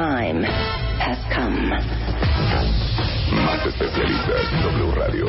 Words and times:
Time 0.00 0.42
has 0.98 1.18
come. 1.28 1.68
Más 3.44 3.66
especialistas, 3.66 4.42
W 4.64 4.92
Radio. 4.92 5.26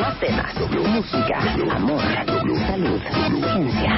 Más 0.00 0.20
temas, 0.20 0.54
música, 0.70 1.38
amor, 1.74 2.00
salud, 2.24 3.02
ciencia. 3.52 3.94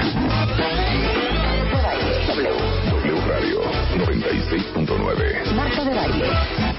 De 1.70 1.80
baile, 1.82 2.14
W. 2.28 2.50
W 2.90 3.20
Radio 3.28 3.60
96.9. 3.92 5.52
Marta 5.54 5.84
de 5.84 5.94
baile, 5.94 6.28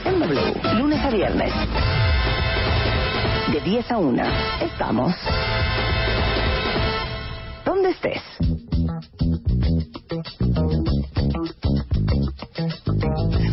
en 0.05 0.20
W, 0.20 0.41
lunes 0.80 0.99
a 0.99 1.10
viernes. 1.12 1.54
De 3.54 3.60
10 3.62 3.91
a 3.91 3.98
1, 3.99 4.23
estamos. 4.62 5.13
¿Dónde 7.63 7.91
estés? 7.91 8.60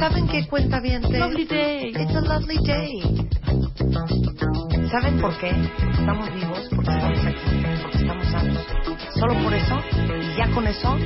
¿Saben 0.08 0.26
qué 0.28 0.46
cuenta 0.48 0.80
bien? 0.80 1.02
Lovely 1.02 1.44
day. 1.44 1.92
It's 1.94 2.14
a 2.14 2.20
lovely 2.22 2.56
day. 2.64 3.28
¿Saben 4.90 5.20
por 5.20 5.36
qué? 5.36 5.52
Porque 5.78 6.00
estamos 6.00 6.34
vivos, 6.34 6.66
porque 6.74 6.90
estamos 6.90 7.26
aquí, 7.26 7.62
porque 7.82 7.98
estamos 7.98 8.26
sanos. 8.28 8.66
Solo 9.16 9.34
por 9.34 9.52
eso, 9.52 9.76
y 10.22 10.34
ya 10.38 10.48
con 10.54 10.66
eso, 10.66 10.96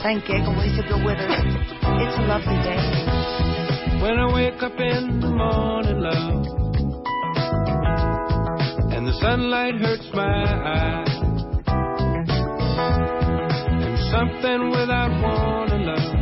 ¿saben 0.00 0.20
qué? 0.22 0.44
Como 0.44 0.62
dice 0.62 0.82
Bill 0.82 1.04
Withers, 1.04 1.44
it's 2.02 2.16
a 2.18 2.22
lovely 2.28 2.56
day. 2.62 2.78
When 4.00 4.20
I 4.20 4.32
wake 4.32 4.62
up 4.62 4.78
in 4.78 5.18
the 5.18 5.26
morning, 5.26 5.98
love, 5.98 6.46
and 8.92 9.08
the 9.08 9.12
sunlight 9.20 9.74
hurts 9.74 10.08
my 10.14 10.22
eyes, 10.22 11.08
and 13.82 13.98
something 14.12 14.70
without 14.70 15.10
warning, 15.20 15.84
love, 15.84 16.21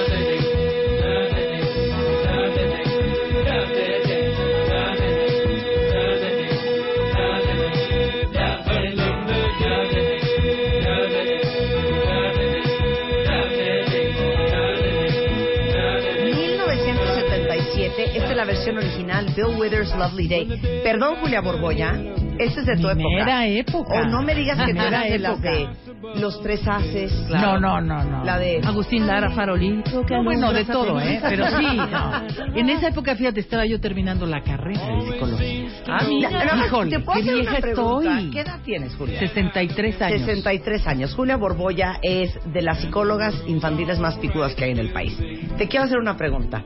Versión 18.65 18.77
original, 18.77 19.25
Bill 19.35 19.57
Withers' 19.59 19.95
Lovely 19.95 20.27
Day. 20.27 20.81
Perdón, 20.83 21.15
Julia 21.21 21.41
Borgoya, 21.41 21.93
esta 22.37 22.59
es 22.61 22.65
de 22.67 22.75
tu 22.77 22.87
Primera 22.89 23.47
época. 23.47 23.47
época. 23.47 24.01
O 24.01 24.05
no 24.05 24.21
me 24.21 24.35
digas 24.35 24.57
que 24.65 24.73
tú 24.73 24.81
eras 24.81 25.09
de 25.09 25.19
las 25.19 25.41
de 25.41 25.67
los 26.15 26.41
tres 26.41 26.61
haces. 26.67 27.11
No, 27.29 27.59
no, 27.59 27.81
no, 27.81 28.03
no. 28.03 28.23
La 28.23 28.37
de... 28.37 28.59
Agustín 28.63 29.07
Lara, 29.07 29.31
Farolito. 29.31 30.03
No, 30.09 30.23
bueno, 30.23 30.51
de 30.51 30.65
todo, 30.65 30.99
¿eh? 30.99 31.19
Pero 31.21 31.45
sí, 31.57 31.65
no. 31.75 32.55
En 32.55 32.69
esa 32.69 32.89
época, 32.89 33.15
fíjate, 33.15 33.39
estaba 33.39 33.65
yo 33.65 33.79
terminando 33.79 34.25
la 34.25 34.41
carrera 34.41 34.85
de 34.87 35.11
psicología. 35.11 35.69
Ah, 35.87 36.03
mira. 36.07 36.29
Híjole, 36.65 36.89
¿Te 36.91 36.99
puedo 36.99 37.15
qué 37.19 37.21
hacer 37.23 37.33
una 37.33 37.41
vieja 37.41 37.61
pregunta? 37.61 38.09
estoy. 38.17 38.31
¿Qué 38.31 38.39
edad 38.41 38.59
tienes, 38.63 38.95
Julia? 38.95 39.19
63 39.19 40.01
años. 40.01 40.19
63 40.19 40.87
años. 40.87 41.15
Julia 41.15 41.37
Borboya 41.37 41.99
es 42.01 42.37
de 42.51 42.61
las 42.61 42.79
psicólogas 42.81 43.33
infantiles 43.47 43.99
más 43.99 44.17
picudas 44.17 44.53
que 44.55 44.65
hay 44.65 44.71
en 44.71 44.79
el 44.79 44.91
país. 44.91 45.17
Te 45.57 45.67
quiero 45.67 45.85
hacer 45.85 45.97
una 45.97 46.17
pregunta. 46.17 46.63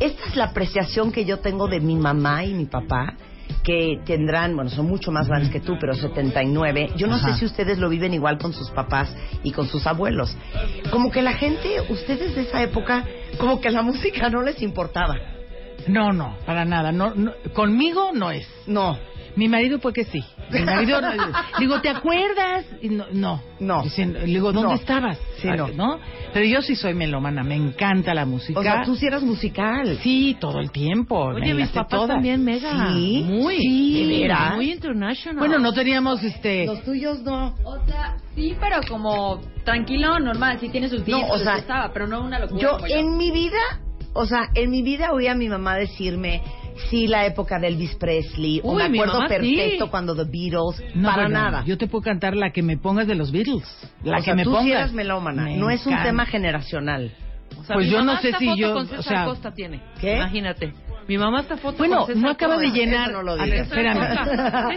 Esta 0.00 0.28
es 0.28 0.36
la 0.36 0.44
apreciación 0.46 1.12
que 1.12 1.26
yo 1.26 1.40
tengo 1.40 1.68
de 1.68 1.78
mi 1.80 1.94
mamá 1.94 2.44
y 2.44 2.54
mi 2.54 2.64
papá, 2.64 3.14
que 3.62 4.00
tendrán, 4.06 4.54
bueno, 4.56 4.70
son 4.70 4.86
mucho 4.86 5.12
más 5.12 5.28
grandes 5.28 5.50
que 5.50 5.60
tú, 5.60 5.76
pero 5.78 5.94
79. 5.94 6.92
Yo 6.96 7.06
no 7.06 7.16
Ajá. 7.16 7.32
sé 7.34 7.40
si 7.40 7.44
ustedes 7.44 7.78
lo 7.78 7.90
viven 7.90 8.14
igual 8.14 8.38
con 8.38 8.54
sus 8.54 8.70
papás 8.70 9.14
y 9.42 9.52
con 9.52 9.68
sus 9.68 9.86
abuelos. 9.86 10.34
Como 10.90 11.10
que 11.10 11.20
la 11.20 11.34
gente, 11.34 11.82
ustedes 11.90 12.34
de 12.34 12.42
esa 12.42 12.62
época, 12.62 13.04
como 13.38 13.60
que 13.60 13.70
la 13.70 13.82
música 13.90 14.30
no 14.30 14.42
les 14.42 14.62
importaba. 14.62 15.16
No, 15.86 16.12
no, 16.12 16.36
para 16.46 16.64
nada. 16.64 16.92
No, 16.92 17.14
no, 17.14 17.32
conmigo 17.52 18.10
no 18.14 18.30
es. 18.30 18.48
No, 18.66 18.98
Mi 19.36 19.48
marido 19.48 19.78
fue 19.78 19.92
que 19.92 20.04
sí. 20.04 20.24
Mi 20.50 20.62
marido, 20.62 21.00
no- 21.00 21.10
digo, 21.60 21.80
¿te 21.80 21.88
acuerdas? 21.88 22.64
Y 22.82 22.88
no, 22.88 23.06
no. 23.12 23.40
No. 23.60 23.82
Dicen- 23.82 24.12
le 24.14 24.26
digo, 24.26 24.52
¿dónde 24.52 24.70
No. 24.70 24.74
estabas? 24.74 25.18
Sí, 25.38 25.48
Ah, 25.48 25.56
no. 25.74 25.98
Pero 26.32 26.46
yo 26.46 26.62
sí 26.62 26.74
soy 26.76 26.94
melómana, 26.94 27.42
me 27.42 27.54
encanta 27.54 28.12
la 28.14 28.24
música. 28.26 28.58
o 28.58 28.62
sea, 28.62 28.82
tú 28.84 28.96
sí 28.96 29.06
eras 29.06 29.22
musical. 29.22 29.98
Sí, 30.02 30.36
todo 30.40 30.58
el 30.60 30.70
tiempo. 30.70 31.16
Oye, 31.18 31.54
me 31.54 31.62
mis 31.62 31.68
papás 31.70 31.90
todas. 31.90 32.08
también 32.08 32.42
mega. 32.44 32.92
Sí, 32.92 33.24
Muy. 33.28 33.56
sí, 33.58 34.04
¿de 34.06 34.18
veras? 34.20 34.56
Muy 34.56 34.72
international. 34.72 35.38
Bueno, 35.38 35.58
no 35.58 35.72
teníamos 35.72 36.22
este. 36.22 36.66
Los 36.66 36.82
tuyos 36.82 37.22
no. 37.22 37.54
O 37.64 37.84
sea, 37.86 38.16
sí, 38.34 38.56
pero 38.60 38.80
como 38.88 39.40
tranquilo, 39.64 40.18
normal, 40.18 40.58
sí 40.60 40.68
tiene 40.68 40.88
sus 40.88 41.04
días, 41.04 41.20
No, 41.20 41.34
o 41.34 41.38
sea, 41.38 41.56
estaba, 41.58 41.92
pero 41.92 42.06
no 42.06 42.20
una 42.22 42.38
locura. 42.38 42.60
Yo 42.60 42.72
como 42.78 42.86
en 42.86 43.16
mi 43.16 43.30
vida, 43.30 43.58
o 44.12 44.26
sea, 44.26 44.48
en 44.54 44.70
mi 44.70 44.82
vida 44.82 45.12
oí 45.12 45.26
a 45.28 45.34
mi 45.34 45.48
mamá 45.48 45.76
decirme, 45.76 46.42
sí, 46.88 47.06
la 47.06 47.26
época 47.26 47.58
de 47.58 47.68
Elvis 47.68 47.94
Presley, 47.96 48.60
o 48.64 48.72
Uy, 48.72 48.82
me 48.84 48.88
mi 48.88 48.98
acuerdo 48.98 49.14
mamá 49.14 49.28
perfecto 49.28 49.84
sí. 49.84 49.90
cuando 49.90 50.14
The 50.16 50.24
Beatles, 50.30 50.94
No, 50.94 51.08
para 51.08 51.22
bueno, 51.24 51.40
nada. 51.40 51.64
Yo 51.64 51.76
te 51.78 51.86
puedo 51.86 52.02
cantar 52.02 52.34
la 52.36 52.50
que 52.52 52.62
me 52.62 52.76
pongas 52.78 53.06
de 53.06 53.14
los 53.14 53.30
Beatles. 53.32 53.64
La 54.02 54.14
o 54.16 54.18
que 54.20 54.24
sea, 54.24 54.34
me 54.34 54.44
tú 54.44 54.50
pongas. 54.50 54.64
sí 54.66 54.72
eres 54.72 54.92
melómana, 54.92 55.42
Me 55.44 55.56
no 55.56 55.68
es 55.70 55.84
un 55.86 55.92
encanta. 55.92 56.08
tema 56.10 56.26
generacional. 56.26 57.12
O 57.58 57.64
sea, 57.64 57.74
Pues 57.74 57.86
mi 57.86 57.92
yo 57.92 57.98
mamá 57.98 58.14
no 58.14 58.20
sé 58.20 58.32
si 58.38 58.56
yo- 58.56 58.72
con 58.74 58.88
o 58.98 59.02
sea- 59.02 59.24
Costa 59.24 59.52
tiene. 59.52 59.80
¿Qué? 60.00 60.16
Imagínate. 60.16 60.72
Mi 61.10 61.18
mamá 61.18 61.40
esta 61.40 61.56
foto 61.56 61.78
Bueno, 61.78 62.06
con 62.06 62.20
no 62.22 62.30
acaba 62.30 62.56
de 62.56 62.68
llenar. 62.70 63.10
no 63.10 63.20
lo 63.24 63.34
espérame. 63.36 63.98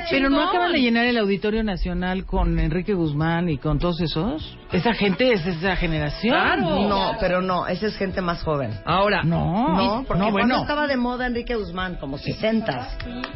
Pero 0.10 0.32
no 0.32 0.42
acaban 0.42 0.72
de 0.72 0.80
llenar 0.82 1.06
el 1.06 1.18
Auditorio 1.20 1.64
Nacional 1.64 2.26
con 2.26 2.58
Enrique 2.58 2.96
Guzmán 2.96 3.50
y 3.50 3.60
con 3.60 3.78
todos 3.78 4.02
esos. 4.02 4.58
Esa 4.72 4.96
gente 4.96 5.32
es 5.32 5.46
esa 5.46 5.76
generación. 5.76 6.34
Claro. 6.34 6.88
No, 6.90 7.12
pero 7.20 7.44
no, 7.44 7.68
esa 7.68 7.86
es 7.86 7.96
gente 7.98 8.20
más 8.22 8.42
joven. 8.42 8.72
Ahora, 8.84 9.22
No, 9.22 9.76
No, 9.76 10.04
porque 10.08 10.24
no, 10.24 10.32
cuando 10.32 10.56
bueno. 10.56 10.62
estaba 10.62 10.88
de 10.88 10.98
moda 10.98 11.28
Enrique 11.28 11.54
Guzmán, 11.54 11.98
como 11.98 12.18
60. 12.18 12.88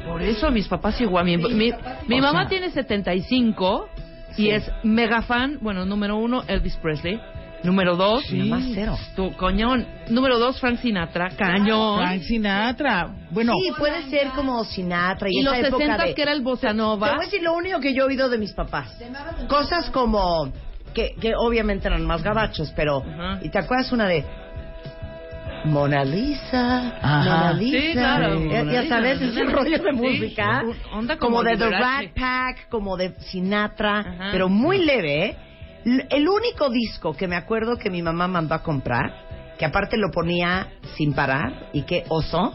por 0.07 0.23
eso 0.23 0.49
mis 0.49 0.67
papás 0.67 0.99
igual. 0.99 1.23
Mi, 1.25 1.37
mi, 1.37 1.71
mi 2.07 2.19
O 2.19 2.23
mamá 2.23 2.39
sea- 2.41 2.49
tiene 2.49 2.71
75 2.71 3.89
y 4.31 4.33
Sí. 4.33 4.49
es 4.49 4.71
mega 4.83 5.21
fan. 5.21 5.59
Bueno, 5.61 5.85
número 5.85 6.17
uno, 6.17 6.41
Elvis 6.47 6.75
Presley. 6.77 7.21
Número 7.63 7.95
dos, 7.95 8.29
Mi 8.31 8.47
mamá 8.49 8.63
cero. 8.73 8.97
tu 9.15 9.33
coñón. 9.35 9.85
Número 10.09 10.37
dos, 10.39 10.59
Frank 10.59 10.79
Sinatra. 10.79 11.29
Cañón. 11.31 11.99
Frank 11.99 12.21
Sinatra. 12.21 13.09
Bueno, 13.31 13.53
Sí, 13.61 13.71
puede 13.77 14.03
ser 14.09 14.29
como 14.29 14.63
Sinatra 14.63 15.27
y, 15.29 15.37
y 15.37 15.41
esa 15.41 15.49
los 15.49 15.59
época 15.67 15.83
60 15.85 16.05
de... 16.05 16.13
que 16.13 16.21
era 16.21 16.31
el 16.33 16.41
bossa 16.41 16.67
Te 16.69 16.73
nova. 16.75 17.09
voy 17.15 17.17
a 17.17 17.25
decir 17.25 17.41
lo 17.41 17.53
único 17.55 17.79
que 17.79 17.93
yo 17.93 18.03
he 18.03 18.07
oído 18.07 18.29
de 18.29 18.37
mis 18.37 18.53
papás. 18.53 18.95
Cosas 19.49 19.89
como 19.89 20.51
que, 20.93 21.15
que 21.19 21.33
obviamente 21.35 21.87
eran 21.87 22.05
más 22.05 22.21
gabachos, 22.23 22.71
pero 22.75 22.99
Ajá. 23.03 23.39
¿y 23.41 23.49
te 23.49 23.57
acuerdas 23.59 23.91
una 23.91 24.07
de 24.07 24.23
Mona 25.65 26.03
Lisa? 26.05 26.93
Ajá. 27.01 27.23
Mona 27.23 27.53
Lisa. 27.53 27.79
Sí, 27.81 27.91
claro. 27.93 28.33
Ya, 28.35 28.39
Mona 28.59 28.71
ya 28.73 28.81
Lisa, 28.83 28.95
sabes, 28.95 29.21
ese 29.21 29.41
Lisa. 29.43 29.51
rollo 29.51 29.77
de 29.79 29.91
Sí, 29.91 29.95
música. 29.97 30.63
un- 30.63 30.97
onda 30.99 31.17
como, 31.17 31.37
como 31.37 31.43
de 31.43 31.57
The. 31.57 31.69
Rat 31.69 32.05
Pack, 32.15 32.69
como 32.69 32.95
de 32.97 33.13
Sinatra, 33.19 33.99
Ajá. 33.99 34.29
pero 34.31 34.47
muy 34.47 34.77
leve, 34.85 35.25
¿eh? 35.25 35.37
El 36.09 36.27
único 36.27 36.69
disco 36.69 37.13
que 37.13 37.29
me 37.29 37.37
acuerdo 37.37 37.77
que 37.77 37.89
mi 37.89 38.01
mamá 38.01 38.27
mandó 38.27 38.55
a 38.55 38.63
comprar, 38.63 39.55
que 39.57 39.65
aparte 39.65 39.95
lo 39.95 40.11
ponía 40.11 40.67
sin 40.97 41.13
parar 41.13 41.69
y 41.71 41.83
que 41.83 42.03
oso, 42.09 42.53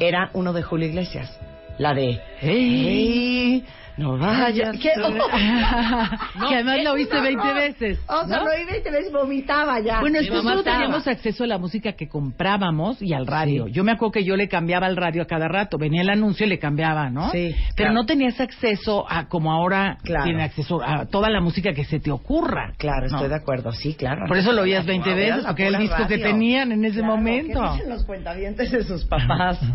era 0.00 0.30
uno 0.32 0.52
de 0.52 0.62
Julio 0.62 0.88
Iglesias. 0.88 1.38
La 1.78 1.94
de 1.94 2.20
Hey, 2.40 3.64
No 3.98 4.16
vaya. 4.16 4.70
¿Qué? 4.72 4.90
que 6.48 6.54
además 6.54 6.78
lo 6.84 6.92
oíste 6.92 7.20
20 7.20 7.52
veces. 7.54 7.98
O 8.08 8.26
sea, 8.26 8.38
¿no? 8.38 8.44
lo 8.44 8.50
oí 8.52 8.64
20 8.64 8.90
veces 8.90 9.12
vomitaba 9.12 9.80
ya. 9.80 10.00
Bueno, 10.00 10.18
es 10.20 10.30
que 10.30 10.36
estaba. 10.36 10.62
teníamos 10.62 11.06
acceso 11.08 11.44
a 11.44 11.46
la 11.46 11.58
música 11.58 11.92
que 11.92 12.08
comprábamos 12.08 13.02
y 13.02 13.12
al 13.12 13.26
radio. 13.26 13.66
Yo 13.68 13.84
me 13.84 13.92
acuerdo 13.92 14.12
que 14.12 14.24
yo 14.24 14.36
le 14.36 14.48
cambiaba 14.48 14.86
el 14.86 14.96
radio 14.96 15.22
a 15.22 15.26
cada 15.26 15.48
rato. 15.48 15.78
Venía 15.78 16.02
el 16.02 16.10
anuncio 16.10 16.46
y 16.46 16.48
le 16.48 16.58
cambiaba, 16.58 17.10
¿no? 17.10 17.30
Sí, 17.30 17.54
Pero 17.76 17.88
claro. 17.88 17.94
no 17.94 18.06
tenías 18.06 18.40
acceso 18.40 19.04
a 19.10 19.28
como 19.28 19.52
ahora 19.52 19.98
Claro. 20.02 20.24
tiene 20.24 20.42
acceso 20.44 20.80
a 20.82 21.06
toda 21.06 21.28
la 21.30 21.40
música 21.40 21.72
que 21.72 21.84
se 21.84 21.98
te 22.00 22.10
ocurra. 22.10 22.72
Claro, 22.78 23.08
¿no? 23.08 23.16
estoy 23.16 23.28
de 23.28 23.34
acuerdo, 23.34 23.72
sí, 23.72 23.94
claro. 23.94 24.26
Por 24.28 24.36
eso 24.36 24.52
lo 24.52 24.62
oías 24.62 24.86
20 24.86 25.10
Era 25.10 25.16
veces, 25.36 25.46
porque 25.46 25.66
era 25.66 25.76
el 25.78 25.82
disco 25.82 26.06
que 26.06 26.16
radio. 26.16 26.26
tenían 26.26 26.72
en 26.72 26.84
ese 26.84 26.98
Claro, 27.00 27.16
momento. 27.16 27.60
¿Qué 27.60 27.72
dicen 27.72 27.90
los 27.90 28.04
cuentavientes 28.04 28.70
de 28.70 28.84
sus 28.84 29.04
papás? 29.04 29.58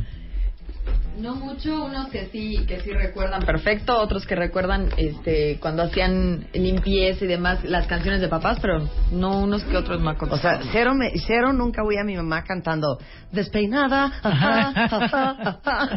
No 1.20 1.36
mucho, 1.36 1.86
unos 1.86 2.10
que 2.10 2.26
sí, 2.32 2.66
que 2.68 2.80
sí 2.82 2.90
recuerdan 2.92 3.44
perfecto, 3.44 3.96
otros 4.00 4.26
que 4.26 4.34
recuerdan 4.36 4.90
este 4.98 5.58
cuando 5.60 5.84
hacían 5.84 6.48
limpieza 6.54 7.24
y 7.24 7.28
demás 7.28 7.64
las 7.64 7.86
canciones 7.86 8.20
de 8.20 8.28
papás, 8.30 8.58
pero 8.60 8.90
no 9.12 9.42
unos 9.42 9.64
que 9.64 9.78
otros 9.78 10.02
me 10.02 10.10
acuerdo. 10.10 10.36
O 10.36 10.40
sea, 10.40 10.60
cero, 10.72 10.96
me- 10.96 11.12
cero 11.28 11.54
nunca 11.54 11.84
voy 11.84 11.98
a 11.98 12.04
mi 12.04 12.16
mamá 12.16 12.44
cantando 12.44 12.98
despeinada. 13.32 14.12
ajá, 14.24 14.74
ajá, 14.76 15.60
ajá. 15.64 15.90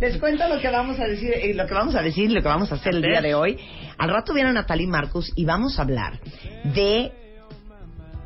Les 0.00 0.16
cuento 0.18 0.46
lo 0.48 0.60
que 0.60 0.70
vamos 0.70 1.00
a 1.00 1.04
decir, 1.04 1.32
eh, 1.34 1.54
lo 1.54 1.66
que 1.66 1.74
vamos 1.74 1.96
a 1.96 2.02
decir, 2.02 2.30
lo 2.30 2.40
que 2.40 2.48
vamos 2.48 2.70
a 2.70 2.76
hacer 2.76 2.94
el 2.94 3.02
día 3.02 3.20
de 3.20 3.34
hoy. 3.34 3.58
Al 3.98 4.10
rato 4.10 4.32
viene 4.32 4.52
Natalie 4.52 4.86
Marcus 4.86 5.32
y 5.34 5.44
vamos 5.44 5.76
a 5.78 5.82
hablar 5.82 6.20
de 6.72 7.12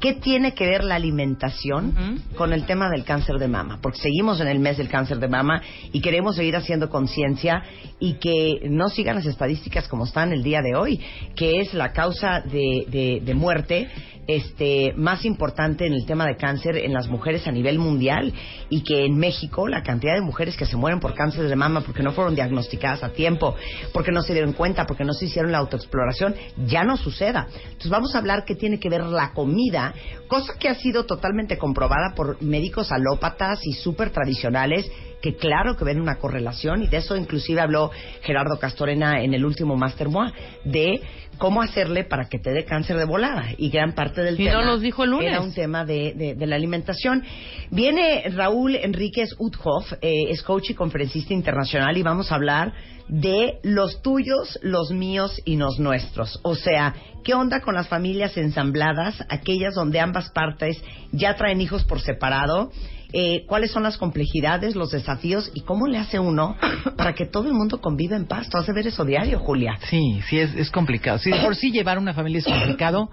qué 0.00 0.14
tiene 0.14 0.54
que 0.54 0.66
ver 0.66 0.84
la 0.84 0.94
alimentación 0.96 2.22
con 2.36 2.52
el 2.52 2.64
tema 2.66 2.88
del 2.90 3.04
cáncer 3.04 3.36
de 3.38 3.48
mama, 3.48 3.78
porque 3.82 3.98
seguimos 3.98 4.40
en 4.40 4.48
el 4.48 4.58
mes 4.58 4.76
del 4.78 4.88
cáncer 4.88 5.18
de 5.18 5.28
mama 5.28 5.62
y 5.92 6.00
queremos 6.00 6.36
seguir 6.36 6.56
haciendo 6.56 6.88
conciencia 6.88 7.62
y 8.00 8.14
que 8.14 8.60
no 8.70 8.88
sigan 8.88 9.16
las 9.16 9.26
estadísticas 9.26 9.88
como 9.88 10.04
están 10.04 10.32
el 10.32 10.42
día 10.42 10.62
de 10.62 10.76
hoy, 10.76 11.00
que 11.34 11.60
es 11.60 11.74
la 11.74 11.92
causa 11.92 12.40
de, 12.40 12.84
de- 12.88 13.20
de 13.24 13.34
muerte 13.34 13.88
este 14.28 14.92
más 14.94 15.25
importante 15.25 15.86
en 15.86 15.94
el 15.94 16.04
tema 16.04 16.26
de 16.26 16.36
cáncer 16.36 16.76
en 16.76 16.92
las 16.92 17.08
mujeres 17.08 17.46
a 17.46 17.50
nivel 17.50 17.78
mundial 17.78 18.34
y 18.69 18.82
que 18.82 19.06
en 19.06 19.16
México 19.16 19.66
la 19.66 19.82
cantidad 19.82 20.14
de 20.14 20.20
mujeres 20.20 20.54
que 20.54 20.66
se 20.66 20.76
mueren 20.76 21.00
por 21.00 21.14
cáncer 21.14 21.48
de 21.48 21.56
mama 21.56 21.80
porque 21.80 22.02
no 22.02 22.12
fueron 22.12 22.34
diagnosticadas 22.34 23.02
a 23.02 23.08
tiempo, 23.08 23.56
porque 23.94 24.12
no 24.12 24.20
se 24.22 24.34
dieron 24.34 24.52
cuenta, 24.52 24.84
porque 24.86 25.04
no 25.04 25.14
se 25.14 25.25
hicieron 25.25 25.50
la 25.50 25.58
autoexploración, 25.58 26.34
ya 26.66 26.84
no 26.84 26.98
suceda. 26.98 27.48
Entonces 27.64 27.90
vamos 27.90 28.14
a 28.14 28.19
hablar 28.19 28.44
qué 28.44 28.54
tiene 28.54 28.78
que 28.78 28.90
ver 28.90 29.02
la 29.04 29.32
comida, 29.32 29.94
cosa 30.28 30.52
que 30.58 30.69
ha 30.69 30.75
sido 30.75 31.06
totalmente 31.06 31.56
comprobada 31.56 32.12
por 32.14 32.42
médicos 32.42 32.92
alópatas 32.92 33.60
y 33.64 33.72
súper 33.72 34.10
tradicionales 34.10 34.90
que 35.22 35.36
claro 35.36 35.76
que 35.76 35.84
ven 35.84 36.00
una 36.00 36.16
correlación 36.16 36.82
y 36.82 36.88
de 36.88 36.98
eso 36.98 37.16
inclusive 37.16 37.60
habló 37.60 37.90
Gerardo 38.22 38.58
Castorena 38.58 39.22
en 39.22 39.34
el 39.34 39.44
último 39.44 39.76
Master 39.76 40.08
Moa 40.08 40.32
de 40.64 41.00
cómo 41.38 41.62
hacerle 41.62 42.04
para 42.04 42.28
que 42.28 42.38
te 42.38 42.50
dé 42.50 42.64
cáncer 42.64 42.96
de 42.96 43.04
volada 43.04 43.46
y 43.56 43.70
gran 43.70 43.92
parte 43.94 44.22
del 44.22 44.40
Y 44.40 44.44
tema 44.44 44.60
no 44.64 44.72
los 44.72 44.80
dijo 44.80 45.04
el 45.04 45.10
lunes. 45.10 45.28
era 45.28 45.40
un 45.40 45.52
tema 45.54 45.84
de, 45.84 46.12
de- 46.14 46.34
de 46.34 46.46
la 46.46 46.56
alimentación. 46.56 47.22
Viene 47.70 48.24
Raúl 48.34 48.74
Enríquez 48.76 49.30
Uthoff, 49.38 49.92
eh, 50.00 50.26
es 50.30 50.42
coach 50.42 50.70
y 50.70 50.74
conferencista 50.74 51.34
internacional 51.34 51.96
y 51.96 52.02
vamos 52.02 52.32
a 52.32 52.36
hablar 52.36 52.72
de 53.08 53.58
los 53.62 54.02
tuyos, 54.02 54.58
los 54.62 54.90
míos 54.90 55.40
y 55.44 55.56
los 55.56 55.78
nuestros. 55.78 56.40
O 56.42 56.54
sea, 56.54 56.94
¿qué 57.24 57.34
onda 57.34 57.60
con 57.60 57.74
las 57.74 57.88
familias 57.88 58.36
ensambladas, 58.36 59.24
aquellas 59.30 59.74
donde 59.74 60.00
ambas 60.00 60.30
partes 60.30 60.82
ya 61.12 61.34
traen 61.34 61.60
hijos 61.60 61.84
por 61.84 62.00
separado? 62.00 62.70
Eh, 63.12 63.44
¿Cuáles 63.46 63.70
son 63.70 63.82
las 63.82 63.96
complejidades, 63.96 64.76
los 64.76 64.90
desafíos 64.90 65.50
y 65.55 65.62
cómo 65.62 65.87
le 65.87 65.99
hace 65.99 66.19
uno 66.19 66.56
para 66.96 67.14
que 67.14 67.25
todo 67.25 67.49
el 67.49 67.55
mundo 67.55 67.81
conviva 67.81 68.16
en 68.16 68.26
paz? 68.26 68.49
Tú 68.50 68.58
has 68.58 68.66
de 68.66 68.72
ver 68.72 68.87
eso 68.87 69.05
diario, 69.05 69.38
Julia. 69.38 69.78
Sí, 69.88 70.20
sí, 70.28 70.38
es, 70.38 70.55
es 70.55 70.70
complicado. 70.70 71.19
Sí, 71.19 71.31
de 71.31 71.40
por 71.40 71.56
sí 71.56 71.70
llevar 71.70 71.99
una 71.99 72.12
familia 72.12 72.40
es 72.40 72.44
complicado. 72.44 73.10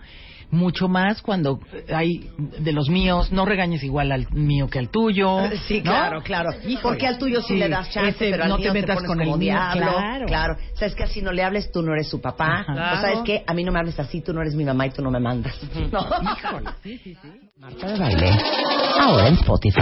Mucho 0.56 0.88
más 0.88 1.22
cuando 1.22 1.60
hay 1.94 2.30
de 2.38 2.72
los 2.72 2.90
míos, 2.90 3.32
no 3.32 3.46
regañes 3.46 3.84
igual 3.84 4.12
al 4.12 4.28
mío 4.32 4.68
que 4.68 4.80
al 4.80 4.90
tuyo. 4.90 5.40
Sí, 5.68 5.78
¿no? 5.78 5.92
claro, 5.92 6.22
claro. 6.24 6.52
Porque 6.82 7.08
al 7.08 7.18
tuyo 7.18 7.42
sí, 7.42 7.56
Sí, 7.56 7.60
le 7.60 7.70
das 7.70 7.92
chance, 7.92 8.10
ese, 8.10 8.32
pero 8.32 8.44
al 8.44 8.50
no 8.50 8.56
te 8.56 8.64
mío 8.64 8.74
te, 8.74 8.82
metas 8.82 8.96
pones 8.96 9.10
con 9.10 9.22
el 9.22 9.28
como 9.28 9.38
diablo. 9.38 9.92
claro. 10.28 10.56
Sabes 10.74 10.96
que 10.96 11.04
así 11.04 11.22
no 11.22 11.32
le 11.32 11.44
hables, 11.44 11.72
tú 11.72 11.82
no 11.82 11.94
eres 11.94 12.08
su 12.10 12.22
papá. 12.22 12.66
Ajá. 12.68 12.94
O 12.94 13.02
sabes 13.02 13.20
que 13.26 13.44
a 13.46 13.54
mí 13.54 13.64
no 13.64 13.72
me 13.72 13.80
hables 13.80 14.00
así, 14.00 14.22
tú 14.22 14.34
no 14.34 14.42
eres 14.42 14.56
mi 14.56 14.64
mamá 14.64 14.88
y 14.88 14.92
tú 14.92 15.02
no 15.02 15.12
me 15.12 15.20
mandas. 15.20 15.56
¿No? 15.92 16.06
Marta 17.58 17.88
de 17.88 18.00
baile. 18.00 18.32
Ahora 19.00 19.28
en 19.28 19.34
Spotify. 19.36 19.82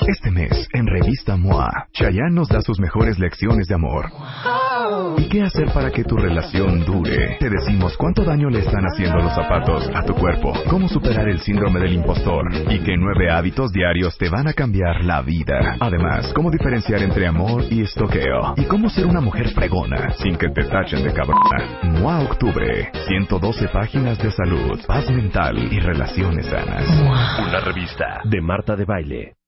Este 0.00 0.30
mes, 0.30 0.68
en 0.72 0.86
Revista 0.86 1.36
MOA, 1.36 1.86
Chayanne 1.92 2.34
nos 2.34 2.48
da 2.48 2.60
sus 2.60 2.80
mejores 2.80 3.18
lecciones 3.18 3.68
de 3.68 3.74
amor. 3.74 4.06
¿Y 5.16 5.28
qué 5.28 5.42
hacer 5.42 5.70
para 5.72 5.90
que 5.90 6.02
tu 6.02 6.16
relación 6.16 6.84
dure? 6.84 7.36
Te 7.38 7.48
decimos 7.48 7.96
cuánto 7.96 8.24
daño 8.24 8.48
le 8.48 8.60
están 8.60 8.84
haciendo 8.84 9.18
los 9.18 9.34
zapatos 9.34 9.88
a 9.94 10.02
tu 10.02 10.14
cuerpo, 10.14 10.52
cómo 10.68 10.88
superar 10.88 11.28
el 11.28 11.40
síndrome 11.40 11.80
del 11.80 11.94
impostor 11.94 12.50
y 12.68 12.80
qué 12.80 12.96
nueve 12.96 13.30
hábitos 13.30 13.72
diarios 13.72 14.16
te 14.18 14.28
van 14.28 14.48
a 14.48 14.54
cambiar 14.54 15.04
la 15.04 15.22
vida. 15.22 15.76
Además, 15.78 16.32
cómo 16.34 16.50
diferenciar 16.50 17.02
entre 17.02 17.26
amor 17.26 17.64
y 17.70 17.82
estoqueo 17.82 18.54
y 18.56 18.64
cómo 18.64 18.88
ser 18.90 19.06
una 19.06 19.20
mujer 19.20 19.50
fregona 19.50 20.12
sin 20.14 20.36
que 20.36 20.48
te 20.48 20.64
tachen 20.64 21.04
de 21.04 21.12
cabrona. 21.12 21.80
MOA 21.82 22.20
Octubre, 22.20 22.90
112 23.06 23.68
páginas 23.68 24.18
de 24.18 24.30
salud, 24.32 24.80
paz 24.86 25.10
mental 25.10 25.58
y 25.72 25.78
relaciones 25.78 26.46
sanas. 26.46 26.88
Una 27.46 27.60
revista 27.60 28.20
de 28.24 28.40
Marta 28.40 28.74
de 28.74 28.84
Baile. 28.84 29.41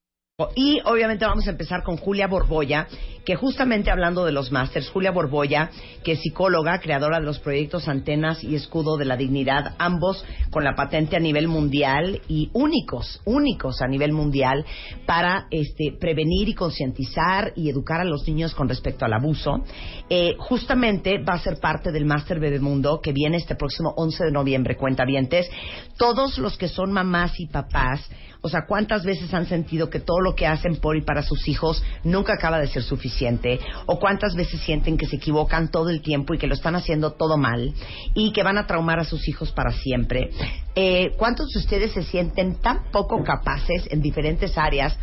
Y 0.53 0.81
obviamente 0.83 1.25
vamos 1.25 1.47
a 1.47 1.51
empezar 1.51 1.81
con 1.81 1.95
Julia 1.95 2.27
Borboya, 2.27 2.89
que 3.23 3.37
justamente 3.37 3.89
hablando 3.89 4.25
de 4.25 4.33
los 4.33 4.51
másters, 4.51 4.89
Julia 4.89 5.11
Borboya, 5.11 5.69
que 6.03 6.11
es 6.11 6.19
psicóloga, 6.19 6.81
creadora 6.81 7.21
de 7.21 7.25
los 7.25 7.39
proyectos 7.39 7.87
Antenas 7.87 8.43
y 8.43 8.53
Escudo 8.53 8.97
de 8.97 9.05
la 9.05 9.15
Dignidad, 9.15 9.75
ambos 9.79 10.25
con 10.51 10.65
la 10.65 10.75
patente 10.75 11.15
a 11.15 11.21
nivel 11.21 11.47
mundial 11.47 12.21
y 12.27 12.49
únicos, 12.51 13.21
únicos 13.23 13.81
a 13.81 13.87
nivel 13.87 14.11
mundial 14.11 14.65
para 15.05 15.47
este, 15.51 15.95
prevenir 15.97 16.49
y 16.49 16.53
concientizar 16.53 17.53
y 17.55 17.69
educar 17.69 18.01
a 18.01 18.03
los 18.03 18.27
niños 18.27 18.53
con 18.53 18.67
respecto 18.67 19.05
al 19.05 19.13
abuso. 19.13 19.63
Eh, 20.09 20.35
justamente 20.37 21.17
va 21.23 21.35
a 21.35 21.39
ser 21.39 21.61
parte 21.61 21.93
del 21.93 22.03
Máster 22.03 22.41
Bebemundo 22.41 22.99
que 22.99 23.13
viene 23.13 23.37
este 23.37 23.55
próximo 23.55 23.93
11 23.95 24.25
de 24.25 24.31
noviembre, 24.33 24.75
cuentavientes. 24.75 25.49
Todos 25.97 26.37
los 26.39 26.57
que 26.57 26.67
son 26.67 26.91
mamás 26.91 27.39
y 27.39 27.47
papás, 27.47 28.05
o 28.45 28.47
sea, 28.47 28.67
¿cuántas 28.67 29.03
veces 29.03 29.33
han 29.33 29.47
sentido 29.47 29.89
que 29.89 29.99
todo 29.99 30.21
lo 30.21 30.35
que 30.35 30.45
hacen 30.45 30.75
por 30.75 30.95
y 30.95 31.01
para 31.01 31.23
sus 31.23 31.47
hijos 31.47 31.83
nunca 32.03 32.33
acaba 32.33 32.59
de 32.59 32.67
ser 32.67 32.83
suficiente? 32.83 33.59
¿O 33.87 33.97
cuántas 33.97 34.35
veces 34.35 34.61
sienten 34.61 34.97
que 34.97 35.07
se 35.07 35.15
equivocan 35.15 35.71
todo 35.71 35.89
el 35.89 36.03
tiempo 36.03 36.35
y 36.35 36.37
que 36.37 36.45
lo 36.45 36.53
están 36.53 36.75
haciendo 36.75 37.13
todo 37.13 37.37
mal 37.37 37.73
y 38.13 38.31
que 38.33 38.43
van 38.43 38.59
a 38.59 38.67
traumar 38.67 38.99
a 38.99 39.03
sus 39.03 39.27
hijos 39.27 39.51
para 39.51 39.71
siempre? 39.71 40.29
Eh, 40.75 41.13
¿Cuántos 41.17 41.49
de 41.53 41.59
ustedes 41.59 41.93
se 41.93 42.03
sienten 42.03 42.61
tan 42.61 42.91
poco 42.91 43.23
capaces 43.23 43.87
en 43.89 43.99
diferentes 43.99 44.55
áreas 44.59 44.95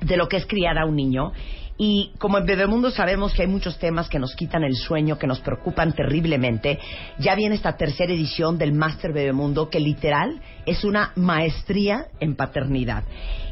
de 0.00 0.16
lo 0.16 0.28
que 0.28 0.36
es 0.36 0.46
criar 0.46 0.78
a 0.78 0.86
un 0.86 0.96
niño. 0.96 1.32
Y 1.82 2.12
como 2.18 2.36
en 2.36 2.44
Bebemundo 2.44 2.90
sabemos 2.90 3.32
que 3.32 3.40
hay 3.40 3.48
muchos 3.48 3.78
temas 3.78 4.10
que 4.10 4.18
nos 4.18 4.36
quitan 4.36 4.64
el 4.64 4.76
sueño, 4.76 5.18
que 5.18 5.26
nos 5.26 5.40
preocupan 5.40 5.94
terriblemente, 5.94 6.78
ya 7.18 7.34
viene 7.34 7.54
esta 7.54 7.78
tercera 7.78 8.12
edición 8.12 8.58
del 8.58 8.74
Máster 8.74 9.14
Bebemundo, 9.14 9.70
que 9.70 9.80
literal 9.80 10.42
es 10.66 10.84
una 10.84 11.12
maestría 11.16 12.08
en 12.20 12.36
paternidad. 12.36 13.04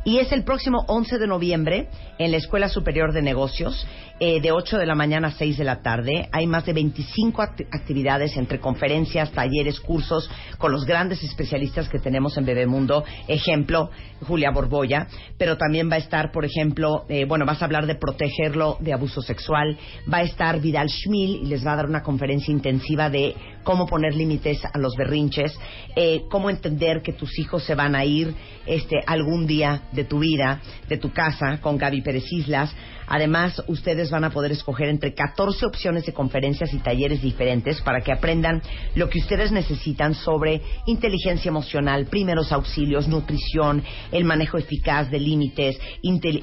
Y 0.05 0.19
es 0.19 0.33
el 0.33 0.45
próximo 0.45 0.85
11 0.87 1.19
de 1.19 1.27
noviembre 1.27 1.89
en 2.19 2.31
la 2.31 2.39
Escuela 2.39 2.69
Superior 2.69 3.13
de 3.13 3.21
Negocios, 3.23 3.87
eh, 4.21 4.41
de 4.41 4.53
8 4.53 4.79
de 4.79 4.87
la 4.87 4.95
mañana 4.95 5.29
a 5.29 5.33
6 5.33 5.59
de 5.59 5.65
la 5.65 5.83
tarde. 5.83 6.29
Hay 6.33 6.47
más 6.47 6.65
de 6.67 6.73
25 6.73 7.43
act- 7.43 7.67
actividades 7.71 8.37
entre 8.37 8.59
conferencias, 8.59 9.31
talleres, 9.33 9.79
cursos, 9.81 10.29
con 10.57 10.73
los 10.73 10.85
grandes 10.87 11.23
especialistas 11.23 11.89
que 11.89 11.99
tenemos 11.99 12.37
en 12.37 12.47
Bebemundo. 12.47 13.05
Ejemplo, 13.29 13.91
Julia 14.27 14.51
Borboya. 14.51 15.07
Pero 15.37 15.57
también 15.57 15.91
va 15.91 15.97
a 15.97 15.99
estar, 15.99 16.33
por 16.33 16.45
ejemplo, 16.45 17.05
eh, 17.09 17.27
bueno, 17.27 17.45
vas 17.45 17.61
a 17.63 17.67
hablar 17.67 17.87
de 17.87 17.95
protegerlo 17.95 18.77
de 18.81 18.93
abuso 18.93 19.21
sexual. 19.21 19.77
Va 20.13 20.19
a 20.19 20.23
estar 20.23 20.59
Vidal 20.61 20.89
Schmil 20.89 21.43
y 21.43 21.47
les 21.47 21.65
va 21.67 21.73
a 21.73 21.77
dar 21.77 21.87
una 21.87 22.03
conferencia 22.03 22.51
intensiva 22.51 23.11
de 23.11 23.35
cómo 23.69 23.85
poner 23.85 24.15
límites 24.15 24.65
a 24.65 24.79
los 24.79 24.95
berrinches, 24.97 25.55
eh, 25.95 26.23
cómo 26.31 26.49
entender 26.49 27.03
que 27.03 27.13
tus 27.13 27.39
hijos 27.39 27.65
se 27.65 27.75
van 27.75 27.95
a 27.95 28.03
ir 28.03 28.35
este, 28.65 28.97
algún 29.07 29.47
día 29.47 29.83
de 29.93 30.05
tu 30.05 30.21
vida, 30.21 30.63
de 30.89 30.97
tu 30.97 31.13
casa, 31.13 31.61
con 31.61 31.77
Gaby 31.77 32.01
Pérez 32.01 32.25
Islas. 32.33 32.75
Además, 33.07 33.63
ustedes 33.67 34.11
van 34.11 34.25
a 34.25 34.31
poder 34.31 34.53
escoger 34.53 34.89
entre 34.89 35.13
14 35.13 35.67
opciones 35.67 36.07
de 36.07 36.15
conferencias 36.15 36.73
y 36.73 36.79
talleres 36.79 37.21
diferentes 37.21 37.83
para 37.83 38.01
que 38.01 38.11
aprendan 38.11 38.63
lo 38.95 39.11
que 39.11 39.19
ustedes 39.19 39.53
necesitan 39.53 40.15
sobre 40.15 40.63
inteligencia 40.87 41.51
emocional, 41.51 42.07
primeros 42.07 42.53
auxilios, 42.53 43.07
nutrición, 43.07 43.85
el 44.13 44.25
manejo 44.25 44.57
eficaz 44.57 45.11
de 45.11 45.21
límites, 45.21 45.79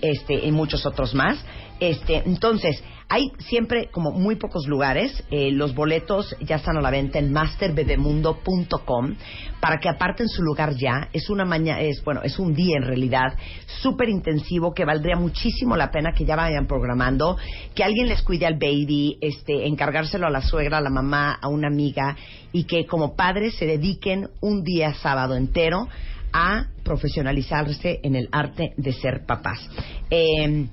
este, 0.04 0.46
y 0.46 0.52
muchos 0.52 0.86
otros 0.86 1.16
más. 1.16 1.44
Este, 1.80 2.22
entonces, 2.24 2.84
Hay 3.08 3.32
siempre 3.38 3.90
como 3.92 4.12
muy 4.12 4.36
pocos 4.36 4.68
lugares. 4.68 5.24
Eh, 5.30 5.52
los 5.52 5.76
boletos 5.76 6.36
ya 6.42 6.56
están 6.56 6.78
a 6.78 6.82
la 6.82 6.90
venta 6.90 7.20
en 7.20 7.32
masterbebemundo.com 7.32 9.16
para 9.60 9.78
que 9.78 9.90
aparten 9.90 10.28
su 10.28 10.42
lugar 10.42 10.76
ya. 10.76 11.10
Es 11.14 11.30
una 11.30 11.46
mañana, 11.46 11.82
es 11.82 12.04
bueno, 12.04 12.22
es 12.24 12.40
un 12.40 12.56
día 12.56 12.78
en 12.78 12.84
realidad 12.84 13.38
súper 13.82 14.10
intensivo 14.10 14.74
que 14.74 14.86
valdría 14.86 15.18
muchísimo 15.18 15.78
la 15.78 15.92
pena 15.92 16.14
que 16.14 16.26
ya 16.26 16.36
vayan 16.36 16.66
programando, 16.66 17.38
que 17.76 17.84
alguien 17.84 18.08
les 18.08 18.24
cuide 18.24 18.48
al 18.48 18.56
baby, 18.56 19.18
este, 19.22 19.68
encargárselo 19.68 20.26
a 20.26 20.32
la 20.32 20.42
suegra, 20.42 20.80
a 20.80 20.82
la 20.82 20.90
mamá, 20.90 21.38
a 21.40 21.48
una 21.48 21.68
amiga 21.68 22.16
y 22.52 22.64
que 22.64 22.88
como 22.88 23.16
padres 23.16 23.56
se 23.56 23.68
dediquen 23.68 24.30
un 24.42 24.64
día 24.64 24.96
sábado 24.96 25.36
entero 25.36 25.88
a 26.34 26.68
profesionalizarse 26.84 28.00
en 28.04 28.16
el 28.16 28.30
arte 28.32 28.74
de 28.78 28.94
ser 28.94 29.26
papás. 29.26 29.70
Eh, 30.10 30.68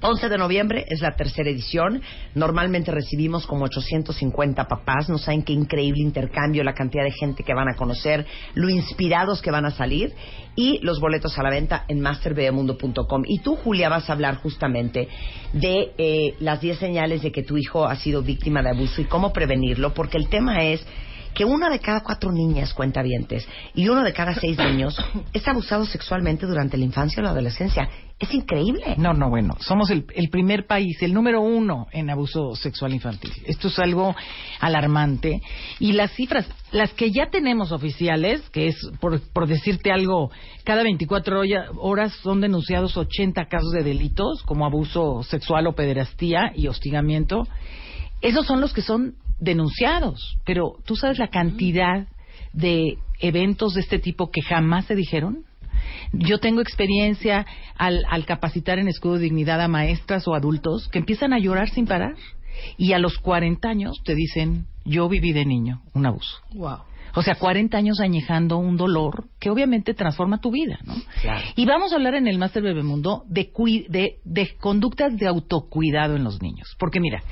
11 0.00 0.28
de 0.28 0.38
noviembre 0.38 0.84
es 0.88 1.00
la 1.00 1.16
tercera 1.16 1.50
edición. 1.50 2.00
Normalmente 2.34 2.92
recibimos 2.92 3.46
como 3.46 3.64
850 3.64 4.68
papás. 4.68 5.08
No 5.08 5.18
saben 5.18 5.42
qué 5.42 5.52
increíble 5.52 6.02
intercambio, 6.02 6.62
la 6.62 6.74
cantidad 6.74 7.04
de 7.04 7.10
gente 7.10 7.42
que 7.42 7.54
van 7.54 7.68
a 7.68 7.74
conocer, 7.74 8.24
lo 8.54 8.68
inspirados 8.68 9.42
que 9.42 9.50
van 9.50 9.64
a 9.64 9.72
salir. 9.72 10.12
Y 10.54 10.78
los 10.82 11.00
boletos 11.00 11.38
a 11.38 11.42
la 11.42 11.50
venta 11.50 11.84
en 11.88 12.00
masterbebemundo.com. 12.00 13.22
Y 13.26 13.40
tú, 13.40 13.56
Julia, 13.56 13.88
vas 13.88 14.08
a 14.08 14.12
hablar 14.12 14.36
justamente 14.36 15.08
de 15.52 15.92
eh, 15.98 16.34
las 16.40 16.60
10 16.60 16.78
señales 16.78 17.22
de 17.22 17.32
que 17.32 17.42
tu 17.42 17.56
hijo 17.56 17.86
ha 17.86 17.96
sido 17.96 18.22
víctima 18.22 18.62
de 18.62 18.70
abuso 18.70 19.00
y 19.00 19.04
cómo 19.04 19.32
prevenirlo, 19.32 19.94
porque 19.94 20.18
el 20.18 20.28
tema 20.28 20.64
es 20.64 20.84
que 21.38 21.44
una 21.44 21.70
de 21.70 21.78
cada 21.78 22.00
cuatro 22.00 22.32
niñas 22.32 22.74
cuentavientes 22.74 23.46
y 23.72 23.88
uno 23.88 24.02
de 24.02 24.12
cada 24.12 24.34
seis 24.34 24.58
niños 24.58 24.96
es 25.32 25.46
abusado 25.46 25.86
sexualmente 25.86 26.46
durante 26.46 26.76
la 26.76 26.84
infancia 26.84 27.20
o 27.20 27.22
la 27.22 27.30
adolescencia. 27.30 27.88
Es 28.18 28.34
increíble. 28.34 28.96
No, 28.96 29.12
no, 29.12 29.30
bueno, 29.30 29.54
somos 29.60 29.88
el, 29.90 30.04
el 30.16 30.30
primer 30.30 30.66
país, 30.66 31.00
el 31.00 31.14
número 31.14 31.40
uno 31.40 31.86
en 31.92 32.10
abuso 32.10 32.56
sexual 32.56 32.92
infantil. 32.92 33.30
Esto 33.46 33.68
es 33.68 33.78
algo 33.78 34.16
alarmante. 34.58 35.40
Y 35.78 35.92
las 35.92 36.10
cifras, 36.14 36.44
las 36.72 36.92
que 36.94 37.12
ya 37.12 37.30
tenemos 37.30 37.70
oficiales, 37.70 38.42
que 38.50 38.66
es, 38.66 38.76
por, 39.00 39.20
por 39.32 39.46
decirte 39.46 39.92
algo, 39.92 40.32
cada 40.64 40.82
24 40.82 41.38
hoya- 41.38 41.66
horas 41.76 42.12
son 42.24 42.40
denunciados 42.40 42.96
80 42.96 43.46
casos 43.46 43.70
de 43.70 43.84
delitos, 43.84 44.42
como 44.42 44.66
abuso 44.66 45.22
sexual 45.22 45.68
o 45.68 45.76
pederastía 45.76 46.50
y 46.56 46.66
hostigamiento. 46.66 47.46
Esos 48.20 48.44
son 48.46 48.60
los 48.60 48.72
que 48.72 48.82
son 48.82 49.14
denunciados. 49.40 50.36
Pero 50.44 50.76
tú 50.84 50.96
sabes 50.96 51.18
la 51.18 51.28
cantidad 51.28 52.06
de 52.52 52.98
eventos 53.20 53.74
de 53.74 53.80
este 53.80 53.98
tipo 53.98 54.30
que 54.30 54.42
jamás 54.42 54.86
se 54.86 54.94
dijeron. 54.94 55.44
Yo 56.12 56.38
tengo 56.38 56.60
experiencia 56.60 57.46
al, 57.76 58.04
al 58.08 58.24
capacitar 58.24 58.78
en 58.78 58.88
escudo 58.88 59.14
de 59.14 59.24
dignidad 59.24 59.60
a 59.60 59.68
maestras 59.68 60.26
o 60.26 60.34
adultos 60.34 60.88
que 60.88 60.98
empiezan 60.98 61.32
a 61.32 61.38
llorar 61.38 61.68
sin 61.70 61.86
parar 61.86 62.14
y 62.76 62.92
a 62.92 62.98
los 62.98 63.18
40 63.18 63.68
años 63.68 64.00
te 64.04 64.14
dicen, 64.14 64.66
yo 64.84 65.08
viví 65.08 65.32
de 65.32 65.44
niño 65.44 65.82
un 65.94 66.06
abuso. 66.06 66.38
Wow. 66.54 66.87
O 67.14 67.22
sea, 67.22 67.34
40 67.36 67.76
años 67.76 68.00
añejando 68.00 68.58
un 68.58 68.76
dolor 68.76 69.24
que 69.40 69.50
obviamente 69.50 69.94
transforma 69.94 70.40
tu 70.40 70.50
vida, 70.50 70.78
¿no? 70.84 70.94
Y 71.56 71.64
vamos 71.66 71.92
a 71.92 71.96
hablar 71.96 72.14
en 72.14 72.26
el 72.28 72.38
Máster 72.38 72.62
Bebemundo 72.62 73.24
de, 73.28 73.50
de, 73.88 74.16
de 74.24 74.56
conductas 74.60 75.16
de 75.16 75.26
autocuidado 75.26 76.16
en 76.16 76.24
los 76.24 76.40
niños. 76.42 76.74
Porque 76.78 77.00
mira, 77.00 77.22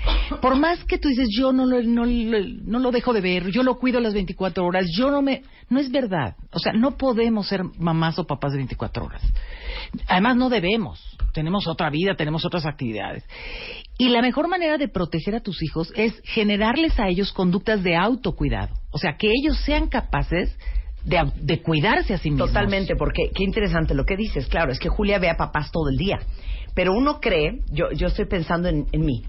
por 0.40 0.56
más 0.56 0.84
que 0.84 0.98
tú 0.98 1.08
dices, 1.08 1.28
yo 1.36 1.52
no 1.52 1.66
lo, 1.66 1.82
no, 1.82 2.04
lo- 2.04 2.48
no 2.64 2.78
lo 2.78 2.90
dejo 2.90 3.12
de 3.12 3.20
ver, 3.20 3.50
yo 3.50 3.62
lo 3.62 3.76
cuido 3.78 4.00
las 4.00 4.14
24 4.14 4.64
horas, 4.64 4.86
yo 4.96 5.10
no 5.10 5.22
me... 5.22 5.42
No 5.68 5.80
es 5.80 5.90
verdad. 5.90 6.36
O 6.52 6.60
sea, 6.60 6.72
no 6.72 6.96
podemos 6.96 7.48
ser 7.48 7.62
mamás 7.78 8.18
o 8.20 8.24
papás 8.24 8.52
de 8.52 8.58
24 8.58 9.04
horas. 9.04 9.22
Además, 10.06 10.36
no 10.36 10.48
debemos. 10.48 11.16
Tenemos 11.32 11.66
otra 11.66 11.90
vida, 11.90 12.14
tenemos 12.14 12.44
otras 12.44 12.64
actividades. 12.66 13.24
Y 13.98 14.08
la 14.08 14.22
mejor 14.22 14.48
manera 14.48 14.78
de 14.78 14.88
proteger 14.88 15.34
a 15.34 15.40
tus 15.40 15.62
hijos 15.62 15.92
es 15.96 16.20
generarles 16.24 16.98
a 16.98 17.08
ellos 17.08 17.32
conductas 17.32 17.82
de 17.82 17.96
autocuidado. 17.96 18.74
O 18.90 18.98
sea, 18.98 19.16
que 19.16 19.28
ellos 19.28 19.58
sean 19.64 19.88
capaces 19.88 20.56
de, 21.04 21.62
cuidarse 21.62 22.14
a 22.14 22.18
sí 22.18 22.30
mismos. 22.30 22.48
Totalmente, 22.48 22.96
porque 22.96 23.30
qué 23.34 23.44
interesante 23.44 23.94
lo 23.94 24.04
que 24.04 24.16
dices. 24.16 24.46
Claro, 24.48 24.72
es 24.72 24.78
que 24.78 24.88
Julia 24.88 25.18
ve 25.18 25.30
a 25.30 25.36
papás 25.36 25.70
todo 25.70 25.88
el 25.88 25.96
día. 25.96 26.18
Pero 26.74 26.92
uno 26.92 27.20
cree, 27.20 27.60
yo, 27.70 27.90
yo 27.92 28.08
estoy 28.08 28.26
pensando 28.26 28.68
en, 28.68 28.86
en 28.92 29.00
mí, 29.00 29.22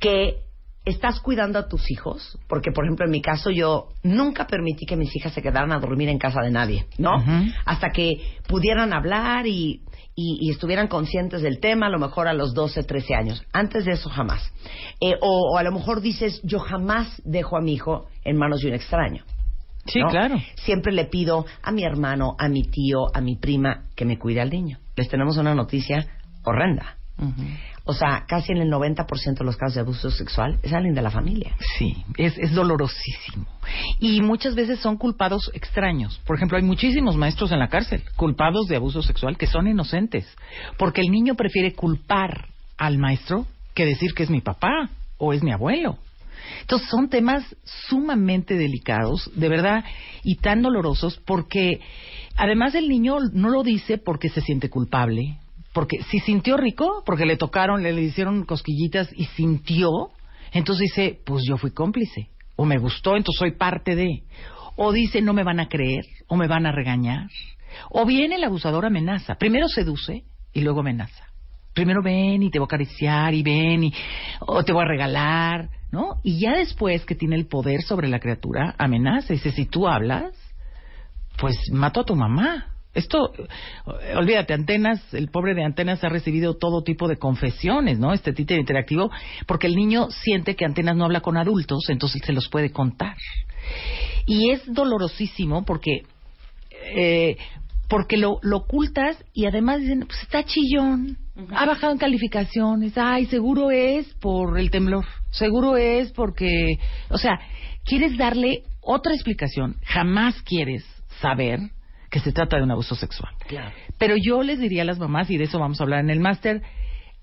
que 0.00 0.38
estás 0.84 1.20
cuidando 1.20 1.58
a 1.58 1.66
tus 1.68 1.90
hijos, 1.90 2.38
porque 2.48 2.70
por 2.70 2.84
ejemplo 2.84 3.06
en 3.06 3.10
mi 3.12 3.22
caso 3.22 3.50
yo 3.50 3.88
nunca 4.02 4.46
permití 4.46 4.84
que 4.86 4.96
mis 4.96 5.14
hijas 5.16 5.32
se 5.32 5.40
quedaran 5.42 5.72
a 5.72 5.78
dormir 5.78 6.08
en 6.10 6.18
casa 6.18 6.40
de 6.42 6.50
nadie, 6.50 6.86
¿no? 6.98 7.22
Hasta 7.64 7.90
que 7.90 8.38
pudieran 8.46 8.92
hablar 8.92 9.46
y, 9.46 9.80
y- 10.14 10.38
y 10.40 10.50
estuvieran 10.50 10.88
conscientes 10.88 11.40
del 11.42 11.58
tema, 11.58 11.86
a 11.86 11.90
lo 11.90 11.98
mejor 11.98 12.28
a 12.28 12.34
los 12.34 12.52
12, 12.54 12.82
13 12.84 13.14
años. 13.14 13.42
Antes 13.52 13.84
de 13.86 13.92
eso 13.92 14.10
jamás. 14.10 14.52
Eh, 15.00 15.14
o, 15.20 15.52
o 15.54 15.58
a 15.58 15.62
lo 15.62 15.72
mejor 15.72 16.00
dices, 16.02 16.40
yo 16.44 16.58
jamás 16.58 17.20
dejo 17.24 17.56
a 17.56 17.60
mi 17.62 17.72
hijo 17.72 18.06
en 18.24 18.36
manos 18.36 18.60
de 18.60 18.68
un 18.68 18.74
extraño. 18.74 19.24
Sí, 19.86 20.00
¿no? 20.00 20.08
claro. 20.08 20.36
Siempre 20.56 20.92
le 20.92 21.06
pido 21.06 21.44
a 21.62 21.70
mi 21.72 21.82
hermano, 21.84 22.36
a 22.38 22.48
mi 22.48 22.62
tío, 22.62 23.06
a 23.14 23.20
mi 23.20 23.36
prima 23.36 23.84
que 23.96 24.04
me 24.04 24.18
cuide 24.18 24.40
al 24.40 24.50
niño. 24.50 24.78
Les 24.96 25.08
tenemos 25.08 25.36
una 25.36 25.54
noticia 25.54 26.06
horrenda. 26.44 26.96
O 27.86 27.92
sea, 27.92 28.24
casi 28.26 28.52
en 28.52 28.58
el 28.58 28.70
90% 28.70 29.38
de 29.38 29.44
los 29.44 29.56
casos 29.56 29.74
de 29.74 29.80
abuso 29.82 30.10
sexual 30.10 30.58
es 30.62 30.72
alguien 30.72 30.94
de 30.94 31.02
la 31.02 31.10
familia. 31.10 31.54
Sí, 31.76 32.02
es, 32.16 32.36
es 32.38 32.52
dolorosísimo. 32.52 33.46
Y 34.00 34.22
muchas 34.22 34.54
veces 34.54 34.80
son 34.80 34.96
culpados 34.96 35.50
extraños. 35.52 36.18
Por 36.26 36.36
ejemplo, 36.36 36.56
hay 36.56 36.64
muchísimos 36.64 37.16
maestros 37.16 37.52
en 37.52 37.58
la 37.58 37.68
cárcel 37.68 38.02
culpados 38.16 38.68
de 38.68 38.76
abuso 38.76 39.02
sexual 39.02 39.36
que 39.36 39.46
son 39.46 39.66
inocentes. 39.68 40.26
Porque 40.78 41.02
el 41.02 41.10
niño 41.10 41.34
prefiere 41.34 41.74
culpar 41.74 42.48
al 42.78 42.96
maestro 42.96 43.46
que 43.74 43.84
decir 43.84 44.14
que 44.14 44.22
es 44.22 44.30
mi 44.30 44.40
papá 44.40 44.88
o 45.18 45.34
es 45.34 45.42
mi 45.42 45.52
abuelo. 45.52 45.98
Entonces 46.60 46.88
son 46.88 47.08
temas 47.08 47.44
sumamente 47.88 48.56
delicados, 48.56 49.30
de 49.34 49.48
verdad, 49.48 49.84
y 50.22 50.36
tan 50.36 50.62
dolorosos 50.62 51.20
porque 51.26 51.80
además 52.36 52.74
el 52.74 52.88
niño 52.88 53.16
no 53.32 53.50
lo 53.50 53.62
dice 53.62 53.98
porque 53.98 54.28
se 54.28 54.40
siente 54.40 54.70
culpable, 54.70 55.38
porque 55.74 55.98
si 56.04 56.20
sintió 56.20 56.56
rico, 56.56 57.02
porque 57.04 57.26
le 57.26 57.36
tocaron, 57.36 57.82
le, 57.82 57.92
hicieron 58.00 58.44
cosquillitas 58.44 59.10
y 59.14 59.24
sintió, 59.24 59.90
entonces 60.52 60.84
dice, 60.84 61.20
pues 61.26 61.42
yo 61.46 61.56
fui 61.58 61.72
cómplice, 61.72 62.28
o 62.54 62.64
me 62.64 62.78
gustó, 62.78 63.16
entonces 63.16 63.40
soy 63.40 63.56
parte 63.56 63.96
de, 63.96 64.22
o 64.76 64.92
dice, 64.92 65.20
no 65.20 65.34
me 65.34 65.42
van 65.42 65.58
a 65.58 65.68
creer, 65.68 66.04
o 66.28 66.36
me 66.36 66.46
van 66.46 66.64
a 66.64 66.72
regañar, 66.72 67.26
o 67.90 68.06
viene 68.06 68.36
el 68.36 68.44
abusador 68.44 68.86
amenaza, 68.86 69.34
primero 69.34 69.68
seduce 69.68 70.22
y 70.52 70.60
luego 70.60 70.80
amenaza. 70.80 71.24
Primero 71.74 72.02
ven 72.04 72.40
y 72.44 72.50
te 72.52 72.60
voy 72.60 72.66
a 72.66 72.70
acariciar 72.70 73.34
y 73.34 73.42
ven 73.42 73.82
y 73.82 73.92
o 74.38 74.62
te 74.62 74.72
voy 74.72 74.82
a 74.82 74.88
regalar, 74.88 75.70
¿no? 75.90 76.20
Y 76.22 76.38
ya 76.38 76.52
después 76.52 77.04
que 77.04 77.16
tiene 77.16 77.34
el 77.34 77.48
poder 77.48 77.82
sobre 77.82 78.06
la 78.06 78.20
criatura, 78.20 78.76
amenaza 78.78 79.32
dice, 79.32 79.50
si 79.50 79.66
tú 79.66 79.88
hablas, 79.88 80.32
pues 81.36 81.56
mato 81.72 82.02
a 82.02 82.04
tu 82.04 82.14
mamá. 82.14 82.73
Esto, 82.94 83.32
olvídate, 84.16 84.54
Antenas, 84.54 85.02
el 85.12 85.28
pobre 85.28 85.54
de 85.54 85.64
Antenas 85.64 86.04
ha 86.04 86.08
recibido 86.08 86.54
todo 86.54 86.84
tipo 86.84 87.08
de 87.08 87.16
confesiones, 87.16 87.98
¿no? 87.98 88.12
Este 88.12 88.32
títere 88.32 88.60
interactivo, 88.60 89.10
porque 89.46 89.66
el 89.66 89.74
niño 89.74 90.10
siente 90.10 90.54
que 90.54 90.64
Antenas 90.64 90.96
no 90.96 91.04
habla 91.04 91.20
con 91.20 91.36
adultos, 91.36 91.84
entonces 91.88 92.22
se 92.24 92.32
los 92.32 92.48
puede 92.48 92.70
contar. 92.70 93.16
Y 94.26 94.50
es 94.50 94.62
dolorosísimo 94.72 95.64
porque, 95.64 96.02
eh, 96.94 97.36
porque 97.88 98.16
lo, 98.16 98.38
lo 98.42 98.58
ocultas 98.58 99.22
y 99.32 99.46
además 99.46 99.80
dicen, 99.80 100.04
pues 100.06 100.22
está 100.22 100.44
chillón, 100.44 101.18
ha 101.52 101.66
bajado 101.66 101.92
en 101.92 101.98
calificaciones, 101.98 102.92
ay, 102.96 103.26
seguro 103.26 103.72
es 103.72 104.06
por 104.14 104.56
el 104.56 104.70
temblor, 104.70 105.04
seguro 105.30 105.76
es 105.76 106.12
porque, 106.12 106.78
o 107.10 107.18
sea, 107.18 107.40
quieres 107.84 108.16
darle 108.16 108.62
otra 108.80 109.14
explicación, 109.14 109.76
jamás 109.84 110.40
quieres 110.42 110.84
saber 111.20 111.58
que 112.14 112.20
se 112.20 112.30
trata 112.30 112.56
de 112.58 112.62
un 112.62 112.70
abuso 112.70 112.94
sexual. 112.94 113.32
Pero 113.98 114.14
yo 114.16 114.44
les 114.44 114.60
diría 114.60 114.82
a 114.82 114.84
las 114.84 115.00
mamás, 115.00 115.28
y 115.30 115.36
de 115.36 115.44
eso 115.44 115.58
vamos 115.58 115.80
a 115.80 115.82
hablar 115.82 115.98
en 115.98 116.10
el 116.10 116.20
máster, 116.20 116.62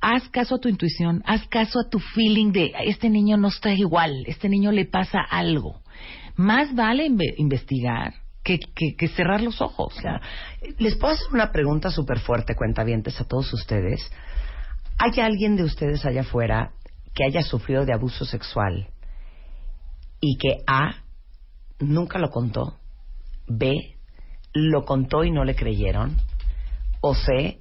haz 0.02 0.28
caso 0.28 0.56
a 0.56 0.60
tu 0.60 0.68
intuición, 0.68 1.24
haz 1.26 1.48
caso 1.48 1.80
a 1.80 1.90
tu 1.90 1.98
feeling 2.00 2.52
de 2.52 2.74
este 2.84 3.10
niño 3.10 3.38
no 3.38 3.48
está 3.48 3.72
igual, 3.72 4.26
este 4.28 4.50
niño 4.50 4.74
le 4.74 4.84
pasa 4.84 5.20
algo. 5.22 5.80
Más 6.36 6.76
vale 6.76 7.06
inve- 7.08 7.36
investigar 7.38 8.16
que, 8.44 8.60
que- 8.76 8.98
que 8.98 9.08
cerrar 9.08 9.40
los 9.42 9.62
ojos. 9.62 9.94
Claro. 9.96 10.20
Les 10.78 10.96
puedo 10.98 11.14
hacer 11.14 11.28
una 11.32 11.54
pregunta 11.54 11.90
súper 11.90 12.20
fuerte, 12.20 12.54
cuentavientes, 12.54 13.22
a 13.22 13.24
todos 13.24 13.54
ustedes. 13.54 14.12
¿Hay 14.98 15.18
alguien 15.22 15.56
de 15.56 15.64
ustedes 15.64 16.06
allá 16.06 16.22
afuera 16.22 16.72
que 17.16 17.24
haya 17.24 17.44
sufrido 17.44 17.86
de 17.86 17.94
abuso 17.94 18.26
sexual 18.26 18.90
y 20.20 20.38
que 20.38 20.58
A, 20.68 20.96
nunca 21.80 22.20
lo 22.20 22.30
contó, 22.30 22.76
B, 23.48 23.72
lo 24.54 24.84
contó 24.84 25.24
y 25.24 25.32
no 25.32 25.44
le 25.44 25.56
creyeron, 25.56 26.18
o 27.02 27.16
C, 27.16 27.60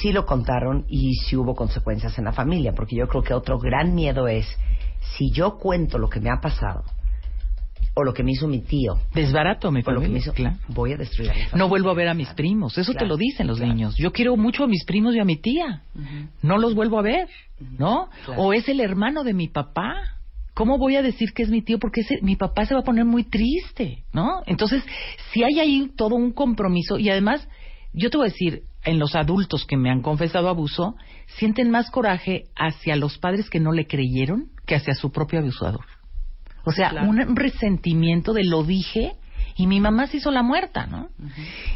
sí 0.00 0.12
lo 0.12 0.26
contaron 0.26 0.84
y 0.88 1.14
sí 1.14 1.36
hubo 1.36 1.54
consecuencias 1.54 2.18
en 2.18 2.24
la 2.24 2.32
familia? 2.32 2.72
Porque 2.74 2.96
yo 2.96 3.08
creo 3.08 3.22
que 3.22 3.34
otro 3.34 3.58
gran 3.58 3.94
miedo 3.94 4.28
es, 4.28 4.46
si 5.16 5.30
yo 5.32 5.58
cuento 5.58 5.98
lo 5.98 6.08
que 6.08 6.20
me 6.20 6.30
ha 6.30 6.40
pasado, 6.40 6.84
o 7.94 8.04
lo 8.04 8.14
que 8.14 8.22
me 8.22 8.30
hizo 8.30 8.46
mi 8.46 8.60
tío, 8.60 8.98
Desbarato 9.12 9.72
mi 9.72 9.80
o 9.80 9.90
lo 9.90 10.00
que 10.00 10.06
familia. 10.06 10.12
me 10.12 10.18
hizo, 10.18 10.32
claro. 10.32 10.56
voy 10.68 10.92
a 10.92 10.96
destruir 10.96 11.30
a 11.30 11.34
mi 11.34 11.40
familia. 11.40 11.58
No 11.58 11.68
vuelvo 11.68 11.90
a 11.90 11.94
ver 11.94 12.06
a 12.06 12.14
mis 12.14 12.28
primos. 12.28 12.78
Eso 12.78 12.94
te 12.94 13.04
lo 13.04 13.16
dicen 13.16 13.48
los 13.48 13.58
claro. 13.58 13.72
niños. 13.72 13.96
Yo 13.96 14.12
quiero 14.12 14.36
mucho 14.36 14.62
a 14.62 14.68
mis 14.68 14.84
primos 14.84 15.16
y 15.16 15.18
a 15.18 15.24
mi 15.24 15.36
tía. 15.36 15.82
No 16.42 16.58
los 16.58 16.74
vuelvo 16.76 17.00
a 17.00 17.02
ver, 17.02 17.28
¿no? 17.76 18.08
O 18.36 18.52
es 18.52 18.68
el 18.68 18.80
hermano 18.80 19.24
de 19.24 19.34
mi 19.34 19.48
papá. 19.48 20.17
¿Cómo 20.58 20.76
voy 20.76 20.96
a 20.96 21.02
decir 21.02 21.32
que 21.32 21.44
es 21.44 21.50
mi 21.50 21.62
tío? 21.62 21.78
Porque 21.78 22.00
ese- 22.00 22.20
mi 22.20 22.34
papá 22.34 22.66
se 22.66 22.74
va 22.74 22.80
a 22.80 22.82
poner 22.82 23.04
muy 23.04 23.22
triste, 23.22 24.02
¿no? 24.12 24.42
Entonces, 24.44 24.82
si 25.32 25.44
hay 25.44 25.60
ahí 25.60 25.92
todo 25.96 26.16
un 26.16 26.32
compromiso 26.32 26.98
y 26.98 27.08
además, 27.10 27.46
yo 27.92 28.10
te 28.10 28.16
voy 28.16 28.26
a 28.26 28.30
decir, 28.32 28.62
en 28.84 28.98
los 28.98 29.14
adultos 29.14 29.64
que 29.64 29.76
me 29.76 29.88
han 29.88 30.02
confesado 30.02 30.48
abuso, 30.48 30.96
sienten 31.36 31.70
más 31.70 31.92
coraje 31.92 32.46
hacia 32.56 32.96
los 32.96 33.18
padres 33.18 33.48
que 33.50 33.60
no 33.60 33.70
le 33.70 33.86
creyeron 33.86 34.46
que 34.66 34.74
hacia 34.74 34.94
su 34.94 35.12
propio 35.12 35.38
abusador. 35.38 35.84
O 36.64 36.72
sea, 36.72 36.90
Claro. 36.90 37.08
un 37.08 37.36
resentimiento 37.36 38.32
de 38.32 38.42
lo 38.42 38.64
dije 38.64 39.12
y 39.56 39.68
mi 39.68 39.78
mamá 39.78 40.08
se 40.08 40.16
hizo 40.16 40.32
la 40.32 40.42
muerta, 40.42 40.86
¿no? 40.88 41.10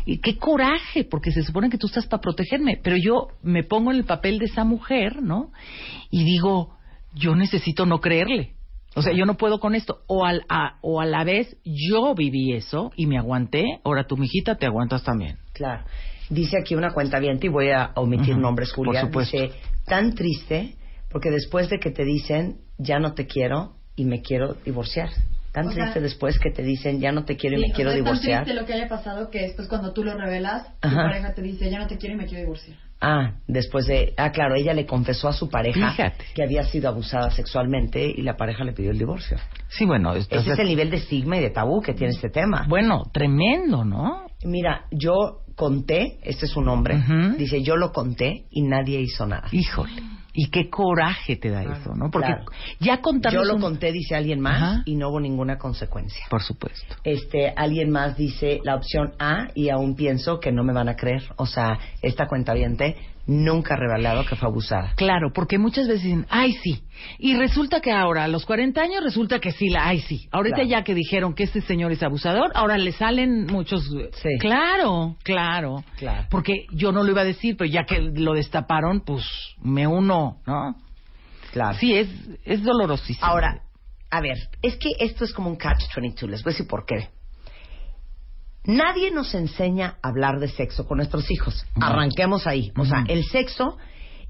Y 0.07 0.19
qué 0.19 0.39
coraje, 0.39 1.05
porque 1.05 1.31
se 1.31 1.45
supone 1.45 1.71
que 1.71 1.79
tú 1.79 1.87
estás 1.87 2.09
para 2.09 2.21
protegerme, 2.21 2.81
pero 2.83 2.97
yo 2.97 3.29
me 3.45 3.63
pongo 3.63 3.93
en 3.93 3.99
el 3.99 4.05
papel 4.05 4.41
de 4.41 4.47
esa 4.47 4.65
mujer, 4.65 5.23
¿no? 5.23 5.53
Y 6.11 6.25
digo, 6.25 6.75
yo 7.15 7.37
necesito 7.37 7.87
no 7.87 8.01
creerle. 8.01 8.55
O 8.95 9.03
sea, 9.03 9.13
yo 9.15 9.25
no 9.25 9.37
puedo 9.37 9.59
con 9.59 9.75
esto. 9.75 10.01
O, 10.07 10.25
al, 10.25 10.43
a, 10.49 10.79
o 10.83 11.01
a 11.01 11.07
la 11.07 11.25
vez 11.25 11.57
yo 11.65 12.15
viví 12.15 12.53
eso 12.53 12.93
y 12.97 13.07
me 13.07 13.19
aguanté, 13.19 13.81
ahora 13.85 14.05
tu 14.07 14.17
mijita 14.17 14.57
te 14.57 14.67
aguantas 14.67 15.03
también. 15.03 15.39
Claro. 15.53 15.85
Dice 16.29 16.57
aquí 16.59 16.75
una 16.75 16.93
cuenta 16.93 17.19
bien, 17.19 17.39
y 17.43 17.49
voy 17.49 17.71
a 17.71 17.93
omitir 17.97 18.37
nombres, 18.37 18.71
por 18.73 18.87
Julia. 18.87 19.03
supuesto. 19.03 19.37
Dice, 19.39 19.55
tan 19.87 20.15
triste 20.15 20.77
porque 21.11 21.31
después 21.31 21.69
de 21.69 21.79
que 21.79 21.91
te 21.91 22.05
dicen, 22.05 22.59
ya 22.79 22.99
no 22.99 23.13
te 23.13 23.27
quiero 23.27 23.75
y 23.97 24.05
me 24.07 24.23
quiero 24.23 24.55
divorciar. 24.65 25.11
Tan 25.53 25.67
O 25.67 25.71
sea, 25.71 25.85
triste 25.85 26.01
después 26.01 26.39
que 26.39 26.51
te 26.51 26.63
dicen, 26.63 27.01
ya 27.01 27.13
no 27.13 27.25
te 27.27 27.37
quiero 27.37 27.57
y 27.59 27.61
Sí, 27.61 27.67
me 27.67 27.73
o 27.73 27.77
quiero 27.77 27.91
es 27.91 27.97
tan 27.97 28.05
divorciar. 28.05 28.45
triste 28.45 28.59
lo 28.61 28.67
que 28.67 28.73
haya 28.73 28.89
pasado 28.89 29.29
que 29.29 29.41
después 29.43 29.69
cuando 29.69 29.93
tú 29.93 30.03
lo 30.05 30.17
revelas, 30.17 30.67
tu 30.81 30.89
pareja 30.89 31.35
te 31.35 31.43
dice, 31.43 31.71
ya 31.71 31.79
no 31.79 31.87
te 31.87 31.99
quiero 31.99 32.15
y 32.15 32.19
me 32.19 32.25
quiero 32.25 32.41
divorciar. 32.45 32.79
Ah, 33.05 33.33
después 33.49 33.87
de... 33.87 34.15
Ah, 34.17 34.31
claro, 34.31 34.55
ella 34.55 34.73
le 34.75 34.87
confesó 34.87 35.27
a 35.29 35.33
su 35.33 35.49
pareja 35.51 35.91
Fíjate. 35.91 36.25
que 36.35 36.43
había 36.45 36.63
sido 36.63 36.89
abusada 36.89 37.31
sexualmente 37.33 38.07
y 38.07 38.23
la 38.23 38.37
pareja 38.37 38.63
le 38.63 38.73
pidió 38.73 38.93
el 38.93 38.99
divorcio. 38.99 39.39
Sí, 39.69 39.85
bueno, 39.85 40.15
Ese 40.15 40.29
es 40.53 40.59
el 40.59 40.69
nivel 40.69 40.89
de 40.91 40.99
estigma 40.99 41.37
y 41.37 41.41
de 41.41 41.51
tabú 41.51 41.83
que 41.83 41.95
tiene 41.95 42.13
este 42.15 42.31
tema. 42.31 42.65
bueno, 42.69 43.03
tremendo, 43.13 43.85
¿no? 43.85 44.27
Mira, 44.45 44.87
yo 44.93 45.41
conté, 45.57 46.19
este 46.23 46.47
es 46.47 46.53
su 46.53 46.61
nombre, 46.63 46.97
Ujú. 46.99 47.37
dice, 47.37 47.63
yo 47.63 47.77
lo 47.77 47.91
conté 47.93 48.47
y 48.51 48.63
nadie 48.63 49.01
hizo 49.01 49.27
nada. 49.27 49.49
Híjole. 49.51 49.93
Y 50.35 50.49
qué 50.51 50.71
coraje 50.71 51.37
te 51.37 51.51
da 51.51 51.63
eso, 51.63 51.95
¿no? 51.95 52.11
Porque 52.11 52.29
Claro. 52.29 52.45
ya 52.81 53.03
contarlo 53.03 53.43
Yo 53.43 53.49
lo 53.49 53.55
un- 53.57 53.61
conté, 53.61 53.93
dice 53.93 54.15
alguien 54.17 54.41
más, 54.41 54.63
Ajá. 54.63 54.83
y 54.87 54.95
no 54.97 55.11
hubo 55.11 55.21
ninguna 55.21 55.59
consecuencia. 55.59 56.25
Por 56.31 56.43
supuesto. 56.43 56.97
Este, 57.05 57.53
alguien 57.55 57.91
más 57.91 58.17
dice 58.17 58.61
la 58.65 58.75
opción 58.77 59.13
A 59.19 59.49
y 59.55 59.69
aún 59.69 59.95
pienso 59.95 60.41
que 60.41 60.51
no 60.51 60.65
me 60.65 60.73
van 60.73 60.89
a 60.89 60.97
creer. 60.97 61.23
O 61.37 61.45
sea, 61.47 61.79
esta 62.01 62.27
cuenta 62.27 62.55
nunca 63.27 63.75
ha 63.75 63.77
revelado 63.77 64.25
que 64.27 64.37
fue 64.37 64.49
abusada. 64.49 64.93
Claro, 64.97 65.33
porque 65.33 65.59
muchas 65.59 65.87
veces 65.87 66.03
dicen, 66.05 66.27
ay, 66.29 66.53
sí. 66.63 66.83
Y 67.19 67.35
resulta 67.37 67.81
que 67.81 67.93
ahora, 67.93 68.25
a 68.25 68.29
los 68.29 68.45
40 68.47 68.81
años, 68.81 69.03
resulta 69.03 69.39
que 69.39 69.53
sí, 69.53 69.69
la, 69.69 69.87
ay, 69.87 70.01
sí. 70.01 70.29
Ahorita 70.33 70.57
Claro. 70.57 70.69
ya 70.71 70.85
que 70.85 70.95
dijeron 70.95 71.35
que 71.35 71.45
este 71.45 71.61
señor 71.61 71.93
es 71.93 72.03
abusador, 72.03 72.51
ahora 72.55 72.79
le 72.79 72.93
salen 72.93 73.47
muchos. 73.47 73.85
Sí. 73.91 74.29
Claro, 74.41 75.17
claro. 75.23 75.85
Claro. 75.99 76.27
Porque 76.31 76.67
yo 76.73 76.93
no 76.93 77.03
lo 77.03 77.11
iba 77.11 77.21
a 77.23 77.25
decir, 77.25 77.57
pero 77.57 77.71
ya 77.71 77.85
que 77.85 78.01
lo 78.01 78.35
destaparon, 78.35 79.01
pues 79.01 79.25
me 79.63 79.87
uno, 79.87 80.39
¿no? 80.47 80.77
Claro. 81.53 81.79
Sí, 81.79 81.95
es, 81.95 82.09
es 82.45 82.63
dolorosísimo. 82.63 83.27
Ahora, 83.27 83.63
a 84.11 84.21
ver, 84.21 84.37
es 84.63 84.77
que 84.77 84.91
esto 85.01 85.25
es 85.25 85.33
como 85.33 85.49
un 85.51 85.57
catch-22. 85.57 86.29
Les 86.29 86.43
voy 86.43 86.51
a 86.51 86.55
decir 86.55 86.67
por 86.67 86.85
qué. 86.87 87.09
Nadie 88.65 89.11
nos 89.11 89.35
enseña 89.35 89.97
a 90.03 90.09
hablar 90.09 90.39
de 90.39 90.49
sexo 90.49 90.87
con 90.87 90.99
nuestros 90.99 91.31
hijos. 91.31 91.67
No. 91.77 91.87
Arranquemos 91.87 92.47
ahí. 92.47 92.73
O 92.79 92.85
sea, 92.85 93.05
el 93.09 93.25
sexo 93.25 93.77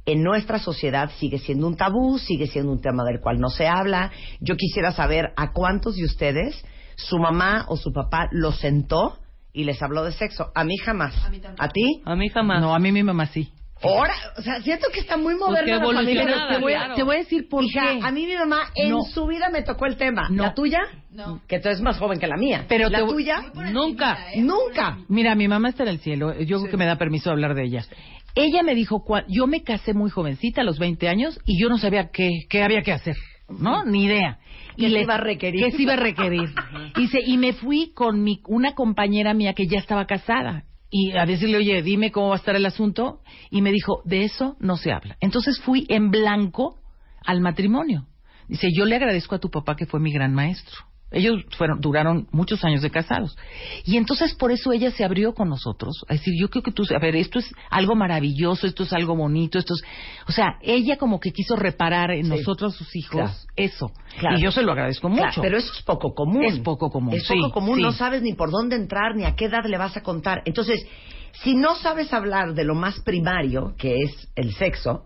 en 0.07 0.23
nuestra 0.23 0.59
sociedad 0.59 1.11
sigue 1.19 1.39
siendo 1.39 1.67
un 1.67 1.77
tabú, 1.77 2.19
sigue 2.19 2.47
siendo 2.47 2.73
un 2.73 2.81
tema 2.81 3.05
del 3.05 3.21
cual 3.21 3.39
no 3.39 3.51
se 3.51 3.67
habla. 3.67 4.11
Yo 4.41 4.57
quisiera 4.57 4.93
saber 4.93 5.33
a 5.37 5.53
cuántos 5.53 5.97
de 5.97 6.05
ustedes 6.05 6.65
su 6.97 7.19
mamá 7.19 7.67
o 7.69 7.77
su 7.77 7.93
papá 7.93 8.29
los 8.33 8.59
sentó 8.59 9.19
y 9.53 9.65
les 9.65 9.83
habló 9.83 10.03
de 10.05 10.13
sexo. 10.13 10.51
A 10.55 10.65
mí 10.65 10.77
jamás. 10.79 11.15
A 11.25 11.29
mí 11.29 11.39
tampoco. 11.39 11.65
¿A 11.65 11.69
ti? 11.69 12.03
A 12.05 12.17
mí 12.17 12.29
jamás. 12.31 12.61
No, 12.61 12.75
a 12.75 12.79
mí 12.79 12.91
mi 12.91 13.03
mamá 13.03 13.27
sí. 13.27 13.53
Ahora, 13.83 14.15
o 14.37 14.43
sea, 14.43 14.61
siento 14.63 14.87
que 14.93 15.01
está 15.01 15.17
muy 15.17 15.35
moderna 15.35 15.81
Porque 15.81 15.95
la 15.95 16.01
familia. 16.03 16.25
Pero 16.25 16.49
te 16.49 16.59
voy 16.61 16.73
a- 16.73 16.79
claro. 16.79 16.95
Te 16.95 17.03
voy 17.03 17.15
a 17.17 17.19
decir 17.19 17.49
por 17.49 17.65
Hija, 17.65 17.81
qué. 17.99 18.01
a 18.07 18.11
mí 18.13 18.27
mi 18.27 18.35
mamá 18.35 18.61
en 18.75 18.91
No. 18.91 19.03
su 19.03 19.27
vida 19.27 19.49
me 19.51 19.63
tocó 19.63 19.87
el 19.87 19.97
tema. 19.97 20.29
No. 20.31 20.43
¿La 20.45 20.55
tuya? 20.55 20.81
No. 21.11 21.41
Que 21.49 21.59
tú 21.61 21.69
eres 21.69 21.81
más 21.81 21.99
joven 21.99 22.19
que 22.19 22.27
la 22.27 22.37
mía. 22.37 22.65
Pero 22.69 22.89
la 22.89 23.01
te- 23.01 23.07
tuya, 23.07 23.43
Nunca. 23.73 24.33
¿eh? 24.35 24.41
nunca. 24.41 24.99
Mira, 25.09 25.35
mi 25.35 25.49
mamá 25.49 25.69
está 25.69 25.83
en 25.83 25.89
el 25.91 25.99
cielo. 25.99 26.33
Yo 26.41 26.59
creo 26.61 26.71
que 26.71 26.77
me 26.77 26.87
da 26.87 26.97
permiso 26.97 27.31
hablar 27.31 27.55
de 27.55 27.65
ella. 27.65 27.85
Ella 28.35 28.63
me 28.63 28.75
dijo, 28.75 29.05
cua- 29.05 29.25
yo 29.29 29.47
me 29.47 29.63
casé 29.63 29.93
muy 29.93 30.09
jovencita, 30.11 30.63
a 30.63 30.65
los 30.65 30.79
20 30.79 31.09
años, 31.09 31.39
y 31.45 31.61
yo 31.61 31.69
no 31.69 31.77
sabía 31.77 32.09
qué, 32.11 32.31
qué 32.49 32.63
había 32.63 32.81
que 32.83 32.93
hacer, 32.93 33.15
¿no? 33.51 33.85
Ni 33.85 34.05
idea. 34.05 34.39
¿Qué 34.79 34.89
se 34.89 35.01
iba 35.01 35.15
a 35.17 35.19
requerir? 35.19 35.63
¿Qué 35.67 35.71
se 35.77 35.83
iba 35.83 35.93
a 35.93 35.97
requerir? 35.97 36.49
Dice, 36.97 37.19
y 37.23 37.37
me 37.37 37.53
fui 37.53 37.93
con 37.93 38.23
mi, 38.23 38.41
una 38.47 38.73
compañera 38.75 39.35
mía 39.35 39.53
que 39.53 39.67
ya 39.67 39.79
estaba 39.79 40.07
casada. 40.07 40.65
Y 40.95 41.13
a 41.17 41.25
decirle, 41.25 41.57
oye, 41.57 41.83
dime 41.83 42.13
cómo 42.13 42.29
va 42.29 42.35
a 42.35 42.39
estar 42.39 42.55
el 42.55 42.67
asunto. 42.67 43.21
Y 43.51 43.63
me 43.63 43.73
dijo, 43.73 44.03
de 44.05 44.25
eso 44.25 44.57
no 44.61 44.77
se 44.77 44.93
habla. 44.93 45.17
Entonces 45.21 45.59
fui 45.59 45.87
en 45.89 46.11
blanco 46.11 46.79
al 47.25 47.41
matrimonio. 47.41 48.07
Dice, 48.47 48.69
yo 48.77 48.85
le 48.85 48.97
agradezco 48.97 49.35
a 49.35 49.41
tu 49.41 49.49
papá 49.49 49.75
que 49.75 49.87
fue 49.87 50.01
mi 50.01 50.13
gran 50.13 50.35
maestro. 50.35 50.92
Ellos 51.13 51.43
fueron, 51.57 51.81
duraron 51.81 52.27
muchos 52.33 52.65
años 52.65 52.83
de 52.83 52.91
casados. 52.91 53.37
Y 53.85 53.97
entonces 53.97 54.35
por 54.35 54.51
eso 54.53 54.73
ella 54.73 54.91
se 54.91 55.05
abrió 55.05 55.35
con 55.35 55.49
nosotros. 55.49 56.05
A 56.09 56.15
decir, 56.15 56.35
yo 56.39 56.49
creo 56.49 56.63
que 56.63 56.73
tú, 56.73 56.85
a 56.95 56.99
ver, 56.99 57.17
esto 57.17 57.39
es 57.39 57.51
algo 57.71 57.95
maravilloso, 57.95 58.67
esto 58.67 58.83
es 58.85 58.93
algo 58.93 59.15
bonito, 59.17 59.59
esto 59.59 59.75
es... 59.75 59.83
O 60.29 60.33
sea, 60.33 60.59
ella 60.63 60.97
como 60.97 61.21
que 61.21 61.33
quiso 61.33 61.57
reparar 61.57 62.11
en 62.13 62.25
Sí. 62.25 62.31
nosotros, 62.31 62.75
sus 62.77 62.95
hijos, 62.97 63.13
Claro. 63.13 63.33
eso. 63.57 63.91
Claro. 64.19 64.39
Y 64.39 64.43
yo 64.43 64.51
se 64.51 64.63
lo 64.63 64.73
agradezco 64.73 65.09
Claro, 65.09 65.27
mucho. 65.27 65.43
pero 65.43 65.59
eso 65.59 65.73
es 65.77 65.83
poco 65.83 66.15
común. 66.15 66.45
Es 66.45 66.59
poco 66.61 66.91
común, 66.91 67.15
Es 67.15 67.27
sí, 67.27 67.35
poco 67.35 67.53
común. 67.53 67.77
sí. 67.77 67.83
No 67.83 67.93
sabes 67.93 68.23
ni 68.23 68.35
por 68.35 68.51
dónde 68.51 68.77
entrar, 68.77 69.15
ni 69.17 69.25
a 69.25 69.35
qué 69.35 69.47
edad 69.47 69.65
le 69.67 69.79
vas 69.79 69.97
a 69.97 70.03
contar. 70.03 70.43
Entonces, 70.45 70.87
si 71.43 71.55
no 71.55 71.75
sabes 71.77 72.13
hablar 72.13 72.55
de 72.55 72.65
lo 72.65 72.75
más 72.75 73.01
primario, 73.01 73.75
que 73.79 74.03
es 74.03 74.29
el 74.37 74.53
sexo, 74.55 75.05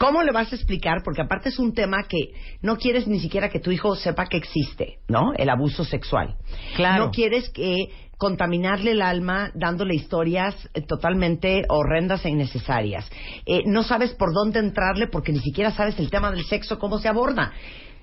¿cómo 0.00 0.22
le 0.22 0.32
vas 0.32 0.50
a 0.52 0.56
explicar? 0.56 1.02
Porque 1.04 1.20
aparte 1.20 1.50
es 1.50 1.58
un 1.58 1.74
tema 1.74 1.98
que 2.08 2.32
no 2.62 2.76
quieres 2.78 3.06
ni 3.06 3.20
siquiera 3.20 3.50
que 3.50 3.60
tu 3.60 3.70
hijo 3.70 3.94
sepa 3.94 4.26
que 4.26 4.38
existe, 4.38 4.96
¿no? 5.08 5.32
El 5.36 5.50
abuso 5.50 5.84
sexual. 5.84 6.36
Claro. 6.74 7.04
No 7.04 7.10
quieres 7.10 7.50
que 7.50 7.90
contaminarle 8.16 8.92
el 8.92 9.02
alma 9.02 9.50
dándole 9.54 9.94
historias 9.94 10.54
eh, 10.74 10.80
totalmente 10.82 11.64
horrendas 11.68 12.24
e 12.24 12.30
innecesarias. 12.30 13.08
Eh, 13.46 13.62
no 13.66 13.82
sabes 13.82 14.12
por 14.14 14.32
dónde 14.34 14.58
entrarle 14.58 15.06
porque 15.06 15.32
ni 15.32 15.40
siquiera 15.40 15.70
sabes 15.70 15.98
el 15.98 16.10
tema 16.10 16.30
del 16.30 16.44
sexo, 16.44 16.78
cómo 16.78 16.98
se 16.98 17.08
aborda. 17.08 17.52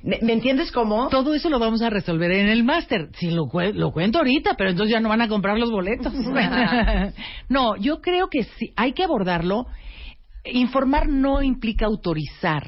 ¿Me, 0.03 0.19
me 0.21 0.33
entiendes 0.33 0.71
cómo? 0.71 1.09
Todo 1.09 1.33
eso 1.33 1.49
lo 1.49 1.57
vamos 1.57 1.81
a 1.81 1.89
resolver 1.89 2.31
en 2.31 2.47
el 2.49 2.63
máster. 2.63 3.09
Sí, 3.17 3.31
lo, 3.31 3.45
cue- 3.45 3.73
lo 3.73 3.91
cuento 3.91 4.19
ahorita, 4.19 4.53
pero 4.55 4.69
entonces 4.69 4.93
ya 4.93 4.99
no 4.99 5.09
van 5.09 5.21
a 5.21 5.27
comprar 5.27 5.57
los 5.57 5.71
boletos. 5.71 6.13
no, 7.49 7.75
yo 7.75 8.01
creo 8.01 8.27
que 8.29 8.43
sí, 8.43 8.71
hay 8.75 8.93
que 8.93 9.03
abordarlo. 9.03 9.65
Informar 10.53 11.07
no 11.07 11.41
implica 11.41 11.85
autorizar. 11.85 12.67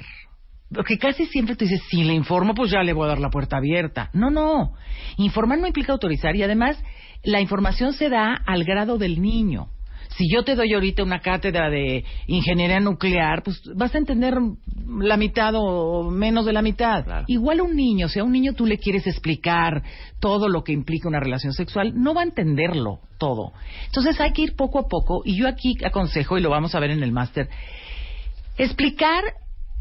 Porque 0.73 0.97
casi 0.99 1.25
siempre 1.25 1.55
tú 1.55 1.65
dices, 1.65 1.81
si 1.89 2.03
le 2.03 2.13
informo, 2.13 2.53
pues 2.53 2.71
ya 2.71 2.83
le 2.83 2.93
voy 2.93 3.05
a 3.05 3.09
dar 3.09 3.19
la 3.19 3.31
puerta 3.31 3.57
abierta. 3.57 4.09
No, 4.13 4.29
no. 4.29 4.73
Informar 5.17 5.57
no 5.57 5.67
implica 5.67 5.93
autorizar 5.93 6.35
y 6.35 6.43
además 6.43 6.81
la 7.23 7.41
información 7.41 7.93
se 7.93 8.09
da 8.09 8.35
al 8.35 8.63
grado 8.63 8.97
del 8.97 9.21
niño. 9.21 9.69
Si 10.19 10.29
yo 10.29 10.43
te 10.43 10.55
doy 10.55 10.73
ahorita 10.73 11.01
una 11.01 11.21
cátedra 11.21 11.69
de 11.69 12.03
ingeniería 12.27 12.81
nuclear, 12.81 13.41
pues 13.41 13.61
vas 13.73 13.95
a 13.95 13.99
entender 13.99 14.35
la 14.99 15.15
mitad 15.15 15.53
o 15.55 16.11
menos 16.11 16.45
de 16.45 16.51
la 16.51 16.61
mitad. 16.61 17.05
Claro. 17.05 17.23
Igual 17.27 17.61
un 17.61 17.73
niño, 17.73 18.09
si 18.09 18.19
a 18.19 18.25
un 18.25 18.33
niño 18.33 18.51
tú 18.51 18.65
le 18.65 18.79
quieres 18.79 19.07
explicar 19.07 19.81
todo 20.19 20.49
lo 20.49 20.65
que 20.65 20.73
implica 20.73 21.07
una 21.07 21.21
relación 21.21 21.53
sexual, 21.53 21.93
no 21.95 22.13
va 22.13 22.19
a 22.19 22.25
entenderlo 22.25 22.99
todo. 23.17 23.53
Entonces 23.85 24.19
hay 24.19 24.33
que 24.33 24.41
ir 24.41 24.57
poco 24.57 24.79
a 24.79 24.89
poco 24.89 25.21
y 25.23 25.37
yo 25.37 25.47
aquí 25.47 25.77
aconsejo, 25.85 26.37
y 26.37 26.41
lo 26.41 26.49
vamos 26.49 26.75
a 26.75 26.81
ver 26.81 26.91
en 26.91 27.01
el 27.01 27.13
máster, 27.13 27.47
explicar, 28.57 29.23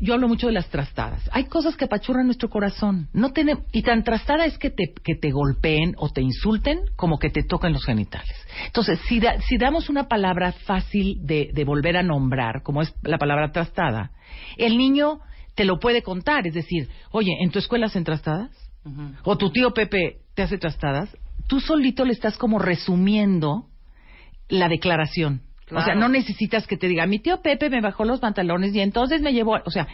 yo 0.01 0.15
hablo 0.15 0.29
mucho 0.29 0.47
de 0.47 0.53
las 0.53 0.69
trastadas. 0.69 1.29
Hay 1.33 1.45
cosas 1.45 1.77
que 1.77 1.87
apachurran 1.87 2.27
nuestro 2.27 2.49
corazón. 2.49 3.09
No 3.13 3.33
tiene, 3.33 3.59
y 3.73 3.83
tan 3.83 4.05
trastada 4.05 4.45
es 4.47 4.57
que 4.59 4.71
te, 4.71 4.93
que 5.03 5.15
te 5.17 5.31
golpeen 5.31 5.95
o 5.99 6.09
te 6.11 6.23
insulten 6.23 6.81
como 6.97 7.19
que 7.19 7.31
te 7.31 7.43
toquen 7.43 7.73
los 7.73 7.85
genitales. 7.85 8.35
Entonces, 8.67 9.01
si, 9.09 9.19
da- 9.21 9.41
si 9.41 9.59
damos 9.59 9.89
una 9.89 10.07
palabra 10.09 10.53
fácil 10.53 11.19
de, 11.27 11.51
de 11.53 11.65
volver 11.65 11.97
a 11.97 12.03
nombrar, 12.03 12.63
como 12.63 12.83
es 12.83 12.95
la 13.03 13.19
palabra 13.19 13.51
trastada, 13.53 14.13
el 14.57 14.79
niño 14.79 15.21
te 15.55 15.65
lo 15.65 15.81
puede 15.81 16.03
contar. 16.03 16.47
Es 16.47 16.55
decir, 16.55 16.89
oye, 17.11 17.33
¿en 17.41 17.51
tu 17.51 17.59
escuela 17.59 17.87
hacen 17.87 18.05
trastadas? 18.05 18.51
¿O 19.25 19.37
tu 19.37 19.51
tío 19.51 19.75
Pepe 19.75 20.19
te 20.35 20.43
hace 20.43 20.57
trastadas? 20.59 21.15
Tú 21.49 21.61
solito 21.61 22.05
le 22.05 22.13
estás 22.13 22.39
como 22.39 22.59
resumiendo 22.59 23.67
la 24.49 24.69
declaración. 24.69 25.43
O 25.71 25.83
sea, 25.83 25.95
no 25.95 26.09
necesitas 26.09 26.67
que 26.67 26.77
te 26.77 26.89
diga, 26.89 27.07
mi 27.07 27.19
tío 27.19 27.43
Pepe 27.43 27.71
me 27.71 27.81
bajó 27.81 28.05
los 28.05 28.21
pantalones 28.21 28.75
y 28.75 28.81
entonces 28.81 29.21
me 29.21 29.33
llevó, 29.33 29.59
o 29.65 29.71
sea, 29.71 29.87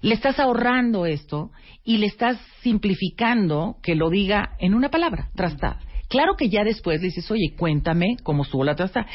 le 0.00 0.14
estás 0.14 0.38
ahorrando 0.38 1.06
esto 1.06 1.50
y 1.84 1.98
le 1.98 2.06
estás 2.06 2.38
simplificando 2.62 3.76
que 3.82 3.94
lo 3.94 4.10
diga 4.10 4.50
en 4.58 4.74
una 4.74 4.90
palabra, 4.90 5.28
trastada. 5.34 5.80
Claro 6.08 6.36
que 6.36 6.48
ya 6.48 6.64
después 6.64 7.00
le 7.00 7.08
dices, 7.08 7.30
oye, 7.30 7.54
cuéntame 7.56 8.16
cómo 8.22 8.42
estuvo 8.42 8.64
la 8.64 8.74
trastada. 8.74 9.06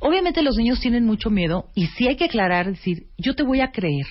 Obviamente 0.00 0.42
los 0.42 0.56
niños 0.56 0.80
tienen 0.80 1.04
mucho 1.04 1.30
miedo 1.30 1.68
y 1.74 1.86
sí 1.86 2.08
hay 2.08 2.16
que 2.16 2.24
aclarar, 2.24 2.66
decir, 2.66 3.04
yo 3.16 3.34
te 3.34 3.44
voy 3.44 3.60
a 3.60 3.70
creer. 3.70 4.06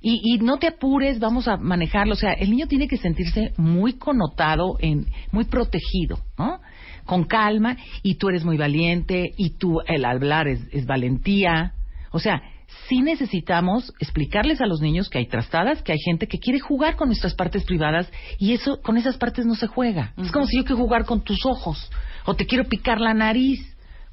Y, 0.00 0.20
y 0.22 0.38
no 0.38 0.58
te 0.58 0.68
apures, 0.68 1.18
vamos 1.18 1.48
a 1.48 1.56
manejarlo. 1.56 2.14
O 2.14 2.16
sea, 2.16 2.32
el 2.32 2.50
niño 2.50 2.66
tiene 2.66 2.88
que 2.88 2.96
sentirse 2.96 3.52
muy 3.56 3.94
connotado, 3.94 4.76
en, 4.78 5.06
muy 5.32 5.44
protegido, 5.44 6.18
¿no? 6.38 6.60
Con 7.06 7.24
calma, 7.24 7.76
y 8.02 8.16
tú 8.16 8.28
eres 8.28 8.44
muy 8.44 8.56
valiente, 8.58 9.32
y 9.36 9.50
tú, 9.50 9.80
el 9.86 10.04
hablar 10.04 10.48
es, 10.48 10.60
es 10.72 10.84
valentía. 10.86 11.72
O 12.10 12.18
sea, 12.18 12.42
sí 12.88 13.00
necesitamos 13.00 13.92
explicarles 14.00 14.60
a 14.60 14.66
los 14.66 14.80
niños 14.80 15.08
que 15.08 15.18
hay 15.18 15.26
trastadas, 15.26 15.82
que 15.82 15.92
hay 15.92 15.98
gente 16.04 16.26
que 16.26 16.38
quiere 16.38 16.58
jugar 16.60 16.96
con 16.96 17.08
nuestras 17.08 17.34
partes 17.34 17.64
privadas 17.64 18.10
y 18.38 18.52
eso 18.52 18.80
con 18.82 18.96
esas 18.96 19.16
partes 19.16 19.46
no 19.46 19.54
se 19.54 19.66
juega. 19.66 20.12
Es 20.18 20.30
como 20.32 20.46
si 20.46 20.56
yo 20.58 20.64
quiero 20.64 20.78
jugar 20.82 21.04
con 21.04 21.22
tus 21.22 21.44
ojos 21.46 21.90
o 22.26 22.34
te 22.34 22.44
quiero 22.46 22.64
picar 22.64 23.00
la 23.00 23.14
nariz. 23.14 23.60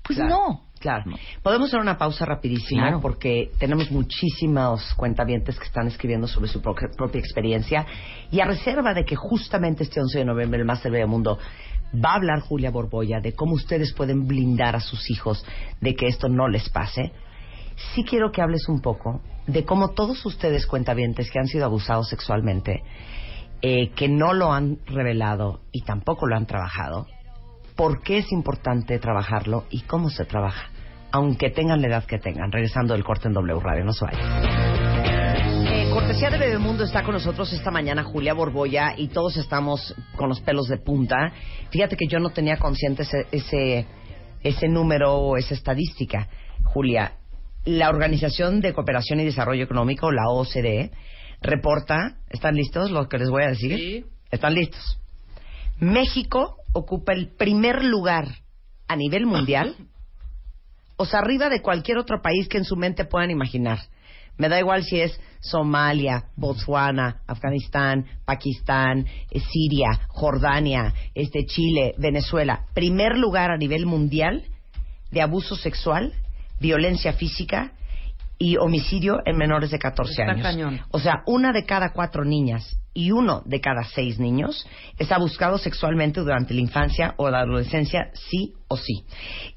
Pues 0.03 0.17
Claro, 0.19 0.29
no. 0.35 0.61
Claro. 0.79 1.05
Podemos 1.41 1.69
hacer 1.69 1.79
una 1.79 1.97
pausa 1.97 2.25
rapidísima 2.25 2.81
Claro. 2.83 2.99
porque 3.01 3.51
tenemos 3.57 3.89
muchísimos 3.89 4.93
cuentavientes 4.95 5.57
que 5.57 5.65
están 5.65 5.87
escribiendo 5.87 6.27
sobre 6.27 6.49
su 6.49 6.61
pro- 6.61 6.75
propia 6.97 7.19
experiencia 7.19 7.85
y 8.31 8.41
a 8.41 8.45
reserva 8.45 8.93
de 8.93 9.05
que 9.05 9.15
justamente 9.15 9.83
este 9.83 10.01
11 10.01 10.19
de 10.19 10.25
noviembre 10.25 10.59
el 10.59 10.65
Media 10.91 11.07
Mundo 11.07 11.39
va 11.93 12.11
a 12.11 12.15
hablar 12.15 12.41
Julia 12.41 12.71
Borboya 12.71 13.19
de 13.19 13.33
cómo 13.33 13.53
ustedes 13.53 13.93
pueden 13.93 14.27
blindar 14.27 14.75
a 14.75 14.79
sus 14.79 15.09
hijos 15.09 15.45
de 15.81 15.95
que 15.95 16.07
esto 16.07 16.29
no 16.29 16.47
les 16.47 16.69
pase. 16.69 17.11
Sí 17.93 18.03
quiero 18.03 18.31
que 18.31 18.41
hables 18.41 18.67
un 18.67 18.81
poco 18.81 19.21
de 19.47 19.65
cómo 19.65 19.89
todos 19.89 20.25
ustedes 20.25 20.67
cuentavientes 20.67 21.29
que 21.31 21.39
han 21.39 21.47
sido 21.47 21.65
abusados 21.65 22.09
sexualmente, 22.09 22.83
eh, 23.61 23.91
que 23.91 24.07
no 24.07 24.33
lo 24.33 24.53
han 24.53 24.79
revelado 24.85 25.61
y 25.71 25.81
tampoco 25.81 26.27
lo 26.27 26.35
han 26.35 26.45
trabajado, 26.45 27.07
por 27.75 28.01
qué 28.01 28.19
es 28.19 28.31
importante 28.31 28.99
trabajarlo 28.99 29.65
y 29.69 29.81
cómo 29.81 30.09
se 30.09 30.25
trabaja, 30.25 30.69
aunque 31.11 31.49
tengan 31.49 31.81
la 31.81 31.87
edad 31.87 32.05
que 32.05 32.19
tengan. 32.19 32.51
Regresando 32.51 32.93
del 32.93 33.03
corte 33.03 33.27
en 33.27 33.33
W 33.33 33.59
Radio, 33.59 33.83
no 33.83 33.93
se. 33.93 34.05
Cortesía 35.93 36.31
de 36.31 36.39
Bebemundo 36.39 36.83
está 36.83 37.03
con 37.03 37.13
nosotros 37.13 37.53
esta 37.53 37.69
mañana 37.69 38.03
Julia 38.03 38.33
Borboya 38.33 38.95
y 38.97 39.09
todos 39.09 39.37
estamos 39.37 39.93
con 40.15 40.27
los 40.27 40.41
pelos 40.41 40.67
de 40.67 40.77
punta. 40.77 41.31
Fíjate 41.69 41.95
que 41.95 42.07
yo 42.07 42.17
no 42.17 42.31
tenía 42.31 42.57
consciente 42.57 43.03
ese, 43.03 43.27
ese, 43.31 43.85
ese 44.41 44.67
número 44.69 45.13
o 45.13 45.37
esa 45.37 45.53
estadística. 45.53 46.29
Julia, 46.63 47.17
la 47.65 47.89
Organización 47.89 48.59
de 48.59 48.73
Cooperación 48.73 49.19
y 49.19 49.25
Desarrollo 49.25 49.63
Económico, 49.63 50.11
la 50.11 50.29
OCDE, 50.29 50.89
reporta, 51.43 52.17
¿están 52.31 52.55
listos 52.55 52.89
lo 52.89 53.07
que 53.07 53.19
les 53.19 53.29
voy 53.29 53.43
a 53.43 53.49
decir? 53.49 53.77
Sí. 53.77 54.05
¿Están 54.31 54.55
listos? 54.55 54.99
México 55.77 56.57
ocupa 56.73 57.13
el 57.13 57.27
primer 57.35 57.83
lugar 57.83 58.29
a 58.87 58.95
nivel 58.95 59.27
mundial, 59.27 59.75
o 60.97 61.05
sea, 61.05 61.19
arriba 61.19 61.49
de 61.49 61.61
cualquier 61.61 61.99
otro 61.99 62.19
país 62.23 62.47
que 62.47 62.57
en 62.57 62.65
su 62.65 62.75
mente 62.77 63.05
puedan 63.05 63.29
imaginar. 63.29 63.77
Me 64.37 64.49
da 64.49 64.59
igual 64.59 64.83
si 64.83 64.99
es 64.99 65.19
Somalia, 65.39 66.25
Botswana, 66.35 67.21
Afganistán, 67.27 68.05
Pakistán, 68.25 69.05
eh, 69.29 69.39
Siria, 69.39 69.99
Jordania, 70.07 70.93
este 71.13 71.45
Chile, 71.45 71.93
Venezuela. 71.97 72.65
Primer 72.73 73.17
lugar 73.17 73.51
a 73.51 73.57
nivel 73.57 73.85
mundial 73.85 74.43
de 75.11 75.21
abuso 75.21 75.55
sexual, 75.55 76.13
violencia 76.59 77.13
física 77.13 77.73
y 78.37 78.57
homicidio 78.57 79.19
en 79.25 79.37
menores 79.37 79.69
de 79.71 79.79
14 79.79 80.11
Está 80.11 80.31
años. 80.31 80.43
cañón. 80.43 80.81
O 80.91 80.99
sea, 80.99 81.23
una 81.27 81.51
de 81.51 81.65
cada 81.65 81.93
cuatro 81.93 82.25
niñas 82.25 82.77
y 82.93 83.11
uno 83.11 83.41
de 83.45 83.59
cada 83.61 83.83
seis 83.83 84.19
niños 84.19 84.67
es 84.97 85.11
abusado 85.11 85.57
sexualmente 85.57 86.21
durante 86.21 86.53
la 86.53 86.61
infancia 86.61 87.13
o 87.17 87.29
la 87.29 87.41
adolescencia, 87.41 88.11
sí 88.13 88.53
o 88.67 88.77
sí. 88.77 89.05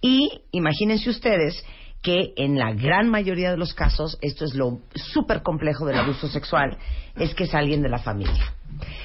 Y 0.00 0.42
imagínense 0.52 1.10
ustedes 1.10 1.64
que 2.02 2.32
en 2.37 2.59
la 2.59 2.72
gran 2.72 3.09
mayoría 3.09 3.50
de 3.50 3.56
los 3.56 3.74
casos, 3.74 4.18
esto 4.20 4.44
es 4.44 4.54
lo 4.54 4.80
súper 4.94 5.42
complejo 5.42 5.87
del 5.87 5.98
abuso 5.98 6.28
sexual, 6.28 6.78
es 7.16 7.35
que 7.35 7.44
es 7.44 7.54
alguien 7.54 7.82
de 7.82 7.88
la 7.88 7.98
familia. 7.98 8.54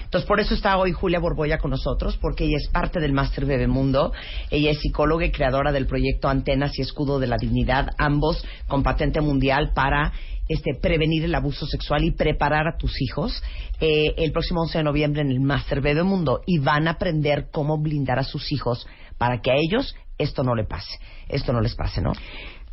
Entonces, 0.04 0.27
por 0.27 0.39
eso 0.39 0.54
está 0.54 0.77
hoy 0.77 0.91
Julia 0.91 1.19
Borboya 1.19 1.58
con 1.58 1.71
nosotros, 1.71 2.17
porque 2.17 2.43
ella 2.43 2.58
es 2.58 2.67
parte 2.67 2.99
del 2.99 3.13
Máster 3.13 3.45
Bebemundo. 3.45 4.12
Ella 4.49 4.71
es 4.71 4.80
psicóloga 4.80 5.25
y 5.25 5.32
creadora 5.32 5.71
del 5.71 5.88
proyecto 5.88 6.27
Antenas 6.27 6.77
y 6.77 6.82
Escudo 6.82 7.19
de 7.19 7.27
la 7.27 7.38
Dignidad, 7.38 7.88
ambos 7.97 8.45
con 8.67 8.84
patente 8.84 9.21
mundial 9.21 9.71
para 9.73 10.12
este, 10.49 10.75
prevenir 10.75 11.23
el 11.23 11.34
abuso 11.34 11.65
sexual 11.65 12.04
y 12.04 12.12
preparar 12.12 12.67
a 12.67 12.77
tus 12.77 13.01
hijos 13.01 13.41
eh, 13.80 14.13
el 14.17 14.34
próximo 14.34 14.62
11 14.63 14.80
de 14.80 14.84
noviembre 14.84 15.21
en 15.21 15.32
el 15.32 15.39
Máster 15.39 15.80
Bebemundo. 15.80 16.41
Y 16.45 16.60
van 16.60 16.88
a 16.88 16.91
aprender 16.91 17.47
cómo 17.51 17.77
blindar 17.77 18.19
a 18.19 18.23
sus 18.23 18.51
hijos 18.51 18.86
para 19.17 19.39
que 19.39 19.51
a 19.51 19.56
ellos 19.56 19.95
esto 20.17 20.43
no 20.43 20.56
le 20.56 20.65
pase. 20.65 20.99
Esto 21.30 21.54
no 21.54 21.62
les 21.62 21.75
pase, 21.75 22.01
¿no? 22.01 22.12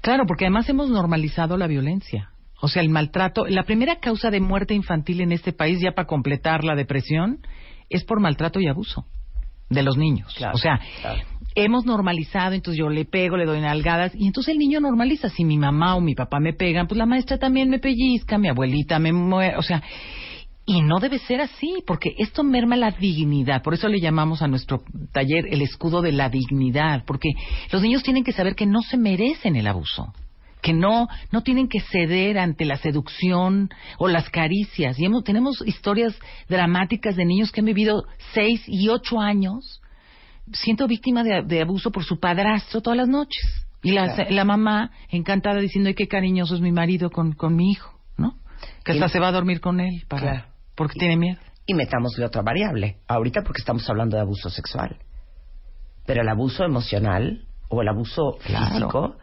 Claro, 0.00 0.24
porque 0.26 0.44
además 0.44 0.68
hemos 0.68 0.90
normalizado 0.90 1.56
la 1.56 1.66
violencia. 1.66 2.30
O 2.60 2.68
sea, 2.68 2.82
el 2.82 2.90
maltrato. 2.90 3.46
La 3.46 3.64
primera 3.64 3.96
causa 3.96 4.30
de 4.30 4.40
muerte 4.40 4.74
infantil 4.74 5.20
en 5.20 5.32
este 5.32 5.52
país, 5.52 5.80
ya 5.80 5.92
para 5.92 6.06
completar 6.06 6.64
la 6.64 6.74
depresión, 6.74 7.38
es 7.88 8.04
por 8.04 8.20
maltrato 8.20 8.60
y 8.60 8.68
abuso 8.68 9.06
de 9.70 9.82
los 9.82 9.96
niños. 9.96 10.34
Claro, 10.34 10.54
o 10.54 10.58
sea, 10.58 10.80
claro. 11.00 11.20
hemos 11.54 11.84
normalizado, 11.84 12.54
entonces 12.54 12.78
yo 12.78 12.88
le 12.88 13.04
pego, 13.04 13.36
le 13.36 13.44
doy 13.44 13.60
nalgadas, 13.60 14.12
y 14.14 14.26
entonces 14.26 14.52
el 14.52 14.58
niño 14.58 14.80
normaliza. 14.80 15.28
Si 15.28 15.44
mi 15.44 15.58
mamá 15.58 15.94
o 15.94 16.00
mi 16.00 16.14
papá 16.14 16.40
me 16.40 16.52
pegan, 16.52 16.86
pues 16.88 16.98
la 16.98 17.06
maestra 17.06 17.38
también 17.38 17.68
me 17.68 17.78
pellizca, 17.78 18.38
mi 18.38 18.48
abuelita 18.48 18.98
me 18.98 19.12
muere. 19.12 19.56
O 19.56 19.62
sea, 19.62 19.82
y 20.68 20.82
no 20.82 20.98
debe 21.00 21.18
ser 21.18 21.40
así, 21.40 21.82
porque 21.86 22.14
esto 22.18 22.44
merma 22.44 22.76
la 22.76 22.90
dignidad. 22.90 23.62
Por 23.62 23.72
eso 23.72 23.88
le 23.88 24.00
llamamos 24.00 24.42
a 24.42 24.48
nuestro 24.48 24.82
taller 25.12 25.46
el 25.50 25.62
escudo 25.62 26.02
de 26.02 26.12
la 26.12 26.28
dignidad, 26.28 27.04
porque 27.06 27.30
los 27.72 27.80
niños 27.80 28.02
tienen 28.02 28.22
que 28.22 28.32
saber 28.32 28.54
que 28.54 28.66
no 28.66 28.82
se 28.82 28.98
merecen 28.98 29.56
el 29.56 29.66
abuso, 29.66 30.12
que 30.60 30.74
no 30.74 31.08
no 31.32 31.42
tienen 31.42 31.68
que 31.68 31.80
ceder 31.80 32.38
ante 32.38 32.66
la 32.66 32.76
seducción 32.76 33.70
o 33.96 34.08
las 34.08 34.28
caricias. 34.28 34.98
Y 34.98 35.06
hemos, 35.06 35.24
tenemos 35.24 35.62
historias 35.66 36.14
dramáticas 36.50 37.16
de 37.16 37.24
niños 37.24 37.50
que 37.50 37.60
han 37.60 37.66
vivido 37.66 38.04
seis 38.34 38.62
y 38.66 38.90
ocho 38.90 39.20
años 39.20 39.80
siendo 40.52 40.86
víctima 40.86 41.24
de, 41.24 41.44
de 41.44 41.62
abuso 41.62 41.90
por 41.90 42.04
su 42.04 42.20
padrastro 42.20 42.82
todas 42.82 42.98
las 42.98 43.08
noches. 43.08 43.42
Y 43.82 43.92
la, 43.92 44.12
Claro. 44.14 44.30
la 44.34 44.44
mamá 44.44 44.90
encantada 45.08 45.60
diciendo, 45.60 45.88
ay, 45.88 45.94
qué 45.94 46.08
cariñoso 46.08 46.56
es 46.56 46.60
mi 46.60 46.72
marido 46.72 47.08
con, 47.10 47.32
con 47.32 47.56
mi 47.56 47.70
hijo, 47.70 47.90
¿no? 48.18 48.34
Que 48.84 48.92
hasta 48.92 49.08
se 49.08 49.18
va 49.18 49.28
a 49.28 49.32
dormir 49.32 49.60
con 49.60 49.80
él 49.80 50.04
para, 50.08 50.22
Claro. 50.22 50.57
Porque 50.78 50.98
tiene 50.98 51.16
miedo. 51.18 51.38
Y 51.66 51.74
metámosle 51.74 52.24
otra 52.24 52.40
variable. 52.40 52.98
Ahorita 53.08 53.42
porque 53.42 53.60
estamos 53.60 53.86
hablando 53.90 54.16
de 54.16 54.22
abuso 54.22 54.48
sexual. 54.48 54.96
Pero 56.06 56.22
el 56.22 56.28
abuso 56.30 56.64
emocional 56.64 57.44
o 57.68 57.82
el 57.82 57.88
abuso 57.88 58.38
Claro. 58.46 58.70
físico, 58.70 59.16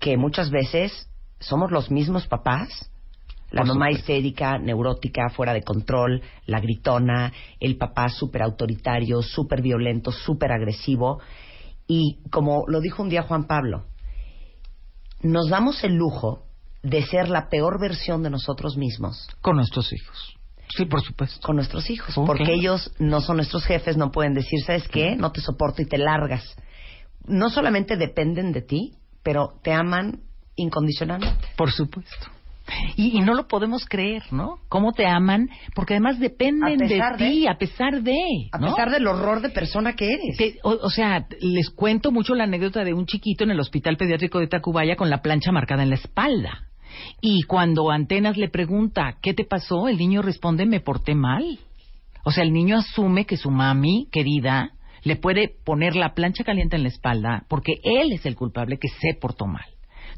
que 0.00 0.16
muchas 0.16 0.50
veces 0.50 1.08
somos 1.38 1.70
los 1.70 1.90
mismos 1.92 2.26
papás. 2.26 2.90
La 3.52 3.60
Por 3.60 3.68
mamá 3.68 3.86
supuesto. 3.86 4.00
histérica, 4.00 4.58
neurótica, 4.58 5.28
fuera 5.28 5.52
de 5.52 5.62
control, 5.62 6.22
la 6.46 6.58
gritona, 6.58 7.32
el 7.60 7.76
papá 7.76 8.08
súper 8.08 8.42
autoritario, 8.42 9.22
súper 9.22 9.62
violento, 9.62 10.10
súper 10.10 10.50
agresivo. 10.50 11.20
Y 11.86 12.18
como 12.30 12.64
lo 12.66 12.80
dijo 12.80 13.00
un 13.02 13.10
día 13.10 13.22
Juan 13.22 13.44
Pablo, 13.46 13.84
nos 15.22 15.48
damos 15.50 15.84
el 15.84 15.94
lujo 15.94 16.42
de 16.82 17.02
ser 17.02 17.28
la 17.28 17.48
peor 17.48 17.80
versión 17.80 18.22
de 18.22 18.30
nosotros 18.30 18.76
mismos 18.76 19.28
Con 19.40 19.56
nuestros 19.56 19.92
hijos. 19.92 20.33
Sí, 20.68 20.86
por 20.86 21.02
supuesto. 21.02 21.40
con 21.46 21.56
nuestros 21.56 21.88
hijos, 21.90 22.14
porque 22.26 22.52
ellos 22.52 22.92
no 22.98 23.20
son 23.20 23.36
nuestros 23.36 23.64
jefes, 23.64 23.96
no 23.96 24.10
pueden 24.10 24.34
decir, 24.34 24.60
¿sabes 24.64 24.88
qué? 24.88 25.14
No 25.16 25.30
te 25.32 25.40
soporto 25.40 25.82
y 25.82 25.86
te 25.86 25.98
largas. 25.98 26.56
No 27.26 27.48
solamente 27.50 27.96
dependen 27.96 28.52
de 28.52 28.62
ti, 28.62 28.92
pero 29.22 29.58
te 29.62 29.72
aman 29.72 30.20
incondicionalmente. 30.56 31.48
Por 31.56 31.70
supuesto. 31.72 32.26
Y, 32.96 33.18
y 33.18 33.20
no 33.20 33.34
lo 33.34 33.46
podemos 33.46 33.84
creer, 33.84 34.22
¿no? 34.30 34.58
¿Cómo 34.70 34.92
te 34.92 35.06
aman? 35.06 35.50
Porque 35.74 35.94
además 35.94 36.18
dependen 36.18 36.78
de 36.78 36.98
ti, 37.18 37.46
a 37.46 37.58
pesar 37.58 38.02
de. 38.02 38.16
A 38.52 38.58
¿no? 38.58 38.68
pesar 38.70 38.90
del 38.90 39.06
horror 39.06 39.42
de 39.42 39.50
persona 39.50 39.94
que 39.94 40.06
eres. 40.06 40.36
Te- 40.38 40.58
o, 40.62 40.70
o 40.70 40.88
sea, 40.88 41.26
les 41.40 41.68
cuento 41.68 42.10
mucho 42.10 42.34
la 42.34 42.44
anécdota 42.44 42.82
de 42.82 42.94
un 42.94 43.04
chiquito 43.04 43.44
en 43.44 43.50
el 43.50 43.60
hospital 43.60 43.98
pediátrico 43.98 44.38
de 44.40 44.46
Tacubaya 44.46 44.96
con 44.96 45.10
la 45.10 45.20
plancha 45.20 45.52
marcada 45.52 45.82
en 45.82 45.90
la 45.90 45.96
espalda. 45.96 46.68
Y 47.20 47.42
cuando 47.42 47.90
Antenas 47.90 48.36
le 48.36 48.48
pregunta, 48.48 49.16
¿qué 49.22 49.34
te 49.34 49.44
pasó? 49.44 49.88
El 49.88 49.98
niño 49.98 50.22
responde, 50.22 50.66
me 50.66 50.80
porté 50.80 51.14
mal. 51.14 51.58
O 52.24 52.30
sea, 52.30 52.44
el 52.44 52.52
niño 52.52 52.78
asume 52.78 53.26
que 53.26 53.36
su 53.36 53.50
mami, 53.50 54.08
querida, 54.10 54.72
le 55.02 55.16
puede 55.16 55.50
poner 55.64 55.96
la 55.96 56.14
plancha 56.14 56.44
caliente 56.44 56.76
en 56.76 56.82
la 56.82 56.88
espalda 56.88 57.44
porque 57.48 57.74
él 57.84 58.12
es 58.12 58.24
el 58.26 58.34
culpable 58.34 58.78
que 58.78 58.88
se 58.88 59.14
portó 59.14 59.46
mal. 59.46 59.66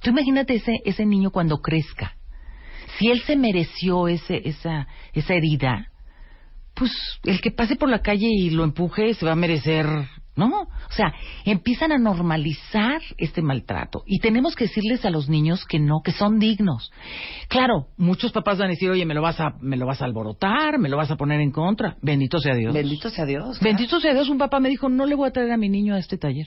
Tú 0.00 0.10
imagínate 0.10 0.54
ese, 0.54 0.80
ese 0.84 1.04
niño 1.04 1.30
cuando 1.30 1.58
crezca. 1.58 2.16
Si 2.98 3.10
él 3.10 3.20
se 3.22 3.36
mereció 3.36 4.08
ese, 4.08 4.48
esa, 4.48 4.86
esa 5.12 5.34
herida, 5.34 5.90
pues 6.74 6.92
el 7.24 7.40
que 7.40 7.50
pase 7.50 7.76
por 7.76 7.88
la 7.88 8.02
calle 8.02 8.28
y 8.28 8.50
lo 8.50 8.64
empuje 8.64 9.14
se 9.14 9.26
va 9.26 9.32
a 9.32 9.36
merecer 9.36 9.86
¿no? 10.36 10.62
O 10.62 10.92
sea, 10.92 11.12
empiezan 11.44 11.92
a 11.92 11.98
normalizar 11.98 13.00
este 13.16 13.42
maltrato 13.42 14.02
y 14.06 14.20
tenemos 14.20 14.54
que 14.54 14.64
decirles 14.64 15.04
a 15.04 15.10
los 15.10 15.28
niños 15.28 15.64
que 15.64 15.78
no, 15.78 16.02
que 16.04 16.12
son 16.12 16.38
dignos. 16.38 16.92
Claro, 17.48 17.88
muchos 17.96 18.32
papás 18.32 18.58
van 18.58 18.68
a 18.68 18.70
decir, 18.70 18.90
oye, 18.90 19.06
me 19.06 19.14
lo 19.14 19.22
vas 19.22 19.40
a, 19.40 19.54
me 19.60 19.76
lo 19.76 19.86
vas 19.86 20.02
a 20.02 20.04
alborotar, 20.04 20.78
me 20.78 20.88
lo 20.88 20.96
vas 20.96 21.10
a 21.10 21.16
poner 21.16 21.40
en 21.40 21.50
contra. 21.50 21.96
Bendito 22.02 22.38
sea 22.38 22.54
Dios. 22.54 22.74
Bendito 22.74 23.10
sea 23.10 23.24
Dios. 23.24 23.58
Bendito 23.60 23.98
sea 24.00 24.12
Dios, 24.12 24.28
un 24.28 24.38
papá 24.38 24.60
me 24.60 24.68
dijo, 24.68 24.88
no 24.88 25.06
le 25.06 25.14
voy 25.14 25.28
a 25.28 25.32
traer 25.32 25.52
a 25.52 25.56
mi 25.56 25.68
niño 25.68 25.94
a 25.94 25.98
este 25.98 26.18
taller, 26.18 26.46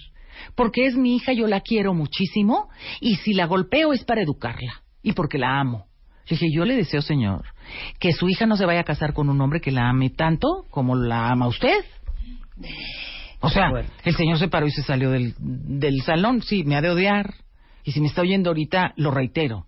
porque 0.56 0.86
es 0.86 0.96
mi 0.96 1.16
hija, 1.16 1.34
yo 1.34 1.48
la 1.48 1.62
quiero 1.62 1.94
muchísimo, 1.94 2.70
y 3.02 3.16
si 3.16 3.34
la 3.34 3.46
golpeo 3.46 3.94
es 3.94 4.04
para 4.04 4.22
educarla, 4.22 4.84
y 5.02 5.14
porque 5.14 5.38
la 5.38 5.60
amo. 5.60 5.88
Le 6.30 6.38
dije, 6.38 6.48
yo 6.54 6.64
le 6.64 6.76
deseo, 6.76 7.02
señor, 7.02 7.44
que 8.00 8.12
su 8.12 8.30
hija 8.30 8.46
no 8.46 8.56
se 8.56 8.66
vaya 8.66 8.82
a 8.82 8.84
casar 8.84 9.14
con 9.14 9.30
un 9.30 9.42
hombre 9.42 9.62
que 9.62 9.72
la 9.72 9.90
ame 9.90 10.12
tanto 10.12 10.66
como 10.70 10.96
la 10.96 11.30
ama 11.30 11.48
usted. 11.48 11.84
O 13.42 13.50
sea, 13.50 13.72
el 14.04 14.16
señor 14.16 14.38
se 14.38 14.48
paró 14.50 14.68
y 14.68 14.72
se 14.72 14.84
salió 14.84 15.12
del, 15.12 15.34
del 15.40 16.02
salón. 16.02 16.42
Sí, 16.42 16.64
me 16.64 16.76
ha 16.76 16.82
de 16.82 16.90
odiar. 16.90 17.34
Y 17.84 17.92
si 17.92 18.02
me 18.02 18.08
está 18.08 18.22
oyendo 18.22 18.50
ahorita, 18.50 18.94
lo 18.98 19.12
reitero. 19.12 19.66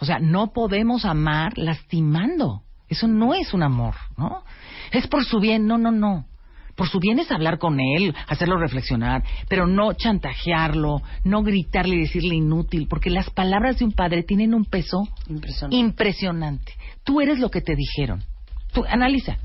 O 0.00 0.04
sea, 0.04 0.18
no 0.18 0.52
podemos 0.52 1.04
amar 1.04 1.56
lastimando. 1.56 2.62
Eso 2.88 3.06
no 3.06 3.32
es 3.34 3.54
un 3.54 3.62
amor, 3.62 3.94
¿no? 4.18 4.42
Es 4.90 5.06
por 5.06 5.24
su 5.24 5.38
bien. 5.38 5.66
No, 5.66 5.78
no, 5.78 5.92
no. 5.92 6.26
Por 6.74 6.88
su 6.88 6.98
bien 6.98 7.18
es 7.18 7.30
hablar 7.30 7.58
con 7.58 7.78
él, 7.80 8.14
hacerlo 8.28 8.56
reflexionar, 8.58 9.22
pero 9.48 9.66
no 9.66 9.92
chantajearlo, 9.92 11.02
no 11.22 11.42
gritarle 11.42 11.96
y 11.96 12.00
decirle 12.00 12.34
inútil, 12.34 12.86
porque 12.88 13.10
las 13.10 13.28
palabras 13.28 13.78
de 13.78 13.84
un 13.84 13.92
padre 13.92 14.22
tienen 14.22 14.54
un 14.54 14.64
peso 14.64 15.06
Impresionante. 15.28 15.76
impresionante. 15.76 16.72
Tú 17.04 17.20
eres 17.20 17.38
lo 17.40 17.50
que 17.50 17.60
te 17.60 17.76
dijeron. 17.76 18.24
Tú, 18.72 18.84
analiza. 18.88 19.36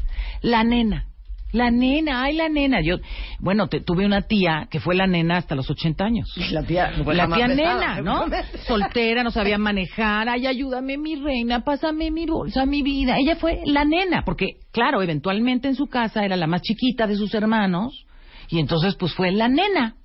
La 0.42 0.64
nena. 0.64 1.06
La 1.54 1.72
nena, 1.72 2.24
ay, 2.24 2.36
la 2.36 2.50
nena. 2.50 2.82
Yo, 2.82 2.98
bueno, 3.40 3.68
te- 3.68 3.80
tuve 3.80 4.06
una 4.06 4.22
tía 4.24 4.68
que 4.70 4.80
fue 4.82 4.96
la 4.96 5.08
nena 5.08 5.38
hasta 5.38 5.56
los 5.56 5.70
80 5.70 6.04
años. 6.04 6.28
La 6.52 6.64
tía, 6.64 6.92
la 6.92 7.28
tía 7.36 7.48
nena, 7.48 8.02
¿no? 8.02 8.26
Soltera, 8.68 9.24
no 9.24 9.32
sabía 9.32 9.58
manejar. 9.58 10.28
Ay, 10.28 10.46
ayúdame, 10.46 10.98
mi 10.98 11.16
reina, 11.16 11.62
pásame 11.64 12.12
mi 12.12 12.26
bolsa, 12.26 12.66
mi 12.66 12.82
vida. 12.82 13.18
Ella 13.18 13.38
fue 13.38 13.62
la 13.66 13.86
nena, 13.86 14.24
porque, 14.26 14.58
claro, 14.72 15.02
eventualmente 15.02 15.68
en 15.70 15.76
su 15.76 15.88
casa 15.88 16.26
era 16.26 16.36
la 16.36 16.48
más 16.48 16.62
chiquita 16.62 17.08
de 17.08 17.16
sus 17.16 17.34
hermanos. 17.34 18.06
Y 18.50 18.60
entonces, 18.60 18.96
pues 18.96 19.14
fue 19.14 19.32
la 19.32 19.48
nena. 19.48 19.96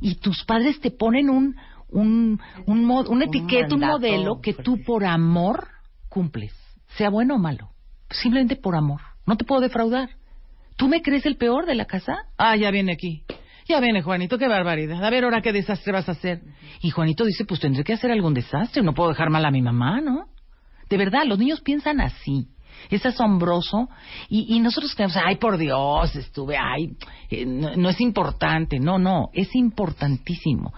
Y 0.00 0.14
tus 0.16 0.44
padres 0.44 0.80
te 0.80 0.90
ponen 0.92 1.28
un, 1.28 1.56
un, 1.90 2.40
un, 2.66 2.90
una 3.08 3.24
etiqueta, 3.24 3.74
un 3.74 3.80
mandato 3.80 3.98
modelo 3.98 4.40
que 4.40 4.54
tú 4.54 4.78
por 4.86 5.04
amor 5.04 5.66
cumples. 6.08 6.52
Sea 6.96 7.10
bueno 7.10 7.34
o 7.34 7.38
malo. 7.38 7.70
Simplemente 8.10 8.54
por 8.56 8.76
amor. 8.76 9.00
No 9.26 9.36
te 9.36 9.44
puedo 9.44 9.60
defraudar. 9.60 10.10
¿Tú 10.78 10.88
me 10.88 11.02
crees 11.02 11.26
el 11.26 11.36
peor 11.36 11.66
de 11.66 11.74
la 11.74 11.86
casa? 11.86 12.16
Ah, 12.38 12.54
ya 12.54 12.70
viene 12.70 12.92
aquí. 12.92 13.24
Ya 13.66 13.80
viene, 13.80 14.00
Juanito, 14.00 14.38
qué 14.38 14.46
barbaridad. 14.46 15.04
A 15.04 15.10
ver, 15.10 15.24
ahora 15.24 15.42
qué 15.42 15.52
desastre 15.52 15.92
vas 15.92 16.08
a 16.08 16.12
hacer. 16.12 16.40
Y 16.80 16.90
Juanito 16.90 17.24
dice, 17.24 17.44
pues 17.44 17.58
tendré 17.58 17.82
que 17.82 17.94
hacer 17.94 18.12
algún 18.12 18.32
desastre. 18.32 18.82
No 18.82 18.94
puedo 18.94 19.08
dejar 19.08 19.28
mal 19.28 19.44
a 19.44 19.50
mi 19.50 19.60
mamá, 19.60 20.00
¿no? 20.00 20.26
De 20.88 20.96
verdad, 20.96 21.24
los 21.26 21.36
niños 21.36 21.60
piensan 21.62 22.00
así. 22.00 22.46
Es 22.90 23.04
asombroso. 23.04 23.88
Y, 24.28 24.54
y 24.54 24.60
nosotros 24.60 24.94
creemos, 24.94 25.16
ay, 25.16 25.34
por 25.36 25.58
Dios, 25.58 26.14
estuve, 26.14 26.56
ay, 26.56 26.96
eh, 27.28 27.44
no, 27.44 27.74
no 27.74 27.88
es 27.88 28.00
importante. 28.00 28.78
No, 28.78 29.00
no, 29.00 29.30
es 29.32 29.52
importantísimo. 29.56 30.72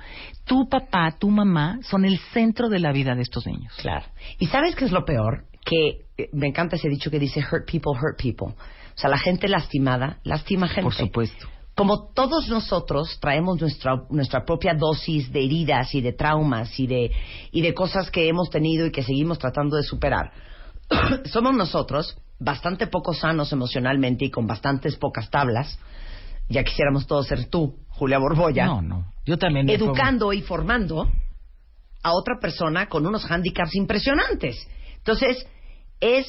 Tu 0.47 0.67
papá, 0.67 1.15
tu 1.21 1.29
mamá 1.29 1.79
son 1.83 2.07
el 2.07 2.19
centro 2.33 2.71
de 2.71 2.79
la 2.79 2.91
vida 2.91 3.15
de 3.15 3.23
estos 3.23 3.47
niños. 3.47 3.75
Claro. 3.83 4.07
¿Y 4.39 4.47
sabes 4.47 4.75
qué 4.77 4.87
es 4.87 4.93
lo 4.93 5.05
peor? 5.05 5.45
Que 5.63 6.07
eh, 6.17 6.31
me 6.33 6.47
encanta 6.49 6.77
ese 6.77 6.89
dicho 6.89 7.11
que 7.11 7.19
dice 7.19 7.41
hurt 7.41 7.71
people, 7.71 7.93
hurt 7.93 8.19
people. 8.19 8.55
O 9.01 9.03
sea, 9.03 9.09
la 9.09 9.19
gente 9.19 9.49
lastimada 9.49 10.19
lastima 10.25 10.69
gente. 10.69 10.83
Por 10.83 10.93
supuesto. 10.93 11.49
Como 11.75 12.13
todos 12.13 12.49
nosotros 12.49 13.17
traemos 13.19 13.59
nuestra, 13.59 14.03
nuestra 14.11 14.45
propia 14.45 14.75
dosis 14.75 15.33
de 15.33 15.43
heridas 15.43 15.95
y 15.95 16.03
de 16.03 16.13
traumas 16.13 16.79
y 16.79 16.87
de, 16.87 17.11
y 17.51 17.63
de 17.63 17.73
cosas 17.73 18.11
que 18.11 18.29
hemos 18.29 18.51
tenido 18.51 18.85
y 18.85 18.93
que 18.93 19.03
seguimos 19.03 19.39
tratando 19.39 19.79
de 19.79 19.85
superar, 19.85 20.33
somos 21.33 21.55
nosotros 21.55 22.15
bastante 22.39 22.89
poco 22.89 23.15
sanos 23.15 23.51
emocionalmente 23.55 24.27
y 24.27 24.31
con 24.31 24.47
bastantes 24.47 24.97
pocas 24.97 25.31
tablas. 25.31 25.79
Ya 26.51 26.63
quisiéramos 26.63 27.07
todos 27.07 27.27
ser 27.27 27.47
tú, 27.47 27.79
Julia 27.89 28.19
Borboya 28.19 28.67
No, 28.67 28.83
no. 28.83 29.13
Yo 29.25 29.39
también. 29.39 29.67
educando 29.71 30.35
y 30.35 30.43
formando 30.43 31.09
a 32.03 32.13
otra 32.13 32.39
persona 32.39 32.87
con 32.87 33.07
unos 33.07 33.25
hándicaps 33.25 33.77
impresionantes. 33.77 34.69
Entonces, 34.99 35.47
es, 36.01 36.27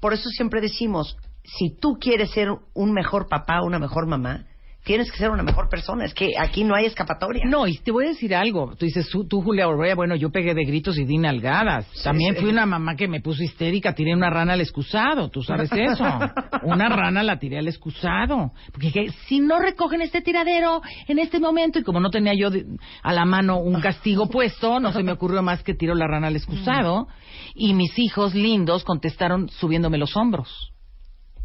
por 0.00 0.12
eso 0.12 0.28
siempre 0.30 0.60
decimos, 0.60 1.16
si 1.44 1.76
tú 1.80 1.98
quieres 2.00 2.30
ser 2.30 2.48
un 2.74 2.92
mejor 2.92 3.28
papá 3.28 3.60
o 3.62 3.66
una 3.66 3.78
mejor 3.78 4.06
mamá, 4.06 4.46
tienes 4.82 5.12
que 5.12 5.18
ser 5.18 5.30
una 5.30 5.42
mejor 5.42 5.68
persona. 5.68 6.06
Es 6.06 6.14
que 6.14 6.30
aquí 6.38 6.64
no 6.64 6.74
hay 6.74 6.86
escapatoria. 6.86 7.44
No, 7.46 7.66
y 7.66 7.76
te 7.78 7.90
voy 7.92 8.06
a 8.06 8.08
decir 8.08 8.34
algo. 8.34 8.74
Tú 8.76 8.86
dices, 8.86 9.08
tú, 9.10 9.26
tú, 9.26 9.42
Julia 9.42 9.66
Borboya, 9.66 9.94
bueno, 9.94 10.16
yo 10.16 10.30
pegué 10.30 10.54
de 10.54 10.64
gritos 10.64 10.96
y 10.98 11.04
di 11.04 11.18
nalgadas. 11.18 11.86
También 12.02 12.34
sí. 12.34 12.40
fui 12.40 12.50
una 12.50 12.64
mamá 12.64 12.96
que 12.96 13.06
me 13.06 13.20
puso 13.20 13.42
histérica, 13.42 13.94
tiré 13.94 14.14
una 14.14 14.30
rana 14.30 14.54
al 14.54 14.60
excusado. 14.62 15.28
¿Tú 15.28 15.42
sabes 15.42 15.70
eso? 15.72 16.04
Una 16.62 16.88
rana 16.88 17.22
la 17.22 17.38
tiré 17.38 17.58
al 17.58 17.68
excusado. 17.68 18.52
Porque 18.72 18.86
dije, 18.86 19.06
si 19.26 19.40
no 19.40 19.58
recogen 19.58 20.00
este 20.02 20.22
tiradero 20.22 20.80
en 21.08 21.18
este 21.18 21.38
momento, 21.40 21.78
y 21.78 21.82
como 21.82 22.00
no 22.00 22.10
tenía 22.10 22.34
yo 22.34 22.50
de- 22.50 22.64
a 23.02 23.12
la 23.12 23.24
mano 23.24 23.58
un 23.58 23.80
castigo 23.80 24.28
puesto, 24.28 24.80
no 24.80 24.92
se 24.92 25.02
me 25.02 25.12
ocurrió 25.12 25.42
más 25.42 25.62
que 25.62 25.74
tiro 25.74 25.94
la 25.94 26.06
rana 26.06 26.28
al 26.28 26.36
excusado. 26.36 27.06
Y 27.54 27.74
mis 27.74 27.98
hijos 27.98 28.34
lindos 28.34 28.84
contestaron 28.84 29.48
subiéndome 29.48 29.98
los 29.98 30.16
hombros. 30.16 30.69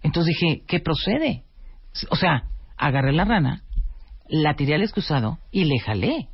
Entonces 0.04 0.36
dije, 0.40 0.64
¿qué 0.68 0.80
procede? 0.80 1.44
O 2.10 2.16
sea, 2.16 2.44
agarré 2.78 3.12
la 3.14 3.26
rana, 3.26 3.64
la 4.28 4.56
tiré 4.56 4.76
al 4.76 4.82
excusado 4.84 5.40
y 5.52 5.66
le 5.66 5.80
jalé. 5.80 6.28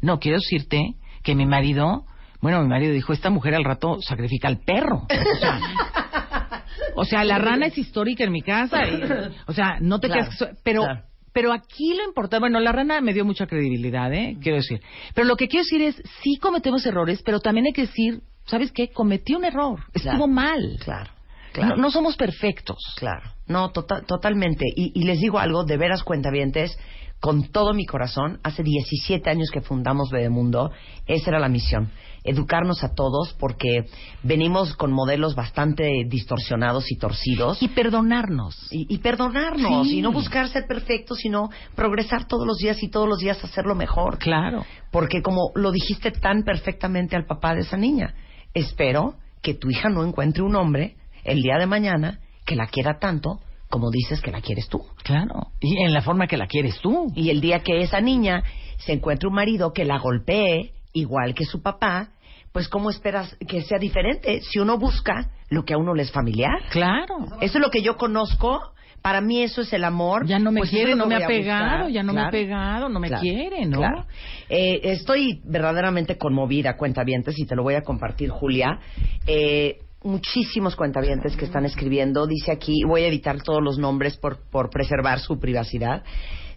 No, 0.00 0.18
quiero 0.20 0.38
decirte 0.38 0.94
que 1.22 1.34
mi 1.34 1.46
marido, 1.46 2.04
bueno, 2.40 2.60
mi 2.62 2.68
marido 2.68 2.92
dijo, 2.92 3.12
esta 3.12 3.30
mujer 3.30 3.54
al 3.54 3.64
rato 3.64 3.98
sacrifica 4.00 4.48
al 4.48 4.58
perro. 4.58 5.06
O 5.08 5.38
sea, 5.40 5.60
o 6.96 7.04
sea, 7.04 7.24
la 7.24 7.38
rana 7.38 7.66
es 7.66 7.78
histórica 7.78 8.24
en 8.24 8.32
mi 8.32 8.42
casa. 8.42 8.86
y- 8.86 9.02
o 9.46 9.52
sea, 9.52 9.78
no 9.80 10.00
te 10.00 10.08
Claro, 10.08 10.22
creas 10.22 10.28
que 10.38 10.44
soy- 10.44 10.56
pero 10.62 10.82
claro. 10.82 11.02
pero 11.32 11.52
aquí 11.52 11.94
lo 11.96 12.04
importante, 12.04 12.40
bueno, 12.40 12.60
la 12.60 12.72
rana 12.72 13.00
me 13.00 13.12
dio 13.14 13.24
mucha 13.24 13.46
credibilidad, 13.46 14.12
¿eh? 14.12 14.36
Quiero 14.42 14.56
decir. 14.58 14.80
Pero 15.14 15.26
lo 15.26 15.36
que 15.36 15.48
quiero 15.48 15.64
decir 15.64 15.82
es, 15.82 15.96
sí 16.22 16.36
cometemos 16.40 16.84
errores, 16.86 17.22
pero 17.24 17.40
también 17.40 17.66
hay 17.66 17.72
que 17.72 17.82
decir, 17.82 18.20
¿sabes 18.44 18.70
qué? 18.72 18.90
Cometí 18.90 19.34
un 19.34 19.44
error, 19.44 19.80
estuvo 19.94 20.12
Claro. 20.12 20.26
mal. 20.28 20.76
Claro, 20.84 21.10
claro. 21.54 21.76
No, 21.76 21.82
no 21.82 21.90
somos 21.90 22.16
perfectos. 22.16 22.76
Claro, 22.96 23.30
no, 23.46 23.70
tota- 23.70 24.02
totalmente. 24.02 24.64
Y, 24.76 24.92
y 24.94 25.04
les 25.04 25.20
digo 25.20 25.38
algo, 25.38 25.64
de 25.64 25.76
veras 25.78 26.02
cuentavientes, 26.02 26.76
con 27.20 27.44
todo 27.50 27.72
mi 27.72 27.86
corazón, 27.86 28.38
hace 28.42 28.62
17 28.62 29.30
años 29.30 29.48
que 29.50 29.62
fundamos 29.62 30.10
Bebemundo, 30.10 30.70
esa 31.06 31.30
era 31.30 31.38
la 31.38 31.48
misión, 31.48 31.90
educarnos 32.22 32.84
a 32.84 32.94
todos 32.94 33.34
porque 33.38 33.86
venimos 34.22 34.76
con 34.76 34.92
modelos 34.92 35.34
bastante 35.34 35.88
distorsionados 36.06 36.90
y 36.92 36.96
torcidos. 36.98 37.62
Y 37.62 37.68
perdonarnos. 37.68 38.54
Y, 38.70 38.92
y 38.94 38.98
perdonarnos, 38.98 39.86
Sí. 39.88 39.98
y 39.98 40.02
no 40.02 40.12
buscar 40.12 40.48
ser 40.48 40.66
perfectos, 40.66 41.18
sino 41.18 41.48
progresar 41.74 42.26
todos 42.26 42.46
los 42.46 42.58
días 42.58 42.82
y 42.82 42.88
todos 42.88 43.08
los 43.08 43.18
días 43.20 43.42
hacerlo 43.42 43.74
mejor. 43.74 44.18
Claro. 44.18 44.66
Porque 44.90 45.22
como 45.22 45.50
lo 45.54 45.70
dijiste 45.72 46.10
tan 46.10 46.42
perfectamente 46.42 47.16
al 47.16 47.24
papá 47.24 47.54
de 47.54 47.60
esa 47.62 47.78
niña, 47.78 48.14
espero 48.52 49.14
que 49.40 49.54
tu 49.54 49.70
hija 49.70 49.88
no 49.88 50.04
encuentre 50.04 50.42
un 50.42 50.56
hombre 50.56 50.96
el 51.24 51.42
día 51.42 51.58
de 51.58 51.66
mañana 51.66 52.20
que 52.46 52.56
la 52.56 52.66
quiera 52.66 52.98
tanto 52.98 53.40
como 53.70 53.90
dices 53.90 54.20
que 54.20 54.30
la 54.30 54.40
quieres 54.40 54.68
tú. 54.68 54.84
Claro. 55.02 55.48
Y 55.60 55.82
en 55.82 55.92
la 55.92 56.00
forma 56.00 56.28
que 56.28 56.36
la 56.36 56.46
quieres 56.46 56.78
tú. 56.80 57.08
Y 57.16 57.30
el 57.30 57.40
día 57.40 57.58
que 57.60 57.78
esa 57.80 58.00
niña 58.00 58.44
se 58.78 58.92
encuentre 58.92 59.28
un 59.28 59.34
marido 59.34 59.72
que 59.72 59.84
la 59.84 59.98
golpee 59.98 60.72
igual 60.92 61.34
que 61.34 61.44
su 61.44 61.60
papá, 61.60 62.10
pues 62.52 62.68
¿cómo 62.68 62.88
esperas 62.88 63.36
que 63.48 63.62
sea 63.62 63.78
diferente 63.80 64.42
si 64.42 64.60
uno 64.60 64.78
busca 64.78 65.32
lo 65.50 65.64
que 65.64 65.74
a 65.74 65.78
uno 65.78 65.92
le 65.92 66.02
es 66.04 66.12
familiar? 66.12 66.62
Claro. 66.70 67.16
Eso 67.40 67.58
es 67.58 67.64
lo 67.64 67.70
que 67.70 67.82
yo 67.82 67.96
conozco. 67.96 68.60
Para 69.02 69.20
mí 69.20 69.42
eso 69.42 69.62
es 69.62 69.72
el 69.72 69.82
amor. 69.82 70.24
Ya 70.24 70.38
no 70.38 70.52
me 70.52 70.60
Pues 70.60 70.70
quiere, 70.70 70.94
no 70.94 71.06
me 71.06 71.16
ha 71.16 71.26
pegado, 71.26 71.88
ya 71.88 72.04
no 72.04 72.12
me 72.12 72.20
ha 72.22 72.30
pegado, 72.30 72.88
no 72.88 73.00
me 73.00 73.08
Claro, 73.08 73.22
quiere, 73.22 73.66
¿no? 73.66 73.78
claro. 73.78 74.06
Eh, 74.48 74.80
estoy 74.84 75.42
verdaderamente 75.44 76.16
conmovida, 76.16 76.76
cuentavientes, 76.76 77.36
y 77.38 77.44
te 77.44 77.56
lo 77.56 77.64
voy 77.64 77.74
a 77.74 77.82
compartir, 77.82 78.30
Julia. 78.30 78.78
Eh, 79.26 79.78
muchísimos 80.04 80.76
cuentavientes 80.76 81.36
que 81.36 81.46
están 81.46 81.64
escribiendo. 81.64 82.26
Dice 82.26 82.52
aquí, 82.52 82.84
voy 82.86 83.02
a 83.02 83.08
evitar 83.08 83.42
todos 83.42 83.62
los 83.62 83.78
nombres 83.78 84.16
por, 84.16 84.48
por 84.50 84.70
preservar 84.70 85.18
su 85.18 85.40
privacidad. 85.40 86.04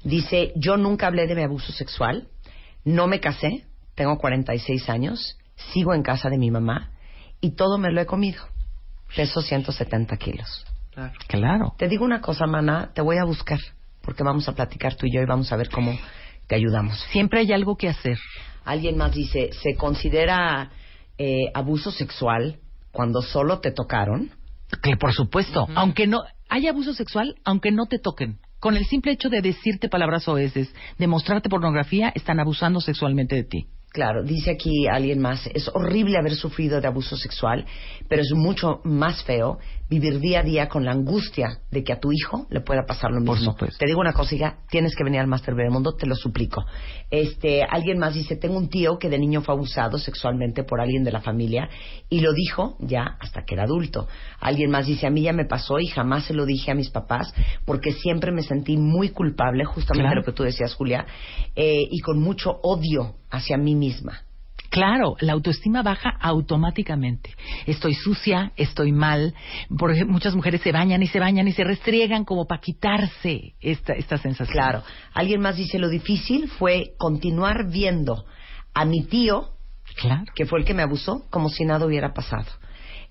Dice, 0.03 0.51
yo 0.55 0.77
nunca 0.77 1.07
hablé 1.07 1.25
de 1.25 1.35
mi 1.35 1.43
abuso 1.43 1.71
sexual, 1.71 2.27
no 2.83 3.07
me 3.07 3.19
casé, 3.19 3.65
tengo 3.95 4.17
46 4.17 4.89
años, 4.89 5.37
sigo 5.73 5.93
en 5.93 6.03
casa 6.03 6.29
de 6.29 6.37
mi 6.37 6.51
mamá 6.51 6.91
y 7.41 7.51
todo 7.55 7.77
me 7.77 7.91
lo 7.91 8.01
he 8.01 8.05
comido. 8.05 8.43
Peso 9.15 9.41
170 9.41 10.15
kilos. 10.17 10.65
Claro. 11.27 11.73
Te 11.77 11.87
digo 11.87 12.05
una 12.05 12.21
cosa, 12.21 12.45
mana, 12.47 12.91
te 12.93 13.01
voy 13.01 13.17
a 13.17 13.23
buscar, 13.23 13.59
porque 14.01 14.23
vamos 14.23 14.47
a 14.49 14.53
platicar 14.53 14.95
tú 14.95 15.05
y 15.05 15.13
yo 15.13 15.21
y 15.21 15.25
vamos 15.25 15.51
a 15.51 15.55
ver 15.55 15.69
cómo 15.69 15.97
te 16.47 16.55
ayudamos. 16.55 16.99
Siempre 17.11 17.41
hay 17.41 17.51
algo 17.53 17.77
que 17.77 17.87
hacer. 17.87 18.17
Alguien 18.65 18.97
más 18.97 19.13
dice, 19.13 19.51
¿se 19.61 19.75
considera 19.75 20.71
eh, 21.17 21.45
abuso 21.53 21.91
sexual 21.91 22.59
cuando 22.97 23.21
solo 23.21 23.59
te 23.59 23.71
tocaron? 23.71 24.31
Que 24.81 24.97
por 24.97 25.13
supuesto, 25.13 25.67
aunque 25.75 26.07
no 26.07 26.23
hay 26.49 26.67
abuso 26.67 26.95
sexual, 26.95 27.35
aunque 27.45 27.71
no 27.71 27.85
te 27.85 27.99
toquen. 27.99 28.39
con 28.59 28.75
el 28.75 28.85
simple 28.85 29.11
hecho 29.11 29.29
de 29.29 29.41
decirte 29.43 29.87
palabras 29.87 30.27
oeces, 30.27 30.73
de 30.97 31.05
mostrarte 31.05 31.47
pornografía, 31.47 32.11
están 32.15 32.39
abusando 32.39 32.81
sexualmente 32.81 33.35
de 33.35 33.43
ti. 33.43 33.67
Claro, 33.89 34.23
dice 34.23 34.49
aquí 34.49 34.87
alguien 34.87 35.19
más, 35.19 35.47
es 35.53 35.69
horrible 35.73 36.17
haber 36.17 36.33
sufrido 36.33 36.81
de 36.81 36.87
abuso 36.87 37.15
sexual, 37.17 37.65
pero 38.09 38.23
es 38.23 38.31
mucho 38.33 38.81
más 38.83 39.23
feo 39.23 39.59
vivir 39.89 40.19
día 40.19 40.41
a 40.41 40.43
día 40.43 40.67
con 40.67 40.83
la 40.83 40.91
angustia 40.91 41.59
de 41.71 41.83
que 41.83 41.93
a 41.93 41.99
tu 41.99 42.11
hijo 42.11 42.45
le 42.49 42.61
pueda 42.61 42.85
pasar 42.85 43.11
lo 43.11 43.23
Por 43.23 43.37
mismo. 43.37 43.53
supuesto. 43.53 43.77
Te 43.79 43.85
digo 43.85 43.99
una 44.01 44.13
cosa, 44.13 44.35
hija, 44.35 44.57
tienes 44.69 44.95
que 44.95 45.03
venir 45.03 45.19
al 45.21 45.27
Master 45.27 45.55
Mundo, 45.69 45.95
te 45.95 46.05
lo 46.05 46.15
suplico. 46.15 46.65
Este, 47.09 47.63
alguien 47.63 47.97
más 47.97 48.13
dice, 48.13 48.35
tengo 48.35 48.57
un 48.57 48.69
tío 48.69 48.97
que 48.99 49.09
de 49.09 49.17
niño 49.17 49.41
fue 49.41 49.53
abusado 49.55 49.97
sexualmente 49.97 50.63
por 50.63 50.81
alguien 50.81 51.03
de 51.03 51.11
la 51.11 51.21
familia 51.21 51.69
y 52.09 52.19
lo 52.19 52.33
dijo 52.33 52.75
ya 52.79 53.17
hasta 53.19 53.43
que 53.45 53.55
era 53.55 53.63
adulto. 53.63 54.07
Alguien 54.39 54.71
más 54.71 54.87
dice, 54.87 55.07
a 55.07 55.09
mí 55.09 55.21
ya 55.21 55.33
me 55.33 55.45
pasó 55.45 55.79
y 55.79 55.87
jamás 55.87 56.25
se 56.25 56.33
lo 56.33 56.45
dije 56.45 56.71
a 56.71 56.75
mis 56.75 56.89
papás 56.89 57.33
porque 57.65 57.91
siempre 57.93 58.31
me 58.31 58.43
sentí 58.43 58.77
muy 58.77 59.09
culpable, 59.09 59.63
justamente 59.65 60.07
Claro. 60.09 60.21
lo 60.21 60.25
que 60.25 60.33
tú 60.33 60.43
decías, 60.43 60.73
Julia, 60.73 61.05
eh, 61.55 61.87
y 61.89 61.99
con 62.01 62.19
mucho 62.19 62.59
odio 62.61 63.15
hacia 63.29 63.57
mí 63.57 63.75
misma. 63.75 64.21
Claro, 64.69 65.15
la 65.19 65.33
autoestima 65.33 65.81
baja 65.81 66.09
automáticamente. 66.19 67.33
Estoy 67.65 67.93
sucia, 67.93 68.51
estoy 68.55 68.91
mal. 68.91 69.33
Por 69.77 69.91
ejemplo, 69.91 70.13
muchas 70.13 70.35
mujeres 70.35 70.61
se 70.61 70.71
bañan 70.71 71.01
y 71.03 71.07
se 71.07 71.19
bañan 71.19 71.47
y 71.47 71.53
se 71.53 71.63
restriegan 71.63 72.25
como 72.25 72.45
para 72.45 72.61
quitarse 72.61 73.53
esta, 73.61 73.93
esta 73.93 74.17
sensación. 74.17 74.53
Claro. 74.53 74.83
Alguien 75.13 75.41
más 75.41 75.55
dice 75.55 75.79
lo 75.79 75.89
difícil 75.89 76.47
fue 76.49 76.93
continuar 76.97 77.69
viendo 77.69 78.25
a 78.73 78.85
mi 78.85 79.03
tío, 79.05 79.49
Claro. 79.95 80.25
que 80.35 80.45
fue 80.45 80.59
el 80.59 80.65
que 80.65 80.73
me 80.73 80.83
abusó, 80.83 81.23
como 81.29 81.49
si 81.49 81.65
nada 81.65 81.85
hubiera 81.85 82.13
pasado. 82.13 82.45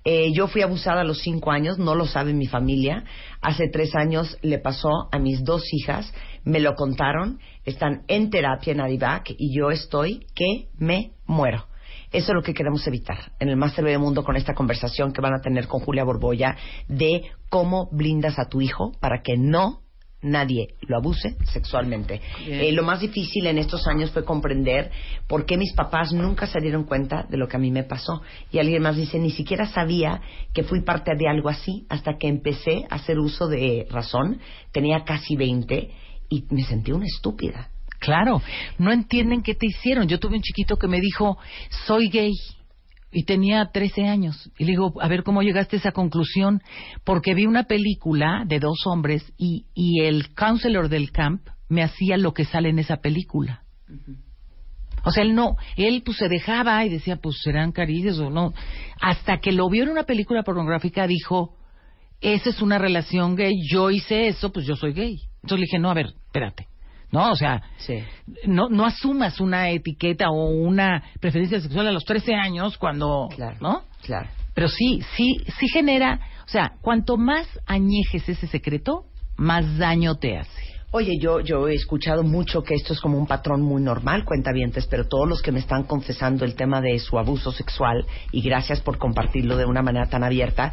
Eh, 0.08 0.30
yo 0.32 0.46
fui 0.46 0.62
abusada 0.62 1.00
a 1.00 1.04
los 1.04 1.18
cinco 1.18 1.50
años, 1.50 1.78
no 1.78 1.96
lo 1.96 2.06
sabe 2.06 2.32
mi 2.32 2.46
familia. 2.46 3.02
Hace 3.40 3.68
tres 3.68 3.92
años 3.96 4.38
le 4.40 4.58
pasó 4.60 5.08
a 5.10 5.18
mis 5.18 5.42
dos 5.42 5.64
hijas, 5.72 6.14
me 6.46 6.60
lo 6.60 6.74
contaron, 6.76 7.40
están 7.64 8.04
en 8.06 8.30
terapia 8.30 8.72
en 8.72 8.80
Adivac 8.80 9.34
y 9.36 9.54
yo 9.54 9.70
estoy 9.70 10.26
que 10.34 10.68
me 10.78 11.10
muero. 11.26 11.66
Eso 12.12 12.28
es 12.28 12.34
lo 12.34 12.42
que 12.42 12.54
queremos 12.54 12.86
evitar 12.86 13.32
en 13.40 13.48
el 13.48 13.56
Master 13.56 13.84
Bebé 13.84 13.98
Mundo 13.98 14.22
con 14.22 14.36
esta 14.36 14.54
conversación 14.54 15.12
que 15.12 15.20
van 15.20 15.34
a 15.34 15.40
tener 15.40 15.66
con 15.66 15.80
Julia 15.80 16.04
Borboya 16.04 16.56
de 16.86 17.24
cómo 17.50 17.88
blindas 17.90 18.38
a 18.38 18.48
tu 18.48 18.60
hijo 18.60 18.92
para 19.00 19.22
que 19.22 19.36
no 19.36 19.82
nadie 20.22 20.74
lo 20.82 20.96
abuse 20.96 21.36
sexualmente. 21.52 22.20
Eh, 22.46 22.70
lo 22.72 22.84
más 22.84 23.00
difícil 23.00 23.46
en 23.46 23.58
estos 23.58 23.86
años 23.86 24.12
fue 24.12 24.24
comprender 24.24 24.90
por 25.26 25.46
qué 25.46 25.56
mis 25.56 25.72
papás 25.72 26.12
nunca 26.12 26.46
se 26.46 26.60
dieron 26.60 26.84
cuenta 26.84 27.26
de 27.28 27.36
lo 27.36 27.48
que 27.48 27.56
a 27.56 27.60
mí 27.60 27.72
me 27.72 27.82
pasó. 27.82 28.22
Y 28.52 28.58
alguien 28.58 28.82
más 28.82 28.96
dice, 28.96 29.18
ni 29.18 29.30
siquiera 29.30 29.66
sabía 29.66 30.20
que 30.54 30.62
fui 30.62 30.82
parte 30.82 31.12
de 31.16 31.28
algo 31.28 31.48
así 31.48 31.86
hasta 31.88 32.18
que 32.18 32.28
empecé 32.28 32.86
a 32.88 32.96
hacer 32.96 33.18
uso 33.18 33.48
de 33.48 33.86
razón. 33.90 34.38
Tenía 34.72 35.04
casi 35.04 35.36
20 35.36 35.90
y 36.28 36.44
me 36.50 36.62
sentí 36.64 36.92
una 36.92 37.06
estúpida. 37.06 37.70
Claro, 37.98 38.42
no 38.78 38.92
entienden 38.92 39.42
qué 39.42 39.54
te 39.54 39.66
hicieron. 39.66 40.06
Yo 40.06 40.20
tuve 40.20 40.36
un 40.36 40.42
chiquito 40.42 40.76
que 40.76 40.88
me 40.88 41.00
dijo, 41.00 41.38
soy 41.86 42.08
gay. 42.08 42.32
Y 43.12 43.24
tenía 43.24 43.70
13 43.72 44.06
años. 44.06 44.50
Y 44.58 44.64
le 44.64 44.72
digo, 44.72 44.92
a 45.00 45.08
ver 45.08 45.22
cómo 45.22 45.42
llegaste 45.42 45.76
a 45.76 45.78
esa 45.78 45.92
conclusión. 45.92 46.60
Porque 47.04 47.34
vi 47.34 47.46
una 47.46 47.64
película 47.64 48.44
de 48.46 48.60
dos 48.60 48.86
hombres 48.86 49.32
y, 49.38 49.66
y 49.74 50.02
el 50.02 50.34
counselor 50.34 50.88
del 50.88 51.10
camp 51.10 51.48
me 51.68 51.82
hacía 51.82 52.16
lo 52.16 52.34
que 52.34 52.44
sale 52.44 52.68
en 52.68 52.78
esa 52.78 52.98
película. 52.98 53.62
O 55.04 55.12
sea, 55.12 55.22
él 55.22 55.34
no, 55.34 55.56
él 55.76 56.02
pues 56.04 56.18
se 56.18 56.28
dejaba 56.28 56.84
y 56.84 56.88
decía, 56.88 57.16
pues 57.16 57.36
serán 57.42 57.72
caricias 57.72 58.18
o 58.18 58.28
no. 58.28 58.52
Hasta 59.00 59.38
que 59.38 59.52
lo 59.52 59.70
vio 59.70 59.84
en 59.84 59.90
una 59.90 60.02
película 60.02 60.42
pornográfica, 60.42 61.06
dijo, 61.06 61.56
esa 62.20 62.50
es 62.50 62.60
una 62.60 62.78
relación 62.78 63.36
gay, 63.36 63.54
yo 63.70 63.90
hice 63.90 64.26
eso, 64.26 64.52
pues 64.52 64.66
yo 64.66 64.74
soy 64.74 64.92
gay. 64.92 65.16
Entonces 65.46 65.60
le 65.60 65.66
dije, 65.66 65.78
no, 65.78 65.90
a 65.90 65.94
ver, 65.94 66.06
espérate. 66.26 66.66
No, 67.12 67.30
o 67.30 67.36
sea, 67.36 67.62
Sí. 67.76 68.02
no, 68.46 68.68
no 68.68 68.84
asumas 68.84 69.38
una 69.40 69.70
etiqueta 69.70 70.28
o 70.28 70.48
una 70.50 71.04
preferencia 71.20 71.60
sexual 71.60 71.86
a 71.86 71.92
los 71.92 72.04
13 72.04 72.34
años 72.34 72.76
cuando, 72.78 73.28
Claro. 73.34 73.56
¿no? 73.60 73.82
Claro. 74.02 74.28
Pero 74.54 74.68
sí, 74.68 75.00
sí, 75.16 75.36
sí 75.58 75.68
genera, 75.68 76.18
o 76.44 76.48
sea, 76.48 76.72
cuanto 76.82 77.16
más 77.16 77.46
añejes 77.64 78.28
ese 78.28 78.48
secreto, 78.48 79.04
más 79.36 79.78
daño 79.78 80.16
te 80.16 80.36
hace. 80.36 80.62
Oye, 80.90 81.12
yo, 81.20 81.38
yo 81.40 81.68
he 81.68 81.74
escuchado 81.74 82.24
mucho 82.24 82.62
que 82.64 82.74
esto 82.74 82.92
es 82.92 83.00
como 83.00 83.18
un 83.18 83.26
patrón 83.28 83.62
muy 83.62 83.80
normal, 83.82 84.24
cuentavientes, 84.24 84.86
pero 84.88 85.06
todos 85.06 85.28
los 85.28 85.42
que 85.42 85.52
me 85.52 85.60
están 85.60 85.84
confesando 85.84 86.44
el 86.44 86.56
tema 86.56 86.80
de 86.80 86.98
su 86.98 87.18
abuso 87.20 87.52
sexual, 87.52 88.04
y 88.32 88.40
gracias 88.42 88.80
por 88.80 88.98
compartirlo 88.98 89.56
de 89.56 89.64
una 89.66 89.82
manera 89.82 90.06
tan 90.06 90.24
abierta, 90.24 90.72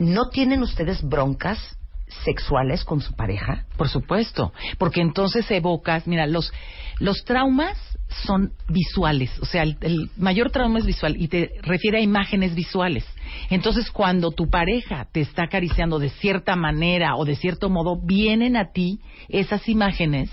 ¿no 0.00 0.28
tienen 0.30 0.62
ustedes 0.62 1.02
broncas 1.08 1.76
sexuales 2.24 2.84
con 2.84 3.00
su 3.00 3.14
pareja? 3.14 3.64
Por 3.76 3.88
supuesto, 3.88 4.52
porque 4.78 5.00
entonces 5.00 5.50
evocas, 5.50 6.06
mira, 6.06 6.26
los, 6.26 6.52
los 6.98 7.24
traumas 7.24 7.78
son 8.26 8.52
visuales, 8.68 9.30
o 9.40 9.44
sea, 9.44 9.62
el, 9.62 9.76
el 9.82 10.10
mayor 10.16 10.50
trauma 10.50 10.78
es 10.80 10.86
visual 10.86 11.16
y 11.16 11.28
te 11.28 11.52
refiere 11.62 11.98
a 11.98 12.00
imágenes 12.00 12.54
visuales. 12.54 13.06
Entonces, 13.50 13.90
cuando 13.90 14.32
tu 14.32 14.48
pareja 14.48 15.06
te 15.12 15.20
está 15.20 15.44
acariciando 15.44 15.98
de 15.98 16.08
cierta 16.08 16.56
manera 16.56 17.16
o 17.16 17.24
de 17.24 17.36
cierto 17.36 17.70
modo, 17.70 18.00
vienen 18.02 18.56
a 18.56 18.72
ti 18.72 19.00
esas 19.28 19.68
imágenes 19.68 20.30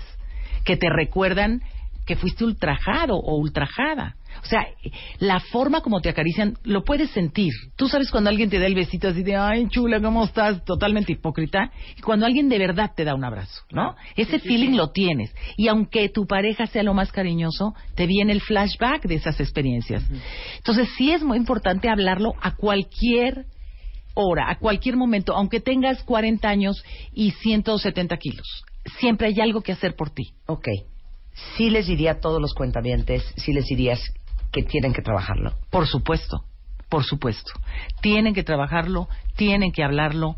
que 0.64 0.76
te 0.76 0.90
recuerdan 0.90 1.62
que 2.04 2.16
fuiste 2.16 2.44
ultrajado 2.44 3.16
o 3.16 3.36
ultrajada. 3.36 4.16
O 4.42 4.46
sea, 4.46 4.66
la 5.18 5.40
forma 5.40 5.80
como 5.80 6.00
te 6.00 6.08
acarician, 6.08 6.56
lo 6.64 6.84
puedes 6.84 7.10
sentir. 7.10 7.52
Tú 7.76 7.88
sabes 7.88 8.10
cuando 8.10 8.30
alguien 8.30 8.50
te 8.50 8.58
da 8.58 8.66
el 8.66 8.74
besito 8.74 9.08
así 9.08 9.22
de, 9.22 9.36
ay, 9.36 9.68
chula, 9.68 10.00
¿cómo 10.00 10.24
estás? 10.24 10.64
Totalmente 10.64 11.12
hipócrita. 11.12 11.70
Y 11.96 12.02
cuando 12.02 12.26
alguien 12.26 12.48
de 12.48 12.58
verdad 12.58 12.92
te 12.94 13.04
da 13.04 13.14
un 13.14 13.24
abrazo, 13.24 13.62
¿no? 13.70 13.96
Ese 14.16 14.38
feeling 14.38 14.76
lo 14.76 14.90
tienes. 14.90 15.34
Y 15.56 15.68
aunque 15.68 16.08
tu 16.08 16.26
pareja 16.26 16.66
sea 16.66 16.82
lo 16.82 16.94
más 16.94 17.12
cariñoso, 17.12 17.74
te 17.94 18.06
viene 18.06 18.32
el 18.32 18.40
flashback 18.40 19.04
de 19.04 19.16
esas 19.16 19.40
experiencias. 19.40 20.04
Entonces, 20.56 20.88
sí 20.96 21.12
es 21.12 21.22
muy 21.22 21.36
importante 21.36 21.88
hablarlo 21.88 22.34
a 22.40 22.54
cualquier 22.56 23.46
hora, 24.14 24.50
a 24.50 24.58
cualquier 24.58 24.96
momento, 24.96 25.34
aunque 25.34 25.60
tengas 25.60 26.02
40 26.02 26.48
años 26.48 26.82
y 27.12 27.30
170 27.30 28.16
kilos. 28.16 28.64
Siempre 28.98 29.28
hay 29.28 29.40
algo 29.40 29.60
que 29.60 29.72
hacer 29.72 29.94
por 29.94 30.10
ti. 30.10 30.32
Ok. 30.46 30.68
Sí 31.56 31.70
les 31.70 31.86
diría 31.86 32.12
a 32.12 32.20
todos 32.20 32.40
los 32.40 32.52
cuentavientes, 32.52 33.22
sí 33.36 33.52
les 33.52 33.64
dirías 33.66 34.00
que 34.52 34.62
tienen 34.62 34.92
que 34.92 35.02
trabajarlo. 35.02 35.54
Por 35.70 35.86
supuesto, 35.86 36.44
por 36.88 37.04
supuesto. 37.04 37.52
Tienen 38.00 38.34
que 38.34 38.44
trabajarlo, 38.44 39.08
tienen 39.36 39.72
que 39.72 39.84
hablarlo, 39.84 40.36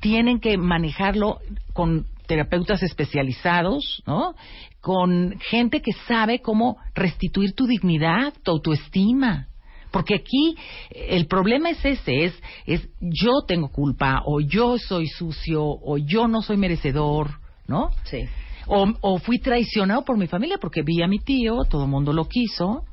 tienen 0.00 0.40
que 0.40 0.58
manejarlo 0.58 1.38
con 1.72 2.06
terapeutas 2.26 2.82
especializados, 2.82 4.02
¿no? 4.06 4.34
Con 4.80 5.38
gente 5.40 5.80
que 5.80 5.92
sabe 6.06 6.40
cómo 6.40 6.78
restituir 6.94 7.54
tu 7.54 7.66
dignidad, 7.66 8.34
tu 8.42 8.52
autoestima. 8.52 9.48
Porque 9.90 10.14
aquí 10.16 10.56
eh, 10.90 11.06
el 11.10 11.26
problema 11.26 11.70
es 11.70 11.84
ese, 11.84 12.24
es, 12.24 12.42
es 12.66 12.88
yo 13.00 13.42
tengo 13.46 13.68
culpa, 13.68 14.22
o 14.26 14.40
yo 14.40 14.76
soy 14.78 15.06
sucio, 15.06 15.64
o 15.64 15.98
yo 15.98 16.26
no 16.26 16.42
soy 16.42 16.56
merecedor, 16.56 17.38
¿no? 17.68 17.90
Sí. 18.04 18.24
O, 18.66 18.86
o 19.00 19.18
fui 19.18 19.38
traicionado 19.38 20.04
por 20.04 20.16
mi 20.16 20.26
familia 20.26 20.58
porque 20.58 20.82
vi 20.82 21.02
a 21.02 21.06
mi 21.06 21.18
tío, 21.18 21.64
todo 21.68 21.84
el 21.84 21.90
mundo 21.90 22.12
lo 22.12 22.24
quiso. 22.24 22.84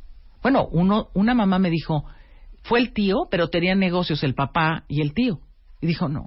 Bueno, 0.42 0.68
uno, 0.72 1.10
una 1.14 1.34
mamá 1.34 1.60
me 1.60 1.70
dijo, 1.70 2.06
fue 2.64 2.80
el 2.80 2.94
tío, 2.94 3.28
pero 3.30 3.50
tenían 3.50 3.80
negocios 3.80 4.24
el 4.24 4.34
papá 4.36 4.84
y 4.88 5.02
el 5.02 5.14
tío. 5.14 5.40
Y 5.82 5.88
dijo, 5.88 6.08
no, 6.10 6.26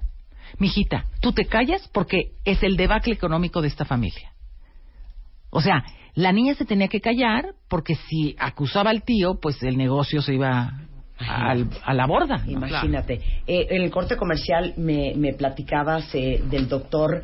mijita, 0.59 1.05
tú 1.21 1.31
te 1.33 1.45
callas 1.45 1.87
porque 1.93 2.31
es 2.43 2.61
el 2.63 2.77
debacle 2.77 3.13
económico 3.13 3.61
de 3.61 3.67
esta 3.69 3.85
familia. 3.85 4.31
O 5.49 5.61
sea, 5.61 5.85
la 6.15 6.31
niña 6.31 6.53
se 6.55 6.65
tenía 6.65 6.87
que 6.87 7.01
callar 7.01 7.55
porque 7.69 7.95
si 7.95 8.35
acusaba 8.39 8.89
al 8.89 9.03
tío, 9.03 9.39
pues 9.41 9.61
el 9.63 9.77
negocio 9.77 10.21
se 10.21 10.33
iba 10.35 10.81
al- 11.17 11.69
a 11.83 11.93
la 11.93 12.05
borda. 12.05 12.37
¿no? 12.45 12.51
Imagínate. 12.51 13.21
Eh, 13.47 13.67
en 13.69 13.81
el 13.83 13.89
corte 13.91 14.17
comercial 14.17 14.73
me, 14.77 15.13
me 15.15 15.33
platicabas 15.33 16.13
eh, 16.13 16.41
del 16.49 16.67
doctor 16.67 17.23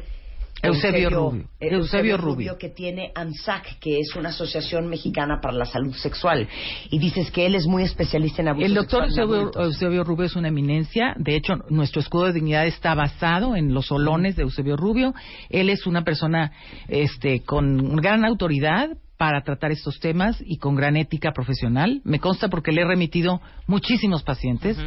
Eusebio 0.62 1.10
Rubio. 1.10 1.46
Eusebio 1.60 2.18
Rubio. 2.18 2.58
Que 2.58 2.70
tiene 2.70 3.12
ANSAC, 3.16 3.80
que 3.80 4.00
es 4.00 4.16
una 4.16 4.30
asociación 4.30 4.88
mexicana 4.88 5.40
para 5.42 5.56
la 5.56 5.66
salud 5.66 5.94
sexual. 5.94 6.48
Y 6.90 7.00
dices 7.00 7.32
que 7.32 7.46
él 7.46 7.56
es 7.56 7.66
muy 7.66 7.84
especialista 7.84 8.42
en 8.42 8.50
abuso 8.50 8.66
El 8.66 8.74
doctor 8.74 9.06
sexual 9.06 9.30
Eusebio. 9.30 9.64
Eusebio 9.64 10.04
Rubio 10.04 10.26
es 10.26 10.36
una 10.36 10.50
eminencia. 10.50 11.16
De 11.18 11.36
hecho, 11.36 11.56
nuestro 11.70 12.02
escudo 12.02 12.26
de 12.26 12.34
dignidad 12.34 12.66
está 12.66 12.94
basado 12.94 13.56
en 13.56 13.74
los 13.74 13.88
solones 13.88 14.36
de 14.36 14.44
Eusebio 14.44 14.78
Rubio. 14.78 15.14
Él 15.50 15.70
es 15.70 15.88
una 15.88 16.04
persona 16.04 16.52
este, 16.88 17.42
con 17.42 17.96
gran 17.96 18.26
autoridad 18.26 18.90
para 19.22 19.44
tratar 19.44 19.72
estos 19.72 20.00
temas 20.00 20.42
y 20.44 20.58
con 20.58 20.74
gran 20.74 20.98
ética 20.98 21.32
profesional. 21.32 22.02
Me 22.04 22.20
consta 22.20 22.48
porque 22.50 22.72
le 22.72 22.82
he 22.82 22.86
remitido 22.86 23.40
muchísimos 23.68 24.24
pacientes 24.24 24.80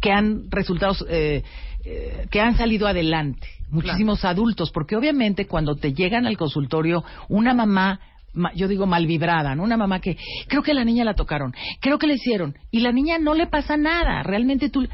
que 0.00 0.12
han 0.12 0.50
resultados, 0.50 1.04
eh, 1.10 1.42
eh, 1.88 2.26
que 2.30 2.40
han 2.40 2.56
salido 2.56 2.86
adelante. 2.88 3.46
Muchísimos 3.70 4.24
adultos, 4.24 4.70
porque 4.72 4.96
obviamente 4.96 5.46
cuando 5.46 5.76
te 5.76 5.92
llegan 5.92 6.26
al 6.26 6.36
consultorio 6.36 7.04
una 7.28 7.54
mamá 7.54 8.00
ma- 8.32 8.52
yo 8.54 8.68
digo 8.68 8.86
mal 8.86 9.06
vibrada, 9.06 9.54
¿no? 9.54 9.62
Una 9.64 9.76
mamá 9.76 10.00
que 10.00 10.16
creo 10.48 10.62
que 10.62 10.72
a 10.72 10.74
la 10.74 10.84
niña 10.84 11.04
la 11.04 11.14
tocaron, 11.14 11.54
creo 11.80 11.98
que 11.98 12.06
le 12.06 12.14
hicieron 12.14 12.54
y 12.70 12.80
la 12.80 12.92
niña 12.92 13.18
no 13.18 13.34
le 13.34 13.46
pasa 13.46 13.76
nada, 13.76 14.22
realmente 14.22 14.68
tú 14.68 14.86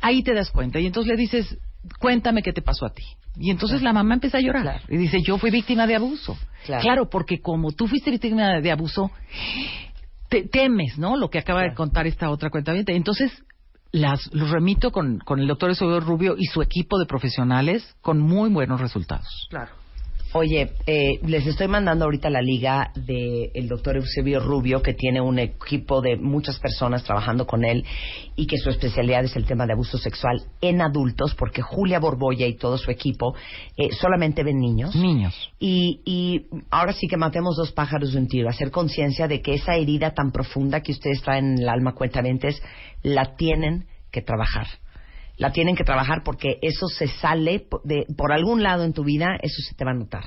ahí 0.00 0.22
te 0.22 0.32
das 0.34 0.50
cuenta 0.50 0.80
y 0.80 0.86
entonces 0.86 1.10
le 1.10 1.16
dices, 1.16 1.58
cuéntame 1.98 2.42
qué 2.42 2.52
te 2.52 2.62
pasó 2.62 2.86
a 2.86 2.92
ti. 2.92 3.02
Y 3.40 3.50
entonces 3.50 3.82
la 3.82 3.92
mamá 3.92 4.14
empieza 4.14 4.38
a 4.38 4.40
llorar 4.40 4.82
y 4.88 4.96
dice, 4.96 5.18
yo 5.24 5.38
fui 5.38 5.50
víctima 5.50 5.86
de 5.86 5.94
abuso. 5.96 6.36
Claro. 6.66 7.08
porque 7.08 7.40
como 7.40 7.70
tú 7.72 7.86
fuiste 7.86 8.10
víctima 8.10 8.60
de 8.60 8.70
abuso, 8.72 9.10
te, 10.28 10.42
temes, 10.42 10.98
¿no? 10.98 11.16
Lo 11.16 11.30
que 11.30 11.38
acaba 11.38 11.62
de 11.62 11.72
contar 11.74 12.06
esta 12.06 12.30
otra 12.30 12.50
cuenta. 12.50 12.74
Entonces, 12.74 13.30
las, 13.92 14.32
los 14.32 14.50
remito 14.50 14.90
con, 14.90 15.18
con 15.18 15.40
el 15.40 15.46
doctor 15.46 15.70
Eusebio 15.70 16.00
Rubio 16.00 16.34
y 16.36 16.44
su 16.46 16.62
equipo 16.62 16.98
de 16.98 17.06
profesionales 17.06 17.96
con 18.00 18.20
muy 18.20 18.50
buenos 18.50 18.80
resultados. 18.80 19.46
Claro. 19.50 19.77
Oye, 20.34 20.72
eh, 20.86 21.20
les 21.26 21.46
estoy 21.46 21.68
mandando 21.68 22.04
ahorita 22.04 22.28
la 22.28 22.42
liga 22.42 22.92
del 22.94 23.66
doctor 23.66 23.96
Eusebio 23.96 24.40
Rubio, 24.40 24.82
que 24.82 24.92
tiene 24.92 25.22
un 25.22 25.38
equipo 25.38 26.02
de 26.02 26.16
muchas 26.16 26.58
personas 26.58 27.02
trabajando 27.02 27.46
con 27.46 27.64
él 27.64 27.84
y 28.36 28.46
que 28.46 28.58
su 28.58 28.68
especialidad 28.68 29.24
es 29.24 29.36
el 29.36 29.46
tema 29.46 29.64
de 29.64 29.72
abuso 29.72 29.96
sexual 29.96 30.42
en 30.60 30.82
adultos, 30.82 31.34
porque 31.34 31.62
Julia 31.62 31.98
Borbolla 31.98 32.46
y 32.46 32.56
todo 32.56 32.76
su 32.76 32.90
equipo 32.90 33.34
eh, 33.76 33.88
solamente 33.92 34.42
ven 34.42 34.58
niños. 34.58 34.94
Niños. 34.94 35.34
Y, 35.58 36.02
y 36.04 36.46
ahora 36.70 36.92
sí 36.92 37.08
que 37.08 37.16
matemos 37.16 37.56
dos 37.56 37.72
pájaros 37.72 38.12
de 38.12 38.18
un 38.18 38.28
tiro, 38.28 38.50
hacer 38.50 38.70
conciencia 38.70 39.28
de 39.28 39.40
que 39.40 39.54
esa 39.54 39.76
herida 39.76 40.12
tan 40.12 40.30
profunda 40.30 40.82
que 40.82 40.92
ustedes 40.92 41.22
traen 41.22 41.52
en 41.52 41.58
el 41.62 41.68
alma 41.70 41.94
cuentamente 41.94 42.54
la 43.02 43.34
tienen 43.36 43.86
que 44.10 44.20
trabajar 44.20 44.66
la 45.38 45.52
tienen 45.52 45.76
que 45.76 45.84
trabajar 45.84 46.22
porque 46.24 46.58
eso 46.62 46.88
se 46.88 47.08
sale 47.08 47.66
de, 47.84 48.06
por 48.16 48.32
algún 48.32 48.62
lado 48.62 48.84
en 48.84 48.92
tu 48.92 49.04
vida, 49.04 49.38
eso 49.40 49.62
se 49.62 49.74
te 49.74 49.84
va 49.84 49.92
a 49.92 49.94
notar. 49.94 50.24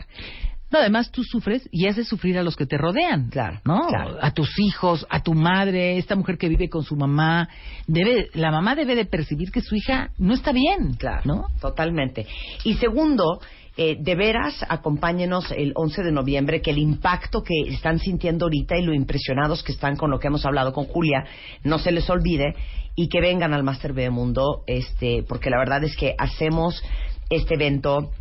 No, 0.72 0.80
además 0.80 1.12
tú 1.12 1.24
sufres 1.24 1.68
y 1.70 1.88
haces 1.88 2.08
sufrir 2.08 2.38
a 2.38 2.44
los 2.44 2.56
que 2.56 2.66
te 2.66 2.78
rodean. 2.78 3.30
Claro. 3.30 3.60
¿No? 3.66 3.82
A 4.22 4.32
tus 4.32 4.58
hijos, 4.58 5.06
a 5.10 5.22
tu 5.22 5.34
madre, 5.34 5.98
esta 5.98 6.16
mujer 6.16 6.38
que 6.38 6.48
vive 6.48 6.70
con 6.70 6.84
su 6.84 6.96
mamá. 6.96 7.50
Debe, 7.88 8.30
la 8.34 8.52
mamá 8.52 8.74
debe 8.74 8.96
de 8.96 9.04
percibir 9.04 9.52
que 9.52 9.60
su 9.60 9.76
hija 9.76 10.12
no 10.18 10.34
está 10.34 10.54
bien. 10.54 10.94
Claro. 10.94 11.24
¿No? 11.26 11.48
Totalmente. 11.60 12.26
Y 12.64 12.76
segundo, 12.76 13.42
eh, 13.78 13.98
de 14.00 14.16
veras, 14.16 14.66
acompáñenos 14.68 15.52
el 15.52 15.72
11 15.76 16.04
de 16.04 16.12
noviembre, 16.12 16.62
que 16.62 16.72
el 16.72 16.78
impacto 16.78 17.42
que 17.42 17.74
están 17.74 18.00
sintiendo 18.00 18.46
ahorita 18.46 18.78
y 18.78 18.84
lo 18.84 18.94
impresionados 18.94 19.64
que 19.64 19.72
están 19.72 19.96
con 19.96 20.12
lo 20.12 20.20
que 20.20 20.28
hemos 20.28 20.46
hablado 20.46 20.74
con 20.74 20.86
Julia, 20.86 21.26
no 21.64 21.80
se 21.80 21.92
les 21.92 22.10
olvide 22.10 22.56
y 22.96 23.08
que 23.08 23.22
vengan 23.22 23.54
al 23.54 23.64
Master 23.64 23.94
Mundo, 24.12 24.64
este, 24.68 25.24
porque 25.28 25.50
la 25.50 25.58
verdad 25.58 25.84
es 25.84 25.96
que 25.96 26.16
hacemos 26.18 26.84
este 27.30 27.56
evento 27.56 28.12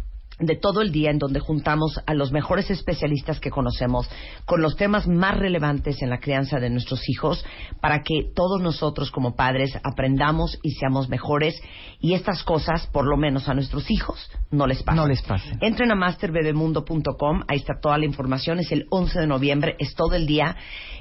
de 0.41 0.57
todo 0.57 0.81
el 0.81 0.91
día 0.91 1.11
en 1.11 1.19
donde 1.19 1.41
juntamos 1.41 2.01
a 2.07 2.15
los 2.15 2.33
mejores 2.33 2.71
especialistas 2.71 3.41
que 3.41 3.51
conocemos 3.51 4.09
con 4.45 4.63
los 4.63 4.77
temas 4.77 5.07
más 5.07 5.39
relevantes 5.39 6.03
en 6.03 6.11
la 6.11 6.19
crianza 6.19 6.59
de 6.59 6.71
nuestros 6.71 7.09
hijos 7.09 7.45
para 7.81 8.03
que 8.03 8.31
todos 8.35 8.61
nosotros 8.61 9.11
como 9.11 9.37
padres 9.37 9.79
aprendamos 9.83 10.59
y 10.63 10.73
seamos 10.73 11.09
mejores 11.09 11.61
y 12.01 12.15
estas 12.15 12.43
cosas, 12.43 12.87
por 12.87 13.07
lo 13.07 13.17
menos 13.17 13.49
a 13.49 13.55
nuestros 13.55 13.91
hijos, 13.91 14.31
no 14.51 14.67
les 14.67 14.83
pasen. 14.83 14.97
No 14.97 15.07
les 15.07 15.23
pasen. 15.23 15.59
Entren 15.61 15.93
a 15.93 15.95
masterbebemundo.com, 15.95 17.43
ahí 17.47 17.59
está 17.59 17.75
toda 17.81 17.99
la 17.99 18.07
información, 18.07 18.59
es 18.59 18.73
el 18.73 18.87
11 18.91 19.21
de 19.21 19.27
noviembre, 19.27 19.77
es 19.79 19.95
todo 19.95 20.15
el 20.15 20.27
día. 20.27 20.57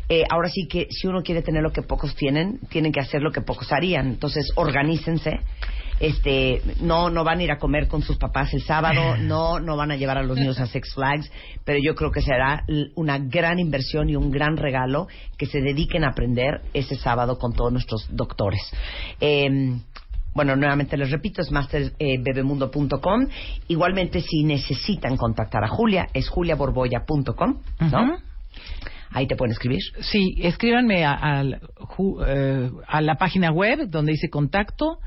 Eh, 0.10 0.24
ahora 0.30 0.50
sí 0.50 0.68
que 0.68 0.88
si 0.90 1.08
uno 1.08 1.22
quiere 1.22 1.42
tener 1.42 1.62
lo 1.62 1.72
que 1.72 1.84
pocos 1.84 2.16
tienen, 2.16 2.60
tienen 2.70 2.92
que 2.92 3.00
hacer 3.00 3.22
lo 3.22 3.32
que 3.32 3.42
pocos 3.42 3.72
harían. 3.72 4.08
Entonces, 4.08 4.52
organícense. 4.56 5.40
Este, 6.00 6.62
no, 6.82 7.10
no 7.10 7.24
van 7.24 7.40
a 7.40 7.44
ir 7.44 7.52
a 7.52 7.58
comer 7.58 7.88
con 7.88 8.02
sus 8.02 8.18
papás 8.18 8.54
el 8.54 8.62
sábado, 8.62 9.18
no, 9.20 9.60
no 9.60 9.76
van 9.76 9.92
a 9.92 9.96
llevar 9.96 10.18
a 10.18 10.24
los 10.24 10.38
niños 10.38 10.60
a 10.60 10.68
Six 10.68 10.94
Flags, 10.94 11.32
pero 11.66 11.80
yo 11.84 11.96
creo 11.96 12.12
que 12.12 12.22
será 12.22 12.64
una 12.96 13.18
gran 13.20 13.60
inversión 13.60 14.10
y 14.10 14.16
un 14.16 14.32
gran 14.32 14.58
regalo 14.58 15.08
que 15.38 15.46
se 15.46 15.62
dediquen 15.62 16.04
a 16.04 16.10
aprender 16.10 16.62
ese 16.74 16.96
sábado 16.96 17.38
con 17.38 17.54
todos 17.54 17.72
nuestros 17.72 18.08
doctores. 18.12 18.62
Eh, 19.20 19.80
bueno, 20.34 20.56
nuevamente 20.56 20.96
les 20.96 21.10
repito, 21.12 21.42
es 21.42 21.52
masterbebemundo.com. 21.52 23.28
Igualmente, 23.68 24.22
si 24.22 24.44
necesitan 24.44 25.18
contactar 25.18 25.64
a 25.64 25.68
Julia, 25.68 26.08
es 26.14 26.30
juliaborboya.com, 26.30 27.58
¿no? 27.92 28.18
Ahí 29.12 29.28
te 29.28 29.36
pueden 29.36 29.52
escribir. 29.52 29.82
Sí, 30.02 30.36
escríbanme 30.40 31.06
a, 31.06 31.44
eh, 31.44 32.72
a, 32.88 33.02
la 33.02 33.16
página 33.16 33.52
web 33.52 33.90
donde 33.90 34.12
dice 34.12 34.30
contacto 34.30 35.00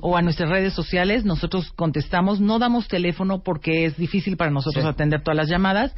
o 0.00 0.16
a 0.16 0.22
nuestras 0.22 0.48
redes 0.48 0.72
sociales. 0.72 1.24
Nosotros 1.24 1.70
contestamos. 1.72 2.40
No 2.40 2.58
damos 2.58 2.88
teléfono 2.88 3.42
porque 3.42 3.84
es 3.84 3.96
difícil 3.96 4.36
para 4.36 4.50
nosotros 4.50 4.84
atender 4.84 5.22
todas 5.22 5.36
las 5.36 5.48
llamadas, 5.48 5.94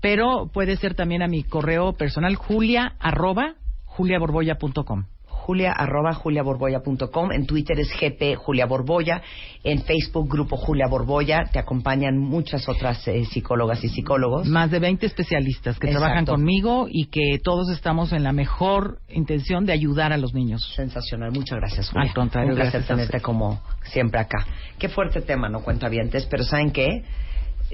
pero 0.00 0.50
puede 0.52 0.76
ser 0.76 0.94
también 0.94 1.22
a 1.22 1.28
mi 1.28 1.42
correo 1.42 1.94
personal 1.94 2.34
julia 2.36 2.96
arroba 3.00 3.54
juliaborboya.com 3.84 5.06
julia 5.46 5.72
arroba 5.72 6.12
juliaborboya.com. 6.12 7.30
En 7.30 7.46
Twitter 7.46 7.78
es 7.78 7.88
GP 8.00 8.34
Julia 8.36 8.66
Borboya. 8.66 9.22
En 9.62 9.82
Facebook, 9.84 10.28
Grupo 10.28 10.56
Julia 10.56 10.88
Borboya. 10.88 11.44
Te 11.52 11.60
acompañan 11.60 12.18
muchas 12.18 12.68
otras 12.68 13.06
eh, 13.06 13.24
psicólogas 13.26 13.82
y 13.84 13.88
psicólogos. 13.88 14.48
Más 14.48 14.72
de 14.72 14.80
20 14.80 15.06
especialistas 15.06 15.78
que 15.78 15.88
trabajan 15.88 16.26
conmigo 16.26 16.88
y 16.90 17.06
que 17.06 17.38
todos 17.42 17.70
estamos 17.70 18.12
en 18.12 18.24
la 18.24 18.32
mejor 18.32 18.98
intención 19.08 19.66
de 19.66 19.72
ayudar 19.72 20.12
a 20.12 20.16
los 20.16 20.34
niños. 20.34 20.72
Sensacional. 20.74 21.30
Muchas 21.30 21.58
gracias, 21.58 21.90
Julia. 21.90 22.08
Al 22.08 22.14
contrario, 22.14 22.50
Un 22.50 22.56
placer 22.56 22.84
tenerte 22.84 23.20
como 23.20 23.60
siempre 23.84 24.20
acá. 24.20 24.44
Qué 24.78 24.88
fuerte 24.88 25.20
tema, 25.20 25.48
¿no? 25.48 25.60
Cuenta 25.62 25.86
Cuentavientes. 25.86 26.26
Pero 26.26 26.42
¿saben 26.42 26.72
qué? 26.72 27.04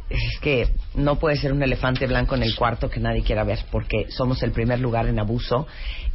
Es 0.09 0.38
que 0.40 0.68
no 0.95 1.18
puede 1.18 1.36
ser 1.36 1.53
un 1.53 1.62
elefante 1.62 2.07
blanco 2.07 2.34
en 2.34 2.43
el 2.43 2.55
cuarto 2.55 2.90
que 2.90 3.01
nadie 3.01 3.22
quiera 3.22 3.45
ver, 3.45 3.61
porque 3.70 4.07
somos 4.11 4.43
el 4.43 4.53
primer 4.53 4.80
lugar 4.80 5.07
en 5.07 5.18
abuso 5.18 5.66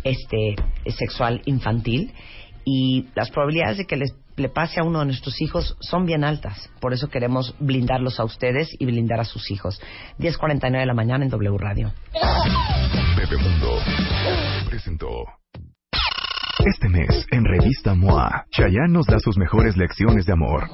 este 0.03 0.55
sexual 0.87 1.41
infantil 1.45 2.13
y 2.63 3.07
las 3.15 3.31
probabilidades 3.31 3.77
de 3.77 3.85
que 3.85 3.95
les, 3.95 4.13
le 4.35 4.49
pase 4.49 4.79
a 4.79 4.83
uno 4.83 4.99
de 4.99 5.05
nuestros 5.05 5.41
hijos 5.41 5.77
son 5.79 6.05
bien 6.05 6.23
altas. 6.23 6.69
Por 6.81 6.93
eso 6.93 7.07
queremos 7.07 7.55
blindarlos 7.59 8.19
a 8.19 8.25
ustedes 8.25 8.69
y 8.77 8.85
blindar 8.85 9.19
a 9.19 9.23
sus 9.23 9.49
hijos. 9.51 9.81
10.49 10.19 10.79
de 10.79 10.85
la 10.85 10.93
mañana 10.93 11.23
en 11.23 11.31
W 11.31 11.57
Radio. 11.57 11.93
Bebemundo 13.15 13.79
presentó. 14.69 15.23
Este 16.65 16.89
mes, 16.89 17.25
en 17.31 17.45
Revista 17.45 17.93
MOA, 17.93 18.45
Chayanne 18.51 18.91
nos 18.91 19.05
da 19.05 19.19
sus 19.19 19.37
mejores 19.37 19.77
lecciones 19.77 20.25
de 20.25 20.33
amor. 20.33 20.67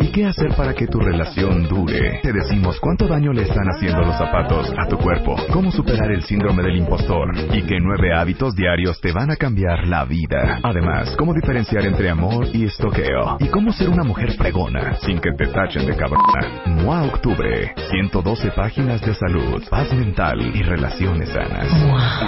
¿Y 0.00 0.10
qué 0.12 0.26
hacer 0.26 0.54
para 0.56 0.74
que 0.74 0.86
tu 0.86 0.98
relación 0.98 1.68
dure? 1.68 2.20
Te 2.22 2.32
decimos 2.32 2.78
cuánto 2.80 3.06
daño 3.06 3.32
le 3.32 3.42
están 3.42 3.66
haciendo 3.68 4.02
los 4.02 4.16
zapatos 4.16 4.72
a 4.76 4.86
tu 4.88 4.98
cuerpo, 4.98 5.36
cómo 5.52 5.70
superar 5.70 6.10
el 6.10 6.22
síndrome 6.22 6.62
del 6.62 6.76
impostor 6.76 7.30
y 7.52 7.62
qué 7.62 7.78
nueve 7.80 8.14
hábitos 8.14 8.54
diarios 8.54 9.00
te 9.00 9.12
van 9.12 9.30
a 9.30 9.36
cambiar 9.36 9.86
la 9.86 10.04
vida. 10.04 10.60
Además, 10.62 11.14
cómo 11.16 11.32
diferenciar 11.32 11.86
entre 11.86 12.10
amor 12.10 12.46
y 12.52 12.64
estoqueo 12.64 13.36
y 13.40 13.48
cómo 13.48 13.72
ser 13.72 13.88
una 13.88 14.04
mujer 14.04 14.32
fregona 14.32 14.94
sin 14.96 15.20
que 15.20 15.32
te 15.32 15.46
tachen 15.46 15.86
de 15.86 15.96
cabrona. 15.96 16.62
MOA 16.66 17.04
Octubre, 17.04 17.74
112 17.90 18.50
páginas 18.50 19.00
de 19.00 19.14
salud, 19.14 19.62
paz 19.70 19.92
mental 19.94 20.40
y 20.54 20.62
relaciones 20.62 21.30
sanas. 21.30 21.68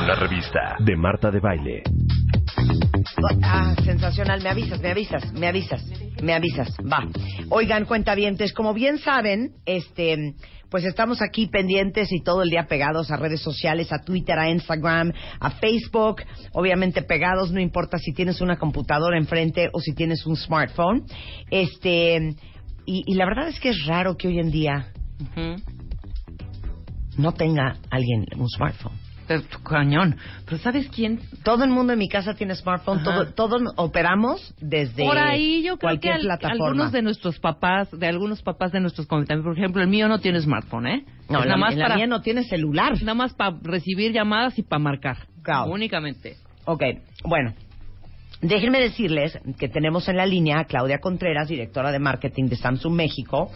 Una 0.03 0.15
revista 0.15 0.77
de 0.79 0.97
Marta 0.97 1.31
de 1.31 1.41
Baile. 1.41 1.83
Ah, 3.43 3.75
sensacional. 3.85 4.43
Me 4.43 4.49
avisas, 4.49 4.81
me 4.81 4.91
avisas, 4.91 5.33
me 5.33 5.47
avisas, 5.47 5.85
me 6.23 6.35
avisas. 6.35 6.69
Va. 6.81 7.07
Oigan, 7.51 7.85
cuentavientes, 7.85 8.53
como 8.53 8.75
bien 8.75 8.99
saben, 8.99 9.53
este, 9.67 10.35
pues 10.71 10.85
estamos 10.85 11.23
aquí 11.23 11.47
pendientes 11.47 12.11
y 12.13 12.21
todo 12.21 12.43
el 12.43 12.51
día 12.51 12.67
pegados 12.67 13.11
a 13.11 13.17
redes 13.17 13.41
sociales, 13.41 13.93
a 13.93 14.01
Twitter, 14.05 14.39
a 14.39 14.51
Instagram, 14.51 15.13
a 15.39 15.51
Facebook, 15.51 16.23
obviamente 16.53 17.03
pegados, 17.03 17.53
no 17.53 17.61
importa 17.61 17.99
si 17.99 18.13
tienes 18.13 18.41
una 18.41 18.57
computadora 18.57 19.17
enfrente 19.17 19.69
o 19.73 19.81
si 19.81 19.95
tienes 19.95 20.27
un 20.27 20.37
smartphone. 20.37 21.05
Este, 21.51 22.35
y, 22.87 23.15
la 23.15 23.25
verdad 23.25 23.49
es 23.49 23.61
que 23.61 23.71
es 23.71 23.87
raro 23.87 24.17
que 24.17 24.29
hoy 24.29 24.39
en 24.39 24.51
día 24.51 24.93
no 27.17 27.33
tenga 27.33 27.77
alguien 27.91 28.27
un 28.37 28.49
smartphone. 28.49 29.04
Cañón. 29.63 30.17
Pero 30.45 30.59
¿sabes 30.59 30.89
quién? 30.89 31.21
Todo 31.43 31.65
el 31.65 31.71
mundo 31.71 31.93
en 31.93 31.99
mi 31.99 32.09
casa 32.09 32.35
tiene 32.35 32.55
smartphone, 32.55 33.03
todo, 33.03 33.27
todos 33.33 33.63
operamos 33.77 34.55
desde 34.61 35.05
Por 35.05 35.19
ahí 35.19 35.63
yo 35.63 35.77
creo 35.77 35.91
cualquier 35.91 36.17
que 36.17 36.23
plataforma. 36.23 36.67
algunos 36.67 36.93
de 36.93 37.03
nuestros 37.03 37.39
papás, 37.39 37.91
de 37.91 38.07
algunos 38.07 38.43
papás 38.43 38.73
de 38.73 38.81
nuestros 38.81 39.07
comentarios, 39.07 39.45
por 39.45 39.57
ejemplo, 39.57 39.83
el 39.83 39.89
mío 39.89 40.09
no 40.09 40.19
tiene 40.19 40.41
smartphone, 40.41 40.87
¿eh? 40.87 41.05
No, 41.29 41.41
nada 41.41 41.57
más 41.57 41.75
para, 41.75 41.97
mía 41.97 42.07
no 42.07 42.21
tiene 42.21 42.45
celular. 42.45 42.93
Nada 43.01 43.15
más 43.15 43.35
para 43.35 43.57
recibir 43.63 44.13
llamadas 44.13 44.59
y 44.59 44.63
para 44.63 44.81
marcar. 44.81 45.17
Únicamente. 45.69 46.37
Ok, 46.65 46.83
bueno. 47.25 47.55
Déjenme 48.41 48.81
decirles 48.81 49.39
que 49.59 49.69
tenemos 49.69 50.09
en 50.09 50.17
la 50.17 50.27
línea 50.27 50.61
a 50.61 50.65
Claudia 50.65 50.99
Contreras, 50.99 51.49
directora 51.49 51.93
de 51.93 51.99
marketing 51.99 52.49
de 52.49 52.57
Samsung 52.57 52.95
México, 52.95 53.51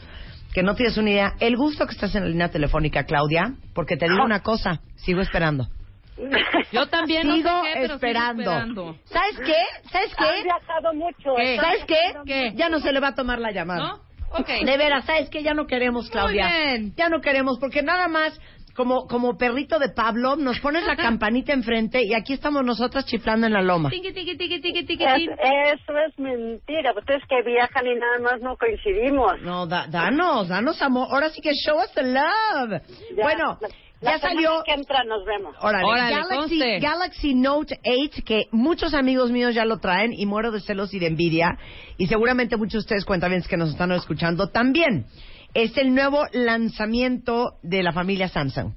que 0.53 0.63
no 0.63 0.75
tienes 0.75 0.97
una 0.97 1.11
idea. 1.11 1.35
El 1.41 1.57
gusto 1.57 1.87
que 1.87 1.93
estás 1.93 2.15
en 2.15 2.25
la 2.25 2.29
línea 2.29 2.49
telefónica, 2.51 3.05
Claudia, 3.05 3.55
porque 3.75 3.97
te 3.97 4.09
digo 4.09 4.25
una 4.25 4.41
cosa, 4.41 4.81
sigo 4.97 5.21
esperando. 5.21 5.69
Yo 6.73 6.89
también 6.89 7.23
sigo, 7.23 7.51
no 7.51 7.63
sé 7.63 7.73
qué, 7.73 7.85
esperando. 7.85 8.43
sigo 8.43 8.53
esperando. 8.53 8.99
¿Sabes 9.05 9.39
qué? 9.39 9.91
¿Sabes 9.91 10.15
qué? 10.17 10.25
Han 10.25 10.43
viajado 10.43 10.95
mucho. 10.95 11.35
¿Qué? 11.37 11.57
¿Sabes 11.57 11.85
qué? 11.87 12.01
¿Qué? 12.27 12.53
Ya 12.57 12.69
no 12.69 12.81
se 12.81 12.93
le 12.93 13.01
va 13.01 13.09
a 13.09 13.15
tomar 13.15 13.39
la 13.39 13.53
llamada. 13.53 13.81
¿No? 13.81 14.09
Ok. 14.31 14.49
De 14.65 14.77
veras, 14.77 15.05
¿sabes 15.05 15.31
qué? 15.31 15.43
Ya 15.43 15.55
no 15.55 15.67
queremos, 15.67 16.11
Claudia. 16.11 16.49
Muy 16.49 16.59
bien. 16.59 16.95
Ya 16.97 17.09
no 17.09 17.21
queremos, 17.21 17.59
porque 17.59 17.83
nada 17.83 18.09
más 18.09 18.39
como, 18.79 19.09
como 19.09 19.37
perrito 19.37 19.81
de 19.81 19.89
Pablo, 19.89 20.37
nos 20.37 20.61
pones 20.61 20.85
la 20.87 20.95
campanita 21.19 21.53
enfrente 21.53 22.01
y 22.05 22.15
aquí 22.15 22.33
estamos 22.35 22.65
nosotras 22.65 23.05
chiflando 23.07 23.49
en 23.49 23.53
la 23.53 23.61
loma. 23.61 23.91
Tiqui, 23.91 24.13
tiqui, 24.13 24.37
tiqui, 24.39 24.61
tiqui, 24.61 24.85
tiqui, 24.87 25.05
Es- 25.05 25.75
eso 25.75 25.93
es 26.07 26.17
mentira. 26.19 26.93
Ustedes 26.97 27.23
que 27.29 27.43
viajan 27.43 27.87
y 27.89 27.95
nada 27.97 28.19
más 28.21 28.41
no 28.41 28.57
coincidimos. 28.57 29.43
No, 29.43 29.67
da- 29.67 29.89
danos, 29.89 30.47
danos 30.47 30.81
amor. 30.81 31.09
Ahora 31.11 31.29
sí 31.31 31.41
que 31.41 31.51
show 31.55 31.77
us 31.77 31.93
the 31.93 32.05
love. 32.05 32.81
Ya, 33.17 33.23
bueno, 33.25 33.59
la- 33.61 33.69
ya 34.01 34.13
la 34.13 34.19
salió. 34.21 34.63
que 34.65 34.75
entra 34.75 35.03
nos 35.03 35.25
vemos. 35.25 35.57
Órale, 35.61 35.85
Órale, 35.85 36.15
Galaxy, 36.15 36.37
conste. 36.37 36.79
Galaxy 36.79 37.35
Note 37.35 37.81
8, 37.85 38.23
que 38.25 38.43
muchos 38.53 38.95
amigos 38.95 39.33
míos 39.33 39.57
ya 39.57 39.65
lo 39.65 39.79
traen 39.79 40.13
y 40.13 40.25
muero 40.25 40.53
de 40.53 40.61
celos 40.61 40.95
y 40.95 41.01
de 41.01 41.09
envidia. 41.09 41.59
Y 41.97 42.07
seguramente 42.07 42.57
muchos 42.57 42.75
de 42.75 42.79
ustedes 42.79 43.05
cuentan 43.05 43.43
que 43.43 43.57
nos 43.57 43.71
están 43.71 43.91
escuchando 43.91 44.51
también. 44.51 45.07
Es 45.55 45.77
el 45.77 45.95
nuevo 45.95 46.25
lanzamiento 46.33 47.59
de 47.63 47.83
la 47.83 47.93
familia 47.93 48.29
Samsung. 48.29 48.75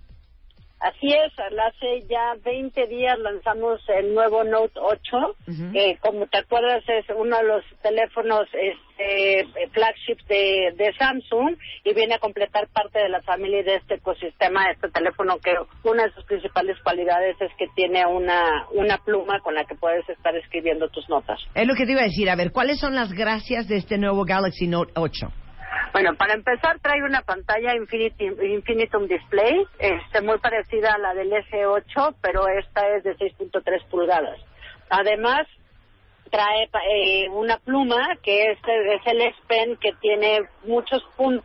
Así 0.82 1.14
es, 1.14 1.32
hace 1.38 2.08
ya 2.10 2.34
20 2.44 2.88
días 2.88 3.20
lanzamos 3.20 3.80
el 3.88 4.16
nuevo 4.16 4.44
Note 4.44 4.80
8, 4.80 5.36
que 5.72 5.98
como 6.02 6.26
te 6.26 6.40
acuerdas 6.40 6.84
es 6.88 7.06
uno 7.16 7.38
de 7.38 7.44
los 7.44 7.64
teléfonos 7.84 8.48
este, 8.52 9.46
flagships 9.74 10.26
de, 10.28 10.74
de 10.76 10.92
Samsung 10.98 11.56
y 11.84 11.94
viene 11.94 12.16
a 12.16 12.20
completar 12.20 12.68
parte 12.70 12.98
de 12.98 13.10
la 13.10 13.22
familia 13.22 13.62
de 13.62 13.76
este 13.76 13.96
ecosistema, 13.96 14.72
este 14.72 14.90
teléfono 14.90 15.38
que 15.38 15.54
una 15.84 16.06
de 16.06 16.14
sus 16.14 16.24
principales 16.26 16.76
cualidades 16.82 17.40
es 17.40 17.52
que 17.60 17.68
tiene 17.76 18.04
una, 18.08 18.66
una 18.72 18.98
pluma 18.98 19.40
con 19.42 19.54
la 19.54 19.66
que 19.66 19.76
puedes 19.76 20.10
estar 20.10 20.36
escribiendo 20.36 20.90
tus 20.90 21.08
notas. 21.10 21.40
Es 21.54 21.68
lo 21.68 21.76
que 21.76 21.86
te 21.86 21.92
iba 21.92 22.02
a 22.02 22.06
decir. 22.06 22.28
A 22.28 22.36
ver, 22.36 22.52
¿cuáles 22.52 22.80
son 22.80 22.96
las 22.96 23.14
gracias 23.14 23.68
de 23.68 23.78
este 23.78 24.00
nuevo 24.00 24.26
Galaxy 24.26 24.66
Note 24.66 24.94
8? 24.96 25.41
Bueno, 25.94 26.16
para 26.16 26.34
empezar 26.34 26.80
trae 26.80 27.04
una 27.04 27.22
pantalla 27.22 27.76
Infinity, 27.76 28.26
Infinitum 28.26 29.08
Display, 29.08 29.66
este, 29.80 30.22
muy 30.22 30.38
parecida 30.40 30.94
a 30.94 30.98
la 30.98 31.14
del 31.14 31.32
S8, 31.32 32.16
pero 32.22 32.48
esta 32.48 32.88
es 32.96 33.04
de 33.04 33.16
6.3 33.18 33.86
pulgadas. 33.86 34.40
Además, 34.90 35.48
trae 36.32 36.70
eh, 36.90 37.30
una 37.30 37.58
pluma 37.58 38.18
que 38.24 38.52
es, 38.52 38.58
es 38.58 39.02
el 39.06 39.22
S 39.22 39.38
Pen 39.48 39.78
que 39.78 39.92
tiene 40.00 40.42
muchos 40.64 41.04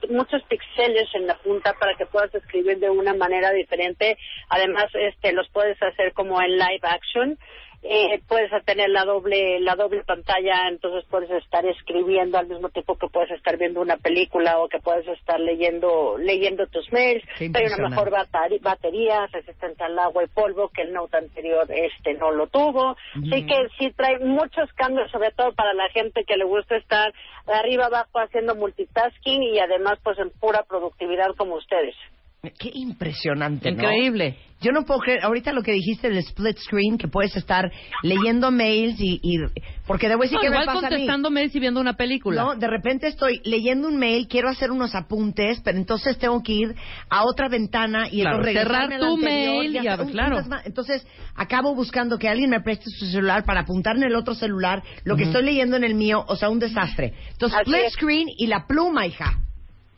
muchos 0.09 0.43
píxeles 0.45 1.09
en 1.15 1.27
la 1.27 1.35
punta 1.39 1.75
para 1.75 1.95
que 1.95 2.07
puedas 2.07 2.33
escribir 2.35 2.79
de 2.79 2.89
una 2.89 3.13
manera 3.13 3.51
diferente. 3.51 4.17
Además, 4.49 4.87
este 4.95 5.33
los 5.33 5.49
puedes 5.51 5.81
hacer 5.83 6.13
como 6.13 6.41
en 6.41 6.57
live 6.57 6.81
action. 6.83 7.39
Eh, 7.83 8.21
puedes 8.27 8.51
tener 8.65 8.91
la 8.91 9.05
doble 9.05 9.61
la 9.61 9.77
doble 9.77 10.03
pantalla, 10.05 10.69
entonces 10.69 11.05
puedes 11.09 11.31
estar 11.31 11.65
escribiendo 11.67 12.39
al 12.39 12.49
mismo 12.49 12.69
tiempo 12.71 12.97
que 12.97 13.07
puedes 13.09 13.31
estar 13.31 13.57
viendo 13.59 13.81
una 13.81 13.97
película 13.97 14.59
o 14.59 14.69
que 14.69 14.81
puedes 14.81 15.07
estar 15.07 15.39
leyendo 15.39 16.17
leyendo 16.19 16.67
tus 16.67 16.91
mails. 16.93 17.25
Trae 17.37 17.67
una 17.67 17.89
mejor 17.89 18.11
batería, 18.11 19.27
resistente 19.27 19.85
al 19.85 19.99
agua 19.99 20.25
y 20.25 20.29
polvo, 20.29 20.69
que 20.69 20.83
el 20.83 20.93
Note 20.93 21.17
anterior 21.17 21.67
este 21.69 22.15
no 22.15 22.33
lo 22.33 22.49
tuvo. 22.49 22.97
Así 23.15 23.47
que 23.47 23.69
sí 23.79 23.93
trae 23.93 24.19
muchos 24.19 24.73
cambios, 24.73 25.11
sobre 25.11 25.31
todo 25.31 25.53
para 25.53 25.73
la 25.75 25.89
gente 25.91 26.25
que 26.25 26.37
le 26.37 26.45
gusta 26.45 26.77
estar 26.77 27.13
arriba 27.47 27.87
abajo 27.87 28.19
haciendo 28.19 28.55
multitasking 28.55 29.43
y 29.43 29.59
además 29.59 29.99
pues 30.03 30.19
en 30.19 30.31
pura 30.31 30.65
productividad 30.65 31.35
como 31.37 31.55
ustedes. 31.57 31.95
Qué 32.59 32.71
impresionante, 32.75 33.71
¿no? 33.73 33.83
Increíble. 33.83 34.37
Yo 34.59 34.73
no 34.73 34.85
puedo 34.87 35.01
creer, 35.01 35.23
ahorita 35.23 35.53
lo 35.53 35.63
que 35.63 35.73
dijiste 35.73 36.09
del 36.09 36.17
split 36.19 36.57
screen, 36.57 36.97
que 36.97 37.09
puedes 37.09 37.37
estar 37.37 37.71
leyendo 38.03 38.51
mails 38.51 38.99
y... 38.99 39.21
y 39.23 39.37
porque 39.87 40.09
debo 40.09 40.23
decir 40.23 40.37
No, 40.37 40.41
que 40.41 40.49
me 40.49 40.55
igual 40.57 40.67
pasa 40.67 40.79
a 40.79 40.83
mí. 40.83 40.89
contestando 40.97 41.31
mails 41.31 41.55
y 41.55 41.61
viendo 41.61 41.79
una 41.79 41.93
película. 41.93 42.43
No, 42.43 42.55
de 42.57 42.67
repente 42.67 43.07
estoy 43.07 43.43
leyendo 43.45 43.87
un 43.87 43.99
mail, 43.99 44.27
quiero 44.29 44.49
hacer 44.49 44.71
unos 44.71 44.95
apuntes, 44.95 45.61
pero 45.63 45.77
entonces 45.77 46.17
tengo 46.17 46.43
que 46.43 46.53
ir 46.55 46.75
a 47.11 47.25
otra 47.27 47.51
ventana 47.51 48.09
y 48.11 48.23
Claro, 48.23 48.37
entonces 48.39 48.55
regresarme 48.55 48.95
cerrar 48.95 49.01
tu 49.01 49.15
anterior 49.15 49.21
mail 49.63 49.75
y 49.75 49.89
a- 49.89 49.97
un- 50.01 50.11
claro. 50.11 50.39
Entonces 50.65 51.07
acabo 51.35 51.75
buscando 51.75 52.19
que 52.19 52.29
alguien 52.29 52.49
me 52.49 52.61
preste 52.63 52.87
su 52.89 53.05
celular 53.07 53.45
para 53.45 53.61
apuntar 53.61 53.97
en 53.97 54.05
el 54.05 54.15
otro 54.17 54.35
celular 54.35 54.83
lo 55.05 55.17
que 55.17 55.25
estoy 55.25 55.45
leyendo 55.45 55.77
en 55.77 55.85
el 55.85 55.95
mío, 55.95 56.25
o 56.29 56.35
sea, 56.35 56.49
un 56.49 56.59
desastre. 56.61 57.13
Entonces, 57.33 57.59
Así 57.61 57.71
split 57.71 57.87
es. 57.89 57.93
screen 57.93 58.27
y 58.39 58.47
la 58.47 58.67
pluma, 58.67 59.07
hija. 59.07 59.39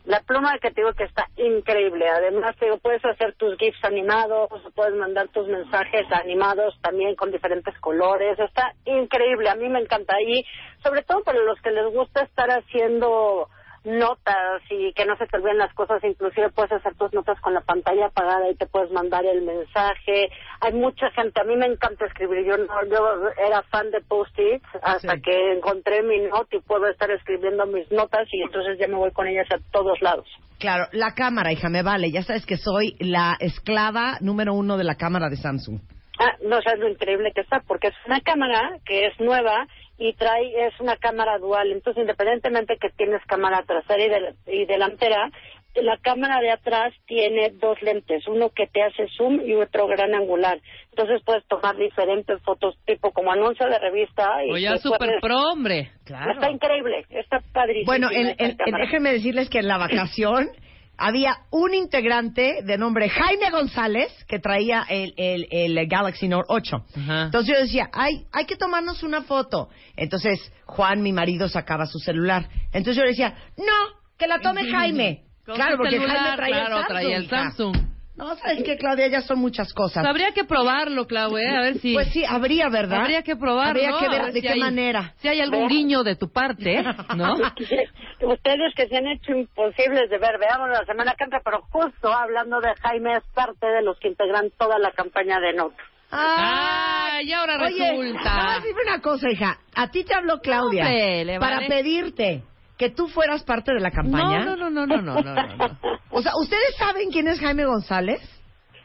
La 0.09 0.21
pluma 0.21 0.59
que 0.59 0.71
te 0.71 0.81
digo 0.81 0.95
que 0.95 1.05
está 1.05 1.29
increíble. 1.37 2.09
Además, 2.09 2.57
te 2.57 2.65
digo, 2.65 2.79
puedes 2.79 3.05
hacer 3.05 3.35
tus 3.35 3.59
GIFs 3.59 3.85
animados, 3.85 4.49
puedes 4.75 4.95
mandar 4.95 5.29
tus 5.29 5.47
mensajes 5.47 6.11
animados 6.11 6.75
también 6.81 7.15
con 7.15 7.31
diferentes 7.31 7.79
colores. 7.79 8.39
Está 8.39 8.73
increíble. 8.87 9.51
A 9.51 9.55
mí 9.55 9.69
me 9.69 9.81
encanta. 9.81 10.19
Y 10.23 10.47
sobre 10.83 11.03
todo 11.03 11.23
para 11.25 11.41
los 11.41 11.61
que 11.61 11.73
les 11.73 11.93
gusta 11.93 12.23
estar 12.23 12.49
haciendo 12.49 13.51
notas 13.89 14.63
y 14.71 14.93
que 14.93 15.05
no 15.07 15.17
se 15.17 15.27
te 15.27 15.37
olviden 15.37 15.59
las 15.59 15.73
cosas, 15.75 16.03
inclusive 16.05 16.51
puedes 16.51 16.73
hacer 16.73 16.95
tus 16.95 17.13
notas 17.13 17.41
con 17.41 17.55
la 17.55 17.63
pantalla 17.63 18.07
apagada 18.07 18.49
y 18.51 18.55
te 18.55 18.67
puedes 18.67 18.91
mandar 18.93 19.25
el 19.25 19.43
mensaje. 19.43 20.29
Hay 20.61 20.73
mucha 20.75 21.11
gente, 21.13 21.41
a 21.41 21.45
mí 21.45 21.57
me 21.57 21.67
encanta 21.67 22.07
escribir, 22.07 22.45
yo 22.45 22.57
no, 22.57 22.67
yo 22.91 23.29
era 23.45 23.63
fan 23.63 23.91
de 23.91 24.01
post-its 24.03 24.65
hasta 24.83 25.15
Sí. 25.17 25.23
que 25.23 25.53
encontré 25.53 26.03
mi 26.03 26.21
note 26.21 26.57
y 26.59 26.61
puedo 26.61 26.87
estar 26.87 27.11
escribiendo 27.11 27.67
mis 27.67 27.91
notas 27.91 28.29
y 28.33 28.43
entonces 28.43 28.79
ya 28.79 28.87
me 28.89 28.97
voy 28.97 29.11
con 29.13 29.27
ellas 29.27 29.47
a 29.53 29.59
todos 29.73 30.01
lados. 30.03 30.27
Claro, 30.59 30.87
la 30.93 31.15
cámara, 31.15 31.53
hija, 31.53 31.69
me 31.69 31.83
vale. 31.83 32.11
Ya 32.11 32.23
sabes 32.23 32.45
que 32.45 32.57
soy 32.57 32.97
la 32.99 33.37
esclava 33.41 34.19
número 34.21 34.55
uno 34.55 34.77
de 34.77 34.85
la 34.85 34.97
cámara 34.97 35.29
de 35.29 35.37
Samsung. 35.37 35.81
Ah, 36.21 36.35
no 36.43 36.61
sabes 36.63 36.81
lo 36.81 36.89
increíble 36.89 37.31
que 37.33 37.43
está, 37.43 37.61
porque 37.67 37.89
es 37.89 37.95
una 38.07 38.21
cámara 38.21 38.79
que 38.85 39.07
es 39.07 39.21
nueva 39.21 39.69
y 39.99 40.13
trae, 40.15 40.67
es 40.67 40.79
una 40.81 40.97
cámara 40.97 41.39
dual. 41.39 41.73
Entonces, 41.73 42.03
independientemente 42.03 42.77
que 42.81 42.89
tienes 42.91 43.21
cámara 43.27 43.63
trasera 43.67 44.05
y, 44.05 44.09
del- 44.09 44.35
y 44.47 44.65
delantera, 44.67 45.31
la 45.75 45.97
cámara 45.99 46.41
de 46.41 46.51
atrás 46.51 46.93
tiene 47.07 47.51
dos 47.51 47.81
lentes, 47.83 48.27
uno 48.27 48.51
que 48.51 48.67
te 48.67 48.83
hace 48.83 49.07
zoom 49.17 49.41
y 49.47 49.55
otro 49.55 49.87
gran 49.87 50.15
angular. 50.15 50.59
Entonces 50.91 51.21
puedes 51.25 51.47
tomar 51.47 51.77
diferentes 51.77 52.41
fotos, 52.43 52.77
tipo 52.87 53.13
como 53.13 53.31
anuncio 53.31 53.67
de 53.69 53.79
revista. 53.79 54.45
Y 54.45 54.53
O 54.53 54.57
ya 54.57 54.73
te 54.73 54.79
super 54.79 54.99
puedes- 54.99 55.21
pro, 55.21 55.37
hombre. 55.53 55.91
Está 56.33 56.51
increíble, 56.51 57.05
está 57.11 57.41
padrísimo. 57.53 57.87
Bueno, 57.87 58.09
en- 58.11 58.35
en- 58.39 58.57
déjenme 58.81 59.13
decirles 59.13 59.49
que 59.51 59.59
en 59.59 59.69
la 59.69 59.79
vacación 59.79 60.49
había 60.99 61.39
un 61.51 61.75
integrante 61.75 62.63
de 62.65 62.77
nombre 62.77 63.09
Jaime 63.09 63.51
González 63.51 64.13
que 64.27 64.41
traía 64.41 64.85
el, 64.89 65.15
el, 65.17 65.47
el 65.51 65.89
Galaxy 65.89 66.29
Note 66.29 66.47
8. 66.49 66.77
Ajá. 66.97 67.23
Entonces 67.23 67.55
yo 67.55 67.63
decía, 67.63 67.89
ay, 67.93 68.27
hay 68.33 68.45
que 68.45 68.57
tomarnos 68.57 69.03
una 69.03 69.23
foto. 69.23 69.69
Entonces 69.97 70.53
Juan, 70.67 71.03
mi 71.03 71.13
marido, 71.13 71.49
sacaba 71.49 71.87
su 71.87 71.99
celular. 71.99 72.49
Entonces 72.73 72.97
yo 72.97 73.03
le 73.03 73.11
decía, 73.11 73.35
no, 73.57 73.99
que 74.19 74.27
la 74.27 74.41
tome 74.41 74.71
Jaime. 74.71 75.23
Con 75.47 75.55
claro, 75.55 75.77
porque 75.79 75.93
celular, 75.93 76.17
Jaime 76.17 76.37
traía 76.37 76.67
claro, 76.67 76.77
el 76.77 76.83
Samsung. 76.83 76.89
traía 76.89 77.17
el. 77.17 77.29
Samsung. 77.29 77.98
No, 78.19 78.35
¿sabes 78.37 78.65
qué, 78.65 78.77
Claudia? 78.77 79.07
Ya 79.07 79.21
son 79.23 79.39
muchas 79.39 79.73
cosas. 79.73 80.05
Habría 80.05 80.33
que 80.33 80.43
probarlo, 80.45 81.07
Clau, 81.07 81.37
¿eh? 81.39 81.47
A 81.49 81.61
ver 81.61 81.79
si... 81.79 81.95
Pues 81.95 82.09
sí, 82.13 82.25
habría, 82.25 82.69
¿verdad? 82.69 83.03
Habría 83.03 83.23
que 83.23 83.37
probarlo. 83.37 83.71
Habría 83.81 83.97
que 83.99 84.07
a 84.07 84.11
ver 84.11 84.23
ver 84.25 84.33
de 84.33 84.41
si 84.41 84.47
qué 84.47 84.53
hay- 84.55 84.61
manera. 84.61 85.15
Si 85.19 85.29
hay 85.29 85.41
algún 85.41 85.69
guiño 85.69 86.03
de 86.03 86.17
tu 86.17 86.29
parte, 86.33 86.83
¿no? 87.17 87.35
Ustedes 88.21 88.75
que 88.75 88.89
se 88.89 88.97
han 88.97 89.07
hecho 89.07 89.33
imposibles 89.33 90.11
de 90.11 90.19
ver, 90.19 90.39
veamos 90.39 90.69
la 90.69 90.85
semana 90.85 91.15
que 91.17 91.25
entra, 91.25 91.41
pero 91.45 91.63
justo 91.71 92.13
hablando 92.13 92.61
de 92.61 92.75
Jaime, 92.83 93.15
es 93.19 93.25
parte 93.35 93.67
de 93.67 93.83
los 93.83 93.97
que 94.01 94.09
integran 94.09 94.51
toda 94.59 94.79
la 94.81 94.91
campaña 94.91 95.39
de 95.39 95.53
Note. 95.55 95.77
Ah, 96.11 97.21
y 97.23 97.33
ahora 97.33 97.57
Oye, 97.65 97.91
resulta. 97.91 98.25
nada 98.25 98.45
más 98.45 98.65
dime 98.65 98.81
una 98.87 99.01
cosa, 99.01 99.31
hija. 99.31 99.59
A 99.77 99.91
ti 99.91 100.05
te 100.05 100.15
habló 100.15 100.41
Claudia 100.41 100.85
Hombre, 100.87 101.25
le 101.25 101.39
para 101.39 101.57
vale. 101.57 101.69
pedirte 101.69 102.43
que 102.77 102.91
tú 102.91 103.09
fueras 103.09 103.45
parte 103.45 103.73
de 103.75 103.81
la 103.81 103.91
campaña. 103.91 104.45
No, 104.45 104.57
no, 104.57 104.71
no, 104.71 104.87
no, 104.87 105.01
no, 105.01 105.23
no, 105.23 105.35
no, 105.35 105.57
no. 105.57 105.79
O 106.19 106.23
sea, 106.23 106.33
¿ustedes 106.41 106.75
saben 106.77 107.11
quién 107.11 107.29
es 107.29 107.39
Jaime 107.39 107.65
González? 107.65 108.21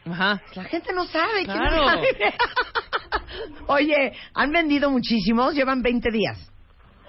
Ajá. 0.08 0.40
La 0.54 0.64
gente 0.64 0.92
no 0.92 1.04
sabe 1.06 1.44
quién 1.44 1.56
Claro. 1.58 1.82
es 1.82 2.16
Jaime. 2.16 2.34
Oye, 3.66 4.12
han 4.34 4.52
vendido 4.52 4.88
muchísimos, 4.90 5.54
llevan 5.54 5.82
20 5.82 6.10
días. 6.10 6.50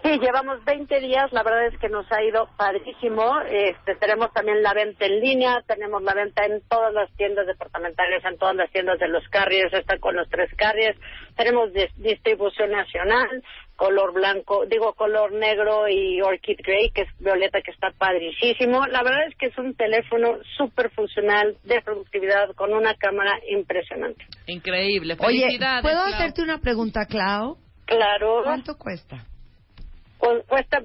Sí, 0.03 0.19
llevamos 0.19 0.63
20 0.65 0.99
días, 0.99 1.31
la 1.31 1.41
verdad 1.41 1.65
es 1.65 1.79
que 1.79 1.89
nos 1.89 2.05
ha 2.11 2.23
ido 2.23 2.47
padrísimo. 2.57 3.39
Este, 3.49 3.95
tenemos 3.95 4.31
también 4.33 4.61
la 4.61 4.73
venta 4.73 5.05
en 5.05 5.19
línea, 5.19 5.63
tenemos 5.67 6.01
la 6.03 6.13
venta 6.13 6.45
en 6.45 6.61
todas 6.69 6.93
las 6.93 7.11
tiendas 7.17 7.47
departamentales, 7.47 8.23
en 8.23 8.37
todas 8.37 8.55
las 8.55 8.69
tiendas 8.71 8.99
de 8.99 9.07
los 9.07 9.27
carriers, 9.29 9.73
están 9.73 9.99
con 9.99 10.15
los 10.15 10.29
tres 10.29 10.49
carriers. 10.57 10.99
Tenemos 11.35 11.71
dis- 11.71 11.91
distribución 11.97 12.71
nacional, 12.71 13.43
color 13.75 14.13
blanco, 14.13 14.65
digo 14.65 14.93
color 14.93 15.33
negro 15.33 15.87
y 15.89 16.21
orchid 16.21 16.57
gray, 16.63 16.89
que 16.91 17.01
es 17.01 17.09
violeta, 17.19 17.59
que 17.61 17.71
está 17.71 17.89
padrísimo. 17.97 18.85
La 18.87 19.03
verdad 19.03 19.27
es 19.27 19.35
que 19.37 19.47
es 19.47 19.57
un 19.57 19.75
teléfono 19.75 20.37
súper 20.57 20.89
funcional, 20.91 21.57
de 21.63 21.81
productividad, 21.81 22.53
con 22.55 22.73
una 22.73 22.93
cámara 22.95 23.37
impresionante. 23.49 24.23
Increíble. 24.47 25.17
Oye. 25.19 25.57
¿puedo 25.81 26.03
Clau. 26.03 26.13
hacerte 26.13 26.41
una 26.41 26.59
pregunta, 26.59 27.05
Clau? 27.05 27.57
Claro, 27.85 28.41
¿Cuánto 28.43 28.77
cuesta? 28.77 29.25
cu- 30.17 30.43
cuesta 30.47 30.81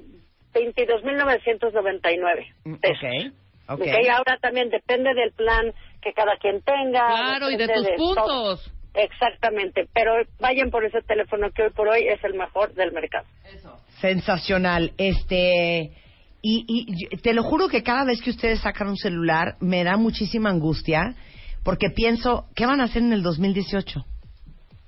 22.999 0.53 2.53
pesos. 2.81 3.33
Ok, 3.69 3.69
ok. 3.69 3.81
Ok, 3.81 3.89
ahora 4.13 4.37
también 4.41 4.69
depende 4.71 5.15
del 5.15 5.33
plan 5.33 5.73
que 6.03 6.13
cada 6.13 6.37
quien 6.39 6.61
tenga. 6.63 7.07
Claro, 7.07 7.51
y 7.51 7.57
de 7.57 7.69
tus 7.69 7.89
puntos. 7.97 8.73
Exactamente, 8.95 9.89
pero 9.95 10.13
vayan 10.41 10.71
por 10.71 10.85
ese 10.85 11.01
teléfono 11.03 11.51
que 11.51 11.63
hoy 11.65 11.71
por 11.71 11.89
hoy 11.89 12.09
es 12.09 12.23
el 12.25 12.35
mejor 12.35 12.75
del 12.75 12.93
mercado. 12.93 13.27
Sensacional. 14.01 14.93
Este. 14.99 15.93
Y, 16.43 16.65
y 16.67 17.17
te 17.19 17.35
lo 17.35 17.43
juro 17.43 17.69
que 17.69 17.83
cada 17.83 18.05
vez 18.05 18.23
que 18.23 18.31
ustedes 18.31 18.61
sacan 18.61 18.89
un 18.89 18.97
celular 18.97 19.57
me 19.61 19.85
da 19.85 19.99
muchísima 19.99 20.49
angustia 20.49 21.15
porque 21.63 21.91
pienso, 21.91 22.47
¿qué 22.57 22.67
van 22.67 22.81
a 22.81 22.85
hacer 22.85 23.03
en 23.03 23.13
el 23.13 23.23
2018? 23.23 24.05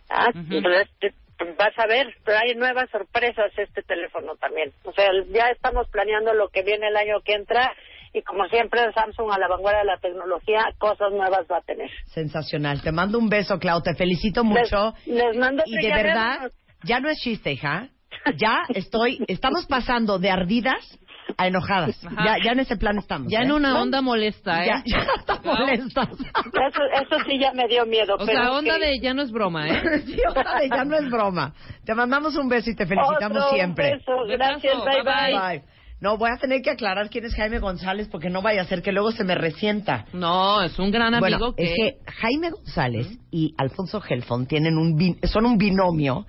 Ah, 0.09 0.30
pues, 0.32 0.64
este, 1.00 1.14
vas 1.59 1.78
a 1.78 1.86
ver, 1.86 2.14
pero 2.24 2.38
hay 2.38 2.55
nuevas 2.55 2.88
sorpresas 2.90 3.53
este 3.57 3.82
teléfono 3.82 4.36
también. 4.36 4.72
O 4.84 4.92
sea, 4.92 5.09
ya 5.30 5.48
estamos 5.50 5.88
planeando 5.90 6.32
lo 6.34 6.48
que 6.48 6.62
viene 6.62 6.88
el 6.88 6.96
año 6.96 7.20
que 7.24 7.34
entra 7.34 7.74
y 8.14 8.22
como 8.22 8.44
siempre 8.46 8.80
Samsung 8.92 9.30
a 9.32 9.38
la 9.38 9.48
vanguardia 9.48 9.80
de 9.80 9.86
la 9.86 9.98
tecnología, 9.98 10.64
cosas 10.78 11.12
nuevas 11.12 11.46
va 11.50 11.58
a 11.58 11.62
tener. 11.62 11.90
Sensacional. 12.06 12.82
Te 12.82 12.92
mando 12.92 13.18
un 13.18 13.28
beso, 13.28 13.58
Clau. 13.58 13.82
Te 13.82 13.94
felicito 13.94 14.44
mucho. 14.44 14.94
Les, 15.06 15.16
les 15.16 15.36
mando 15.36 15.62
y 15.66 15.76
de 15.76 15.92
verdad, 15.92 16.50
ya 16.84 17.00
no 17.00 17.08
es 17.08 17.18
chiste, 17.18 17.52
hija. 17.52 17.88
Ya 18.36 18.62
estoy, 18.68 19.24
estamos 19.26 19.66
pasando 19.66 20.18
de 20.18 20.30
ardidas 20.30 20.98
a 21.38 21.46
enojadas. 21.46 21.98
Ya, 22.24 22.36
ya 22.44 22.52
en 22.52 22.60
ese 22.60 22.76
plan 22.76 22.98
estamos. 22.98 23.32
Ya 23.32 23.40
¿eh? 23.40 23.44
en 23.44 23.52
una 23.52 23.80
onda 23.80 24.02
molesta, 24.02 24.62
¿eh? 24.64 24.66
Ya, 24.66 24.82
ya 24.84 24.98
está 25.18 25.40
molesta. 25.42 26.02
Eso, 26.02 26.82
eso 27.02 27.24
sí 27.26 27.38
ya 27.38 27.52
me 27.52 27.66
dio 27.68 27.86
miedo. 27.86 28.14
O 28.16 28.18
pero 28.26 28.26
sea, 28.38 28.52
onda 28.52 28.74
que- 28.78 28.84
de 28.86 29.00
ya 29.00 29.14
no 29.14 29.22
es 29.22 29.30
broma, 29.32 29.68
¿eh? 29.68 30.02
Sí, 30.06 30.18
onda 30.28 30.58
de 30.60 30.68
ya 30.68 30.84
no 30.84 30.96
es 30.98 31.08
broma. 31.10 31.54
Te 31.86 31.94
mandamos 31.94 32.36
un 32.36 32.48
beso 32.48 32.68
y 32.70 32.76
te 32.76 32.86
felicitamos 32.86 33.38
Otro 33.38 33.54
siempre. 33.56 33.94
beso. 33.94 34.12
Gracias, 34.28 34.84
bye 34.84 35.02
bye, 35.02 35.32
bye. 35.32 35.38
Bye. 35.58 35.82
No, 36.03 36.18
voy 36.18 36.30
a 36.34 36.36
tener 36.36 36.61
que 36.62 36.70
aclarar 36.70 37.09
quién 37.11 37.24
es 37.24 37.34
Jaime 37.34 37.61
González 37.61 38.09
porque 38.11 38.28
no 38.28 38.42
vaya 38.42 38.62
a 38.62 38.64
ser 38.64 38.82
que 38.82 38.90
luego 38.90 39.12
se 39.12 39.22
me 39.22 39.36
resienta. 39.36 40.05
No, 40.12 40.61
es 40.61 40.76
un 40.78 40.90
gran 40.90 41.14
amigo 41.14 41.38
Bueno, 41.38 41.55
que... 41.57 41.62
es 41.62 41.70
que 41.76 42.11
Jaime 42.20 42.50
González 42.50 43.07
y 43.30 43.55
Alfonso 43.57 44.03
Helfon 44.07 44.46
tienen 44.46 44.76
un 44.76 44.96
bin- 44.96 45.18
son 45.28 45.46
un 45.46 45.57
binomio 45.59 46.26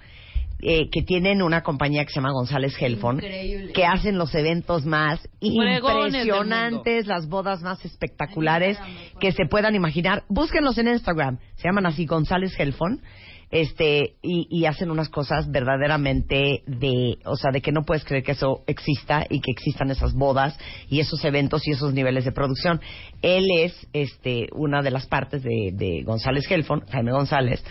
eh, 0.66 0.90
que 0.92 1.02
tienen 1.02 1.42
una 1.42 1.62
compañía 1.62 2.06
que 2.06 2.12
se 2.12 2.20
llama 2.22 2.32
González 2.32 2.74
Increíble. 2.82 3.74
que 3.74 3.84
hacen 3.86 4.18
los 4.18 4.34
eventos 4.36 4.86
más 4.86 5.20
Fregones 5.42 6.14
impresionantes, 6.14 7.08
las 7.08 7.28
bodas 7.28 7.62
más 7.64 7.84
espectaculares 7.84 8.78
que 9.20 9.32
se 9.34 9.46
puedan 9.50 9.76
imaginar. 9.76 10.24
Búsquenlos 10.30 10.78
en 10.78 10.88
Instagram, 10.88 11.40
se 11.56 11.68
llaman 11.68 11.88
así 11.88 12.06
González 12.06 12.54
Helfon. 12.58 13.02
Este, 13.54 14.16
y, 14.24 14.48
y 14.50 14.66
hacen 14.66 14.90
unas 14.90 15.10
cosas 15.10 15.52
verdaderamente 15.52 16.64
de, 16.66 17.20
o 17.24 17.36
sea, 17.36 17.52
de 17.52 17.62
que 17.62 17.72
no 17.72 17.84
puedes 17.84 18.04
creer 18.04 18.24
que 18.24 18.32
eso 18.32 18.64
exista 18.66 19.28
y 19.30 19.42
que 19.42 19.52
existan 19.52 19.92
esas 19.92 20.16
bodas 20.16 20.58
y 20.90 21.02
esos 21.02 21.24
eventos 21.24 21.68
y 21.68 21.72
esos 21.72 21.94
niveles 21.94 22.26
de 22.26 22.32
producción. 22.32 22.82
Él 23.22 23.46
es, 23.56 23.88
este, 23.94 24.48
una 24.54 24.82
de 24.82 24.90
las 24.90 25.06
partes 25.06 25.44
de, 25.44 25.70
de 25.72 26.02
González 26.02 26.50
Helfon, 26.50 26.82
Jaime 26.90 27.12
González, 27.12 27.64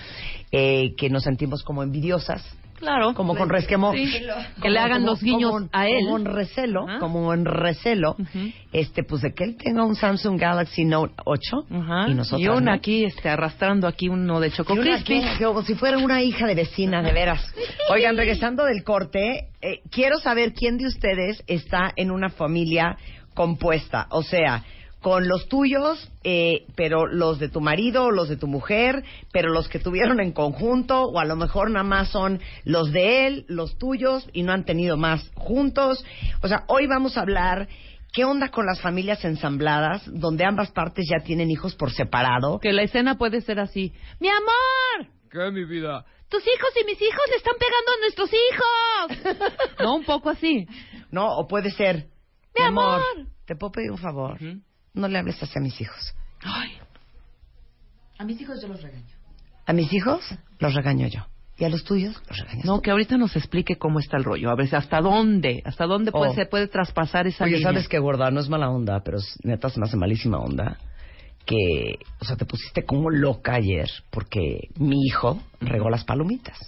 eh, 0.53 0.95
que 0.97 1.11
nos 1.11 1.25
sentimos 1.25 1.65
como 1.65 1.83
envidiosas 1.83 2.45
Claro. 2.83 3.15
como 3.15 3.35
con 3.37 3.49
resquemor. 3.49 3.97
Sí. 3.97 4.13
Que 4.61 4.69
le 4.71 4.79
hagan 4.79 5.05
los 5.07 5.23
guiños 5.23 5.51
como- 5.53 5.69
a 5.73 5.87
él. 5.89 6.05
Como 6.05 6.19
en 6.19 6.25
recelo, 6.27 6.87
como 7.01 7.33
en 7.33 7.45
recelo, 7.45 8.17
este, 8.73 9.05
pues 9.05 9.23
de 9.23 9.33
que 9.33 9.45
él 9.45 9.57
tenga 9.57 9.85
un 9.85 9.95
Samsung 9.95 10.39
Galaxy 10.39 10.85
Note 10.85 11.15
8 11.25 11.65
Ajá. 11.71 12.09
y 12.09 12.15
nosotros 12.15 12.41
Y 12.41 12.49
una 12.49 12.61
no. 12.61 12.73
aquí 12.73 13.05
este, 13.05 13.29
arrastrando 13.29 13.87
aquí 13.87 14.09
uno 14.09 14.41
de 14.41 14.51
Choco 14.51 14.75
Crispy. 14.77 15.23
como 15.43 15.63
si 15.63 15.75
fuera 15.77 15.97
una 15.99 16.23
hija 16.23 16.47
de 16.47 16.55
vecina, 16.57 17.03
de 17.03 17.13
veras. 17.13 17.41
Oigan, 17.91 18.17
regresando 18.17 18.65
del 18.65 18.83
corte, 18.85 19.49
eh, 19.63 19.81
quiero 19.91 20.19
saber 20.19 20.53
quién 20.53 20.77
de 20.77 20.87
ustedes 20.89 21.43
está 21.47 21.93
en 21.97 22.11
una 22.11 22.29
familia 22.31 22.97
compuesta. 23.35 24.07
O 24.11 24.23
sea, 24.23 24.63
con 25.03 25.29
los 25.29 25.49
tuyos, 25.49 26.09
eh, 26.23 26.65
pero 26.77 27.07
los 27.07 27.39
de 27.39 27.49
tu 27.49 27.61
marido, 27.61 28.11
los 28.11 28.29
de 28.29 28.37
tu 28.37 28.47
mujer, 28.47 29.05
pero 29.33 29.51
los 29.51 29.69
que 29.69 29.81
tuvieron 29.81 30.21
en 30.21 30.33
conjunto, 30.33 31.03
o 31.03 31.19
a 31.19 31.25
lo 31.25 31.37
mejor 31.37 31.71
nada 31.71 31.85
más 31.85 32.09
son 32.11 32.41
los 32.65 32.93
de 32.93 33.27
él, 33.27 33.45
los 33.49 33.77
tuyos, 33.79 34.29
y 34.33 34.45
no 34.45 34.53
han 34.53 34.65
tenido 34.65 34.97
más 34.97 35.29
juntos. 35.35 36.05
O 36.43 36.49
sea, 36.49 36.65
hoy 36.69 36.87
vamos 36.87 37.19
a 37.19 37.23
hablar. 37.23 37.69
¿Qué 38.15 38.25
onda 38.25 38.51
con 38.51 38.67
las 38.67 38.81
familias 38.81 39.25
ensambladas, 39.25 40.03
donde 40.07 40.45
ambas 40.45 40.71
partes 40.71 41.07
ya 41.11 41.25
tienen 41.25 41.51
hijos 41.51 41.75
por 41.75 41.93
separado? 41.93 42.61
Que 42.61 42.73
la 42.73 42.83
escena 42.83 43.17
puede 43.17 43.41
ser 43.41 43.59
así. 43.59 43.93
¡Mi 44.21 44.29
amor! 44.29 45.11
¿Qué, 45.31 45.51
mi 45.51 45.65
vida? 45.65 46.05
¡Tus 46.29 46.43
hijos 46.43 46.71
y 46.81 46.85
mis 46.85 47.01
hijos 47.01 47.23
le 47.31 47.37
están 47.37 47.55
pegando 47.59 47.91
a 47.91 48.01
nuestros 48.01 48.31
hijos! 49.35 49.49
no, 49.81 49.97
un 49.97 50.05
poco 50.05 50.29
así. 50.29 50.67
No, 51.11 51.27
o 51.39 51.49
puede 51.49 51.71
ser. 51.71 52.07
Mi 52.55 52.65
amor. 52.65 53.01
¿te 53.47 53.57
puedo 53.57 53.73
pedir 53.73 53.91
un 53.91 53.99
favor? 53.99 54.39
No 54.95 55.09
le 55.09 55.19
hables 55.19 55.43
así 55.43 55.59
a 55.59 55.63
mis 55.63 55.81
hijos. 55.81 56.15
Ay, 56.43 56.73
A 58.19 58.25
mis 58.25 58.41
hijos 58.41 58.61
yo 58.63 58.69
los 58.69 58.83
regaño. 58.83 59.15
A 59.67 59.73
mis 59.73 59.93
hijos 59.93 60.23
los 60.59 60.75
regaño 60.75 61.07
yo. 61.09 61.27
¿Y 61.59 61.65
a 61.65 61.69
los 61.69 61.85
tuyos 61.85 62.15
los 62.29 62.39
regañas 62.39 62.65
no, 62.65 62.77
tú? 62.77 62.83
que 62.83 62.91
ahorita 62.91 63.17
nos 63.17 63.37
explique 63.37 63.77
cómo 63.77 63.99
está 64.01 64.17
el 64.17 64.25
rollo. 64.25 64.51
A 64.51 64.55
ver, 64.57 64.75
hasta 64.75 65.01
dónde, 65.01 65.63
hasta 65.65 65.87
dónde 65.87 66.11
puede, 66.13 66.31
Oh. 66.33 66.35
se 66.35 66.47
puede 66.47 66.67
traspasar 66.69 67.27
esa 67.27 67.45
Oye, 67.45 67.57
línea. 67.59 67.69
¿sabes 67.73 67.89
qué, 67.89 67.99
gorda? 67.99 68.31
No 68.31 68.41
es 68.41 68.49
mala 68.49 68.71
onda, 68.71 69.01
pero 69.05 69.19
es- 69.19 69.39
neta 69.45 69.69
se 69.69 69.79
me 69.79 69.87
hace 69.87 69.97
malísima 69.97 70.39
onda. 70.39 70.79
Que, 71.45 71.99
o 72.21 72.25
sea, 72.25 72.37
te 72.37 72.45
pusiste 72.45 72.85
como 72.85 73.11
loca 73.11 73.55
ayer 73.55 73.91
porque 74.11 74.69
mi 74.77 75.05
hijo 75.07 75.43
regó 75.61 75.91
las 75.91 76.05
palomitas. 76.05 76.59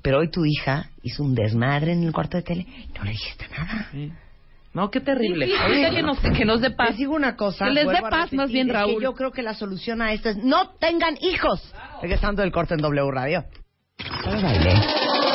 Pero 0.00 0.18
hoy 0.18 0.30
tu 0.30 0.44
hija 0.44 0.90
hizo 1.02 1.22
un 1.22 1.34
desmadre 1.34 1.92
en 1.92 2.02
el 2.04 2.12
cuarto 2.12 2.36
de 2.36 2.42
tele 2.42 2.62
y 2.62 2.92
no 2.96 3.04
le 3.04 3.10
dijiste 3.12 3.46
nada. 3.48 3.88
Sí. 3.92 4.12
No, 4.74 4.90
qué 4.90 5.00
terrible. 5.00 5.50
Ahorita 5.58 5.90
que 5.90 6.02
nos, 6.02 6.18
que 6.18 6.44
nos 6.44 6.60
dé 6.60 6.70
paz. 6.70 6.90
Les 6.90 6.98
digo 6.98 7.14
una 7.14 7.36
cosa. 7.36 7.66
Que 7.66 7.72
les 7.72 7.88
dé 7.88 8.00
paz 8.00 8.32
más 8.32 8.50
bien, 8.50 8.68
que 8.68 8.72
Raúl. 8.72 9.02
yo 9.02 9.12
creo 9.14 9.30
que 9.30 9.42
la 9.42 9.54
solución 9.54 10.00
a 10.00 10.12
esto 10.12 10.30
es 10.30 10.36
no 10.38 10.70
tengan 10.78 11.16
hijos. 11.20 11.72
Regresando 12.00 12.42
del 12.42 12.52
corte 12.52 12.74
en 12.74 12.80
W 12.80 13.10
Radio. 13.10 13.44
Para 14.24 14.40
baile. 14.40 14.74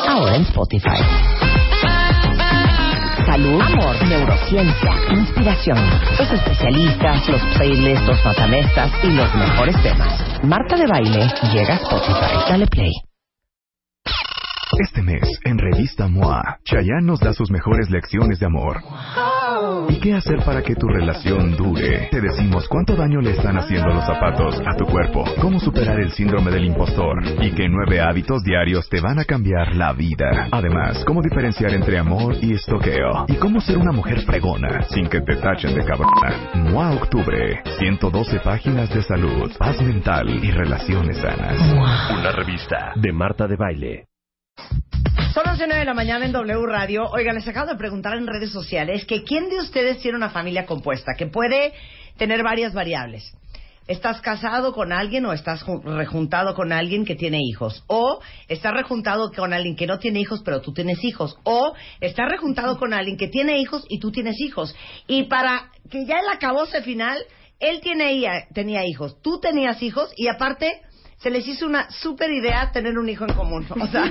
Ahora 0.07 0.35
en 0.35 0.41
Spotify. 0.43 1.03
Salud, 3.27 3.61
amor, 3.61 4.07
neurociencia, 4.07 4.91
inspiración. 5.11 5.77
Los 6.17 6.31
especialistas, 6.31 7.27
los 7.27 7.41
playlists, 7.57 8.07
los 8.07 8.25
matamestas 8.25 8.91
y 9.03 9.11
los 9.11 9.35
mejores 9.35 9.75
temas. 9.83 10.43
Marta 10.43 10.77
de 10.77 10.87
Baile 10.87 11.27
llega 11.53 11.73
a 11.73 11.77
Spotify. 11.77 12.49
Dale 12.49 12.67
play. 12.67 13.06
Este 14.79 15.01
mes, 15.01 15.23
en 15.43 15.57
Revista 15.57 16.07
MOA, 16.07 16.59
Chayanne 16.63 17.07
nos 17.07 17.19
da 17.19 17.33
sus 17.33 17.49
mejores 17.49 17.89
lecciones 17.89 18.39
de 18.39 18.45
amor. 18.45 18.77
¿Y 19.89 19.99
qué 19.99 20.13
hacer 20.13 20.43
para 20.45 20.61
que 20.61 20.75
tu 20.75 20.87
relación 20.87 21.55
dure? 21.57 22.09
Te 22.11 22.21
decimos 22.21 22.67
cuánto 22.67 22.95
daño 22.95 23.19
le 23.19 23.31
están 23.31 23.57
haciendo 23.57 23.87
los 23.89 24.05
zapatos 24.05 24.61
a 24.67 24.75
tu 24.77 24.85
cuerpo, 24.85 25.23
cómo 25.41 25.59
superar 25.59 25.99
el 25.99 26.11
síndrome 26.11 26.51
del 26.51 26.65
impostor 26.65 27.23
y 27.41 27.51
qué 27.53 27.67
nueve 27.67 28.01
hábitos 28.01 28.43
diarios 28.43 28.87
te 28.87 29.01
van 29.01 29.17
a 29.17 29.25
cambiar 29.25 29.75
la 29.75 29.93
vida. 29.93 30.47
Además, 30.51 31.03
cómo 31.05 31.23
diferenciar 31.23 31.73
entre 31.73 31.97
amor 31.97 32.35
y 32.39 32.53
estoqueo 32.53 33.25
y 33.27 33.35
cómo 33.37 33.59
ser 33.59 33.79
una 33.79 33.91
mujer 33.91 34.21
fregona 34.21 34.83
sin 34.89 35.09
que 35.09 35.21
te 35.21 35.37
tachen 35.37 35.73
de 35.73 35.85
cabrona. 35.85 36.51
MOA 36.53 36.91
Octubre, 36.91 37.63
112 37.79 38.41
páginas 38.41 38.93
de 38.93 39.01
salud, 39.01 39.51
paz 39.57 39.81
mental 39.81 40.29
y 40.29 40.51
relaciones 40.51 41.17
sanas. 41.17 41.59
Una 42.11 42.31
revista 42.31 42.91
de 42.95 43.11
Marta 43.11 43.47
de 43.47 43.55
Baile. 43.55 44.07
Son 45.33 45.43
las 45.45 45.57
9 45.59 45.75
de 45.75 45.85
la 45.85 45.93
mañana 45.93 46.25
en 46.25 46.31
W 46.31 46.65
Radio. 46.65 47.05
Oigan, 47.11 47.35
les 47.35 47.47
acabo 47.47 47.67
de 47.71 47.77
preguntar 47.77 48.17
en 48.17 48.25
redes 48.27 48.51
sociales 48.51 49.05
que 49.05 49.23
quién 49.23 49.49
de 49.49 49.57
ustedes 49.59 49.99
tiene 49.99 50.17
una 50.17 50.29
familia 50.29 50.65
compuesta, 50.65 51.13
que 51.17 51.27
puede 51.27 51.73
tener 52.17 52.43
varias 52.43 52.73
variables. 52.73 53.31
¿Estás 53.87 54.19
casado 54.19 54.73
con 54.73 54.91
alguien 54.91 55.25
o 55.25 55.31
estás 55.33 55.63
ju- 55.65 55.81
rejuntado 55.81 56.55
con 56.55 56.73
alguien 56.73 57.05
que 57.05 57.15
tiene 57.15 57.39
hijos? 57.41 57.83
¿O 57.87 58.19
estás 58.49 58.73
rejuntado 58.73 59.31
con 59.31 59.53
alguien 59.53 59.75
que 59.77 59.87
no 59.87 59.97
tiene 59.99 60.19
hijos 60.19 60.41
pero 60.43 60.59
tú 60.59 60.73
tienes 60.73 61.01
hijos? 61.03 61.37
¿O 61.43 61.73
estás 62.01 62.29
rejuntado 62.29 62.77
con 62.79 62.93
alguien 62.93 63.15
que 63.17 63.27
tiene 63.29 63.59
hijos 63.59 63.85
y 63.87 63.99
tú 63.99 64.11
tienes 64.11 64.35
hijos? 64.41 64.75
Y 65.07 65.23
para 65.23 65.71
que 65.89 66.05
ya 66.05 66.19
el 66.19 66.27
acabose 66.29 66.81
final, 66.81 67.17
él 67.59 67.79
tiene, 67.79 68.21
tenía 68.53 68.85
hijos, 68.85 69.21
tú 69.21 69.39
tenías 69.39 69.81
hijos 69.81 70.11
y 70.17 70.27
aparte 70.27 70.81
se 71.17 71.31
les 71.31 71.47
hizo 71.47 71.65
una 71.65 71.89
super 71.89 72.31
idea 72.31 72.71
tener 72.71 72.97
un 72.97 73.09
hijo 73.09 73.25
en 73.25 73.33
común. 73.33 73.65
O 73.69 73.87
sea, 73.87 74.03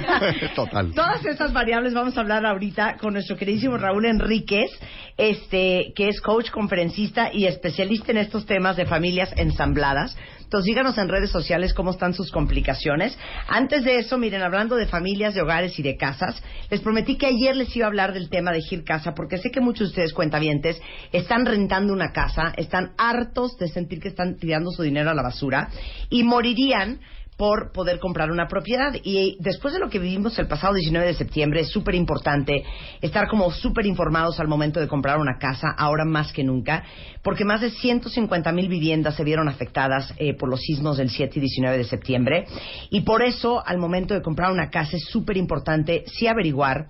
Total. 0.55 0.93
Todas 0.93 1.25
estas 1.25 1.53
variables 1.53 1.95
vamos 1.95 2.17
a 2.17 2.21
hablar 2.21 2.45
ahorita 2.45 2.97
con 2.97 3.13
nuestro 3.13 3.37
queridísimo 3.37 3.79
Raúl 3.79 4.07
Enríquez, 4.07 4.71
este, 5.17 5.93
que 5.95 6.09
es 6.09 6.21
coach, 6.21 6.51
conferencista 6.51 7.33
y 7.33 7.47
especialista 7.47 8.11
en 8.11 8.19
estos 8.19 8.45
temas 8.45 8.77
de 8.77 8.87
familias 8.87 9.33
ensambladas. 9.37 10.17
Entonces 10.47 10.67
díganos 10.67 10.97
en 10.97 11.09
redes 11.09 11.31
sociales 11.31 11.75
cómo 11.75 11.91
están 11.91 12.15
sus 12.15 12.31
complicaciones. 12.31 13.19
Antes 13.49 13.83
de 13.83 13.97
eso, 13.97 14.17
miren, 14.17 14.43
hablando 14.43 14.77
de 14.77 14.87
familias, 14.87 15.35
de 15.35 15.43
hogares 15.43 15.77
y 15.77 15.83
de 15.83 15.97
casas, 15.97 16.41
les 16.71 16.81
prometí 16.81 17.17
que 17.17 17.27
ayer 17.27 17.57
les 17.57 17.75
iba 17.75 17.87
a 17.87 17.89
hablar 17.89 18.13
del 18.13 18.31
tema 18.31 18.53
de 18.53 18.61
Gir 18.61 18.85
Casa, 18.85 19.13
porque 19.13 19.39
sé 19.39 19.51
que 19.51 19.61
muchos 19.61 19.89
de 19.89 19.91
ustedes 19.91 20.13
cuentavientes 20.13 20.81
están 21.11 21.47
rentando 21.47 21.93
una 21.93 22.13
casa, 22.13 22.53
están 22.57 22.93
hartos 22.97 23.59
de 23.59 23.67
sentir 23.67 23.99
que 23.99 24.07
están 24.07 24.37
tirando 24.37 24.71
su 24.71 24.85
dinero 24.85 25.11
a 25.11 25.15
la 25.15 25.23
basura 25.23 25.69
y 26.11 26.23
morirían 26.23 27.01
por 27.37 27.73
poder 27.73 27.99
comprar 27.99 28.31
una 28.31 28.49
propiedad. 28.49 28.95
Y 29.03 29.37
después 29.41 29.75
de 29.75 29.81
lo 29.81 29.91
que 29.91 29.99
vivimos 29.99 30.39
el 30.39 30.47
pasado 30.47 30.75
19 30.75 31.07
de 31.07 31.15
septiembre, 31.15 31.61
es 31.61 31.69
súper 31.69 31.95
importante 31.95 32.65
estar 33.01 33.29
como 33.29 33.51
súper 33.51 33.87
informados 33.87 34.41
al 34.41 34.49
momento 34.49 34.81
de 34.81 34.89
comprar 34.89 35.19
una 35.19 35.39
casa, 35.39 35.69
ahora 35.77 36.05
más 36.05 36.33
que 36.33 36.45
nunca, 36.45 36.85
porque 37.23 37.45
más 37.45 37.61
de 37.61 37.71
150 37.71 38.53
mil 38.53 38.69
viviendas 38.69 39.17
se 39.17 39.25
vieron 39.25 39.49
afectadas 39.49 40.15
eh, 40.19 40.35
por 40.35 40.49
los 40.49 40.61
sismos 40.61 40.97
del 40.97 41.11
7 41.11 41.39
y 41.39 41.41
19 41.41 41.79
de 41.79 41.85
septiembre. 41.85 42.47
Y 42.91 43.03
por 43.03 43.23
eso, 43.23 43.63
al 43.67 43.79
momento 43.79 44.15
de 44.15 44.23
comprar 44.23 44.51
una 44.51 44.71
casa, 44.71 44.97
es 44.97 45.05
súper 45.05 45.37
importante 45.37 46.05
sí 46.07 46.27
averiguar 46.27 46.87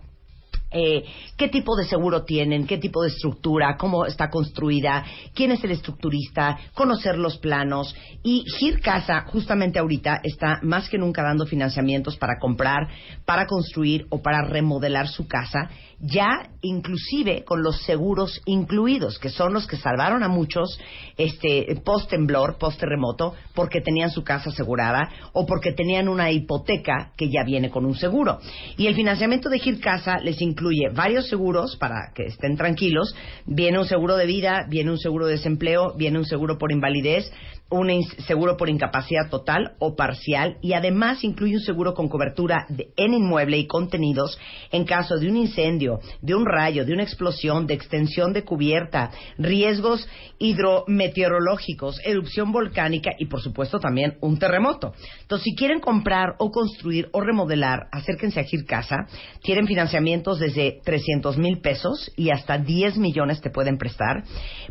eh, 0.71 1.05
qué 1.37 1.49
tipo 1.49 1.77
de 1.77 1.85
seguro 1.85 2.25
tienen, 2.25 2.67
qué 2.67 2.79
tipo 2.79 3.03
de 3.03 3.09
estructura, 3.09 3.77
cómo 3.77 4.05
está 4.05 4.31
construida, 4.31 5.05
quién 5.35 5.53
es 5.53 5.63
el 5.63 5.71
estructurista, 5.71 6.59
conocer 6.75 7.19
los 7.19 7.39
planos. 7.39 7.95
Y 8.23 8.45
Gir 8.59 8.81
Casa, 8.81 9.23
justamente 9.27 9.79
ahorita, 9.79 10.21
está 10.23 10.59
más 10.63 10.89
que 10.89 10.99
nunca 10.99 11.23
dando 11.23 11.47
financiamientos 11.47 12.17
para 12.17 12.39
comprar, 12.39 12.89
para 13.25 13.47
construir 13.47 14.07
o 14.11 14.23
para 14.23 14.43
remodelar 14.43 15.09
su 15.09 15.27
casa, 15.29 15.71
ya 16.01 16.51
inclusive 16.61 17.45
con 17.45 17.63
los 17.63 17.83
seguros 17.83 18.41
incluidos, 18.45 19.19
que 19.19 19.31
son 19.31 19.53
los 19.53 19.67
que 19.67 19.77
salvaron 19.77 20.23
a 20.23 20.29
muchos 20.29 20.79
este, 21.17 21.67
post 21.85 22.11
temblor, 22.11 22.59
post 22.59 22.79
terremoto, 22.81 23.35
porque 23.55 23.81
tenían 23.81 24.11
su 24.11 24.23
casa 24.23 24.51
asegurada 24.51 25.11
o 25.33 25.47
porque 25.47 25.73
tenían 25.73 26.09
una 26.09 26.31
hipoteca 26.31 27.13
que 27.17 27.31
ya 27.31 27.45
viene 27.45 27.71
con 27.71 27.87
un 27.87 27.95
seguro. 27.95 28.39
Y 28.77 28.87
el 28.87 28.95
financiamiento 28.95 29.49
de 29.49 29.59
Gir 29.59 29.81
Casa 29.81 30.19
les 30.19 30.41
incluye 30.43 30.91
varios 30.93 31.29
seguros 31.29 31.77
para 31.77 32.13
que 32.15 32.25
estén 32.27 32.57
tranquilos. 32.57 33.15
Viene 33.47 33.79
un 33.79 33.87
seguro 33.87 34.17
de 34.17 34.27
vida, 34.27 34.67
viene 34.69 34.91
un 34.91 34.99
seguro 34.99 35.27
de 35.27 35.33
desempleo, 35.33 35.95
viene 35.97 36.19
un 36.19 36.27
seguro 36.27 36.59
por 36.59 36.73
invalidez, 36.73 37.33
un 37.69 37.91
seguro 38.27 38.57
por 38.57 38.69
incapacidad 38.69 39.29
total 39.29 39.73
o 39.81 39.97
parcial 39.97 40.57
y 40.63 40.75
además 40.75 41.25
incluye 41.25 41.55
un 41.57 41.61
seguro 41.63 41.95
con 41.95 42.09
cobertura 42.09 42.65
de- 42.69 42.91
en 42.97 43.13
inmueble 43.13 43.59
y 43.59 43.67
contenidos 43.67 44.39
en 44.71 44.85
caso 44.85 45.17
de 45.19 45.29
un 45.29 45.37
incendio, 45.37 45.99
de 46.23 46.35
un 46.37 46.47
rayo, 46.47 46.85
de 46.85 46.93
una 46.93 47.03
explosión, 47.03 47.67
de 47.67 47.75
extensión 47.75 48.33
de 48.33 48.45
cubierta, 48.45 49.11
riesgos 49.37 50.09
hidrometeorológicos, 50.39 52.01
erupción 52.05 52.53
volcánica 52.53 53.11
y 53.19 53.27
por 53.27 53.41
supuesto 53.41 53.79
también 53.81 54.17
un 54.21 54.39
terremoto. 54.39 54.93
Entonces, 55.23 55.45
si 55.45 55.55
quieren 55.57 55.81
comprar 55.81 56.35
o 56.39 56.51
construir 56.51 57.09
o 57.13 57.21
remodelar, 57.21 57.89
acérquense 57.93 58.41
a 58.41 58.45
Gir 58.45 58.65
Casa. 58.65 59.07
Tienen 59.43 59.67
financiamientos 59.67 60.39
desde 60.39 60.81
300 60.85 61.37
mil 61.39 61.61
pesos 61.61 62.13
y 62.17 62.31
hasta 62.31 62.59
10 62.59 62.97
millones 62.97 63.41
te 63.41 63.51
pueden 63.51 63.79
prestar. 63.79 64.23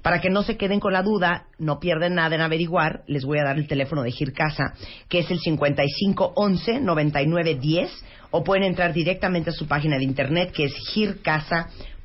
Para 0.02 0.22
que 0.22 0.30
no 0.30 0.44
se 0.44 0.58
queden 0.58 0.80
con 0.80 0.94
la 0.94 1.02
duda, 1.04 1.48
no 1.60 1.80
pierden 1.80 2.16
nada 2.16 2.36
en 2.36 2.42
averiguar, 2.42 2.85
les 3.08 3.24
voy 3.26 3.40
a 3.40 3.44
dar 3.44 3.58
el 3.58 3.68
teléfono 3.68 4.02
de 4.04 4.12
Gir 4.12 4.34
Casa, 4.34 4.74
que 5.10 5.20
es 5.20 5.32
el 5.32 5.40
5511 5.40 6.80
9910 6.82 7.92
o 8.32 8.44
pueden 8.44 8.64
entrar 8.64 8.94
directamente 8.94 9.50
a 9.52 9.54
su 9.54 9.68
página 9.68 9.98
de 9.98 10.04
internet 10.04 10.52
que 10.52 10.66
es 10.66 10.74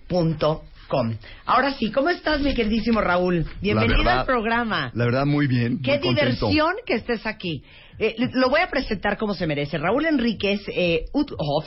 gircasa.com. 0.09 1.15
Ahora 1.47 1.73
sí, 1.75 1.91
¿cómo 1.93 2.09
estás, 2.11 2.41
mi 2.41 2.53
queridísimo 2.55 3.01
Raúl? 3.01 3.47
Bienvenido 3.61 3.99
verdad- 3.99 4.21
al 4.21 4.27
programa. 4.27 4.91
La 4.95 5.05
verdad, 5.05 5.25
muy 5.27 5.47
bien. 5.47 5.81
Qué 5.83 5.99
muy 5.99 6.09
diversión 6.15 6.75
que 6.85 6.95
estés 6.95 7.27
aquí. 7.27 7.63
Eh, 8.03 8.17
lo 8.33 8.49
voy 8.49 8.63
a 8.63 8.71
presentar 8.71 9.19
como 9.19 9.35
se 9.35 9.47
merece. 9.47 9.77
Raúl 9.77 10.07
Enríquez 10.07 10.63
eh, 10.69 11.05
Uthoff 11.13 11.67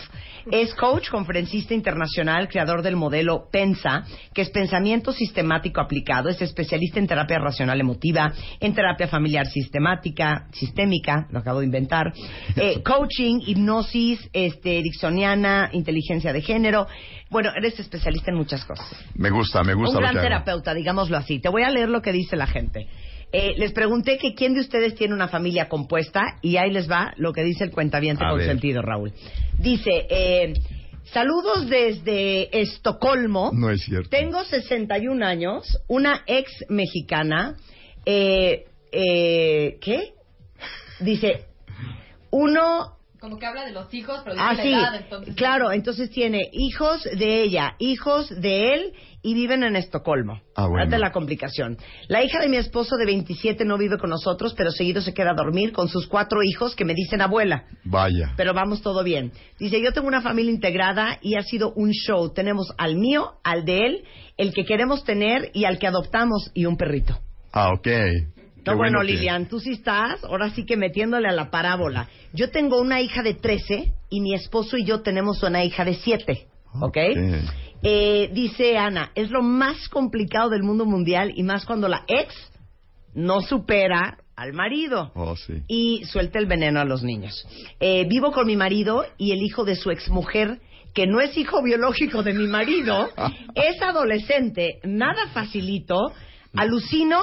es 0.51 0.73
coach, 0.73 1.09
conferencista 1.11 1.75
internacional, 1.75 2.47
creador 2.47 2.81
del 2.81 2.95
modelo 2.95 3.49
PENSA, 3.51 4.03
que 4.33 4.41
es 4.41 4.49
pensamiento 4.49 5.11
sistemático 5.11 5.79
aplicado. 5.79 6.29
Es 6.29 6.41
especialista 6.41 6.97
en 6.97 7.05
terapia 7.05 7.37
racional 7.37 7.79
emotiva, 7.79 8.33
en 8.59 8.73
terapia 8.73 9.07
familiar 9.07 9.45
sistemática, 9.45 10.47
sistémica, 10.53 11.27
lo 11.29 11.37
acabo 11.37 11.59
de 11.59 11.67
inventar, 11.67 12.11
eh, 12.55 12.81
coaching, 12.83 13.41
hipnosis, 13.45 14.27
este, 14.33 14.81
diccioniana, 14.81 15.69
inteligencia 15.71 16.33
de 16.33 16.41
género. 16.41 16.87
Bueno, 17.29 17.51
eres 17.55 17.79
especialista 17.79 18.31
en 18.31 18.37
muchas 18.37 18.65
cosas. 18.65 18.87
Me 19.13 19.29
gusta, 19.29 19.63
me 19.63 19.75
gusta 19.75 19.97
Un 19.97 20.01
lo 20.01 20.01
gran 20.01 20.13
que 20.13 20.19
hago. 20.19 20.29
terapeuta, 20.29 20.73
digámoslo 20.73 21.15
así. 21.15 21.39
Te 21.39 21.49
voy 21.49 21.61
a 21.61 21.69
leer 21.69 21.89
lo 21.89 22.01
que 22.01 22.11
dice 22.11 22.35
la 22.35 22.47
gente. 22.47 22.87
Eh, 23.35 23.55
les 23.57 23.71
pregunté 23.73 24.19
que 24.19 24.35
quién 24.35 24.53
de 24.53 24.59
ustedes 24.61 24.93
tiene 24.93 25.13
una 25.15 25.27
familia 25.27 25.67
compuesta 25.67 26.21
y 26.43 26.57
ahí 26.57 26.69
les 26.71 26.89
va 26.89 27.13
lo 27.17 27.33
que 27.33 27.43
dice 27.43 27.63
el 27.63 27.71
cuentaviente 27.71 28.23
A 28.23 28.29
con 28.29 28.37
ver. 28.37 28.47
sentido, 28.47 28.83
Raúl. 28.83 29.11
Dice, 29.57 30.05
eh, 30.07 30.53
saludos 31.05 31.67
desde 31.67 32.61
Estocolmo. 32.61 33.49
No 33.51 33.71
es 33.71 33.81
cierto. 33.81 34.09
Tengo 34.09 34.43
61 34.43 35.23
años, 35.25 35.65
una 35.87 36.21
ex 36.27 36.51
mexicana. 36.69 37.55
Eh, 38.05 38.65
eh, 38.91 39.77
¿Qué? 39.81 40.13
Dice, 40.99 41.45
uno 42.29 42.97
Como 43.19 43.39
que 43.39 43.45
habla 43.47 43.65
de 43.65 43.71
los 43.71 43.91
hijos, 43.93 44.21
pero 44.23 44.35
Ah, 44.37 44.55
sí, 44.61 44.69
la 44.69 44.77
edad, 44.79 44.95
entonces. 44.95 45.35
claro, 45.35 45.71
entonces 45.71 46.11
tiene 46.11 46.49
hijos 46.51 47.01
de 47.03 47.41
ella, 47.41 47.75
hijos 47.79 48.29
de 48.41 48.73
él 48.73 48.93
y 49.23 49.33
viven 49.33 49.63
en 49.63 49.75
Estocolmo. 49.77 50.41
Ah, 50.55 50.67
bueno. 50.67 50.85
Date 50.85 50.99
la 50.99 51.11
complicación. 51.13 51.77
La 52.09 52.23
hija 52.23 52.39
de 52.39 52.49
mi 52.49 52.57
esposo 52.57 52.97
de 52.97 53.05
27 53.05 53.63
no 53.65 53.77
vive 53.77 53.97
con 53.97 54.09
nosotros, 54.09 54.53
pero 54.55 54.69
seguido 54.69 55.01
se 55.01 55.13
queda 55.13 55.31
a 55.31 55.33
dormir 55.35 55.71
con 55.71 55.87
sus 55.87 56.07
cuatro 56.07 56.43
hijos 56.43 56.75
que 56.75 56.83
me 56.85 56.93
dicen 56.93 57.21
abuela. 57.21 57.63
Vaya. 57.85 58.33
Pero 58.35 58.53
vamos 58.53 58.81
todo 58.81 59.03
bien. 59.03 59.31
Dice, 59.57 59.81
yo 59.81 59.93
tengo 59.93 60.07
una 60.09 60.21
familia 60.21 60.51
integrada 60.51 61.17
y 61.21 61.35
ha 61.35 61.43
sido 61.43 61.71
un 61.73 61.91
show. 61.91 62.33
Tenemos 62.33 62.67
al 62.77 62.97
mío, 62.97 63.31
al 63.43 63.63
de 63.65 63.79
él, 63.85 64.03
el 64.37 64.53
que 64.53 64.65
queremos 64.65 65.03
tener 65.05 65.49
y 65.53 65.63
al 65.65 65.79
que 65.79 65.87
adoptamos 65.87 66.51
y 66.53 66.65
un 66.65 66.75
perrito. 66.75 67.17
Ah, 67.53 67.71
ok. 67.71 67.87
No, 68.65 68.77
bueno, 68.77 68.99
que- 69.01 69.07
Lilian, 69.07 69.47
tú 69.47 69.59
sí 69.59 69.71
estás, 69.71 70.23
ahora 70.23 70.49
sí 70.51 70.65
que 70.65 70.77
metiéndole 70.77 71.27
a 71.27 71.33
la 71.33 71.49
parábola. 71.51 72.07
Yo 72.33 72.49
tengo 72.49 72.79
una 72.79 73.01
hija 73.01 73.21
de 73.21 73.33
13 73.33 73.93
y 74.09 74.21
mi 74.21 74.33
esposo 74.33 74.77
y 74.77 74.85
yo 74.85 75.01
tenemos 75.01 75.43
una 75.43 75.63
hija 75.63 75.83
de 75.85 75.95
7. 75.95 76.47
¿Ok? 76.81 76.97
Eh, 77.83 78.29
dice 78.33 78.77
Ana, 78.77 79.11
es 79.15 79.29
lo 79.29 79.41
más 79.41 79.89
complicado 79.89 80.49
del 80.49 80.63
mundo 80.63 80.85
mundial 80.85 81.31
y 81.35 81.43
más 81.43 81.65
cuando 81.65 81.87
la 81.87 82.03
ex 82.07 82.33
no 83.13 83.41
supera 83.41 84.17
al 84.35 84.53
marido 84.53 85.11
Oh, 85.15 85.35
sí. 85.35 85.61
y 85.67 86.03
suelta 86.05 86.39
el 86.39 86.45
veneno 86.47 86.79
a 86.79 86.85
los 86.85 87.03
niños. 87.03 87.45
Eh, 87.79 88.05
vivo 88.07 88.31
con 88.31 88.47
mi 88.47 88.55
marido 88.55 89.05
y 89.17 89.31
el 89.31 89.41
hijo 89.43 89.65
de 89.65 89.75
su 89.75 89.91
exmujer, 89.91 90.59
que 90.95 91.05
no 91.07 91.19
es 91.21 91.37
hijo 91.37 91.61
biológico 91.61 92.23
de 92.23 92.33
mi 92.33 92.47
marido, 92.47 93.09
es 93.55 93.81
adolescente, 93.81 94.79
nada 94.83 95.27
facilito, 95.33 96.13
alucino 96.55 97.19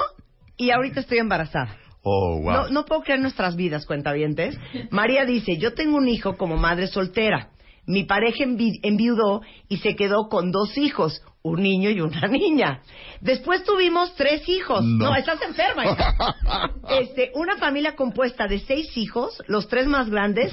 y 0.57 0.69
ahorita 0.71 1.01
estoy 1.01 1.17
embarazada. 1.17 1.75
Oh, 2.03 2.39
wow. 2.41 2.51
No, 2.53 2.69
no 2.69 2.85
puedo 2.85 3.01
creer 3.01 3.19
nuestras 3.19 3.55
vidas, 3.55 3.85
cuentavientes. 3.85 4.57
María 4.89 5.25
dice, 5.25 5.57
yo 5.57 5.73
tengo 5.73 5.97
un 5.97 6.07
hijo 6.07 6.35
como 6.37 6.55
madre 6.57 6.87
soltera. 6.87 7.49
Mi 7.85 8.03
pareja 8.03 8.43
envi- 8.45 8.79
enviudó 8.83 9.41
y 9.67 9.77
se 9.77 9.95
quedó 9.95 10.29
con 10.29 10.51
dos 10.51 10.77
hijos, 10.77 11.21
un 11.41 11.61
niño 11.63 11.89
y 11.89 12.01
una 12.01 12.27
niña. 12.27 12.81
Después 13.21 13.63
tuvimos 13.63 14.15
tres 14.15 14.47
hijos. 14.47 14.83
No. 14.83 15.09
No, 15.09 15.15
estás 15.15 15.41
enferma. 15.41 15.83
Este, 16.89 17.31
una 17.35 17.57
familia 17.57 17.95
compuesta 17.95 18.47
de 18.47 18.59
seis 18.59 18.95
hijos, 18.97 19.41
los 19.47 19.67
tres 19.67 19.87
más 19.87 20.09
grandes. 20.09 20.51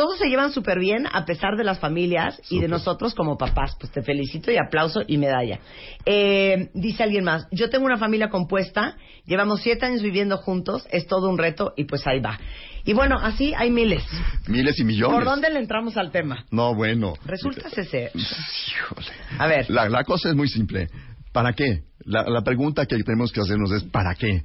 Todos 0.00 0.18
se 0.18 0.30
llevan 0.30 0.50
súper 0.50 0.78
bien 0.78 1.06
a 1.12 1.26
pesar 1.26 1.58
de 1.58 1.62
las 1.62 1.78
familias 1.78 2.40
y 2.48 2.58
de 2.58 2.68
nosotros 2.68 3.14
como 3.14 3.36
papás. 3.36 3.76
Pues 3.78 3.92
te 3.92 4.00
felicito 4.00 4.50
y 4.50 4.56
aplauso 4.56 5.02
y 5.06 5.18
medalla. 5.18 5.60
Eh, 6.06 6.70
dice 6.72 7.02
alguien 7.02 7.24
más, 7.24 7.46
yo 7.50 7.68
tengo 7.68 7.84
una 7.84 7.98
familia 7.98 8.30
compuesta, 8.30 8.96
llevamos 9.26 9.60
siete 9.60 9.84
años 9.84 10.00
viviendo 10.00 10.38
juntos, 10.38 10.86
es 10.90 11.06
todo 11.06 11.28
un 11.28 11.36
reto 11.36 11.74
y 11.76 11.84
pues 11.84 12.06
ahí 12.06 12.18
va. 12.18 12.40
Y 12.86 12.94
bueno, 12.94 13.18
así 13.20 13.52
hay 13.54 13.68
miles. 13.68 14.02
Miles 14.48 14.78
y 14.80 14.84
millones. 14.84 15.16
¿Por 15.16 15.26
dónde 15.26 15.50
le 15.50 15.58
entramos 15.58 15.98
al 15.98 16.10
tema? 16.10 16.46
No, 16.50 16.74
bueno. 16.74 17.12
Resulta 17.26 17.68
ser... 17.68 18.10
Híjole. 18.14 19.06
A 19.38 19.46
ver. 19.48 19.68
La, 19.68 19.90
la 19.90 20.04
cosa 20.04 20.30
es 20.30 20.34
muy 20.34 20.48
simple. 20.48 20.88
¿Para 21.30 21.52
qué? 21.52 21.82
La, 22.06 22.22
la 22.22 22.40
pregunta 22.40 22.86
que 22.86 22.96
tenemos 23.02 23.32
que 23.32 23.42
hacernos 23.42 23.70
es 23.72 23.82
¿para 23.82 24.14
qué? 24.14 24.44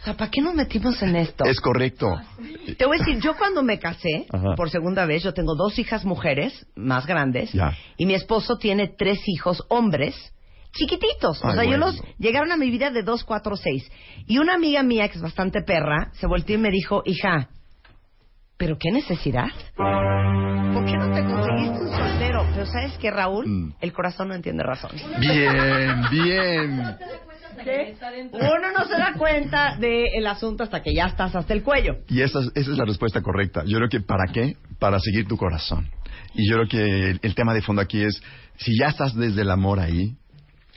O 0.00 0.04
sea, 0.04 0.14
¿para 0.16 0.30
qué 0.30 0.40
nos 0.40 0.54
metimos 0.54 1.02
en 1.02 1.16
esto? 1.16 1.44
Es 1.44 1.60
correcto. 1.60 2.06
Te 2.78 2.86
voy 2.86 2.96
a 2.96 3.04
decir, 3.04 3.20
yo 3.20 3.36
cuando 3.36 3.62
me 3.62 3.78
casé, 3.80 4.26
Ajá. 4.32 4.54
por 4.56 4.70
segunda 4.70 5.04
vez, 5.06 5.24
yo 5.24 5.34
tengo 5.34 5.56
dos 5.56 5.76
hijas 5.78 6.04
mujeres, 6.04 6.66
más 6.76 7.04
grandes, 7.06 7.52
Ya. 7.52 7.72
y 7.96 8.06
mi 8.06 8.14
esposo 8.14 8.58
tiene 8.58 8.88
tres 8.96 9.18
hijos 9.26 9.64
hombres, 9.68 10.14
chiquititos. 10.72 11.42
O 11.44 11.52
sea, 11.52 11.64
yo 11.64 11.76
los 11.78 12.00
llegaron 12.18 12.52
a 12.52 12.56
mi 12.56 12.70
vida 12.70 12.90
de 12.90 13.02
dos, 13.02 13.24
cuatro, 13.24 13.56
seis. 13.56 13.90
Y 14.26 14.38
una 14.38 14.54
amiga 14.54 14.82
mía, 14.84 15.08
que 15.08 15.16
es 15.16 15.22
bastante 15.22 15.62
perra, 15.62 16.10
se 16.12 16.28
volteó 16.28 16.54
y 16.56 16.60
me 16.60 16.70
dijo, 16.70 17.02
hija, 17.04 17.48
¿pero 18.56 18.76
qué 18.78 18.92
necesidad? 18.92 19.48
¿Por 19.76 20.84
qué 20.84 20.96
no 20.96 21.10
te 21.12 21.24
conseguiste 21.24 21.80
un 21.80 21.90
soltero? 21.90 22.46
Pero 22.54 22.66
¿sabes 22.66 22.98
qué, 22.98 23.10
Raúl? 23.10 23.46
Mm. 23.48 23.74
El 23.80 23.92
corazón 23.92 24.28
no 24.28 24.34
entiende 24.34 24.62
razones. 24.62 25.04
Bien, 25.18 26.02
bien. 26.10 26.96
Uno 28.32 28.72
no 28.76 28.84
se 28.86 28.94
da 28.98 29.14
cuenta 29.16 29.76
del 29.76 30.26
asunto 30.26 30.62
hasta 30.64 30.82
que 30.82 30.94
ya 30.94 31.06
estás 31.06 31.34
hasta 31.36 31.52
el 31.54 31.62
cuello. 31.62 31.98
Y 32.08 32.22
esa, 32.22 32.40
es- 32.40 32.50
esa 32.54 32.72
es 32.72 32.78
la 32.78 32.84
respuesta 32.84 33.20
correcta. 33.22 33.62
Yo 33.66 33.76
creo 33.78 33.88
que 33.88 34.00
¿para 34.00 34.32
qué? 34.32 34.56
Para 34.78 34.98
seguir 35.00 35.26
tu 35.26 35.36
corazón. 35.36 35.88
Y 36.34 36.48
yo 36.48 36.56
creo 36.56 36.68
que 36.68 37.10
el, 37.10 37.20
el 37.22 37.34
tema 37.34 37.54
de 37.54 37.62
fondo 37.62 37.82
aquí 37.82 38.02
es, 38.02 38.20
si 38.56 38.76
ya 38.78 38.88
estás 38.88 39.14
desde 39.14 39.42
el 39.42 39.50
amor 39.50 39.80
ahí, 39.80 40.16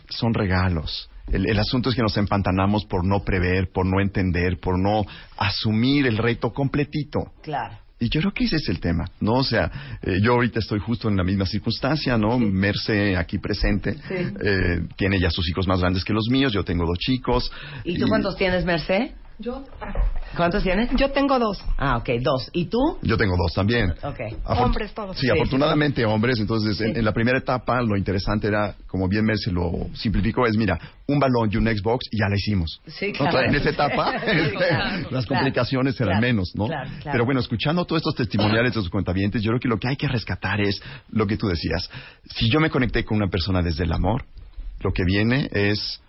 son 0.09 0.33
regalos. 0.33 1.09
El, 1.31 1.49
el 1.49 1.59
asunto 1.59 1.89
es 1.89 1.95
que 1.95 2.01
nos 2.01 2.17
empantanamos 2.17 2.85
por 2.85 3.05
no 3.05 3.23
prever, 3.23 3.69
por 3.71 3.85
no 3.85 4.01
entender, 4.01 4.59
por 4.59 4.77
no 4.79 5.03
asumir 5.37 6.05
el 6.07 6.17
reto 6.17 6.51
completito. 6.51 7.19
Claro. 7.41 7.77
Y 8.01 8.09
yo 8.09 8.19
creo 8.19 8.33
que 8.33 8.45
ese 8.45 8.55
es 8.55 8.67
el 8.67 8.79
tema, 8.79 9.05
¿no? 9.19 9.33
O 9.33 9.43
sea, 9.43 9.99
eh, 10.01 10.17
yo 10.23 10.33
ahorita 10.33 10.57
estoy 10.57 10.79
justo 10.79 11.07
en 11.07 11.15
la 11.15 11.23
misma 11.23 11.45
circunstancia, 11.45 12.17
¿no? 12.17 12.39
Merce 12.39 13.15
aquí 13.15 13.37
presente 13.37 13.95
eh, 14.09 14.81
tiene 14.97 15.19
ya 15.19 15.29
sus 15.29 15.47
hijos 15.47 15.67
más 15.67 15.81
grandes 15.81 16.03
que 16.03 16.11
los 16.11 16.27
míos, 16.27 16.51
yo 16.51 16.63
tengo 16.63 16.83
dos 16.87 16.97
chicos. 16.97 17.51
¿Y 17.83 17.99
tú 17.99 18.07
cuántos 18.07 18.35
tienes, 18.37 18.65
Merced? 18.65 19.11
Yo, 19.41 19.63
¿Cuántos 20.37 20.63
tienes? 20.63 20.89
Yo 20.95 21.11
tengo 21.11 21.37
dos. 21.39 21.61
Ah, 21.77 21.97
ok, 21.97 22.09
dos. 22.21 22.49
¿Y 22.53 22.65
tú? 22.65 22.77
Yo 23.01 23.17
tengo 23.17 23.35
dos 23.35 23.53
también. 23.53 23.91
Ok. 24.03 24.19
Afor- 24.45 24.65
Hombres 24.65 24.93
todos. 24.93 25.17
Sí, 25.17 25.25
Sí, 25.25 25.29
afortunadamente 25.31 26.05
hombres. 26.05 26.39
Entonces, 26.39 26.79
en, 26.79 26.95
en 26.95 27.03
la 27.03 27.11
primera 27.11 27.37
etapa, 27.39 27.81
lo 27.81 27.97
interesante 27.97 28.47
era, 28.47 28.75
como 28.87 29.07
bien 29.09 29.25
Merce 29.25 29.51
lo 29.51 29.71
simplificó, 29.93 30.45
es, 30.45 30.55
mira, 30.55 30.79
un 31.07 31.19
balón 31.19 31.49
y 31.51 31.57
un 31.57 31.65
Xbox 31.65 32.05
y 32.11 32.19
ya 32.19 32.29
la 32.29 32.35
hicimos. 32.35 32.79
Sí, 32.87 33.11
claro. 33.11 33.41
En 33.41 33.55
esa 33.55 33.69
etapa, 33.71 34.15
este, 34.15 34.51
Claro, 34.51 34.97
las 35.11 35.25
claro, 35.25 35.27
complicaciones 35.27 35.95
eran 35.99 36.19
claro, 36.19 36.21
menos, 36.21 36.51
¿no? 36.55 36.67
claro, 36.67 36.89
claro. 36.89 37.11
Pero 37.11 37.25
bueno, 37.25 37.39
escuchando 37.41 37.83
todos 37.85 37.99
estos 38.01 38.15
testimoniales 38.15 38.73
de 38.73 38.79
sus 38.79 38.89
cuentavientes, 38.89 39.41
yo 39.41 39.49
creo 39.49 39.59
que 39.59 39.67
lo 39.67 39.77
que 39.79 39.89
hay 39.89 39.95
que 39.97 40.07
rescatar 40.07 40.61
es 40.61 40.81
lo 41.09 41.27
que 41.27 41.35
tú 41.35 41.47
decías. 41.47 41.89
Si 42.35 42.49
yo 42.49 42.59
me 42.59 42.69
conecté 42.69 43.03
con 43.03 43.17
una 43.17 43.27
persona 43.27 43.61
desde 43.61 43.83
el 43.83 43.91
amor, 43.91 44.23
lo 44.81 44.93
que 44.93 45.03
viene 45.03 45.49
es 45.51 45.99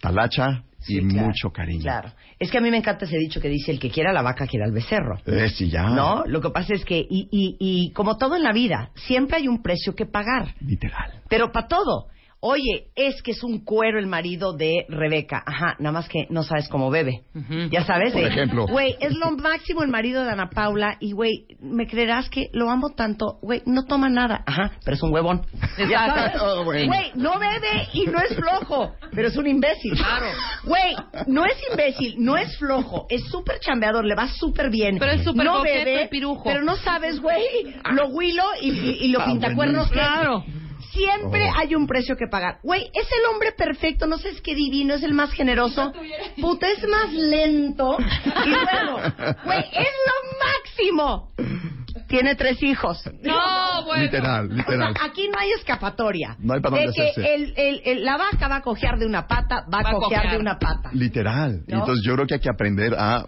talacha 0.00 0.62
y 0.86 1.06
claro, 1.08 1.26
mucho 1.26 1.50
cariño. 1.50 1.82
Claro. 1.82 2.12
Es 2.38 2.50
que 2.50 2.58
a 2.58 2.60
mí 2.60 2.70
me 2.70 2.76
encanta 2.76 3.04
ese 3.04 3.18
dicho 3.18 3.40
que 3.40 3.48
dice 3.48 3.72
el 3.72 3.80
que 3.80 3.90
quiera 3.90 4.12
la 4.12 4.22
vaca 4.22 4.46
quiera 4.46 4.66
al 4.66 4.72
becerro. 4.72 5.18
Eh, 5.26 5.48
sí, 5.48 5.68
ya. 5.68 5.88
¿No? 5.88 6.24
Lo 6.26 6.40
que 6.40 6.50
pasa 6.50 6.74
es 6.74 6.84
que, 6.84 6.98
y, 6.98 7.28
y, 7.30 7.56
y 7.58 7.92
como 7.92 8.16
todo 8.16 8.36
en 8.36 8.42
la 8.42 8.52
vida, 8.52 8.90
siempre 8.94 9.38
hay 9.38 9.48
un 9.48 9.62
precio 9.62 9.94
que 9.94 10.06
pagar. 10.06 10.54
Literal. 10.60 11.22
Pero 11.28 11.50
para 11.50 11.68
todo. 11.68 12.08
Oye, 12.40 12.90
es 12.94 13.20
que 13.22 13.32
es 13.32 13.42
un 13.42 13.64
cuero 13.64 13.98
el 13.98 14.06
marido 14.06 14.52
de 14.52 14.86
Rebeca. 14.88 15.42
Ajá, 15.44 15.74
nada 15.80 15.92
más 15.92 16.08
que 16.08 16.26
no 16.30 16.44
sabes 16.44 16.68
cómo 16.68 16.88
bebe. 16.88 17.24
Ya 17.70 17.84
sabes. 17.84 18.12
Por 18.12 18.22
de, 18.22 18.28
ejemplo. 18.28 18.66
Güey, 18.68 18.94
es 19.00 19.16
lo 19.16 19.32
máximo 19.32 19.82
el 19.82 19.88
marido 19.88 20.24
de 20.24 20.30
Ana 20.30 20.48
Paula 20.48 20.96
y, 21.00 21.12
güey, 21.12 21.46
me 21.60 21.88
creerás 21.88 22.30
que 22.30 22.48
lo 22.52 22.70
amo 22.70 22.90
tanto. 22.90 23.38
Güey, 23.42 23.62
no 23.66 23.84
toma 23.86 24.08
nada. 24.08 24.44
Ajá, 24.46 24.72
pero 24.84 24.96
es 24.96 25.02
un 25.02 25.12
huevón. 25.12 25.42
Ya 25.78 26.06
sabes. 26.06 26.32
Oh, 26.40 26.62
bueno. 26.64 26.86
Güey, 26.86 27.10
no 27.16 27.38
bebe 27.38 27.88
y 27.92 28.06
no 28.06 28.18
es 28.20 28.34
flojo, 28.36 28.94
pero 29.12 29.28
es 29.28 29.36
un 29.36 29.46
imbécil. 29.46 29.92
Claro. 29.94 30.26
Güey, 30.64 30.94
no 31.26 31.44
es 31.44 31.56
imbécil, 31.70 32.14
no 32.18 32.36
es 32.36 32.56
flojo, 32.58 33.06
es 33.10 33.24
súper 33.24 33.58
chambeador, 33.60 34.04
le 34.04 34.14
va 34.14 34.28
súper 34.28 34.70
bien. 34.70 34.98
Pero 34.98 35.12
es 35.12 35.24
súper 35.24 35.44
no 35.44 35.62
bebe, 35.62 36.04
y 36.04 36.08
pirujo. 36.08 36.44
Pero 36.44 36.62
no 36.62 36.76
sabes, 36.76 37.20
güey, 37.20 37.42
lo 37.92 38.08
huilo 38.08 38.44
y, 38.60 38.70
y, 38.70 38.98
y 39.00 39.08
lo 39.08 39.20
Ah, 39.20 39.26
pintacuernos 39.26 39.88
que 39.88 39.94
Claro. 39.94 40.44
Siempre 40.98 41.48
Oh. 41.50 41.54
hay 41.56 41.74
un 41.74 41.86
precio 41.86 42.16
que 42.16 42.26
pagar. 42.26 42.58
Güey, 42.62 42.82
es 42.92 43.06
el 43.10 43.32
hombre 43.32 43.52
perfecto, 43.52 44.06
no 44.06 44.18
sé, 44.18 44.30
es 44.30 44.40
que 44.40 44.54
divino, 44.54 44.94
es 44.94 45.02
el 45.02 45.14
más 45.14 45.32
generoso. 45.32 45.92
Puta, 46.40 46.68
es 46.70 46.86
más 46.88 47.12
lento. 47.12 47.96
Y 48.00 48.48
luego, 48.50 49.00
güey, 49.44 49.60
es 49.72 49.88
lo 50.06 50.38
máximo. 50.44 51.32
Tiene 52.08 52.34
tres 52.36 52.62
hijos. 52.62 53.02
No, 53.22 53.84
bueno. 53.84 54.02
Literal, 54.04 54.46
O 54.46 54.48
sea, 54.48 54.56
literal. 54.56 54.94
aquí 55.02 55.28
no 55.28 55.38
hay 55.38 55.52
escapatoria. 55.52 56.36
No 56.38 56.54
hay 56.54 56.60
para 56.60 56.76
de 56.76 56.84
dónde 56.86 56.94
que 56.96 57.10
hacerse. 57.10 57.34
el, 57.34 57.54
el- 57.56 57.82
el- 57.84 58.04
la 58.04 58.16
vaca 58.16 58.48
va 58.48 58.56
a 58.56 58.62
cojear 58.62 58.98
de 58.98 59.06
una 59.06 59.26
pata, 59.26 59.64
va 59.72 59.80
a, 59.80 59.82
Va 59.82 59.90
a 59.90 59.92
cojear, 59.92 60.22
cojear. 60.22 60.32
de 60.34 60.38
una 60.40 60.58
pata. 60.58 60.90
Literal. 60.92 61.62
¿No? 61.66 61.78
Entonces 61.80 62.04
yo 62.06 62.14
creo 62.14 62.26
que 62.26 62.34
hay 62.34 62.40
que 62.40 62.48
aprender 62.50 62.94
a 62.94 63.26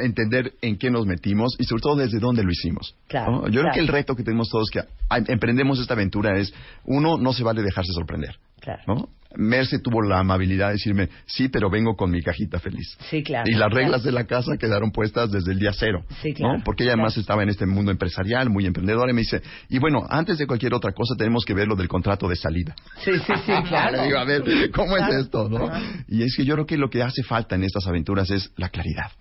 entender 0.00 0.52
en 0.62 0.76
qué 0.78 0.90
nos 0.90 1.06
metimos 1.06 1.54
y 1.58 1.64
sobre 1.64 1.82
todo 1.82 1.96
desde 1.96 2.18
dónde 2.18 2.42
lo 2.42 2.50
hicimos. 2.50 2.94
Claro, 3.08 3.32
¿no? 3.42 3.48
Yo 3.48 3.60
creo 3.62 3.72
que 3.74 3.80
el 3.80 3.88
reto 3.88 4.14
que 4.14 4.22
tenemos 4.24 4.48
todos 4.50 4.70
que 4.70 4.80
emprendemos 5.28 5.78
esta 5.80 5.94
aventura 5.94 6.38
es, 6.38 6.52
uno, 6.84 7.16
no 7.18 7.32
se 7.32 7.42
vale 7.44 7.62
dejarse 7.62 7.92
sorprender. 7.92 8.36
Claro. 8.60 8.82
¿no? 8.86 9.08
Merce 9.36 9.78
tuvo 9.78 10.02
la 10.02 10.18
amabilidad 10.20 10.68
de 10.68 10.72
decirme, 10.74 11.10
sí, 11.26 11.48
pero 11.48 11.68
vengo 11.70 11.94
con 11.96 12.10
mi 12.10 12.22
cajita 12.22 12.58
feliz. 12.58 12.96
Sí, 13.10 13.22
claro. 13.22 13.44
Y 13.46 13.52
las 13.52 13.68
Claro. 13.68 13.76
reglas 13.76 14.02
de 14.02 14.10
la 14.10 14.24
casa 14.24 14.56
quedaron 14.58 14.90
puestas 14.90 15.30
desde 15.30 15.52
el 15.52 15.58
día 15.58 15.70
cero. 15.74 16.02
Sí, 16.22 16.32
claro. 16.32 16.58
¿no? 16.58 16.64
Porque 16.64 16.82
ella 16.84 16.94
además 16.94 17.12
Claro. 17.12 17.20
estaba 17.20 17.42
en 17.42 17.50
este 17.50 17.66
mundo 17.66 17.92
empresarial, 17.92 18.48
muy 18.50 18.64
emprendedora, 18.66 19.10
y 19.10 19.14
me 19.14 19.20
dice, 19.20 19.42
y 19.68 19.78
bueno, 19.78 20.00
antes 20.08 20.38
de 20.38 20.46
cualquier 20.46 20.72
otra 20.74 20.92
cosa 20.92 21.14
tenemos 21.16 21.44
que 21.44 21.52
ver 21.54 21.68
lo 21.68 21.76
del 21.76 21.88
contrato 21.88 22.26
de 22.26 22.36
salida. 22.36 22.74
Sí, 23.04 23.12
sí, 23.18 23.32
sí, 23.46 23.52
claro. 23.68 23.98
Le 23.98 24.04
digo, 24.06 24.18
a 24.18 24.24
ver, 24.24 24.42
¿cómo 24.72 24.96
es 24.96 25.08
esto, 25.20 25.48
no? 25.48 25.70
Y 26.08 26.22
es 26.22 26.34
que 26.34 26.44
yo 26.44 26.54
creo 26.54 26.66
que 26.66 26.78
lo 26.78 26.88
que 26.88 27.02
hace 27.02 27.22
falta 27.22 27.54
en 27.54 27.64
estas 27.64 27.86
aventuras 27.86 28.30
es 28.30 28.50
la 28.56 28.70
claridad. 28.70 29.12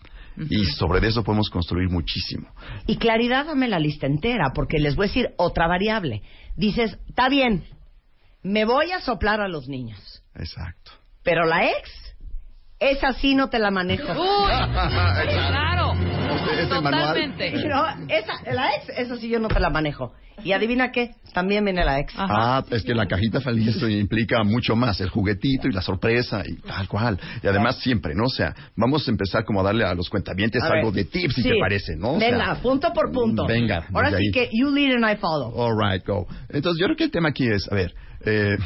Y 0.50 0.66
sobre 0.66 1.06
eso 1.08 1.24
podemos 1.24 1.50
construir 1.50 1.90
muchísimo. 1.90 2.48
Y 2.86 2.98
claridad, 2.98 3.46
dame 3.48 3.68
la 3.68 3.80
lista 3.80 4.06
entera, 4.06 4.52
porque 4.54 4.78
les 4.80 4.96
voy 4.96 5.06
a 5.06 5.08
decir 5.08 5.30
otra 5.38 5.68
variable. 5.68 6.22
Dices, 6.56 6.98
está 7.08 7.28
bien, 7.28 7.64
me 8.44 8.66
voy 8.66 8.92
a 8.92 9.02
soplar 9.02 9.42
a 9.42 9.48
los 9.48 9.68
niños, 9.68 10.24
Exacto. 10.36 10.92
pero 11.24 11.46
la 11.46 11.66
ex, 11.66 12.16
esa 12.80 13.14
sí 13.14 13.36
no 13.36 13.50
te 13.50 13.60
la 13.60 13.72
manejo. 13.72 14.12
Uy, 14.12 14.52
claro. 14.52 15.94
Este 16.52 16.82
manual. 16.82 17.08
Totalmente. 17.14 17.52
No, 17.68 17.86
esa, 18.08 18.34
la 18.54 18.70
ex, 18.76 18.89
esa 18.98 19.18
sí 19.18 19.30
yo 19.30 19.39
no 19.39 19.48
te 19.50 19.60
la 19.60 19.70
manejo. 19.70 20.14
Y 20.43 20.52
adivina 20.52 20.91
qué, 20.91 21.16
también 21.34 21.66
viene 21.66 21.84
la 21.84 22.00
ex. 22.00 22.14
Ah, 22.16 22.64
es 22.70 22.84
que 22.84 22.93
la 22.93 23.08
cajita 23.08 23.41
feliz 23.41 23.76
implica 23.89 24.43
mucho 24.43 24.76
más, 24.76 25.02
el 25.02 25.10
juguetito 25.10 25.68
y 25.68 25.72
la 25.72 25.82
sorpresa 25.82 26.43
y 26.45 26.56
tal 26.62 26.88
cual. 26.88 27.20
Y 27.43 27.48
además 27.48 27.78
siempre, 27.80 28.14
¿no? 28.16 28.26
O 28.26 28.30
sea, 28.30 28.54
vamos 28.76 29.08
a 29.08 29.12
empezar 29.12 29.43
como 29.45 29.62
a 29.62 29.64
darle 29.64 29.84
a 29.84 29.95
los 29.95 30.10
cuentavientes 30.10 30.62
A 30.64 30.68
algo 30.68 30.91
ver. 30.91 31.06
de 31.06 31.10
tips, 31.12 31.34
si 31.36 31.41
Sí. 31.41 31.50
te 31.50 31.56
parece, 31.60 31.95
¿no? 31.95 32.14
O 32.14 32.20
sea, 32.20 32.30
Venga, 32.32 32.56
punto 32.62 32.93
por 32.93 33.12
punto. 33.12 33.45
Venga, 33.48 33.88
Ahora 33.93 34.10
sí 34.12 34.16
ahí. 34.18 34.32
que 34.32 34.50
you 34.54 34.70
lead 34.70 34.95
and 35.04 35.12
I 35.12 35.20
follow. 35.20 35.52
All 35.56 35.74
right, 35.76 36.06
go. 36.06 36.28
Entonces, 36.50 36.80
yo 36.80 36.86
creo 36.86 36.98
que 36.98 37.06
el 37.06 37.12
tema 37.12 37.30
aquí 37.30 37.48
es, 37.48 37.68
a 37.72 37.76
ver, 37.76 37.93
eh, 38.24 38.58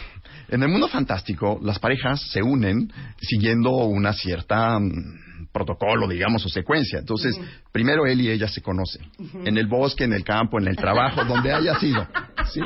en 0.50 0.64
el 0.64 0.68
mundo 0.70 0.90
fantástico, 0.90 1.58
las 1.64 1.80
parejas 1.80 2.22
se 2.32 2.42
unen 2.44 2.92
siguiendo 3.22 3.72
una 3.86 4.12
cierta 4.12 4.78
mm, 4.78 5.30
protocolo, 5.52 6.08
digamos, 6.08 6.45
o 6.45 6.49
secuencia. 6.49 6.99
Entonces, 6.99 7.39
primero 7.72 8.06
él 8.06 8.22
y 8.22 8.30
ella 8.30 8.47
se 8.47 8.62
conocen. 8.62 9.02
En 9.45 9.58
el 9.58 9.68
bosque, 9.68 10.06
en 10.06 10.14
el 10.14 10.24
campo, 10.24 10.60
en 10.60 10.68
el 10.68 10.76
trabajo, 10.76 11.24
donde 11.26 11.54
haya 11.54 11.80
sido. 11.80 12.08
¿sí? 12.54 12.62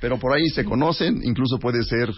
Pero 0.00 0.18
por 0.18 0.34
ahí 0.34 0.48
se 0.50 0.64
conocen, 0.64 1.20
incluso 1.24 1.58
puede 1.58 1.82
ser 1.82 2.10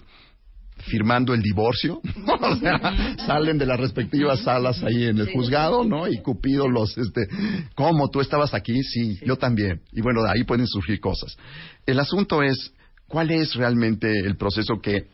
firmando 0.87 1.35
el 1.35 1.43
divorcio, 1.43 2.01
o 2.41 2.57
sea, 2.57 3.17
salen 3.27 3.59
de 3.59 3.67
las 3.67 3.81
respectivas 3.81 4.41
salas 4.41 4.83
ahí 4.85 5.05
en 5.07 5.19
el 5.19 5.33
juzgado, 5.33 5.85
¿no? 5.85 6.07
Y 6.07 6.19
Cupido 6.23 6.69
los, 6.69 6.97
este, 6.97 7.27
¿cómo? 7.75 8.09
¿Tú 8.11 8.21
estabas 8.21 8.55
aquí? 8.55 8.83
Sí, 8.83 9.19
yo 9.25 9.37
también. 9.37 9.81
Y 9.93 10.01
bueno, 10.01 10.23
de 10.23 10.31
ahí 10.31 10.45
pueden 10.45 10.67
surgir 10.67 11.01
cosas. 11.01 11.37
El 11.85 11.99
asunto 11.99 12.43
es, 12.43 12.73
¿cuál 13.09 13.31
es 13.31 13.55
realmente 13.55 14.09
el 14.21 14.37
proceso 14.37 14.81
que 14.81 15.09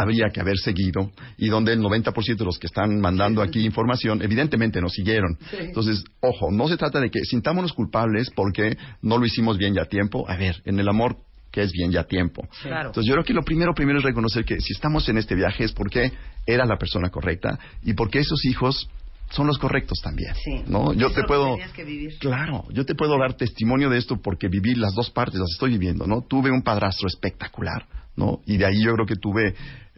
habría 0.00 0.30
que 0.30 0.40
haber 0.40 0.58
seguido 0.58 1.10
y 1.36 1.48
donde 1.48 1.72
el 1.72 1.80
90% 1.80 2.36
de 2.36 2.44
los 2.44 2.58
que 2.58 2.66
están 2.66 3.00
mandando 3.00 3.42
aquí 3.42 3.64
información 3.64 4.22
evidentemente 4.22 4.80
no 4.80 4.88
siguieron. 4.88 5.38
Entonces, 5.58 6.04
ojo, 6.20 6.50
no 6.50 6.68
se 6.68 6.76
trata 6.76 7.00
de 7.00 7.10
que 7.10 7.20
sintámonos 7.20 7.72
culpables 7.72 8.30
porque 8.34 8.76
no 9.02 9.18
lo 9.18 9.26
hicimos 9.26 9.58
bien 9.58 9.74
ya 9.74 9.82
a 9.82 9.86
tiempo. 9.86 10.28
A 10.28 10.36
ver, 10.36 10.62
en 10.64 10.78
el 10.78 10.88
amor 10.88 11.16
que 11.50 11.62
es 11.62 11.72
bien 11.72 11.90
ya 11.90 12.00
a 12.00 12.04
tiempo. 12.04 12.46
Claro. 12.62 12.88
Entonces 12.88 13.08
yo 13.08 13.14
creo 13.14 13.24
que 13.24 13.34
lo 13.34 13.42
primero 13.42 13.74
primero 13.74 13.98
es 13.98 14.04
reconocer 14.04 14.44
que 14.44 14.60
si 14.60 14.72
estamos 14.72 15.08
en 15.08 15.18
este 15.18 15.34
viaje 15.34 15.64
es 15.64 15.72
porque 15.72 16.12
era 16.46 16.64
la 16.64 16.76
persona 16.76 17.10
correcta 17.10 17.58
y 17.82 17.94
porque 17.94 18.20
esos 18.20 18.44
hijos 18.44 18.88
son 19.30 19.46
los 19.46 19.58
correctos 19.58 19.98
también. 20.02 20.34
Sí. 20.34 20.62
¿No? 20.66 20.92
Yo 20.92 21.06
Eso 21.06 21.20
te 21.20 21.24
puedo 21.24 21.52
tenías 21.54 21.72
que 21.72 21.84
vivir. 21.84 22.18
Claro, 22.18 22.64
yo 22.72 22.84
te 22.84 22.94
puedo 22.94 23.18
dar 23.18 23.34
testimonio 23.34 23.88
de 23.88 23.98
esto 23.98 24.20
porque 24.20 24.48
viví 24.48 24.74
las 24.74 24.94
dos 24.94 25.10
partes, 25.10 25.40
las 25.40 25.50
estoy 25.52 25.70
viviendo, 25.70 26.06
¿no? 26.06 26.22
Tuve 26.22 26.50
un 26.50 26.62
padrastro 26.62 27.06
espectacular, 27.06 27.86
¿no? 28.16 28.40
Y 28.46 28.56
de 28.56 28.66
ahí 28.66 28.82
yo 28.82 28.92
creo 28.94 29.06
que 29.06 29.16
tuve 29.16 29.54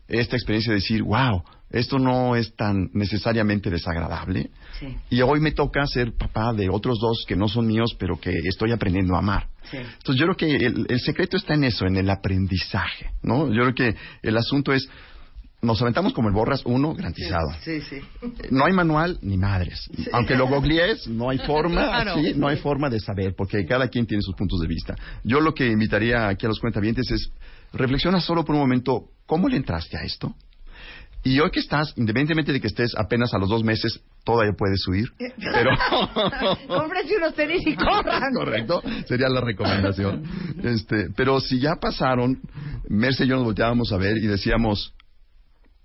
esta 0.09 0.37
experiencia 0.37 0.73
de 0.73 0.81
decir, 0.81 1.03
wow, 1.03 1.43
esto 1.71 1.99
no 1.99 2.37
es 2.37 2.55
tan 2.55 2.91
necesariamente 2.93 3.71
desagradable. 3.71 4.51
Sí. 4.79 4.95
Y 5.11 5.23
hoy 5.23 5.41
me 5.41 5.53
toca 5.53 5.87
ser 5.87 6.13
papá 6.13 6.53
de 6.53 6.69
otros 6.69 6.99
dos 7.01 7.25
que 7.27 7.35
no 7.35 7.49
son 7.49 7.67
míos, 7.67 7.97
pero 7.99 8.21
que 8.21 8.31
estoy 8.45 8.73
aprendiendo 8.73 9.15
a 9.15 9.21
amar. 9.21 9.49
Sí. 9.71 9.79
Entonces 9.79 10.17
yo 10.17 10.27
creo 10.27 10.37
que 10.37 10.57
el, 10.67 10.87
el 10.89 11.01
secreto 11.01 11.37
está 11.39 11.55
en 11.55 11.65
eso, 11.65 11.87
en 11.87 11.97
el 11.97 12.11
aprendizaje, 12.11 13.13
¿no? 13.23 13.49
Yo 13.49 13.63
creo 13.63 13.75
que 13.75 13.97
el 14.23 14.37
asunto 14.37 14.73
es, 14.75 14.87
nos 15.63 15.81
aventamos 15.81 16.13
como 16.13 16.29
el 16.29 16.35
borras 16.35 16.61
uno, 16.67 16.93
garantizado. 16.93 17.53
Sí, 17.65 17.81
sí. 17.83 17.97
Eh, 17.97 18.49
No 18.51 18.67
hay 18.67 18.73
manual 18.73 19.19
ni 19.23 19.39
madres. 19.39 19.89
Aunque 20.13 20.35
lo 20.35 20.49
googlees, 20.49 21.07
no 21.07 21.31
hay 21.31 21.39
forma, 21.39 22.05
no 22.37 22.49
hay 22.49 22.57
forma 22.57 22.91
de 22.91 23.01
saber, 23.01 23.35
porque 23.35 23.65
cada 23.65 23.89
quien 23.89 24.05
tiene 24.07 24.23
sus 24.23 24.35
puntos 24.35 24.61
de 24.61 24.67
vista. 24.67 24.95
Yo 25.25 25.41
lo 25.41 25.55
que 25.55 25.69
invitaría 25.69 26.29
aquí 26.29 26.45
a 26.45 26.49
los 26.49 26.61
cuentavientes 26.61 27.11
es, 27.11 27.31
reflexiona 27.73 28.21
solo 28.21 28.45
por 28.45 28.55
un 28.55 28.63
momento, 28.63 29.11
¿cómo 29.27 29.49
le 29.49 29.57
entraste 29.57 29.97
a 29.97 30.03
esto? 30.03 30.35
Y 31.25 31.39
hoy 31.39 31.51
que 31.51 31.61
estás, 31.61 31.95
independientemente 31.97 32.53
de 32.53 32.61
que 32.61 32.67
estés 32.67 32.95
apenas 32.97 33.33
a 33.33 33.39
los 33.39 33.49
dos 33.49 33.63
meses, 33.63 34.01
todavía 34.25 34.55
puedes 34.59 34.81
subir, 34.83 35.09
pero... 35.39 35.71
Cómprense 36.67 37.17
unos 37.17 37.35
tenis 37.35 37.65
y 37.65 37.77
corran. 37.77 38.33
Correcto, 38.35 38.83
sería 39.07 39.29
la 39.29 39.41
recomendación. 39.41 40.25
Este, 40.65 41.11
pero 41.17 41.39
si 41.39 41.61
ya 41.61 41.77
pasaron, 41.77 42.41
Merce 42.89 43.25
y 43.25 43.29
yo 43.29 43.37
nos 43.37 43.45
volteábamos 43.45 43.93
a 43.93 43.99
ver 43.99 44.17
y 44.17 44.27
decíamos, 44.27 44.95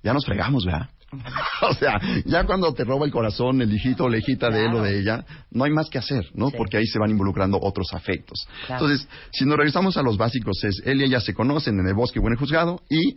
ya 0.01 0.11
nos 0.13 0.25
fregamos, 0.25 0.65
¿verdad? 0.65 0.89
o 1.61 1.73
sea, 1.75 1.99
ya 2.25 2.45
cuando 2.45 2.73
te 2.73 2.83
roba 2.83 3.05
el 3.05 3.11
corazón 3.11 3.61
el 3.61 3.73
hijito 3.73 4.05
o 4.05 4.09
la 4.09 4.17
hijita 4.17 4.49
de 4.49 4.65
él 4.65 4.73
o 4.75 4.81
de 4.81 4.99
ella, 4.99 5.25
no 5.51 5.63
hay 5.63 5.71
más 5.71 5.89
que 5.89 5.97
hacer, 5.97 6.25
¿no? 6.33 6.49
Sí. 6.49 6.55
Porque 6.57 6.77
ahí 6.77 6.85
se 6.85 6.99
van 6.99 7.11
involucrando 7.11 7.59
otros 7.61 7.93
afectos. 7.93 8.47
Claro. 8.65 8.85
Entonces, 8.85 9.07
si 9.31 9.45
nos 9.45 9.57
regresamos 9.57 9.95
a 9.97 10.01
los 10.01 10.17
básicos, 10.17 10.63
es 10.63 10.81
él 10.85 11.01
y 11.01 11.05
ella 11.05 11.21
se 11.21 11.33
conocen 11.33 11.79
en 11.79 11.87
el 11.87 11.93
bosque 11.93 12.19
o 12.19 12.23
en 12.27 12.33
el 12.33 12.37
juzgado 12.37 12.81
y 12.89 13.15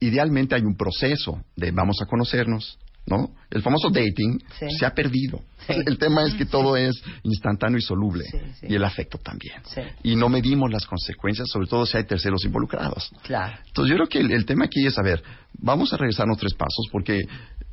idealmente 0.00 0.54
hay 0.54 0.62
un 0.62 0.76
proceso 0.76 1.42
de 1.56 1.70
vamos 1.72 1.98
a 2.02 2.06
conocernos, 2.06 2.78
¿no? 3.06 3.30
El 3.50 3.62
famoso 3.62 3.88
dating 3.90 4.38
Sí. 4.58 4.66
se 4.78 4.86
ha 4.86 4.94
perdido. 4.94 5.40
Sí. 5.66 5.74
El 5.86 5.98
tema 5.98 6.24
es 6.24 6.34
que 6.34 6.46
todo 6.46 6.76
es 6.76 6.94
instantáneo 7.22 7.78
y 7.78 7.82
soluble. 7.82 8.24
Y 8.62 8.74
el 8.74 8.84
afecto 8.84 9.18
también. 9.18 9.60
Y 10.02 10.16
no 10.16 10.28
medimos 10.28 10.70
las 10.70 10.86
consecuencias, 10.86 11.48
sobre 11.50 11.66
todo 11.66 11.84
si 11.86 11.96
hay 11.96 12.04
terceros 12.04 12.44
involucrados. 12.44 13.10
Claro. 13.22 13.58
Entonces 13.66 13.90
yo 13.90 13.96
creo 13.96 14.08
que 14.08 14.20
el, 14.20 14.30
el 14.30 14.44
tema 14.46 14.66
aquí 14.66 14.86
es, 14.86 14.98
a 14.98 15.02
ver, 15.02 15.22
vamos 15.58 15.92
a 15.92 15.96
regresarnos 15.96 16.38
tres 16.38 16.54
pasos 16.54 16.86
porque 16.92 17.20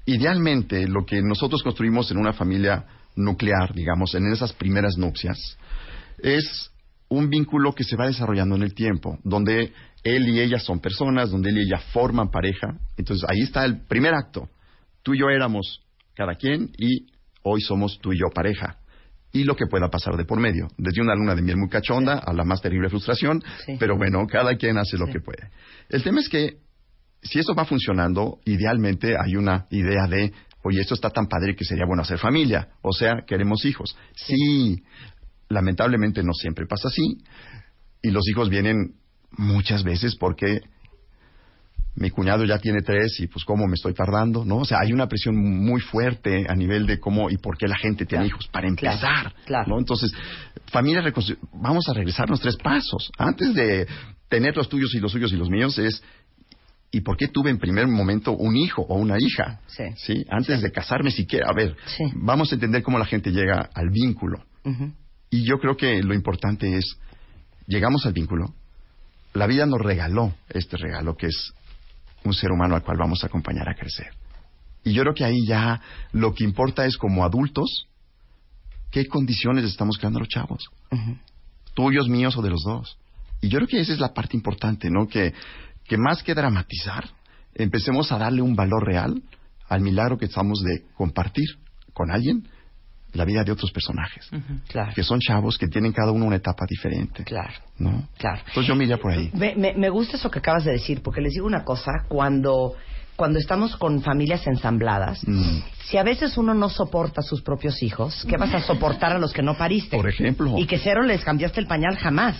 idealmente 0.05 0.87
lo 0.87 1.05
que 1.05 1.21
nosotros 1.21 1.61
construimos 1.63 2.09
en 2.11 2.17
una 2.17 2.33
familia 2.33 2.85
nuclear, 3.15 3.73
digamos, 3.73 4.13
en 4.15 4.31
esas 4.31 4.53
primeras 4.53 4.97
nupcias, 4.97 5.57
es 6.19 6.71
un 7.09 7.29
vínculo 7.29 7.73
que 7.73 7.83
se 7.83 7.95
va 7.95 8.07
desarrollando 8.07 8.55
en 8.55 8.63
el 8.63 8.73
tiempo, 8.73 9.17
donde 9.23 9.71
él 10.03 10.29
y 10.29 10.39
ella 10.39 10.59
son 10.59 10.79
personas, 10.79 11.31
donde 11.31 11.49
él 11.49 11.57
y 11.57 11.61
ella 11.61 11.79
forman 11.93 12.29
pareja. 12.29 12.77
Entonces 12.97 13.27
ahí 13.29 13.41
está 13.41 13.65
el 13.65 13.85
primer 13.87 14.13
acto. 14.13 14.49
Tú 15.07 15.13
y 15.13 15.19
yo 15.19 15.29
éramos 15.29 15.79
cada 16.15 16.35
quien 16.35 16.69
y 16.77 17.05
hoy 17.43 17.61
somos 17.61 17.97
tú 18.01 18.11
y 18.11 18.19
yo 18.19 18.25
pareja. 18.35 18.75
Y 19.31 19.45
lo 19.45 19.55
que 19.55 19.65
pueda 19.65 19.89
pasar 19.89 20.17
de 20.17 20.25
por 20.25 20.37
medio, 20.37 20.67
desde 20.77 21.01
una 21.01 21.15
luna 21.15 21.33
de 21.33 21.41
miel 21.41 21.55
muy 21.55 21.69
cachonda 21.69 22.15
a 22.19 22.33
la 22.33 22.43
más 22.43 22.61
terrible 22.61 22.89
frustración, 22.89 23.41
Sí. 23.65 23.77
pero 23.79 23.95
bueno, 23.95 24.27
cada 24.27 24.57
quien 24.57 24.77
hace 24.77 24.97
lo 24.97 25.05
que 25.05 25.21
puede. 25.21 25.49
El 25.87 26.03
tema 26.03 26.19
es 26.19 26.27
que 26.27 26.57
si 27.21 27.39
eso 27.39 27.55
va 27.55 27.63
funcionando, 27.63 28.39
idealmente 28.43 29.15
hay 29.17 29.37
una 29.37 29.65
idea 29.71 30.07
de, 30.07 30.33
oye, 30.65 30.81
esto 30.81 30.95
está 30.95 31.09
tan 31.09 31.27
padre 31.27 31.55
que 31.55 31.63
sería 31.63 31.85
bueno 31.85 32.01
hacer 32.01 32.17
familia, 32.17 32.67
o 32.81 32.91
sea, 32.91 33.23
queremos 33.25 33.63
hijos. 33.63 33.95
Sí, 34.13 34.83
lamentablemente 35.47 36.21
no 36.21 36.33
siempre 36.33 36.65
pasa 36.67 36.89
así, 36.89 37.23
y 38.01 38.11
los 38.11 38.27
hijos 38.27 38.49
vienen 38.49 38.95
muchas 39.37 39.85
veces 39.85 40.17
porque 40.19 40.59
mi 41.97 42.11
cuñado 42.11 42.45
ya 42.45 42.59
tiene 42.59 42.81
tres 42.81 43.19
y 43.19 43.27
pues 43.27 43.43
cómo 43.43 43.65
me 43.65 43.73
estoy 43.73 43.93
tardando, 43.93 44.45
¿no? 44.45 44.57
O 44.57 44.65
sea, 44.65 44.77
hay 44.81 44.93
una 44.93 45.07
presión 45.07 45.35
muy 45.35 45.81
fuerte 45.81 46.45
a 46.47 46.53
nivel 46.53 46.85
de 46.85 46.99
cómo 46.99 47.29
y 47.29 47.37
por 47.37 47.57
qué 47.57 47.67
la 47.67 47.75
gente 47.75 48.05
tiene 48.05 48.27
hijos, 48.27 48.47
para 48.51 48.67
empezar, 48.67 49.33
¿no? 49.65 49.79
Entonces, 49.79 50.13
familia, 50.71 51.03
vamos 51.53 51.89
a 51.89 51.93
regresar 51.93 52.29
los 52.29 52.39
tres 52.39 52.55
pasos. 52.57 53.11
Antes 53.17 53.53
de 53.55 53.87
tener 54.29 54.55
los 54.55 54.69
tuyos 54.69 54.93
y 54.93 54.99
los 54.99 55.11
suyos 55.11 55.33
y 55.33 55.37
los 55.37 55.49
míos 55.49 55.79
es, 55.79 56.03
¿y 56.91 57.01
por 57.01 57.17
qué 57.17 57.29
tuve 57.29 57.49
en 57.49 57.57
primer 57.57 57.87
momento 57.87 58.31
un 58.31 58.55
hijo 58.55 58.83
o 58.83 58.95
una 58.95 59.15
hija? 59.19 59.59
Sí. 59.95 60.23
Antes 60.29 60.61
de 60.61 60.71
casarme 60.71 61.09
siquiera. 61.09 61.47
A 61.49 61.53
ver, 61.53 61.75
vamos 62.13 62.51
a 62.51 62.55
entender 62.55 62.83
cómo 62.83 62.99
la 62.99 63.05
gente 63.05 63.31
llega 63.31 63.69
al 63.73 63.89
vínculo. 63.89 64.43
Y 65.31 65.43
yo 65.49 65.57
creo 65.57 65.75
que 65.75 66.03
lo 66.03 66.13
importante 66.13 66.77
es, 66.77 66.85
llegamos 67.65 68.05
al 68.05 68.13
vínculo, 68.13 68.53
la 69.33 69.47
vida 69.47 69.65
nos 69.65 69.79
regaló 69.79 70.35
este 70.49 70.77
regalo 70.77 71.15
que 71.15 71.27
es 71.27 71.53
un 72.23 72.33
ser 72.33 72.51
humano 72.51 72.75
al 72.75 72.83
cual 72.83 72.97
vamos 72.97 73.23
a 73.23 73.27
acompañar 73.27 73.69
a 73.69 73.75
crecer. 73.75 74.11
Y 74.83 74.93
yo 74.93 75.01
creo 75.03 75.13
que 75.13 75.25
ahí 75.25 75.45
ya 75.45 75.81
lo 76.11 76.33
que 76.33 76.43
importa 76.43 76.85
es 76.85 76.97
como 76.97 77.23
adultos, 77.23 77.87
qué 78.91 79.05
condiciones 79.07 79.65
estamos 79.65 79.97
creando 79.97 80.19
a 80.19 80.21
los 80.21 80.29
chavos, 80.29 80.69
tuyos, 81.73 82.07
míos 82.07 82.37
o 82.37 82.41
de 82.41 82.49
los 82.49 82.63
dos. 82.63 82.97
Y 83.41 83.49
yo 83.49 83.57
creo 83.59 83.67
que 83.67 83.79
esa 83.79 83.93
es 83.93 83.99
la 83.99 84.13
parte 84.13 84.35
importante, 84.35 84.89
¿no? 84.89 85.07
Que, 85.07 85.33
que 85.85 85.97
más 85.97 86.23
que 86.23 86.33
dramatizar, 86.33 87.09
empecemos 87.53 88.11
a 88.11 88.17
darle 88.17 88.41
un 88.41 88.55
valor 88.55 88.85
real 88.85 89.21
al 89.67 89.81
milagro 89.81 90.17
que 90.17 90.25
estamos 90.25 90.61
de 90.63 90.85
compartir 90.95 91.45
con 91.93 92.11
alguien 92.11 92.47
la 93.13 93.25
vida 93.25 93.43
de 93.43 93.51
otros 93.51 93.71
personajes. 93.71 94.29
Claro. 94.67 94.91
Que 94.93 95.03
son 95.03 95.19
chavos 95.19 95.57
que 95.57 95.67
tienen 95.67 95.91
cada 95.91 96.11
uno 96.11 96.25
una 96.25 96.35
etapa 96.35 96.65
diferente. 96.67 97.23
Claro. 97.23 97.53
¿No? 97.79 98.07
Claro. 98.17 98.41
Entonces 98.47 98.67
yo 98.67 98.75
me 98.75 98.83
iría 98.83 98.97
por 98.97 99.11
ahí. 99.11 99.29
Me, 99.33 99.55
me- 99.55 99.73
me 99.73 99.89
gusta 99.89 100.17
eso 100.17 100.29
que 100.29 100.39
acabas 100.39 100.65
de 100.65 100.71
decir, 100.73 101.01
porque 101.01 101.21
les 101.21 101.33
digo 101.33 101.47
una 101.47 101.63
cosa, 101.63 101.91
cuando, 102.07 102.73
cuando 103.15 103.39
estamos 103.39 103.75
con 103.77 104.01
familias 104.01 104.45
ensambladas, 104.45 105.25
Mm. 105.27 105.59
si 105.85 105.97
a 105.97 106.03
veces 106.03 106.37
uno 106.37 106.53
no 106.53 106.69
soporta 106.69 107.21
a 107.21 107.23
sus 107.23 107.41
propios 107.41 107.81
hijos, 107.81 108.25
¿qué 108.29 108.37
vas 108.37 108.53
a 108.53 108.61
soportar 108.61 109.13
a 109.13 109.19
los 109.19 109.33
que 109.33 109.41
no 109.41 109.57
pariste? 109.57 109.95
Por 109.95 110.07
ejemplo. 110.09 110.55
Y 110.57 110.65
que 110.67 110.77
cero 110.77 111.01
les 111.01 111.23
cambiaste 111.23 111.59
el 111.59 111.65
pañal 111.67 111.95
jamás. 111.97 112.35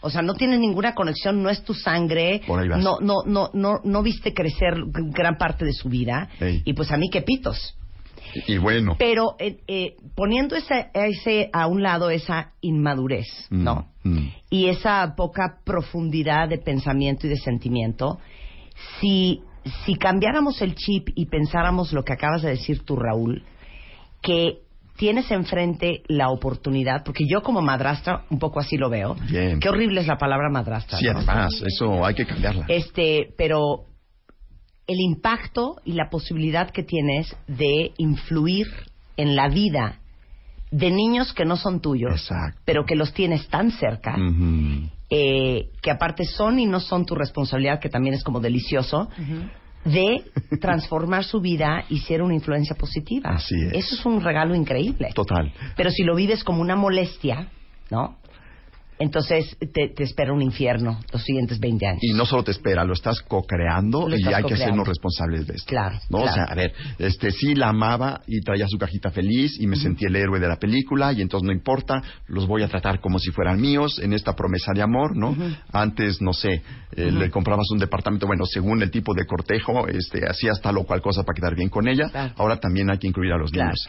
O 0.00 0.08
sea, 0.08 0.22
no 0.22 0.34
tienes 0.34 0.58
ninguna 0.60 0.94
conexión, 0.94 1.42
no 1.42 1.50
es 1.50 1.62
tu 1.64 1.74
sangre, 1.74 2.40
Por 2.46 2.60
ahí 2.60 2.68
vas. 2.68 2.82
no, 2.82 2.98
no, 3.00 3.16
no, 3.26 3.50
no, 3.52 3.80
no 3.84 4.02
viste 4.02 4.32
crecer 4.32 4.74
gran 5.10 5.36
parte 5.36 5.64
de 5.66 5.72
su 5.74 5.90
vida, 5.90 6.30
Ey. 6.40 6.62
y 6.64 6.72
pues 6.72 6.90
a 6.92 6.96
mí 6.96 7.10
qué 7.12 7.20
pitos. 7.22 7.76
Y, 8.46 8.58
bueno. 8.58 8.96
Pero 8.98 9.36
eh, 9.38 9.58
eh, 9.66 9.96
poniendo 10.14 10.56
ese, 10.56 10.88
ese 10.94 11.50
a 11.52 11.66
un 11.66 11.82
lado 11.82 12.10
esa 12.10 12.52
inmadurez, 12.60 13.26
Mm, 13.50 13.64
¿no? 13.64 13.88
mm. 14.04 14.28
y 14.50 14.66
esa 14.66 15.14
poca 15.16 15.58
profundidad 15.64 16.48
de 16.48 16.58
pensamiento 16.58 17.26
y 17.26 17.30
de 17.30 17.36
sentimiento, 17.36 18.18
si, 19.00 19.42
si 19.84 19.94
cambiáramos 19.96 20.60
el 20.62 20.74
chip 20.74 21.08
y 21.14 21.26
pensáramos 21.26 21.92
lo 21.92 22.04
que 22.04 22.12
acabas 22.12 22.42
de 22.42 22.50
decir 22.50 22.84
tú, 22.84 22.96
Raúl, 22.96 23.42
que 24.22 24.60
tienes 24.96 25.30
enfrente 25.30 26.02
la 26.08 26.30
oportunidad, 26.30 27.04
porque 27.04 27.24
yo 27.28 27.42
como 27.42 27.60
madrastra 27.62 28.24
un 28.30 28.38
poco 28.38 28.60
así 28.60 28.76
lo 28.76 28.88
veo. 28.88 29.14
Bien. 29.28 29.60
Qué 29.60 29.68
horrible 29.68 30.00
es 30.00 30.06
la 30.06 30.16
palabra 30.16 30.48
madrastra. 30.50 30.98
Sí, 30.98 31.04
¿no? 31.04 31.18
además, 31.18 31.62
eso 31.66 32.04
hay 32.04 32.14
que 32.14 32.26
cambiarla. 32.26 32.64
Este, 32.68 33.28
pero 33.36 33.84
el 34.86 35.00
impacto 35.00 35.76
y 35.84 35.92
la 35.92 36.08
posibilidad 36.10 36.70
que 36.70 36.82
tienes 36.82 37.34
de 37.46 37.92
influir 37.98 38.66
en 39.16 39.34
la 39.34 39.48
vida 39.48 40.00
de 40.70 40.90
niños 40.90 41.32
que 41.32 41.44
no 41.44 41.56
son 41.56 41.80
tuyos, 41.80 42.28
pero 42.64 42.84
que 42.84 42.96
los 42.96 43.12
tienes 43.12 43.48
tan 43.48 43.70
cerca, 43.70 44.16
eh, 45.10 45.70
que 45.80 45.90
aparte 45.90 46.24
son 46.24 46.58
y 46.58 46.66
no 46.66 46.80
son 46.80 47.06
tu 47.06 47.14
responsabilidad, 47.14 47.80
que 47.80 47.88
también 47.88 48.14
es 48.14 48.24
como 48.24 48.40
delicioso, 48.40 49.08
de 49.84 50.24
transformar 50.60 51.24
su 51.24 51.40
vida 51.40 51.84
y 51.88 52.00
ser 52.00 52.20
una 52.20 52.34
influencia 52.34 52.74
positiva. 52.74 53.30
Así 53.30 53.54
es. 53.54 53.72
Eso 53.72 53.94
es 53.94 54.06
un 54.06 54.20
regalo 54.20 54.54
increíble. 54.54 55.10
Total. 55.14 55.52
Pero 55.76 55.90
si 55.90 56.02
lo 56.02 56.16
vives 56.16 56.42
como 56.42 56.60
una 56.60 56.74
molestia, 56.74 57.48
¿no? 57.90 58.18
Entonces 58.98 59.56
te, 59.58 59.88
te 59.88 60.02
espera 60.02 60.32
un 60.32 60.40
infierno 60.40 61.00
los 61.12 61.22
siguientes 61.22 61.60
20 61.60 61.86
años. 61.86 61.98
Y 62.02 62.12
no 62.14 62.24
solo 62.24 62.44
te 62.44 62.50
espera, 62.50 62.84
lo 62.84 62.94
estás 62.94 63.20
co-creando 63.22 64.08
y 64.08 64.32
hay 64.32 64.44
que 64.44 64.54
hacernos 64.54 64.88
responsables 64.88 65.46
de 65.46 65.54
esto. 65.54 65.68
Claro, 65.68 65.98
¿no? 66.08 66.18
O 66.18 66.22
claro. 66.22 66.34
sea, 66.34 66.44
a 66.44 66.54
ver, 66.54 66.72
este, 66.98 67.30
sí 67.30 67.54
la 67.54 67.68
amaba 67.68 68.22
y 68.26 68.40
traía 68.40 68.66
su 68.68 68.78
cajita 68.78 69.10
feliz 69.10 69.60
y 69.60 69.66
me 69.66 69.76
sentí 69.76 70.06
el 70.06 70.16
héroe 70.16 70.40
de 70.40 70.48
la 70.48 70.56
película 70.56 71.12
y 71.12 71.20
entonces 71.20 71.46
no 71.46 71.52
importa, 71.52 72.02
los 72.26 72.46
voy 72.46 72.62
a 72.62 72.68
tratar 72.68 73.00
como 73.00 73.18
si 73.18 73.30
fueran 73.30 73.60
míos 73.60 73.98
en 74.02 74.12
esta 74.12 74.34
promesa 74.34 74.72
de 74.74 74.82
amor, 74.82 75.16
¿no? 75.16 75.36
Antes, 75.72 76.22
no 76.22 76.32
sé, 76.32 76.62
eh, 76.92 77.10
le 77.10 77.30
comprabas 77.30 77.70
un 77.70 77.78
departamento, 77.78 78.26
bueno, 78.26 78.44
según 78.46 78.82
el 78.82 78.90
tipo 78.90 79.14
de 79.14 79.26
cortejo, 79.26 79.86
este, 79.88 80.26
hacías 80.26 80.60
tal 80.60 80.78
o 80.78 80.84
cual 80.84 81.02
cosa 81.02 81.22
para 81.22 81.34
quedar 81.34 81.54
bien 81.54 81.68
con 81.68 81.86
ella. 81.86 82.32
Ahora 82.36 82.58
también 82.58 82.90
hay 82.90 82.98
que 82.98 83.08
incluir 83.08 83.32
a 83.32 83.38
los 83.38 83.52
niños. 83.52 83.88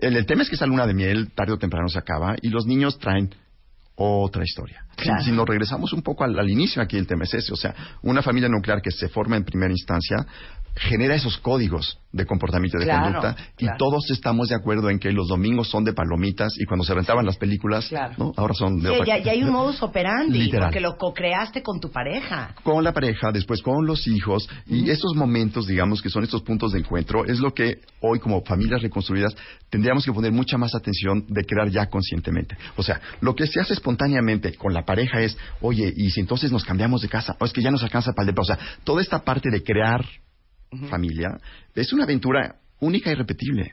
El, 0.00 0.16
el 0.16 0.26
tema 0.26 0.42
es 0.42 0.50
que 0.50 0.56
esa 0.56 0.66
luna 0.66 0.86
de 0.86 0.94
miel 0.94 1.30
tarde 1.34 1.52
o 1.52 1.58
temprano 1.58 1.88
se 1.88 1.98
acaba 1.98 2.36
y 2.42 2.48
los 2.50 2.66
niños 2.66 2.98
traen 2.98 3.30
otra 3.98 4.44
historia. 4.44 4.84
Si- 4.96 5.02
Claro. 5.04 5.22
Si, 5.22 5.30
nos 5.32 5.46
regresamos 5.46 5.92
un 5.92 6.02
poco 6.02 6.24
al, 6.24 6.38
al 6.38 6.48
inicio, 6.50 6.80
aquí 6.82 6.96
el 6.96 7.06
tema 7.06 7.24
es 7.24 7.34
ese. 7.34 7.52
O 7.52 7.56
sea, 7.56 7.74
una 8.02 8.22
familia 8.22 8.48
nuclear 8.48 8.80
que 8.82 8.90
se 8.90 9.08
forma 9.08 9.36
en 9.36 9.44
primera 9.44 9.70
instancia 9.72 10.16
genera 10.78 11.14
esos 11.14 11.38
códigos 11.38 11.98
de 12.12 12.24
comportamiento 12.24 12.78
y 12.78 12.80
de 12.80 12.86
Claro, 12.86 13.04
conducta 13.04 13.34
claro. 13.56 13.74
y 13.74 13.78
todos 13.78 14.10
estamos 14.10 14.48
de 14.48 14.54
acuerdo 14.54 14.88
en 14.90 14.98
que 14.98 15.12
los 15.12 15.28
domingos 15.28 15.68
son 15.68 15.84
de 15.84 15.92
palomitas 15.92 16.54
y 16.58 16.64
cuando 16.64 16.84
se 16.84 16.94
rentaban 16.94 17.26
las 17.26 17.36
películas, 17.36 17.90
¿no? 18.16 18.32
ahora 18.36 18.54
son 18.54 18.80
de 18.80 18.88
Sí, 18.88 18.94
otra 18.94 19.18
ya, 19.18 19.24
ya 19.24 19.32
hay 19.32 19.42
un 19.42 19.50
modus 19.52 19.82
operandi, 19.82 20.38
Literal. 20.38 20.68
porque 20.68 20.80
lo 20.80 20.96
co-creaste 20.96 21.62
con 21.62 21.80
tu 21.80 21.90
pareja. 21.90 22.54
con 22.62 22.82
la 22.82 22.92
pareja, 22.92 23.30
después 23.32 23.60
con 23.62 23.86
los 23.86 24.06
hijos, 24.06 24.48
y 24.66 24.88
esos 24.90 25.14
momentos, 25.14 25.66
digamos, 25.66 26.00
que 26.00 26.08
son 26.08 26.24
estos 26.24 26.42
puntos 26.42 26.72
de 26.72 26.78
encuentro, 26.80 27.24
es 27.26 27.38
lo 27.40 27.52
que 27.52 27.78
hoy 28.00 28.18
como 28.20 28.40
familias 28.42 28.80
reconstruidas 28.82 29.34
tendríamos 29.68 30.04
que 30.04 30.12
poner 30.12 30.32
mucha 30.32 30.56
más 30.56 30.74
atención 30.74 31.24
de 31.28 31.44
crear 31.44 31.68
ya 31.68 31.86
conscientemente. 31.86 32.56
O 32.76 32.82
sea, 32.82 33.00
lo 33.20 33.34
que 33.34 33.46
se 33.46 33.60
hace 33.60 33.74
espontáneamente 33.74 34.54
con 34.54 34.72
la 34.72 34.84
pareja 34.84 35.20
es, 35.20 35.36
oye, 35.60 35.92
y 35.94 36.10
si 36.10 36.20
entonces 36.20 36.50
nos 36.52 36.64
cambiamos 36.64 37.02
de 37.02 37.08
casa, 37.08 37.36
o 37.38 37.44
es 37.44 37.52
que 37.52 37.60
ya 37.62 37.70
nos 37.70 37.82
alcanza 37.82 38.12
para 38.12 38.22
el 38.22 38.34
depa. 38.34 38.42
O 38.42 38.44
sea, 38.46 38.58
toda 38.84 39.02
esta 39.02 39.18
parte 39.24 39.50
de 39.50 39.62
crear 39.62 40.04
familia 40.90 41.38
es 41.74 41.92
una 41.92 42.04
aventura 42.04 42.56
única 42.80 43.10
y 43.10 43.14
repetible. 43.14 43.72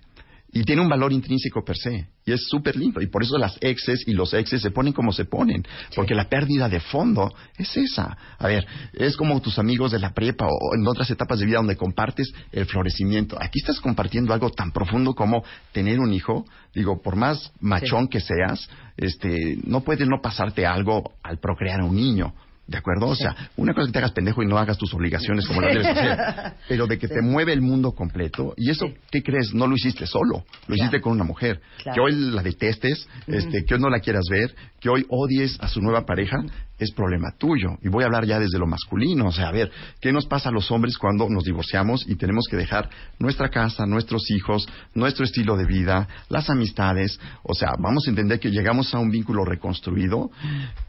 Y 0.55 0.63
tiene 0.63 0.81
un 0.81 0.87
valor 0.87 1.11
intrínseco 1.11 1.65
per 1.65 1.75
se. 1.75 2.07
Y 2.25 2.31
es 2.31 2.47
súper 2.47 2.77
lindo. 2.77 3.01
Y 3.01 3.07
por 3.07 3.21
eso 3.21 3.37
las 3.37 3.57
exes 3.59 4.07
y 4.07 4.13
los 4.13 4.33
exes 4.33 4.61
se 4.61 4.71
ponen 4.71 4.93
como 4.93 5.11
se 5.11 5.25
ponen. 5.25 5.65
Porque 5.93 6.15
la 6.15 6.29
pérdida 6.29 6.69
de 6.69 6.79
fondo 6.79 7.33
es 7.57 7.75
esa. 7.75 8.17
A 8.39 8.47
ver, 8.47 8.65
es 8.93 9.17
como 9.17 9.41
tus 9.41 9.59
amigos 9.59 9.91
de 9.91 9.99
la 9.99 10.13
prepa 10.13 10.45
o 10.45 10.75
en 10.75 10.87
otras 10.87 11.09
etapas 11.11 11.39
de 11.39 11.45
vida 11.45 11.57
donde 11.57 11.75
compartes 11.75 12.31
el 12.53 12.65
florecimiento. 12.67 13.35
Aquí 13.37 13.59
estás 13.59 13.81
compartiendo 13.81 14.33
algo 14.33 14.49
tan 14.49 14.71
profundo 14.71 15.13
como 15.13 15.43
tener 15.73 15.99
un 15.99 16.13
hijo. 16.13 16.45
Digo, 16.73 17.01
por 17.01 17.17
más 17.17 17.51
machón 17.59 18.07
que 18.07 18.21
seas, 18.21 18.69
este, 18.95 19.57
no 19.65 19.81
puede 19.81 20.05
no 20.05 20.21
pasarte 20.21 20.65
algo 20.65 21.15
al 21.21 21.37
procrear 21.39 21.81
a 21.81 21.85
un 21.85 21.97
niño. 21.97 22.33
¿De 22.67 22.79
acuerdo? 22.79 23.07
O 23.07 23.15
sea, 23.15 23.35
una 23.57 23.73
cosa 23.73 23.83
es 23.83 23.87
que 23.89 23.93
te 23.93 23.99
hagas 23.99 24.11
pendejo 24.11 24.41
y 24.41 24.47
no 24.47 24.57
hagas 24.57 24.77
tus 24.77 24.91
obligaciones 24.95 25.47
como 25.47 25.61
las 25.61 25.73
debes 25.73 25.87
hacer, 25.87 26.53
pero 26.67 26.87
de 26.87 26.97
que 26.97 27.07
te 27.07 27.21
mueve 27.21 27.53
el 27.53 27.61
mundo 27.61 27.91
completo. 27.91 28.55
Y 28.57 28.71
eso, 28.71 28.87
¿qué 29.11 29.21
crees? 29.21 29.53
No 29.53 29.67
lo 29.67 29.75
hiciste 29.75 30.07
solo, 30.07 30.45
lo 30.67 30.75
hiciste 30.75 30.99
con 30.99 31.13
una 31.13 31.23
mujer. 31.23 31.61
Claro. 31.83 31.95
Que 31.95 32.01
hoy 32.01 32.31
la 32.31 32.41
detestes, 32.41 33.07
este, 33.27 33.65
que 33.65 33.75
hoy 33.75 33.79
no 33.79 33.89
la 33.89 33.99
quieras 33.99 34.25
ver, 34.31 34.55
que 34.79 34.89
hoy 34.89 35.05
odies 35.09 35.59
a 35.61 35.67
su 35.67 35.79
nueva 35.79 36.05
pareja, 36.05 36.43
es 36.79 36.91
problema 36.91 37.35
tuyo. 37.37 37.77
Y 37.83 37.89
voy 37.89 38.03
a 38.03 38.07
hablar 38.07 38.25
ya 38.25 38.39
desde 38.39 38.57
lo 38.57 38.65
masculino. 38.65 39.27
O 39.27 39.31
sea, 39.31 39.49
a 39.49 39.51
ver, 39.51 39.71
¿qué 40.01 40.11
nos 40.11 40.25
pasa 40.25 40.49
a 40.49 40.51
los 40.51 40.71
hombres 40.71 40.97
cuando 40.97 41.29
nos 41.29 41.43
divorciamos 41.43 42.03
y 42.07 42.15
tenemos 42.15 42.45
que 42.49 42.57
dejar 42.57 42.89
nuestra 43.19 43.49
casa, 43.49 43.85
nuestros 43.85 44.29
hijos, 44.31 44.67
nuestro 44.95 45.23
estilo 45.23 45.55
de 45.55 45.65
vida, 45.65 46.07
las 46.29 46.49
amistades? 46.49 47.19
O 47.43 47.53
sea, 47.53 47.73
vamos 47.79 48.07
a 48.07 48.09
entender 48.09 48.39
que 48.39 48.49
llegamos 48.49 48.93
a 48.95 48.99
un 48.99 49.11
vínculo 49.11 49.45
reconstruido, 49.45 50.31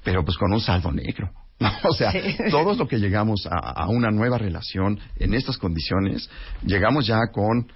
pero 0.03 0.24
pues 0.24 0.39
con 0.39 0.53
un 0.53 0.61
saldo 0.61 0.91
negro. 0.91 1.31
O 1.85 1.93
sea, 1.95 2.13
Sí. 2.13 2.21
todos 2.51 2.77
lo 2.79 2.87
que 2.89 2.99
llegamos 2.99 3.47
a, 3.47 3.57
a 3.59 3.89
una 3.89 4.11
nueva 4.11 4.39
relación 4.39 4.99
en 5.19 5.35
estas 5.35 5.59
condiciones, 5.59 6.29
llegamos 6.65 7.07
ya 7.07 7.21
con 7.33 7.67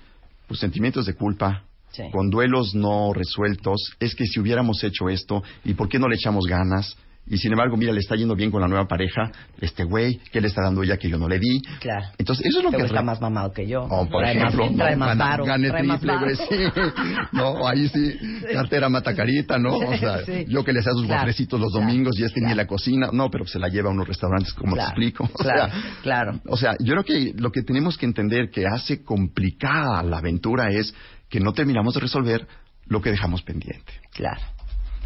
pues, 0.47 0.61
sentimientos 0.61 1.07
de 1.07 1.15
culpa, 1.15 1.65
Sí. 1.93 2.05
con 2.13 2.31
duelos 2.31 2.75
no 2.75 3.13
resueltos. 3.13 3.95
Es 3.99 4.15
que 4.15 4.25
si 4.27 4.39
hubiéramos 4.39 4.85
hecho 4.85 5.09
esto, 5.09 5.43
¿y 5.65 5.75
por 5.75 5.89
qué 5.89 5.99
no 5.99 6.09
le 6.09 6.15
echamos 6.15 6.47
ganas? 6.47 6.97
Y 7.27 7.39
sin 7.39 7.53
embargo, 7.53 7.77
mira, 7.77 7.93
le 7.93 8.01
está 8.01 8.17
yendo 8.17 8.35
bien 8.35 8.51
con 8.51 8.61
la 8.61 8.67
nueva 8.67 8.89
pareja, 8.89 9.31
este 9.61 9.85
güey, 9.85 10.19
¿qué 10.33 10.41
le 10.41 10.49
está 10.49 10.63
dando 10.65 10.83
ella 10.83 10.97
que 10.97 11.09
yo 11.09 11.17
no 11.17 11.29
le 11.29 11.39
di? 11.39 11.61
Claro. 11.79 12.07
Entonces, 12.19 12.45
eso 12.47 12.59
es 12.59 12.65
lo 12.65 12.71
Este 12.71 12.83
que... 12.83 12.87
está 12.89 13.03
más 13.03 13.21
mamado 13.21 13.53
que 13.53 13.69
yo. 13.69 13.83
o, 13.85 14.09
por 14.09 14.23
trae 14.23 14.37
ejemplo, 14.37 14.67
más, 14.67 14.77
trae 14.77 14.93
no, 14.93 14.99
más 14.99 15.09
gana- 15.11 15.25
varo, 15.31 15.45
gane 15.45 15.69
trae 15.69 15.83
triple, 15.87 16.17
güey, 16.19 16.35
sí. 16.35 16.81
No, 17.33 17.69
ahí 17.69 17.89
sí, 17.89 18.19
cartera 18.53 18.89
mata 18.89 19.15
carita, 19.15 19.59
¿no? 19.59 19.77
O 19.77 19.97
sea, 19.97 20.25
Sí. 20.25 20.45
yo 20.49 20.65
que 20.65 20.73
le 20.73 20.81
hacía 20.81 20.93
sus 20.93 21.07
Claro, 21.07 21.27
los 21.29 21.37
claro, 21.47 21.69
domingos 21.71 22.19
y 22.19 22.25
este 22.25 22.41
ni 22.41 22.53
la 22.55 22.67
cocina, 22.67 23.11
no, 23.13 23.31
pero 23.31 23.47
se 23.47 23.61
la 23.61 23.69
lleva 23.69 23.91
a 23.91 23.93
unos 23.93 24.09
restaurantes, 24.09 24.53
como 24.53 24.75
Claro, 24.75 24.89
te 24.97 25.01
explico. 25.07 25.25
O 25.33 25.39
claro, 25.39 25.71
sea, 25.73 25.83
claro. 26.03 26.41
O 26.49 26.57
sea, 26.57 26.75
yo 26.81 26.95
creo 26.95 27.05
que 27.05 27.33
lo 27.41 27.53
que 27.53 27.63
tenemos 27.63 27.97
que 27.97 28.07
entender 28.07 28.51
que 28.51 28.67
hace 28.67 29.05
complicada 29.05 30.03
la 30.03 30.19
aventura 30.19 30.71
es 30.73 30.93
que 31.29 31.39
no 31.39 31.53
terminamos 31.53 31.95
de 31.95 32.01
resolver 32.01 32.49
lo 32.87 33.01
que 33.01 33.11
dejamos 33.11 33.43
pendiente. 33.43 33.93
Claro, 34.13 34.41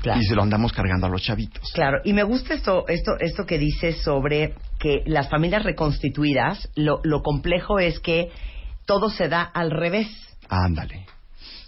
claro. 0.04 0.20
Y 0.20 0.24
se 0.24 0.36
lo 0.36 0.42
andamos 0.42 0.72
cargando 0.72 1.06
a 1.06 1.10
los 1.10 1.20
chavitos. 1.22 1.68
Claro, 1.72 1.98
y 2.04 2.12
me 2.12 2.22
gusta 2.22 2.54
esto, 2.54 2.86
esto, 2.86 3.12
esto 3.18 3.44
que 3.44 3.58
dices 3.58 4.02
sobre 4.02 4.54
que 4.78 5.02
las 5.06 5.28
familias 5.28 5.64
reconstituidas, 5.64 6.68
lo, 6.76 7.00
lo 7.02 7.22
complejo 7.22 7.78
es 7.80 7.98
que 7.98 8.30
todo 8.86 9.10
se 9.10 9.28
da 9.28 9.42
al 9.42 9.70
revés. 9.70 10.08
Ándale. 10.48 11.06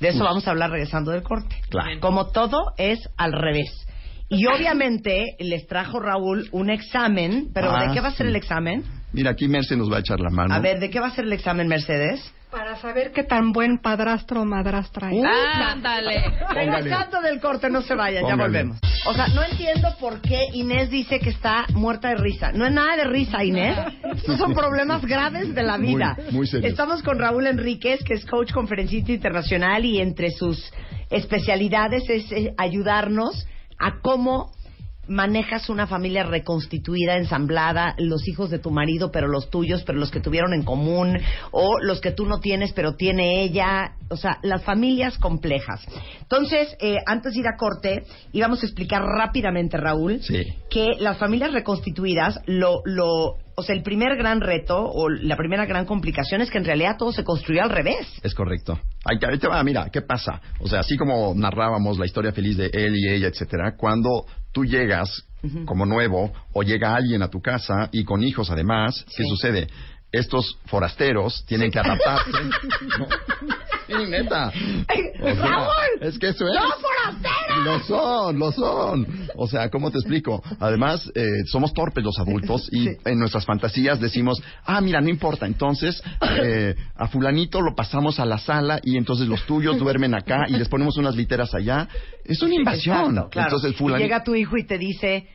De 0.01 0.09
eso 0.09 0.18
Uf. 0.18 0.24
vamos 0.24 0.47
a 0.47 0.51
hablar 0.51 0.70
regresando 0.70 1.11
del 1.11 1.22
corte. 1.22 1.57
Claro. 1.70 1.99
Como 2.01 2.26
todo 2.28 2.72
es 2.76 3.01
al 3.16 3.32
revés. 3.32 3.87
Y 4.28 4.45
obviamente 4.47 5.37
les 5.39 5.66
trajo 5.66 6.01
Raúl 6.01 6.49
un 6.53 6.68
examen, 6.68 7.49
pero 7.55 7.70
Ah, 7.70 7.87
¿de 7.87 7.95
qué 7.95 8.01
va 8.01 8.09
a 8.09 8.12
ser 8.12 8.26
sí. 8.26 8.30
el 8.30 8.37
examen? 8.37 8.84
Mira, 9.12 9.30
aquí 9.30 9.47
Merce 9.49 9.76
nos 9.76 9.91
va 9.91 9.97
a 9.99 10.01
echar 10.01 10.18
la 10.20 10.30
mano. 10.30 10.53
A 10.53 10.59
ver, 10.59 10.80
¿de 10.80 10.91
qué 10.91 11.01
va 11.01 11.07
a 11.07 11.11
ser 11.14 11.24
el 11.24 11.32
examen, 11.32 11.68
Mercedes? 11.68 12.20
Para 12.51 12.77
saber 12.77 13.13
qué 13.13 13.25
tan 13.25 13.53
buen 13.53 13.79
padrastro 13.79 14.43
o 14.43 14.45
madrastra 14.45 15.13
es. 15.13 15.23
Ándale. 15.25 16.23
Regresando 16.49 17.21
del 17.21 17.41
corte, 17.41 17.69
no 17.69 17.83
se 17.83 17.95
vayan, 17.95 18.25
ya 18.27 18.37
volvemos. 18.37 18.79
O 19.07 19.15
sea, 19.15 19.29
no 19.29 19.43
entiendo 19.43 19.89
por 20.01 20.21
qué 20.21 20.47
Inés 20.53 20.91
dice 20.91 21.19
que 21.19 21.31
está 21.31 21.67
muerta 21.75 22.09
de 22.09 22.17
risa. 22.17 22.53
No 22.53 22.65
es 22.65 22.73
nada 22.73 22.97
de 22.97 23.05
risa, 23.05 23.45
Inés. 23.45 23.77
Estos 24.15 24.39
son 24.39 24.55
problemas 24.55 25.05
graves 25.05 25.55
de 25.55 25.63
la 25.63 25.77
vida. 25.77 26.17
muy 26.31 26.47
serios. 26.47 26.71
Estamos 26.71 27.03
con 27.03 27.19
Raúl 27.19 27.47
Enríquez, 27.47 28.03
que 28.05 28.15
es 28.15 28.25
coach 28.25 28.53
conferencista 28.53 29.13
internacional 29.13 29.85
y 29.85 30.01
entre 30.01 30.31
sus 30.31 30.73
especialidades 31.11 32.09
es 32.09 32.31
eh, 32.33 32.55
ayudarnos 32.59 33.47
a 33.79 34.01
cómo 34.01 34.56
manejas 35.09 35.69
una 35.69 35.87
familia 35.87 36.25
reconstituida, 36.25 37.17
ensamblada, 37.17 37.95
los 37.99 38.27
hijos 38.29 38.51
de 38.51 38.59
tu 38.59 38.71
marido, 38.71 39.11
pero 39.11 39.29
los 39.29 39.51
tuyos, 39.51 39.83
pero 39.85 39.99
los 39.99 40.11
que 40.11 40.21
tuvieron 40.21 40.53
en 40.55 40.63
común, 40.63 41.19
o 41.51 41.79
los 41.81 42.01
que 42.01 42.13
tú 42.13 42.27
no 42.27 42.41
tienes, 42.41 42.73
pero 42.73 42.95
tiene 42.97 43.43
ella, 43.43 43.93
o 44.09 44.17
sea, 44.17 44.39
las 44.43 44.63
familias 44.65 45.19
complejas. 45.19 45.85
Entonces, 46.21 46.77
eh, 46.81 46.97
antes 47.07 47.35
de 47.35 47.41
ir 47.41 47.47
a 47.47 47.57
corte, 47.57 48.05
íbamos 48.33 48.63
a 48.63 48.67
explicar 48.67 49.03
rápidamente, 49.03 49.77
Raúl, 49.77 50.21
Sí. 50.23 50.43
que 50.71 50.93
las 50.99 51.19
familias 51.19 51.53
reconstituidas, 51.53 52.41
lo, 52.47 52.81
lo, 52.85 53.37
o 53.59 53.63
sea, 53.63 53.75
el 53.75 53.83
primer 53.83 54.17
gran 54.17 54.41
reto 54.41 54.79
o 54.79 55.09
la 55.09 55.37
primera 55.37 55.65
gran 55.67 55.87
complicación 55.87 56.41
es 56.43 56.51
que 56.51 56.59
en 56.59 56.65
realidad 56.65 56.97
todo 56.99 57.13
se 57.13 57.25
construyó 57.25 57.63
al 57.63 57.71
revés. 57.71 58.07
Es 58.23 58.35
correcto. 58.35 58.79
Ahí 59.05 59.19
te 59.19 59.49
va, 59.49 59.63
mira, 59.63 59.89
¿qué 59.91 60.03
pasa? 60.03 60.41
O 60.61 60.67
sea, 60.69 60.81
así 60.81 60.97
como 60.97 61.33
narrábamos 61.35 61.99
la 61.99 62.07
historia 62.07 62.33
feliz 62.33 62.57
de 62.57 62.67
él 62.73 62.95
y 62.97 63.09
ella, 63.09 63.29
etcétera, 63.29 63.75
cuando 63.77 64.27
tú 64.53 64.65
llegas 64.65 65.27
como 65.65 65.87
nuevo 65.87 66.33
o 66.53 66.63
llega 66.63 66.95
alguien 66.95 67.23
a 67.23 67.29
tu 67.29 67.41
casa 67.41 67.89
y 67.93 68.05
con 68.05 68.23
hijos 68.23 68.51
además, 68.51 69.05
¿qué 69.17 69.23
sucede? 69.25 69.69
Estos 70.13 70.59
forasteros 70.67 71.45
tienen 71.47 71.71
que 71.71 71.79
adaptarse. 71.79 72.31
¿no? 72.99 73.07
Sí, 73.87 74.11
neta. 74.11 74.49
O 74.49 75.25
sea, 75.25 75.35
¡Raúl! 75.35 76.01
Es 76.01 76.19
que 76.19 76.29
eso 76.29 76.47
es. 76.49 76.55
¡No, 76.55 76.69
forasteros! 76.81 77.65
Lo 77.65 77.81
son, 77.81 78.39
lo 78.39 78.53
son. 78.53 79.29
O 79.37 79.47
sea, 79.47 79.69
¿cómo 79.71 79.91
te 79.91 79.99
explico? 79.99 80.43
Además, 80.59 81.11
eh, 81.15 81.45
somos 81.47 81.73
torpes 81.73 82.05
los 82.05 82.19
adultos 82.19 82.69
y 82.73 82.89
en 83.05 83.19
nuestras 83.19 83.45
fantasías 83.45 84.01
decimos, 84.01 84.43
ah, 84.65 84.81
mira, 84.81 85.01
no 85.01 85.09
importa. 85.09 85.47
Entonces, 85.47 86.03
eh, 86.43 86.75
a 86.97 87.09
fulanito 87.09 87.61
lo 87.61 87.75
pasamos 87.75 88.19
a 88.19 88.27
la 88.27 88.39
sala 88.39 88.81
y 88.83 88.97
entonces 88.97 89.29
los 89.29 89.45
tuyos 89.47 89.79
duermen 89.79 90.15
acá 90.15 90.47
y 90.49 90.55
les 90.55 90.69
ponemos 90.69 90.97
unas 90.97 91.17
literas 91.17 91.55
allá. 91.55 91.89
Es 92.25 92.43
una 92.43 92.55
invasión. 92.55 93.11
Exacto, 93.11 93.31
claro. 93.31 93.49
Entonces, 93.49 93.77
fulanito... 93.77 94.05
llega 94.05 94.25
tu 94.25 94.35
hijo 94.35 94.57
y 94.57 94.67
te 94.67 94.79
dice, 94.79 95.29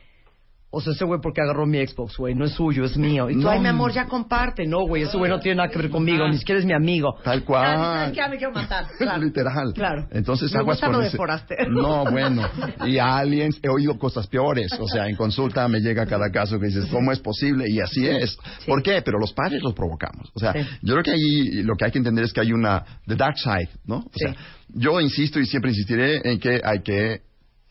o 0.74 0.80
sea, 0.80 0.94
ese 0.94 1.04
güey 1.04 1.20
porque 1.22 1.42
agarró 1.42 1.66
mi 1.66 1.86
Xbox, 1.86 2.16
güey, 2.16 2.34
no 2.34 2.46
es 2.46 2.52
suyo, 2.52 2.84
es 2.84 2.96
mío. 2.96 3.28
Y 3.28 3.34
tú, 3.34 3.42
No. 3.42 3.50
ay, 3.50 3.60
mi 3.60 3.68
amor, 3.68 3.92
ya 3.92 4.06
comparte. 4.06 4.66
No, 4.66 4.86
güey, 4.86 5.02
ese 5.02 5.18
güey 5.18 5.30
no 5.30 5.38
tiene 5.38 5.56
nada 5.58 5.68
que 5.68 5.76
ver 5.78 5.90
conmigo, 5.90 6.26
ni 6.28 6.38
siquiera 6.38 6.58
es 6.60 6.64
mi 6.66 6.72
amigo. 6.72 7.14
Tal 7.22 7.44
cual. 7.44 7.62
Ya, 7.76 7.76
¿sabes 7.84 8.10
qué? 8.10 8.16
Ya 8.16 8.28
me 8.28 8.36
quiero 8.38 8.52
matar. 8.52 8.86
Claro. 8.98 9.22
Literal. 9.22 9.72
Claro. 9.74 10.08
Entonces 10.10 10.50
Me 10.52 10.60
aguas 10.60 10.76
gusta 10.76 10.86
con 10.86 10.96
lo 10.96 11.00
de 11.02 11.08
ese- 11.08 11.16
forastero. 11.16 11.70
No, 11.70 12.04
bueno. 12.10 12.42
Y 12.86 12.98
a 12.98 13.18
aliens 13.18 13.58
he 13.62 13.68
oído 13.68 13.98
cosas 13.98 14.26
peores. 14.26 14.72
O 14.80 14.88
sea, 14.88 15.06
en 15.08 15.16
consulta 15.16 15.68
me 15.68 15.80
llega 15.80 16.06
cada 16.06 16.30
caso 16.30 16.58
que 16.58 16.66
dices, 16.68 16.86
¿cómo 16.90 17.12
es 17.12 17.20
posible? 17.20 17.66
Y 17.68 17.78
así 17.80 18.08
es. 18.08 18.36
¿Por 18.66 18.82
qué? 18.82 19.02
Pero 19.02 19.18
los 19.18 19.32
padres 19.34 19.62
los 19.62 19.74
provocamos. 19.74 20.30
O 20.34 20.38
sea, 20.40 20.52
Sí. 20.54 20.60
yo 20.82 20.94
creo 20.94 21.04
que 21.04 21.10
ahí 21.12 21.62
lo 21.64 21.74
que 21.76 21.84
hay 21.84 21.90
que 21.92 21.98
entender 21.98 22.24
es 22.24 22.32
que 22.32 22.40
hay 22.40 22.52
una 22.52 22.82
the 23.06 23.14
dark 23.14 23.36
side, 23.36 23.68
¿no? 23.84 23.96
O 23.98 24.10
Sí. 24.14 24.24
sea, 24.24 24.34
yo 24.74 24.98
insisto 25.00 25.38
y 25.38 25.44
siempre 25.46 25.70
insistiré 25.70 26.20
en 26.24 26.38
que 26.40 26.60
hay 26.64 26.80
que 26.82 27.20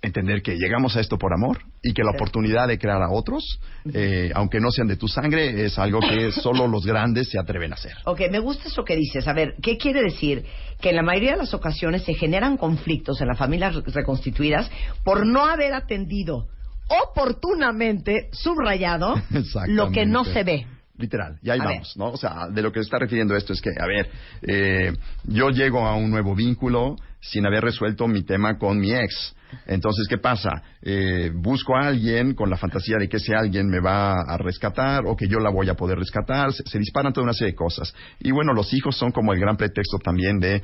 entender 0.03 0.41
que 0.41 0.55
llegamos 0.55 0.95
a 0.97 0.99
esto 0.99 1.17
por 1.17 1.31
amor 1.33 1.59
y 1.83 1.93
que 1.93 2.03
la 2.03 2.11
oportunidad 2.11 2.67
de 2.67 2.79
crear 2.79 3.01
a 3.03 3.11
otros, 3.11 3.59
eh, 3.93 4.31
aunque 4.33 4.59
no 4.59 4.71
sean 4.71 4.87
de 4.87 4.95
tu 4.95 5.07
sangre, 5.07 5.63
es 5.65 5.77
algo 5.77 5.99
que 5.99 6.31
solo 6.41 6.67
los 6.67 6.85
grandes 6.85 7.29
se 7.29 7.37
atreven 7.39 7.71
a 7.71 7.75
hacer. 7.75 7.93
Ok, 8.05 8.21
me 8.31 8.39
gusta 8.39 8.67
eso 8.67 8.83
que 8.83 8.95
dices. 8.95 9.27
A 9.27 9.33
ver, 9.33 9.55
¿qué 9.61 9.77
quiere 9.77 10.01
decir? 10.01 10.43
Que 10.79 10.89
en 10.89 10.95
la 10.95 11.03
mayoría 11.03 11.31
de 11.31 11.37
las 11.37 11.53
ocasiones 11.53 12.03
se 12.03 12.15
generan 12.15 12.57
conflictos 12.57 13.21
en 13.21 13.27
las 13.27 13.37
familias 13.37 13.75
re- 13.75 13.83
reconstituidas 13.85 14.71
por 15.03 15.25
no 15.25 15.45
haber 15.45 15.73
atendido 15.73 16.47
oportunamente, 17.15 18.29
subrayado, 18.31 19.15
lo 19.67 19.91
que 19.91 20.05
no 20.05 20.23
se 20.25 20.43
ve. 20.43 20.65
Literal, 20.97 21.39
y 21.41 21.49
ahí 21.49 21.59
A 21.59 21.63
vamos, 21.63 21.97
¿no? 21.97 22.09
O 22.11 22.17
sea, 22.17 22.47
de 22.51 22.61
lo 22.61 22.71
que 22.71 22.79
se 22.79 22.83
está 22.83 22.99
refiriendo 22.99 23.35
esto 23.35 23.53
es 23.53 23.61
que, 23.61 23.69
a 23.79 23.87
ver, 23.87 24.09
eh, 24.47 24.93
yo 25.23 25.49
llego 25.49 25.85
a 25.87 25.95
un 25.95 26.11
nuevo 26.11 26.35
vínculo 26.35 26.95
sin 27.21 27.45
haber 27.45 27.63
resuelto 27.63 28.07
mi 28.07 28.23
tema 28.23 28.57
con 28.59 28.79
mi 28.79 28.93
ex. 28.93 29.35
Entonces, 29.65 30.07
¿qué 30.07 30.17
pasa? 30.17 30.61
Eh, 30.81 31.31
busco 31.33 31.75
a 31.75 31.87
alguien 31.87 32.33
con 32.33 32.49
la 32.49 32.57
fantasía 32.57 32.97
de 32.97 33.07
que 33.07 33.17
ese 33.17 33.35
alguien 33.35 33.67
me 33.67 33.79
va 33.79 34.21
a 34.21 34.37
rescatar 34.37 35.03
o 35.05 35.15
que 35.15 35.27
yo 35.27 35.39
la 35.39 35.49
voy 35.49 35.69
a 35.69 35.75
poder 35.75 35.97
rescatar. 35.97 36.51
Se, 36.53 36.63
se 36.65 36.79
disparan 36.79 37.13
toda 37.13 37.23
una 37.23 37.33
serie 37.33 37.51
de 37.51 37.57
cosas. 37.57 37.93
Y 38.19 38.31
bueno, 38.31 38.53
los 38.53 38.73
hijos 38.73 38.97
son 38.97 39.11
como 39.11 39.33
el 39.33 39.39
gran 39.39 39.57
pretexto 39.57 39.97
también 39.99 40.39
de 40.39 40.61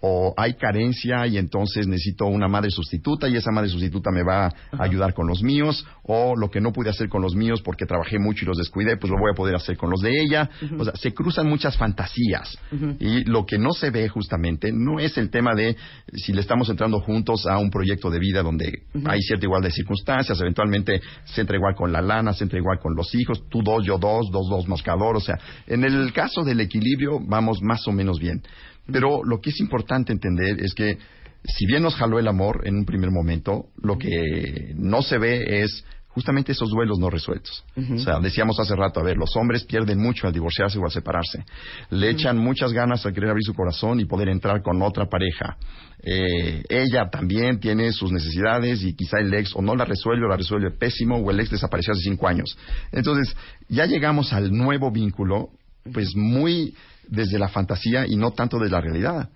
o 0.00 0.34
hay 0.36 0.54
carencia 0.54 1.26
y 1.26 1.38
entonces 1.38 1.86
necesito 1.86 2.26
una 2.26 2.48
madre 2.48 2.70
sustituta 2.70 3.28
y 3.28 3.36
esa 3.36 3.50
madre 3.50 3.68
sustituta 3.68 4.10
me 4.10 4.22
va 4.22 4.46
a 4.46 4.52
ayudar 4.82 5.14
con 5.14 5.26
los 5.26 5.42
míos 5.42 5.86
o 6.02 6.34
lo 6.36 6.50
que 6.50 6.60
no 6.60 6.72
pude 6.72 6.90
hacer 6.90 7.08
con 7.08 7.22
los 7.22 7.34
míos 7.34 7.62
porque 7.62 7.86
trabajé 7.86 8.18
mucho 8.18 8.44
y 8.44 8.48
los 8.48 8.58
descuidé, 8.58 8.96
pues 8.96 9.10
lo 9.10 9.18
voy 9.18 9.30
a 9.32 9.34
poder 9.34 9.54
hacer 9.56 9.76
con 9.76 9.90
los 9.90 10.00
de 10.00 10.20
ella. 10.20 10.48
O 10.78 10.84
sea, 10.84 10.94
se 10.96 11.12
cruzan 11.12 11.48
muchas 11.48 11.76
fantasías. 11.76 12.56
Y 13.00 13.24
lo 13.24 13.44
que 13.46 13.58
no 13.58 13.72
se 13.72 13.90
ve 13.90 14.08
justamente 14.08 14.70
no 14.72 15.00
es 15.00 15.16
el 15.18 15.30
tema 15.30 15.54
de 15.54 15.76
si 16.12 16.32
le 16.32 16.40
estamos 16.40 16.68
entrando 16.68 17.00
juntos 17.00 17.46
a 17.46 17.58
un 17.58 17.70
proyecto 17.70 18.10
de 18.10 18.18
vida 18.18 18.42
donde 18.42 18.82
hay 19.04 19.20
cierta 19.22 19.46
igualdad 19.46 19.68
de 19.68 19.74
circunstancias, 19.74 20.40
eventualmente 20.40 21.00
se 21.24 21.40
entra 21.40 21.56
igual 21.56 21.74
con 21.74 21.92
la 21.92 22.00
lana, 22.00 22.32
se 22.32 22.44
entra 22.44 22.58
igual 22.58 22.78
con 22.78 22.94
los 22.94 23.14
hijos, 23.14 23.44
tú 23.48 23.62
dos, 23.62 23.84
yo 23.84 23.98
dos, 23.98 24.30
dos, 24.30 24.48
dos, 24.48 24.68
moscador, 24.68 25.16
o 25.16 25.20
sea, 25.20 25.38
en 25.66 25.84
el 25.84 26.12
caso 26.12 26.42
del 26.44 26.60
equilibrio 26.60 27.18
vamos 27.20 27.62
más 27.62 27.86
o 27.88 27.92
menos 27.92 28.18
bien. 28.18 28.42
Pero 28.90 29.24
lo 29.24 29.40
que 29.40 29.50
es 29.50 29.60
importante 29.60 30.12
entender 30.12 30.60
es 30.60 30.74
que 30.74 30.98
si 31.44 31.66
bien 31.66 31.82
nos 31.82 31.94
jaló 31.94 32.18
el 32.18 32.28
amor 32.28 32.62
en 32.64 32.76
un 32.76 32.84
primer 32.84 33.10
momento, 33.10 33.66
lo 33.82 33.98
que 33.98 34.72
no 34.74 35.02
se 35.02 35.18
ve 35.18 35.62
es 35.62 35.84
justamente 36.08 36.52
esos 36.52 36.70
duelos 36.70 36.98
no 36.98 37.10
resueltos. 37.10 37.62
O 37.76 37.98
sea, 37.98 38.18
decíamos 38.20 38.58
hace 38.58 38.74
rato, 38.74 39.00
a 39.00 39.02
ver, 39.02 39.18
los 39.18 39.36
hombres 39.36 39.64
pierden 39.64 40.00
mucho 40.00 40.26
al 40.26 40.32
divorciarse 40.32 40.78
o 40.78 40.84
al 40.84 40.90
separarse. 40.90 41.44
Le 41.90 42.08
echan 42.08 42.38
muchas 42.38 42.72
ganas 42.72 43.04
al 43.04 43.12
querer 43.12 43.28
abrir 43.28 43.44
su 43.44 43.52
corazón 43.52 44.00
y 44.00 44.06
poder 44.06 44.30
entrar 44.30 44.62
con 44.62 44.80
otra 44.80 45.10
pareja. 45.10 45.58
Eh, 46.02 46.62
ella 46.70 47.10
también 47.10 47.60
tiene 47.60 47.92
sus 47.92 48.10
necesidades 48.10 48.82
y 48.82 48.94
quizá 48.94 49.18
el 49.20 49.34
ex 49.34 49.54
o 49.54 49.60
no 49.60 49.76
la 49.76 49.84
resuelve 49.84 50.24
o 50.24 50.28
la 50.28 50.38
resuelve 50.38 50.70
pésimo 50.70 51.16
o 51.16 51.30
el 51.30 51.38
ex 51.38 51.50
desapareció 51.50 51.92
hace 51.92 52.04
cinco 52.04 52.26
años. 52.26 52.56
Entonces, 52.92 53.36
ya 53.68 53.84
llegamos 53.84 54.32
al 54.32 54.50
nuevo 54.52 54.90
vínculo, 54.90 55.50
pues 55.92 56.16
muy 56.16 56.74
desde 57.08 57.38
la 57.38 57.48
fantasía 57.48 58.06
y 58.06 58.16
no 58.16 58.32
tanto 58.32 58.58
de 58.58 58.70
la 58.70 58.80
realidad. 58.80 59.28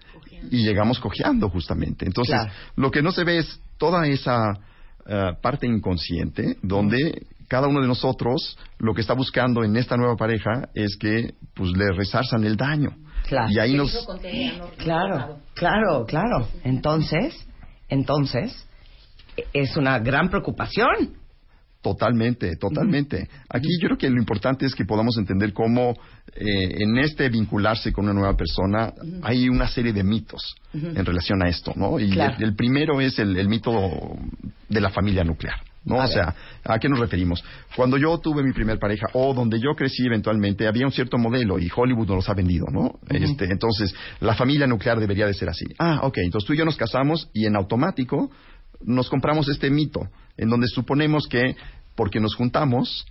Y 0.50 0.64
llegamos 0.64 0.98
cojeando 0.98 1.48
justamente. 1.50 2.06
Entonces, 2.06 2.34
Claro. 2.34 2.52
lo 2.76 2.90
que 2.90 3.02
no 3.02 3.12
se 3.12 3.24
ve 3.24 3.38
es 3.38 3.60
toda 3.78 4.06
esa 4.06 4.38
eh, 5.06 5.32
parte 5.40 5.66
inconsciente 5.66 6.56
donde 6.62 7.26
cada 7.48 7.66
uno 7.66 7.80
de 7.80 7.88
nosotros 7.88 8.56
lo 8.78 8.94
que 8.94 9.00
está 9.00 9.14
buscando 9.14 9.64
en 9.64 9.76
esta 9.76 9.96
nueva 9.96 10.14
pareja 10.16 10.68
es 10.74 10.96
que 10.98 11.34
pues 11.54 11.70
le 11.76 11.92
resarzan 11.92 12.44
el 12.44 12.56
daño. 12.56 12.90
Claro. 13.26 13.50
Y 13.50 13.58
ahí 13.58 13.74
nos 13.74 13.92
Claro, 14.78 15.38
claro, 15.54 16.04
claro. 16.06 16.48
Entonces, 16.64 17.34
entonces, 17.88 18.66
e- 19.36 19.44
es 19.52 19.76
una 19.76 19.98
gran 19.98 20.28
preocupación. 20.30 21.19
Totalmente, 21.82 22.56
totalmente. 22.56 23.28
Aquí 23.48 23.68
yo 23.80 23.86
creo 23.88 23.96
que 23.98 24.10
lo 24.10 24.18
importante 24.18 24.66
es 24.66 24.74
que 24.74 24.84
podamos 24.84 25.16
entender 25.16 25.54
cómo 25.54 25.94
eh, 26.36 26.76
en 26.82 26.98
este 26.98 27.30
vincularse 27.30 27.90
con 27.92 28.04
una 28.04 28.12
nueva 28.12 28.36
persona 28.36 28.92
hay 29.22 29.48
una 29.48 29.66
serie 29.66 29.92
de 29.94 30.04
mitos 30.04 30.42
en 30.74 31.04
relación 31.06 31.42
a 31.42 31.48
esto, 31.48 31.72
¿no? 31.76 31.98
Y 31.98 32.10
Claro. 32.10 32.34
el, 32.38 32.44
el 32.44 32.54
primero 32.54 33.00
es 33.00 33.18
el, 33.18 33.34
el 33.36 33.48
mito 33.48 33.72
de 34.68 34.80
la 34.80 34.90
familia 34.90 35.24
nuclear. 35.24 35.56
¿No? 35.82 35.94
A 35.94 35.98
o 36.00 36.00
ver. 36.02 36.10
sea, 36.10 36.34
¿a 36.64 36.78
qué 36.78 36.90
nos 36.90 36.98
referimos? 36.98 37.42
Cuando 37.74 37.96
yo 37.96 38.18
tuve 38.18 38.42
mi 38.42 38.52
primer 38.52 38.78
pareja 38.78 39.06
o 39.14 39.32
donde 39.32 39.58
yo 39.58 39.74
crecí 39.74 40.04
eventualmente 40.04 40.68
había 40.68 40.84
un 40.84 40.92
cierto 40.92 41.16
modelo 41.16 41.58
y 41.58 41.70
Hollywood 41.74 42.06
nos 42.08 42.16
los 42.16 42.28
ha 42.28 42.34
vendido, 42.34 42.66
¿no? 42.70 42.98
Este, 43.08 43.46
entonces, 43.46 43.94
la 44.20 44.34
familia 44.34 44.66
nuclear 44.66 45.00
debería 45.00 45.26
de 45.26 45.32
ser 45.32 45.48
así. 45.48 45.64
Ah, 45.78 46.00
ok, 46.02 46.18
entonces 46.18 46.46
tú 46.46 46.52
y 46.52 46.58
yo 46.58 46.66
nos 46.66 46.76
casamos 46.76 47.30
y 47.32 47.46
en 47.46 47.56
automático 47.56 48.30
nos 48.84 49.08
compramos 49.08 49.48
este 49.48 49.70
mito 49.70 50.00
en 50.40 50.48
donde 50.48 50.66
suponemos 50.66 51.28
que 51.28 51.54
porque 51.94 52.18
nos 52.18 52.34
juntamos 52.34 53.06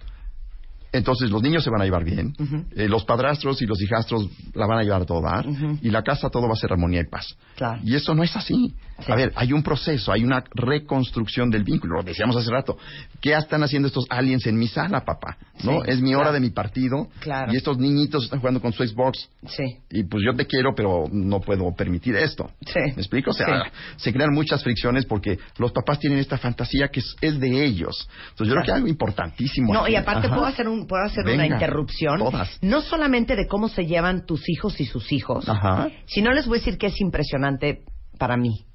entonces 0.92 1.30
los 1.30 1.42
niños 1.42 1.64
se 1.64 1.70
van 1.70 1.82
a 1.82 1.86
llevar 1.86 2.04
bien, 2.04 2.34
eh, 2.76 2.88
los 2.88 3.06
padrastros 3.06 3.62
y 3.62 3.66
los 3.66 3.82
hijastros 3.82 4.28
la 4.54 4.66
van 4.68 4.80
a 4.80 4.84
llevar 4.84 5.02
a 5.04 5.06
todo 5.06 5.22
dar 5.22 5.46
y 5.82 5.90
la 5.90 6.02
casa 6.04 6.30
todo 6.30 6.48
va 6.48 6.54
a 6.54 6.56
ser 6.56 6.72
armonía 6.72 7.02
y 7.02 7.06
paz. 7.10 7.36
Claro. 7.56 7.82
Y 7.84 7.96
eso 7.96 8.16
no 8.16 8.24
es 8.24 8.36
así. 8.36 8.74
A 9.08 9.16
ver, 9.16 9.32
hay 9.36 9.54
un 9.54 9.64
proceso, 9.64 10.12
hay 10.12 10.24
una 10.24 10.44
reconstrucción 10.54 11.50
del 11.50 11.64
vínculo. 11.64 11.96
Lo 11.98 12.04
decíamos 12.04 12.36
hace 12.36 12.50
rato. 12.50 12.78
¿Qué 13.22 13.34
están 13.34 13.64
haciendo 13.64 13.88
estos 13.88 14.06
aliens 14.10 14.46
en 14.46 14.58
mi 14.58 14.68
sala, 14.68 15.06
papá? 15.06 15.38
¿No? 15.64 15.82
Sí, 15.84 15.92
es 15.92 16.02
mi 16.02 16.14
hora 16.16 16.26
claro. 16.26 16.34
de 16.34 16.40
mi 16.42 16.50
partido. 16.50 17.08
Claro. 17.20 17.54
Y 17.54 17.58
estos 17.58 17.78
niñitos 17.78 18.26
están 18.26 18.40
jugando 18.40 18.62
con 18.62 18.74
su 18.74 18.86
Xbox. 18.86 19.30
Sí. 19.48 19.64
Y 19.90 20.04
pues 20.04 20.24
yo 20.26 20.36
te 20.36 20.46
quiero, 20.46 20.74
pero 20.76 21.06
no 21.12 21.40
puedo 21.40 21.74
permitir 21.76 22.16
esto. 22.16 22.50
Sí. 22.66 22.80
¿Me 22.96 23.02
explico? 23.02 23.32
O 23.32 23.34
sea, 23.34 23.72
se 23.98 24.12
crean 24.14 24.34
muchas 24.34 24.64
fricciones 24.64 25.06
porque 25.06 25.38
los 25.58 25.72
papás 25.72 26.00
tienen 26.00 26.20
esta 26.20 26.38
fantasía 26.38 26.88
que 26.90 27.00
es, 27.00 27.16
es 27.22 27.40
de 27.40 27.66
ellos. 27.66 28.08
Entonces 28.32 28.48
yo 28.48 28.54
creo 28.56 28.66
que 28.66 28.72
algo 28.72 28.88
importantísimo. 28.88 29.74
No, 29.74 29.84
aquí- 29.84 29.94
y 29.94 29.96
aparte 29.96 30.28
Ajá. 30.28 30.36
puedo 30.36 30.48
hacer, 30.48 30.68
un, 30.68 30.79
puedo 30.88 31.04
hacer 31.04 31.26
una 31.26 31.46
interrupción. 31.46 32.20
todas. 32.20 32.58
No 32.62 32.82
solamente 32.82 33.36
de 33.36 33.48
cómo 33.48 33.70
se 33.70 33.86
llevan 33.86 34.26
tus 34.26 34.48
hijos 34.50 34.80
y 34.80 34.86
sus 34.86 35.12
hijos, 35.12 35.48
Ajá. 35.50 35.90
sino 36.06 36.32
les 36.32 36.48
voy 36.48 36.58
a 36.58 36.62
decir 36.62 36.78
que 36.78 36.88
es 36.88 37.00
impresionante 37.02 37.84
para 38.18 38.38
mí. 38.38 38.66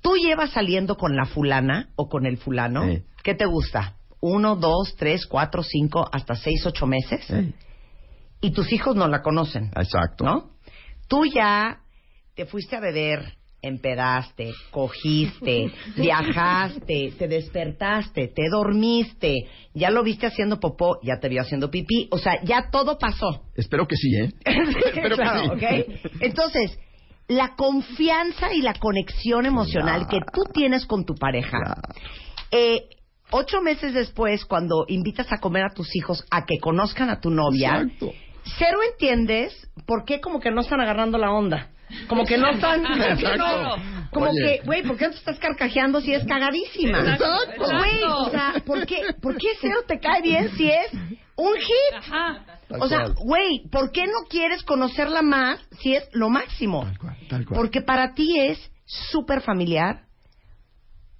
Tú 0.00 0.16
llevas 0.16 0.50
saliendo 0.50 0.96
con 0.96 1.14
la 1.16 1.26
fulana 1.26 1.90
o 1.96 2.08
con 2.08 2.26
el 2.26 2.36
fulano. 2.36 2.84
Sí. 2.88 3.02
¿Qué 3.22 3.34
te 3.34 3.46
gusta? 3.46 3.96
Uno, 4.20 4.56
dos, 4.56 4.94
tres, 4.96 5.26
cuatro, 5.26 5.62
cinco, 5.62 6.08
hasta 6.12 6.34
seis, 6.34 6.64
ocho 6.66 6.86
meses. 6.86 7.24
Sí. 7.26 7.54
Y 8.40 8.50
tus 8.50 8.72
hijos 8.72 8.96
no 8.96 9.06
la 9.06 9.22
conocen. 9.22 9.70
Exacto. 9.76 10.24
¿No? 10.24 10.50
Tú 11.08 11.24
ya 11.26 11.80
te 12.34 12.46
fuiste 12.46 12.76
a 12.76 12.80
beber, 12.80 13.34
empedaste, 13.62 14.52
cogiste, 14.70 15.70
viajaste, 15.96 17.14
te 17.16 17.28
despertaste, 17.28 18.28
te 18.28 18.48
dormiste, 18.50 19.46
ya 19.72 19.90
lo 19.90 20.02
viste 20.02 20.26
haciendo 20.26 20.58
popó, 20.58 20.98
ya 21.02 21.20
te 21.20 21.28
vio 21.28 21.42
haciendo 21.42 21.70
pipí, 21.70 22.08
o 22.10 22.18
sea, 22.18 22.42
ya 22.42 22.70
todo 22.70 22.98
pasó. 22.98 23.44
Espero 23.54 23.86
que 23.86 23.96
sí, 23.96 24.14
¿eh? 24.16 24.32
Espero 24.44 25.16
que 25.16 25.24
sí. 25.24 25.48
¿ok? 25.50 26.12
Entonces, 26.20 26.78
la 27.28 27.54
confianza 27.56 28.52
y 28.52 28.62
la 28.62 28.74
conexión 28.74 29.46
emocional 29.46 30.06
que 30.08 30.18
tú 30.32 30.42
tienes 30.52 30.84
con 30.86 31.04
tu 31.04 31.14
pareja, 31.14 31.80
eh, 32.50 32.88
ocho 33.30 33.62
meses 33.62 33.94
después, 33.94 34.44
cuando 34.44 34.84
invitas 34.88 35.32
a 35.32 35.38
comer 35.38 35.64
a 35.64 35.74
tus 35.74 35.94
hijos 35.96 36.24
a 36.30 36.44
que 36.44 36.58
conozcan 36.58 37.10
a 37.10 37.20
tu 37.20 37.30
novia, 37.30 37.82
Exacto. 37.82 38.12
cero 38.58 38.78
entiendes 38.90 39.68
por 39.86 40.04
qué 40.04 40.20
como 40.20 40.40
que 40.40 40.50
no 40.50 40.60
están 40.60 40.80
agarrando 40.80 41.16
la 41.16 41.32
onda. 41.32 41.70
Como 42.08 42.24
que 42.24 42.36
no 42.38 42.50
están... 42.50 42.84
Exacto. 43.02 43.76
Como 44.12 44.26
Oye. 44.26 44.58
que, 44.60 44.66
güey, 44.66 44.82
¿por 44.82 44.96
qué 44.98 45.06
no 45.06 45.12
te 45.12 45.18
estás 45.18 45.38
carcajeando 45.38 46.00
si 46.00 46.12
es 46.12 46.24
cagadísima? 46.26 46.98
Exacto. 47.00 47.64
Güey, 47.64 48.02
o 48.04 48.30
sea, 48.30 48.54
¿por 48.66 48.86
qué, 48.86 49.02
¿por 49.22 49.36
qué 49.38 49.48
cero 49.60 49.80
te 49.86 49.98
cae 49.98 50.20
bien 50.20 50.50
si 50.56 50.68
es 50.70 50.92
un 51.36 51.54
hit? 51.56 52.10
Tal 52.10 52.82
O 52.82 52.88
sea, 52.88 53.08
güey, 53.16 53.66
¿por 53.70 53.90
qué 53.90 54.06
no 54.06 54.26
quieres 54.28 54.62
conocerla 54.64 55.22
más 55.22 55.60
si 55.80 55.94
es 55.94 56.04
lo 56.12 56.28
máximo? 56.28 56.82
Tal 56.84 56.98
cual, 56.98 57.16
tal 57.28 57.46
cual. 57.46 57.56
Porque 57.60 57.80
para 57.80 58.12
ti 58.12 58.38
es 58.38 58.70
súper 58.84 59.40
familiar, 59.40 60.02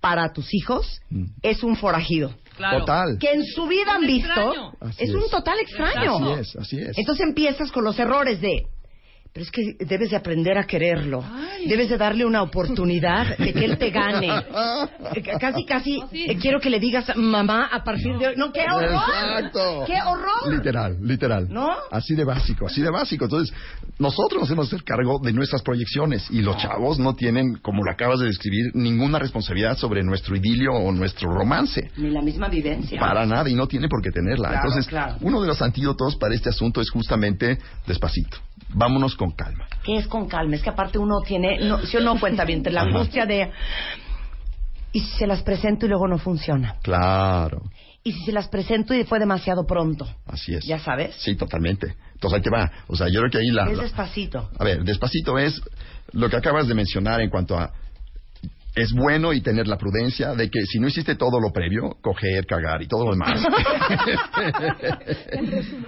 para 0.02 0.32
tus 0.32 0.52
hijos 0.52 1.00
Mm. 1.10 1.26
es 1.42 1.62
un 1.62 1.76
forajido. 1.76 2.34
Total. 2.58 3.16
Que 3.18 3.30
en 3.32 3.44
su 3.46 3.66
vida 3.66 3.94
han 3.94 4.06
visto, 4.06 4.72
es. 4.98 5.10
un 5.14 5.30
total 5.30 5.58
extraño. 5.60 6.16
Así 6.34 6.40
es, 6.40 6.56
así 6.56 6.78
es. 6.78 6.98
Entonces 6.98 7.26
empiezas 7.26 7.72
con 7.72 7.84
los 7.84 7.98
errores 7.98 8.40
de, 8.40 8.66
pero 9.32 9.44
es 9.44 9.50
que 9.50 9.76
debes 9.86 10.10
de 10.10 10.16
aprender 10.16 10.58
a 10.58 10.64
quererlo, 10.64 11.24
debes 11.66 11.88
de 11.88 11.96
darle 11.96 12.26
una 12.26 12.42
oportunidad 12.42 13.38
de 13.38 13.52
que 13.54 13.64
él 13.64 13.78
te 13.78 13.90
gane. 13.90 14.28
Eh, 15.14 15.22
Casi, 15.38 15.64
casi 15.64 16.00
eh, 16.12 16.36
quiero 16.40 16.60
que 16.60 16.70
le 16.70 16.78
digas, 16.78 17.04
mamá, 17.16 17.66
a 17.70 17.82
partir 17.84 18.16
de 18.18 18.28
hoy. 18.28 18.34
No, 18.36 18.52
qué 18.52 18.64
horror. 18.70 18.92
Exacto. 18.92 19.84
Qué 19.86 19.98
horror. 20.00 20.52
Literal, 20.54 20.96
literal. 21.02 21.48
¿No? 21.50 21.70
Así 21.90 22.14
de 22.14 22.24
básico, 22.24 22.66
así 22.66 22.80
de 22.80 22.90
básico. 22.90 23.24
Entonces, 23.24 23.54
nosotros 23.98 24.42
nos 24.42 24.50
hemos 24.50 24.70
de 24.70 24.76
hacer 24.76 24.84
cargo 24.84 25.18
de 25.22 25.32
nuestras 25.32 25.62
proyecciones 25.62 26.26
y 26.30 26.40
los 26.40 26.56
chavos 26.56 26.98
no 26.98 27.14
tienen, 27.14 27.56
como 27.56 27.82
lo 27.84 27.90
acabas 27.90 28.20
de 28.20 28.26
describir, 28.26 28.70
ninguna 28.74 29.18
responsabilidad 29.18 29.76
sobre 29.76 30.02
nuestro 30.02 30.36
idilio 30.36 30.72
o 30.72 30.92
nuestro 30.92 31.30
romance. 31.32 31.90
Ni 31.96 32.10
la 32.10 32.22
misma 32.22 32.48
vivencia. 32.48 32.98
Para 32.98 33.26
nada 33.26 33.48
y 33.50 33.54
no 33.54 33.66
tiene 33.66 33.88
por 33.88 34.02
qué 34.02 34.10
tenerla. 34.10 34.48
Claro, 34.48 34.64
Entonces, 34.64 34.86
claro. 34.88 35.16
uno 35.20 35.40
de 35.40 35.48
los 35.48 35.60
antídotos 35.60 36.16
para 36.16 36.34
este 36.34 36.48
asunto 36.48 36.80
es 36.80 36.90
justamente 36.90 37.58
despacito. 37.86 38.38
Vámonos 38.74 39.14
con 39.16 39.30
calma. 39.32 39.66
¿Qué 39.84 39.96
es 39.96 40.06
con 40.06 40.28
calma? 40.28 40.56
Es 40.56 40.62
que 40.62 40.70
aparte 40.70 40.98
uno 40.98 41.20
tiene, 41.26 41.58
no, 41.60 41.78
si 41.84 41.96
uno 41.96 42.18
cuenta 42.18 42.44
bien, 42.44 42.62
la 42.70 42.82
angustia 42.82 43.26
de, 43.26 43.50
¿y 44.92 45.00
si 45.00 45.18
se 45.18 45.26
las 45.26 45.42
presento 45.42 45.86
y 45.86 45.88
luego 45.88 46.06
no 46.08 46.18
funciona? 46.18 46.76
Claro, 46.82 47.62
¿Y 48.04 48.12
si 48.12 48.24
se 48.24 48.32
las 48.32 48.48
presento 48.48 48.94
y 48.94 49.04
fue 49.04 49.20
demasiado 49.20 49.64
pronto? 49.64 50.08
así 50.26 50.54
es. 50.54 50.64
¿Ya 50.64 50.80
sabes? 50.80 51.14
Sí, 51.20 51.36
totalmente. 51.36 51.94
Entonces 52.14 52.36
ahí 52.36 52.42
te 52.42 52.50
va. 52.50 52.68
O 52.88 52.96
sea, 52.96 53.06
yo 53.08 53.20
creo 53.20 53.30
que 53.30 53.38
ahí 53.38 53.50
la... 53.50 53.70
es 53.70 53.76
la- 53.76 53.82
despacito. 53.84 54.50
A 54.58 54.64
ver, 54.64 54.82
despacito 54.82 55.38
es 55.38 55.60
lo 56.12 56.28
que 56.28 56.36
acabas 56.36 56.66
de 56.66 56.74
mencionar 56.74 57.20
en 57.20 57.30
cuanto 57.30 57.56
a 57.56 57.72
es 58.74 58.92
bueno 58.92 59.32
y 59.34 59.42
tener 59.42 59.66
la 59.68 59.76
prudencia 59.76 60.34
de 60.34 60.48
que 60.48 60.64
si 60.64 60.78
no 60.78 60.88
hiciste 60.88 61.14
todo 61.16 61.38
lo 61.40 61.50
previo, 61.52 61.96
coger, 62.00 62.46
cagar 62.46 62.80
y 62.82 62.86
todo 62.88 63.04
lo 63.06 63.10
demás. 63.12 63.38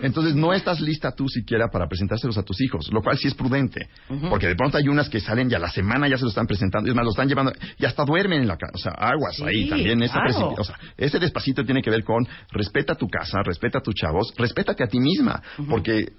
Entonces 0.03 0.35
no 0.35 0.53
estás 0.53 0.81
lista 0.81 1.13
tú 1.13 1.29
siquiera 1.29 1.69
para 1.69 1.87
presentárselos 1.89 2.37
a 2.39 2.43
tus 2.43 2.61
hijos, 2.61 2.89
lo 2.93 3.03
cual 3.03 3.17
sí 3.19 3.29
es 3.29 3.35
prudente, 3.35 3.89
porque 4.29 4.49
de 4.49 4.57
pronto 4.57 4.79
hay 4.79 4.89
unas 4.89 5.09
que 5.09 5.21
salen 5.21 5.51
y 5.51 5.55
a 5.55 5.59
la 5.59 5.71
semana 5.71 6.09
ya 6.09 6.17
se 6.17 6.23
lo 6.25 6.29
están 6.29 6.47
presentando, 6.47 6.89
es 6.89 6.95
más, 6.95 7.05
lo 7.05 7.11
están 7.11 7.29
llevando 7.29 7.53
y 7.79 7.85
hasta 7.87 8.05
duermen 8.05 8.43
en 8.43 8.49
la 8.49 8.57
casa, 8.57 8.73
o 8.75 8.79
sea, 8.79 8.93
aguas 8.93 9.37
Sí, 9.37 9.45
ahí 9.45 9.69
también, 9.69 10.03
esa 10.03 10.15
claro. 10.15 10.31
precipi- 10.31 10.59
o 10.59 10.65
sea, 10.65 10.79
ese 10.97 11.19
despacito 11.19 11.65
tiene 11.65 11.83
que 11.83 11.91
ver 11.91 12.05
con 12.05 12.27
respeta 12.53 12.95
tu 12.95 13.09
casa, 13.09 13.43
respeta 13.43 13.79
a 13.79 13.83
tus 13.83 13.95
chavos, 13.95 14.33
respétate 14.37 14.85
a 14.85 14.87
ti 14.87 15.01
misma, 15.01 15.43
porque 15.69 16.13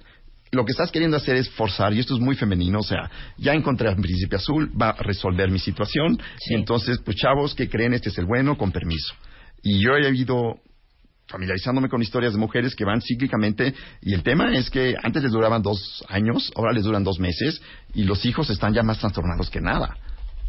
lo 0.51 0.65
que 0.65 0.71
estás 0.71 0.91
queriendo 0.91 1.17
hacer 1.17 1.35
es 1.35 1.49
forzar, 1.49 1.93
y 1.93 1.99
esto 1.99 2.15
es 2.15 2.19
muy 2.19 2.35
femenino, 2.35 2.79
o 2.79 2.83
sea, 2.83 3.09
ya 3.37 3.53
encontré 3.53 3.89
al 3.89 3.95
príncipe 3.95 4.35
azul, 4.35 4.71
va 4.79 4.89
a 4.89 5.03
resolver 5.03 5.49
mi 5.49 5.59
situación, 5.59 6.19
y 6.49 6.55
entonces, 6.55 6.99
pues 7.03 7.17
chavos 7.17 7.55
que 7.55 7.69
creen 7.69 7.93
este 7.93 8.09
es 8.09 8.17
el 8.17 8.25
bueno, 8.25 8.57
con 8.57 8.71
permiso. 8.71 9.13
Y 9.63 9.83
yo 9.83 9.95
he 9.95 10.15
ido 10.15 10.59
familiarizándome 11.27 11.89
con 11.89 12.01
historias 12.01 12.33
de 12.33 12.39
mujeres 12.39 12.75
que 12.75 12.85
van 12.85 13.01
cíclicamente, 13.01 13.73
y 14.01 14.13
el 14.13 14.23
tema 14.23 14.53
es 14.55 14.69
que 14.69 14.95
antes 15.01 15.23
les 15.23 15.31
duraban 15.31 15.61
dos 15.61 16.03
años, 16.07 16.51
ahora 16.55 16.71
les 16.71 16.83
duran 16.83 17.03
dos 17.03 17.19
meses, 17.19 17.61
y 17.93 18.03
los 18.03 18.25
hijos 18.25 18.49
están 18.49 18.73
ya 18.73 18.83
más 18.83 18.99
trastornados 18.99 19.49
que 19.49 19.61
nada. 19.61 19.97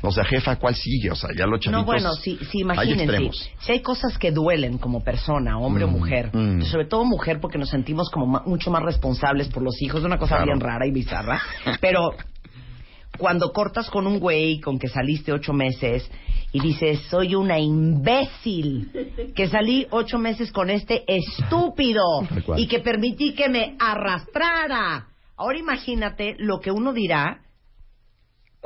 O 0.02 0.10
sea, 0.12 0.24
jefa, 0.24 0.56
¿cuál 0.56 0.74
sigue? 0.74 1.10
O 1.10 1.14
sea, 1.16 1.30
ya 1.36 1.46
los 1.46 1.58
chavitos... 1.60 1.80
No, 1.80 1.84
bueno, 1.86 2.12
sí, 2.14 2.38
sí, 2.52 2.60
imagínense. 2.60 3.30
Si 3.60 3.72
hay 3.72 3.80
cosas 3.80 4.18
que 4.18 4.30
duelen 4.30 4.76
como 4.78 5.02
persona, 5.02 5.58
hombre 5.58 5.84
o 5.84 5.88
Mm, 5.88 5.90
mujer, 5.90 6.30
mm. 6.36 6.62
sobre 6.62 6.84
todo 6.84 7.04
mujer 7.04 7.40
porque 7.40 7.58
nos 7.58 7.70
sentimos 7.70 8.10
como 8.10 8.26
ma- 8.26 8.42
mucho 8.46 8.70
más 8.70 8.82
responsables 8.82 9.48
por 9.48 9.62
los 9.62 9.80
hijos, 9.80 10.04
una 10.04 10.18
cosa 10.18 10.36
Claro. 10.36 10.52
bien 10.52 10.60
rara 10.60 10.86
y 10.86 10.90
bizarra, 10.92 11.40
pero 11.80 12.10
cuando 13.18 13.52
cortas 13.52 13.88
con 13.88 14.06
un 14.06 14.18
güey 14.20 14.60
con 14.60 14.78
que 14.78 14.88
saliste 14.88 15.32
ocho 15.32 15.54
meses 15.54 16.08
y 16.52 16.60
dices, 16.60 17.00
soy 17.10 17.34
una 17.34 17.58
imbécil, 17.58 18.90
que 19.34 19.48
salí 19.48 19.86
ocho 19.90 20.18
meses 20.18 20.52
con 20.52 20.68
este 20.70 21.04
estúpido 21.06 22.02
y 22.58 22.66
que 22.66 22.80
permití 22.80 23.32
que 23.34 23.48
me 23.48 23.76
arrastrara. 23.80 25.06
Ahora 25.38 25.58
imagínate 25.58 26.34
lo 26.38 26.60
que 26.60 26.70
uno 26.70 26.92
dirá 26.92 27.40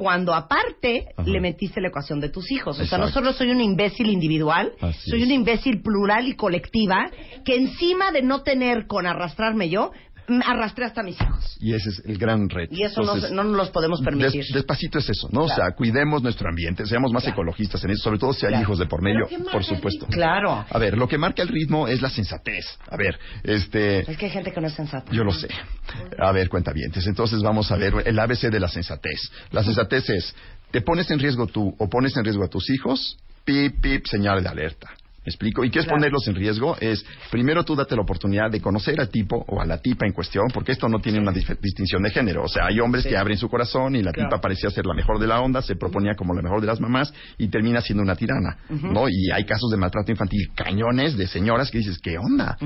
cuando 0.00 0.32
aparte 0.32 1.08
Ajá. 1.14 1.28
le 1.28 1.40
metiste 1.42 1.78
la 1.78 1.88
ecuación 1.88 2.20
de 2.20 2.30
tus 2.30 2.50
hijos. 2.50 2.80
O 2.80 2.86
sea, 2.86 2.96
no 2.96 3.08
solo 3.08 3.34
soy 3.34 3.50
un 3.50 3.60
imbécil 3.60 4.08
individual, 4.08 4.72
Así 4.80 5.10
soy 5.10 5.20
es. 5.20 5.26
una 5.26 5.34
imbécil 5.34 5.82
plural 5.82 6.26
y 6.26 6.36
colectiva 6.36 7.10
que 7.44 7.56
encima 7.56 8.10
de 8.10 8.22
no 8.22 8.42
tener 8.42 8.86
con 8.86 9.06
arrastrarme 9.06 9.68
yo, 9.68 9.92
arrastré 10.46 10.84
hasta 10.84 11.02
mis 11.02 11.20
hijos. 11.20 11.56
Y 11.60 11.74
ese 11.74 11.90
es 11.90 12.02
el 12.04 12.18
gran 12.18 12.48
reto. 12.48 12.74
Y 12.74 12.82
eso 12.82 13.00
no 13.00 13.08
Entonces, 13.14 13.28
se- 13.30 13.34
no, 13.34 13.44
nos 13.44 13.56
los 13.56 13.70
podemos 13.70 14.00
permitir. 14.02 14.42
Des- 14.42 14.52
despacito 14.52 14.98
es 14.98 15.08
eso, 15.10 15.28
¿no? 15.32 15.42
O 15.44 15.48
sea, 15.48 15.72
cuidemos 15.72 16.22
nuestro 16.22 16.48
ambiente, 16.48 16.86
seamos 16.86 17.12
más 17.12 17.26
ecologistas 17.26 17.82
en 17.84 17.90
eso, 17.90 18.02
sobre 18.04 18.18
todo 18.18 18.32
si 18.32 18.46
hay 18.46 18.50
Claro. 18.52 18.62
hijos 18.64 18.78
de 18.78 18.86
por 18.86 19.02
medio, 19.02 19.26
por 19.52 19.64
supuesto. 19.64 20.06
Claro. 20.06 20.64
A 20.68 20.78
ver, 20.78 20.96
lo 20.96 21.08
que 21.08 21.18
marca 21.18 21.42
el 21.42 21.48
ritmo 21.48 21.88
es 21.88 22.00
la 22.02 22.10
sensatez. 22.10 22.64
A 22.88 22.96
ver, 22.96 23.18
este, 23.44 24.10
Es 24.10 24.16
que 24.16 24.26
hay 24.26 24.30
gente 24.32 24.52
que 24.52 24.60
no 24.60 24.66
es 24.66 24.74
sensata. 24.74 25.10
yo 25.12 25.24
lo 25.24 25.32
sé. 25.32 25.48
A 26.18 26.32
ver, 26.32 26.48
cuentavientes. 26.48 27.06
Entonces 27.06 27.42
vamos 27.42 27.70
a 27.72 27.76
ver 27.76 27.92
el 28.04 28.18
ABC 28.18 28.50
de 28.50 28.60
la 28.60 28.68
sensatez. 28.68 29.30
La 29.50 29.62
sensatez 29.64 30.08
es, 30.10 30.34
te 30.70 30.80
pones 30.82 31.10
en 31.10 31.18
riesgo 31.18 31.46
tú 31.46 31.74
o 31.78 31.88
pones 31.88 32.16
en 32.16 32.24
riesgo 32.24 32.44
a 32.44 32.48
tus 32.48 32.70
hijos, 32.70 33.16
pip, 33.44 33.80
pip, 33.80 34.06
señal 34.06 34.42
de 34.42 34.48
alerta. 34.48 34.90
Explico? 35.30 35.64
Y 35.64 35.70
qué 35.70 35.78
es 35.80 35.84
Claro. 35.86 35.98
ponerlos 35.98 36.28
en 36.28 36.34
riesgo? 36.34 36.76
Es, 36.80 37.04
primero 37.30 37.64
tú 37.64 37.74
date 37.74 37.96
la 37.96 38.02
oportunidad 38.02 38.50
de 38.50 38.60
conocer 38.60 39.00
al 39.00 39.08
tipo 39.08 39.44
o 39.48 39.60
a 39.60 39.64
la 39.66 39.78
tipa 39.78 40.06
en 40.06 40.12
cuestión, 40.12 40.44
porque 40.52 40.72
esto 40.72 40.88
no 40.88 41.00
tiene 41.00 41.18
una 41.18 41.32
distinción 41.32 42.02
de 42.02 42.10
género. 42.10 42.44
O 42.44 42.48
sea, 42.48 42.66
hay 42.66 42.78
hombres 42.80 43.04
Sí. 43.04 43.10
que 43.10 43.16
abren 43.16 43.38
su 43.38 43.48
corazón 43.48 43.96
y 43.96 44.02
la 44.02 44.12
Claro. 44.12 44.28
tipa 44.28 44.40
parecía 44.40 44.70
ser 44.70 44.84
la 44.86 44.94
mejor 44.94 45.18
de 45.18 45.26
la 45.26 45.40
onda, 45.40 45.62
se 45.62 45.76
proponía 45.76 46.14
como 46.14 46.34
la 46.34 46.42
mejor 46.42 46.60
de 46.60 46.66
las 46.66 46.80
mamás 46.80 47.12
y 47.38 47.48
termina 47.48 47.80
siendo 47.80 48.02
una 48.02 48.14
tirana. 48.16 48.58
¿no? 48.68 49.08
Y 49.08 49.30
hay 49.32 49.44
casos 49.44 49.70
de 49.70 49.76
maltrato 49.76 50.10
infantil 50.10 50.48
cañones 50.54 51.16
de 51.16 51.26
señoras 51.26 51.70
que 51.70 51.78
dices, 51.78 51.98
¿qué 51.98 52.18
onda? 52.18 52.56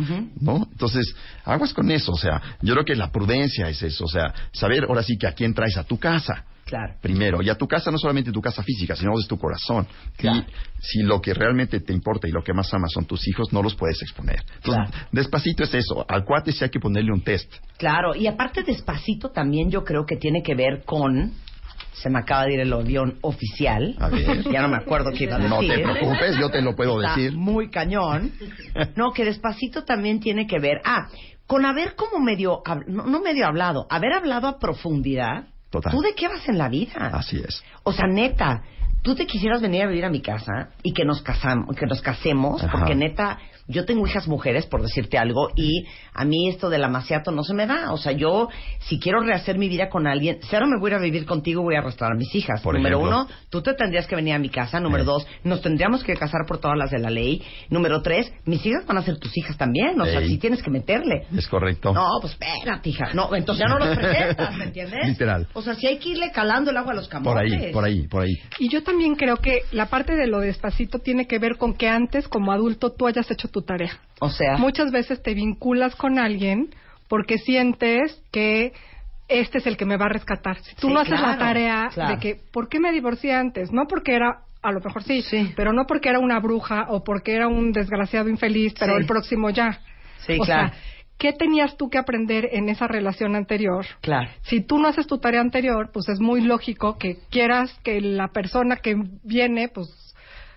¿No? 0.40 0.66
Entonces, 0.72 1.14
aguas 1.44 1.72
con 1.72 1.90
eso. 1.90 2.12
O 2.12 2.16
sea, 2.18 2.40
yo 2.62 2.74
creo 2.74 2.84
que 2.84 2.94
la 2.96 3.10
prudencia 3.10 3.68
es 3.68 3.82
eso. 3.82 4.04
O 4.04 4.08
sea, 4.08 4.32
saber 4.52 4.84
ahora 4.88 5.02
sí 5.02 5.16
que 5.18 5.26
a 5.26 5.32
quién 5.32 5.54
traes 5.54 5.76
a 5.76 5.84
tu 5.84 5.98
casa. 5.98 6.44
Claro. 6.64 6.94
Primero, 7.00 7.42
y 7.42 7.50
a 7.50 7.56
tu 7.56 7.68
casa 7.68 7.90
no 7.90 7.98
solamente 7.98 8.32
tu 8.32 8.40
casa 8.40 8.62
física, 8.62 8.96
sino 8.96 9.18
es 9.18 9.26
tu 9.26 9.38
corazón. 9.38 9.86
Y 10.22 10.44
si 10.80 11.02
lo 11.02 11.20
que 11.20 11.34
realmente 11.34 11.80
te 11.80 11.92
importa 11.92 12.26
y 12.26 12.32
lo 12.32 12.42
que 12.42 12.52
más 12.54 12.72
amas 12.72 12.90
son 12.92 13.04
tus 13.04 13.26
hijos, 13.28 13.52
no 13.52 13.62
los 13.62 13.74
puedes 13.74 14.00
exponer. 14.02 14.42
Entonces, 14.56 14.94
despacito 15.12 15.64
es 15.64 15.74
eso. 15.74 16.04
Al 16.08 16.24
cuate 16.24 16.52
sí 16.52 16.64
hay 16.64 16.70
que 16.70 16.80
ponerle 16.80 17.12
un 17.12 17.22
test. 17.22 17.52
Claro, 17.76 18.14
y 18.14 18.26
aparte 18.26 18.62
despacito 18.62 19.30
también 19.30 19.70
yo 19.70 19.84
creo 19.84 20.06
que 20.06 20.16
tiene 20.16 20.42
que 20.42 20.54
ver 20.54 20.84
con 20.84 21.32
se 21.94 22.10
me 22.10 22.18
acaba 22.18 22.44
de 22.44 22.54
ir 22.54 22.60
el 22.60 22.72
avión 22.72 23.18
oficial. 23.20 23.94
A 23.98 24.08
ver. 24.08 24.42
Ya 24.50 24.62
no 24.62 24.68
me 24.68 24.76
acuerdo 24.76 25.10
qué 25.12 25.24
iba 25.24 25.36
a 25.36 25.38
decir. 25.38 25.50
No 25.50 25.60
te 25.60 25.78
preocupes, 25.78 26.36
yo 26.38 26.50
te 26.50 26.60
lo 26.60 26.74
puedo 26.74 27.00
Está 27.00 27.14
decir. 27.14 27.32
Muy 27.36 27.70
cañón. 27.70 28.32
No, 28.96 29.12
que 29.12 29.24
despacito 29.24 29.84
también 29.84 30.20
tiene 30.20 30.46
que 30.46 30.58
ver. 30.58 30.80
Ah, 30.84 31.08
con 31.46 31.64
haber 31.66 31.94
como 31.94 32.24
medio, 32.24 32.62
no 32.86 33.20
medio 33.20 33.46
hablado, 33.46 33.86
haber 33.90 34.12
hablado 34.12 34.48
a 34.48 34.58
profundidad. 34.58 35.46
Total. 35.74 35.90
¿Tú 35.92 36.00
de 36.02 36.14
qué 36.14 36.28
vas 36.28 36.48
en 36.48 36.56
la 36.56 36.68
vida? 36.68 37.10
Así 37.12 37.36
es. 37.36 37.64
O 37.82 37.92
sea, 37.92 38.06
neta, 38.06 38.62
tú 39.02 39.16
te 39.16 39.26
quisieras 39.26 39.60
venir 39.60 39.82
a 39.82 39.86
vivir 39.88 40.04
a 40.04 40.08
mi 40.08 40.22
casa 40.22 40.68
y 40.84 40.92
que 40.92 41.04
nos 41.04 41.20
casamos, 41.20 41.74
que 41.74 41.84
nos 41.86 42.00
casemos, 42.00 42.62
Ajá. 42.62 42.70
porque 42.78 42.94
neta, 42.94 43.38
yo 43.66 43.84
tengo 43.84 44.06
hijas 44.06 44.28
mujeres, 44.28 44.66
por 44.66 44.82
decirte 44.82 45.18
algo, 45.18 45.48
y 45.56 45.86
a 46.12 46.24
mí 46.24 46.48
esto 46.48 46.68
del 46.70 46.84
amaciato 46.84 47.30
no 47.30 47.42
se 47.44 47.54
me 47.54 47.66
da. 47.66 47.92
O 47.92 47.96
sea, 47.96 48.12
yo, 48.12 48.48
si 48.80 48.98
quiero 49.00 49.20
rehacer 49.20 49.58
mi 49.58 49.68
vida 49.68 49.88
con 49.88 50.06
alguien, 50.06 50.38
cero 50.50 50.66
me 50.66 50.78
voy 50.78 50.90
a 50.90 50.94
ir 50.94 51.00
a 51.00 51.02
vivir 51.02 51.26
contigo, 51.26 51.62
voy 51.62 51.74
a 51.74 51.78
arrastrar 51.78 52.12
a 52.12 52.14
mis 52.14 52.34
hijas. 52.34 52.60
Por 52.62 52.74
Número 52.74 52.98
ejemplo. 52.98 53.22
uno, 53.22 53.28
tú 53.50 53.62
te 53.62 53.74
tendrías 53.74 54.06
que 54.06 54.16
venir 54.16 54.34
a 54.34 54.38
mi 54.38 54.48
casa. 54.50 54.80
Número 54.80 55.02
Eh. 55.02 55.06
dos, 55.06 55.26
nos 55.44 55.62
tendríamos 55.62 56.04
que 56.04 56.14
casar 56.14 56.42
por 56.46 56.58
todas 56.58 56.76
las 56.76 56.90
de 56.90 56.98
la 56.98 57.10
ley. 57.10 57.42
Número 57.70 58.02
tres, 58.02 58.30
mis 58.44 58.64
hijas 58.66 58.84
van 58.86 58.98
a 58.98 59.02
ser 59.02 59.18
tus 59.18 59.36
hijas 59.36 59.56
también. 59.56 60.00
O 60.00 60.04
sea, 60.04 60.20
Ey. 60.20 60.28
sí 60.28 60.38
tienes 60.38 60.62
que 60.62 60.70
meterle. 60.70 61.26
Es 61.36 61.48
correcto. 61.48 61.92
No, 61.92 62.06
pues 62.20 62.32
espérate, 62.34 62.90
hija. 62.90 63.10
No, 63.14 63.34
entonces 63.34 63.64
ya 63.66 63.72
no 63.72 63.78
los 63.84 63.96
presentas, 63.96 64.56
¿me 64.56 64.64
entiendes? 64.64 65.06
Literal. 65.08 65.46
O 65.54 65.62
sea, 65.62 65.74
si 65.74 65.86
hay 65.86 65.98
que 65.98 66.10
irle 66.10 66.30
calando 66.32 66.70
el 66.70 66.76
agua 66.76 66.92
a 66.92 66.96
los 66.96 67.08
camotes. 67.08 67.32
Por 67.32 67.42
ahí, 67.42 67.72
por 67.72 67.84
ahí, 67.84 68.08
por 68.08 68.22
ahí. 68.22 68.32
Y 68.58 68.68
yo 68.68 68.82
también 68.82 69.14
creo 69.14 69.36
que 69.36 69.62
la 69.72 69.86
parte 69.86 70.14
de 70.16 70.26
lo 70.26 70.40
despacito 70.40 70.98
tiene 70.98 71.26
que 71.26 71.38
ver 71.38 71.56
con 71.56 71.74
que 71.74 71.88
antes, 71.88 72.28
como 72.28 72.52
adulto, 72.52 72.90
tú 72.92 73.06
hayas 73.06 73.30
hecho 73.30 73.48
tu 73.54 73.62
tarea. 73.62 73.92
O 74.20 74.28
sea, 74.30 74.56
Muchas 74.58 74.90
veces 74.90 75.22
te 75.22 75.32
vinculas 75.32 75.94
con 75.94 76.18
alguien 76.18 76.74
porque 77.08 77.38
sientes 77.38 78.20
que 78.32 78.72
este 79.28 79.58
es 79.58 79.66
el 79.66 79.76
que 79.76 79.84
me 79.86 79.96
va 79.96 80.06
a 80.06 80.08
rescatar. 80.08 80.58
Si 80.60 80.74
tú 80.74 80.88
Sí, 80.88 80.92
no 80.92 81.00
haces 81.00 81.14
claro, 81.14 81.28
la 81.28 81.38
tarea 81.38 81.88
claro. 81.94 82.10
de 82.14 82.18
que, 82.20 82.40
¿por 82.52 82.68
qué 82.68 82.80
me 82.80 82.90
divorcié 82.92 83.32
antes? 83.32 83.70
No 83.72 83.86
porque 83.86 84.14
era, 84.14 84.40
a 84.62 84.72
lo 84.72 84.80
mejor 84.80 85.02
sí, 85.04 85.22
pero 85.56 85.72
no 85.72 85.86
porque 85.86 86.08
era 86.08 86.18
una 86.18 86.40
bruja 86.40 86.86
o 86.88 87.04
porque 87.04 87.32
era 87.34 87.46
un 87.48 87.70
desgraciado 87.72 88.28
infeliz, 88.28 88.74
pero 88.78 88.94
Sí. 88.96 89.00
el 89.02 89.06
próximo 89.06 89.50
ya. 89.50 89.78
Sí, 90.26 90.36
o 90.40 90.44
claro. 90.44 90.68
sea, 90.68 90.78
¿qué 91.18 91.32
tenías 91.32 91.76
tú 91.76 91.88
que 91.88 91.98
aprender 91.98 92.48
en 92.52 92.68
esa 92.68 92.86
relación 92.88 93.36
anterior? 93.36 93.86
Claro. 94.00 94.28
Si 94.42 94.60
tú 94.60 94.78
no 94.78 94.88
haces 94.88 95.06
tu 95.06 95.18
tarea 95.18 95.40
anterior, 95.40 95.90
pues 95.92 96.08
es 96.08 96.18
muy 96.20 96.40
lógico 96.42 96.98
que 96.98 97.18
quieras 97.30 97.72
que 97.84 98.00
la 98.00 98.28
persona 98.28 98.76
que 98.76 98.96
viene, 99.22 99.68
pues, 99.68 99.88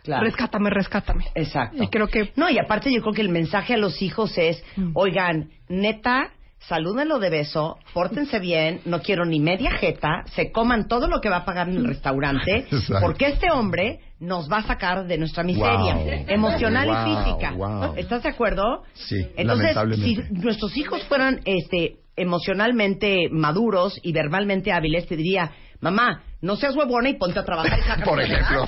Claro. 0.08 0.24
rescátame, 0.26 0.70
rescátame. 0.72 1.26
Exacto. 1.36 1.84
Y 1.84 1.88
creo 1.90 2.08
que 2.08 2.32
No, 2.36 2.50
y 2.50 2.58
aparte 2.58 2.92
yo 2.92 3.02
creo 3.02 3.14
que 3.14 3.22
el 3.22 3.30
mensaje 3.30 3.76
a 3.76 3.78
los 3.78 4.02
hijos 4.02 4.36
es, 4.38 4.64
oigan, 4.96 5.50
neta, 5.70 6.32
salúdenlo 6.60 7.20
de 7.20 7.30
beso, 7.30 7.78
pórtense 7.94 8.40
bien, 8.40 8.82
no 8.86 9.02
quiero 9.02 9.26
ni 9.26 9.40
media 9.40 9.72
jeta, 9.72 10.24
se 10.34 10.52
coman 10.52 10.88
todo 10.88 11.08
lo 11.08 11.22
que 11.22 11.30
va 11.30 11.38
a 11.38 11.46
pagar 11.46 11.70
en 11.70 11.76
el 11.78 11.86
restaurante, 11.86 12.66
Exacto. 12.72 13.06
porque 13.06 13.28
este 13.28 13.52
hombre 13.52 14.00
nos 14.20 14.52
va 14.52 14.58
a 14.58 14.64
sacar 14.64 15.06
de 15.06 15.18
nuestra 15.20 15.44
miseria 15.44 15.94
Wow. 15.96 16.26
emocional 16.28 16.88
y 16.90 17.16
física. 17.26 17.52
wow. 17.52 17.94
¿Estás 17.96 18.24
de 18.24 18.30
acuerdo? 18.30 18.84
Sí, 18.94 19.28
Entonces, 19.38 19.78
si 19.96 20.16
nuestros 20.32 20.76
hijos 20.76 21.04
fueran 21.04 21.42
este 21.46 21.98
emocionalmente 22.16 23.30
maduros 23.32 24.00
y 24.02 24.12
verbalmente 24.14 24.72
hábiles, 24.72 25.06
te 25.08 25.16
diría, 25.16 25.52
mamá, 25.82 26.24
no 26.42 26.56
seas 26.56 26.76
huevona 26.76 27.10
y 27.10 27.16
ponte 27.16 27.40
a 27.40 27.44
trabajar 27.46 27.80
y 27.80 28.02
Por 28.06 28.22
ejemplo. 28.22 28.66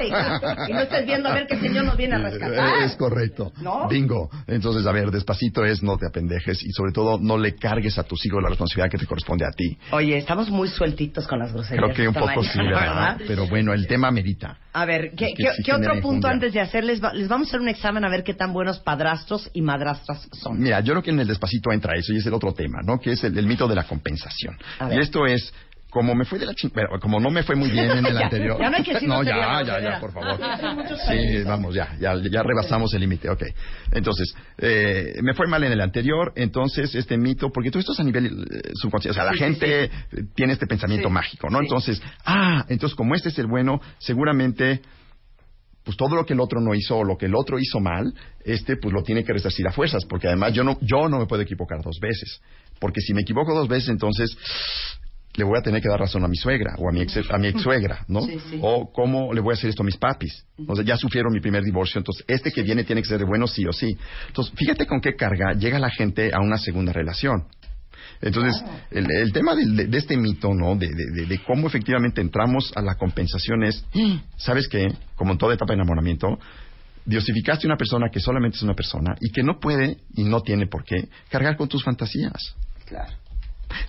Y 0.67 0.73
no 0.73 0.79
estés 0.81 1.05
viendo 1.05 1.29
a 1.29 1.33
ver 1.33 1.47
qué 1.47 1.57
señor 1.59 1.85
nos 1.85 1.97
viene 1.97 2.15
a 2.15 2.19
rescatar. 2.19 2.83
Es 2.83 2.95
correcto. 2.95 3.51
¿No? 3.61 3.87
Bingo. 3.87 4.29
Entonces, 4.47 4.85
a 4.85 4.91
ver, 4.91 5.11
despacito 5.11 5.63
es 5.65 5.83
no 5.83 5.97
te 5.97 6.07
apendejes 6.07 6.63
y 6.63 6.71
sobre 6.71 6.91
todo 6.91 7.19
no 7.19 7.37
le 7.37 7.55
cargues 7.55 7.97
a 7.99 8.03
tus 8.03 8.25
hijos 8.25 8.41
la 8.41 8.49
responsabilidad 8.49 8.89
que 8.91 8.97
te 8.97 9.05
corresponde 9.05 9.45
a 9.45 9.51
ti. 9.51 9.77
Oye, 9.91 10.17
estamos 10.17 10.49
muy 10.49 10.67
sueltitos 10.69 11.27
con 11.27 11.39
las 11.39 11.53
groserías. 11.53 11.83
Creo 11.83 11.95
que 11.95 12.07
un 12.07 12.13
poco 12.13 12.27
mañana, 12.41 12.51
sí, 12.51 12.59
¿verdad? 12.59 13.17
Pero 13.27 13.47
bueno, 13.47 13.73
el 13.73 13.87
tema 13.87 14.09
merita. 14.11 14.57
A 14.73 14.85
ver, 14.85 15.11
¿qué, 15.15 15.25
Es 15.27 15.31
que 15.35 15.43
qué- 15.43 15.51
sí 15.53 15.63
qué 15.63 15.71
genera 15.73 15.93
otro 15.93 16.01
punto 16.01 16.27
antes 16.27 16.53
de 16.53 16.61
hacerles? 16.61 17.03
va- 17.03 17.13
les 17.13 17.27
vamos 17.27 17.47
a 17.47 17.49
hacer 17.49 17.59
un 17.61 17.69
examen 17.69 18.03
a 18.05 18.09
ver 18.09 18.23
qué 18.23 18.33
tan 18.33 18.53
buenos 18.53 18.79
padrastros 18.79 19.49
y 19.53 19.61
madrastras 19.61 20.27
son. 20.31 20.59
Mira, 20.59 20.79
yo 20.81 20.93
creo 20.93 21.03
que 21.03 21.09
en 21.11 21.19
el 21.19 21.27
despacito 21.27 21.71
entra 21.71 21.95
eso 21.95 22.13
y 22.13 22.17
es 22.17 22.25
el 22.25 22.33
otro 22.33 22.53
tema, 22.53 22.79
¿no? 22.83 22.99
Que 22.99 23.11
es 23.11 23.23
el, 23.23 23.37
el 23.37 23.45
mito 23.47 23.67
de 23.67 23.75
la 23.75 23.83
compensación. 23.85 24.57
Y 24.91 24.99
esto 24.99 25.25
es, 25.25 25.53
como 25.89 26.13
me 26.15 26.25
fue 26.25 26.37
de 26.39 26.45
la 26.45 26.53
ching... 26.53 26.71
pero 26.73 26.99
como 26.99 27.19
no 27.19 27.29
me 27.29 27.43
fue 27.43 27.55
muy 27.55 27.69
bien 27.71 27.89
en 27.91 28.05
el 28.05 28.17
anterior. 28.21 28.59
ya 28.59 28.69
no 28.69 28.77
hay 28.77 28.83
que 28.83 28.93
decir 28.93 29.09
No, 29.09 29.23
ya, 29.23 29.63
ya, 29.65 29.79
ya, 29.81 29.99
por 29.99 30.11
favor. 30.13 30.39
Muchos 30.75 30.99
Sí, 31.07 31.43
vamos, 31.45 31.73
ya, 31.73 31.95
ya, 31.99 32.13
ya 32.31 32.43
rebasamos 32.43 32.93
el 32.93 33.01
límite, 33.01 33.29
ok. 33.29 33.43
Entonces, 33.91 34.33
eh, 34.57 35.15
me 35.21 35.33
fue 35.33 35.47
mal 35.47 35.63
en 35.63 35.71
el 35.71 35.81
anterior, 35.81 36.31
entonces 36.35 36.93
este 36.95 37.17
mito, 37.17 37.49
porque 37.51 37.71
todo 37.71 37.79
esto 37.79 37.93
es 37.93 37.99
a 37.99 38.03
nivel 38.03 38.25
eh, 38.27 38.71
subconsciente, 38.75 39.19
o 39.19 39.21
sea, 39.21 39.25
la 39.25 39.33
Sí, 39.33 39.39
gente 39.39 39.89
tiene 40.35 40.53
este 40.53 40.67
pensamiento 40.67 41.07
Sí, 41.07 41.13
mágico, 41.13 41.49
¿no? 41.49 41.59
Entonces, 41.59 42.01
ah, 42.25 42.65
entonces 42.69 42.95
como 42.95 43.15
este 43.15 43.29
es 43.29 43.39
el 43.39 43.47
bueno, 43.47 43.81
seguramente 43.97 44.81
pues 45.83 45.97
todo 45.97 46.15
lo 46.15 46.25
que 46.25 46.33
el 46.33 46.39
otro 46.39 46.61
no 46.61 46.75
hizo 46.75 46.97
o 46.97 47.03
lo 47.03 47.17
que 47.17 47.25
el 47.25 47.33
otro 47.35 47.57
hizo 47.57 47.79
mal, 47.79 48.13
este 48.43 48.75
pues 48.77 48.93
lo 48.93 49.01
tiene 49.01 49.23
que 49.23 49.33
resarcir 49.33 49.67
a 49.67 49.71
fuerzas, 49.71 50.03
porque 50.07 50.27
además 50.27 50.53
yo 50.53 50.63
no, 50.63 50.77
yo 50.81 51.09
no 51.09 51.17
me 51.17 51.25
puedo 51.25 51.41
equivocar 51.41 51.81
dos 51.81 51.97
veces, 51.99 52.41
porque 52.79 53.01
si 53.01 53.13
me 53.13 53.21
equivoco 53.21 53.55
dos 53.55 53.67
veces, 53.67 53.89
entonces 53.89 54.29
le 55.39 55.43
voy 55.45 55.57
a 55.57 55.61
tener 55.63 55.81
que 55.81 55.89
dar 55.89 55.99
razón 55.99 56.23
a 56.23 56.27
mi 56.27 56.35
suegra 56.35 56.75
o 56.77 56.87
a 56.87 56.91
mi 56.91 57.01
ex, 57.01 57.17
a 57.31 57.37
mi 57.39 57.47
ex 57.47 57.61
suegra, 57.61 58.05
¿no? 58.07 58.21
Sí, 58.21 58.37
sí. 58.51 58.59
O 58.61 58.91
cómo 58.93 59.33
le 59.33 59.41
voy 59.41 59.53
a 59.53 59.57
hacer 59.57 59.69
esto 59.71 59.81
a 59.81 59.85
mis 59.85 59.97
papis. 59.97 60.45
O 60.67 60.75
sea, 60.75 60.85
ya 60.85 60.95
sufrieron 60.97 61.33
mi 61.33 61.39
primer 61.39 61.63
divorcio, 61.63 61.97
entonces 61.97 62.23
este 62.27 62.51
que 62.51 62.61
viene 62.61 62.83
tiene 62.83 63.01
que 63.01 63.07
ser 63.07 63.17
de 63.19 63.25
bueno 63.25 63.47
sí 63.47 63.65
o 63.65 63.73
sí. 63.73 63.97
Entonces, 64.27 64.53
fíjate 64.55 64.85
con 64.85 65.01
qué 65.01 65.15
carga 65.15 65.53
llega 65.53 65.79
la 65.79 65.89
gente 65.89 66.31
a 66.33 66.39
una 66.41 66.57
segunda 66.57 66.93
relación. 66.93 67.45
Entonces, 68.21 68.61
el, 68.91 69.09
el 69.11 69.31
tema 69.31 69.55
del- 69.55 69.75
de, 69.77 69.87
de 69.87 69.97
este 69.97 70.17
mito, 70.17 70.53
¿no? 70.53 70.75
De, 70.75 70.87
de- 70.89 71.11
de- 71.21 71.25
de 71.25 71.43
cómo 71.43 71.67
efectivamente 71.67 72.19
entramos 72.21 72.71
a 72.75 72.81
la 72.81 72.95
compensación 72.95 73.63
es, 73.63 73.85
¿sabes 74.37 74.67
qué? 74.67 74.87
Como 75.15 75.31
en 75.31 75.37
toda 75.37 75.53
etapa 75.53 75.71
de 75.73 75.75
enamoramiento, 75.75 76.37
diosificaste 77.05 77.65
una 77.65 77.77
persona 77.77 78.09
que 78.11 78.19
solamente 78.19 78.57
es 78.57 78.63
una 78.63 78.73
persona 78.73 79.15
y 79.21 79.31
que 79.31 79.41
no 79.41 79.59
puede 79.59 79.97
y 80.15 80.23
no 80.25 80.41
tiene 80.41 80.67
por 80.67 80.83
qué 80.83 81.07
cargar 81.29 81.55
con 81.55 81.67
tus 81.69 81.83
fantasías. 81.83 82.55
Claro. 82.85 83.13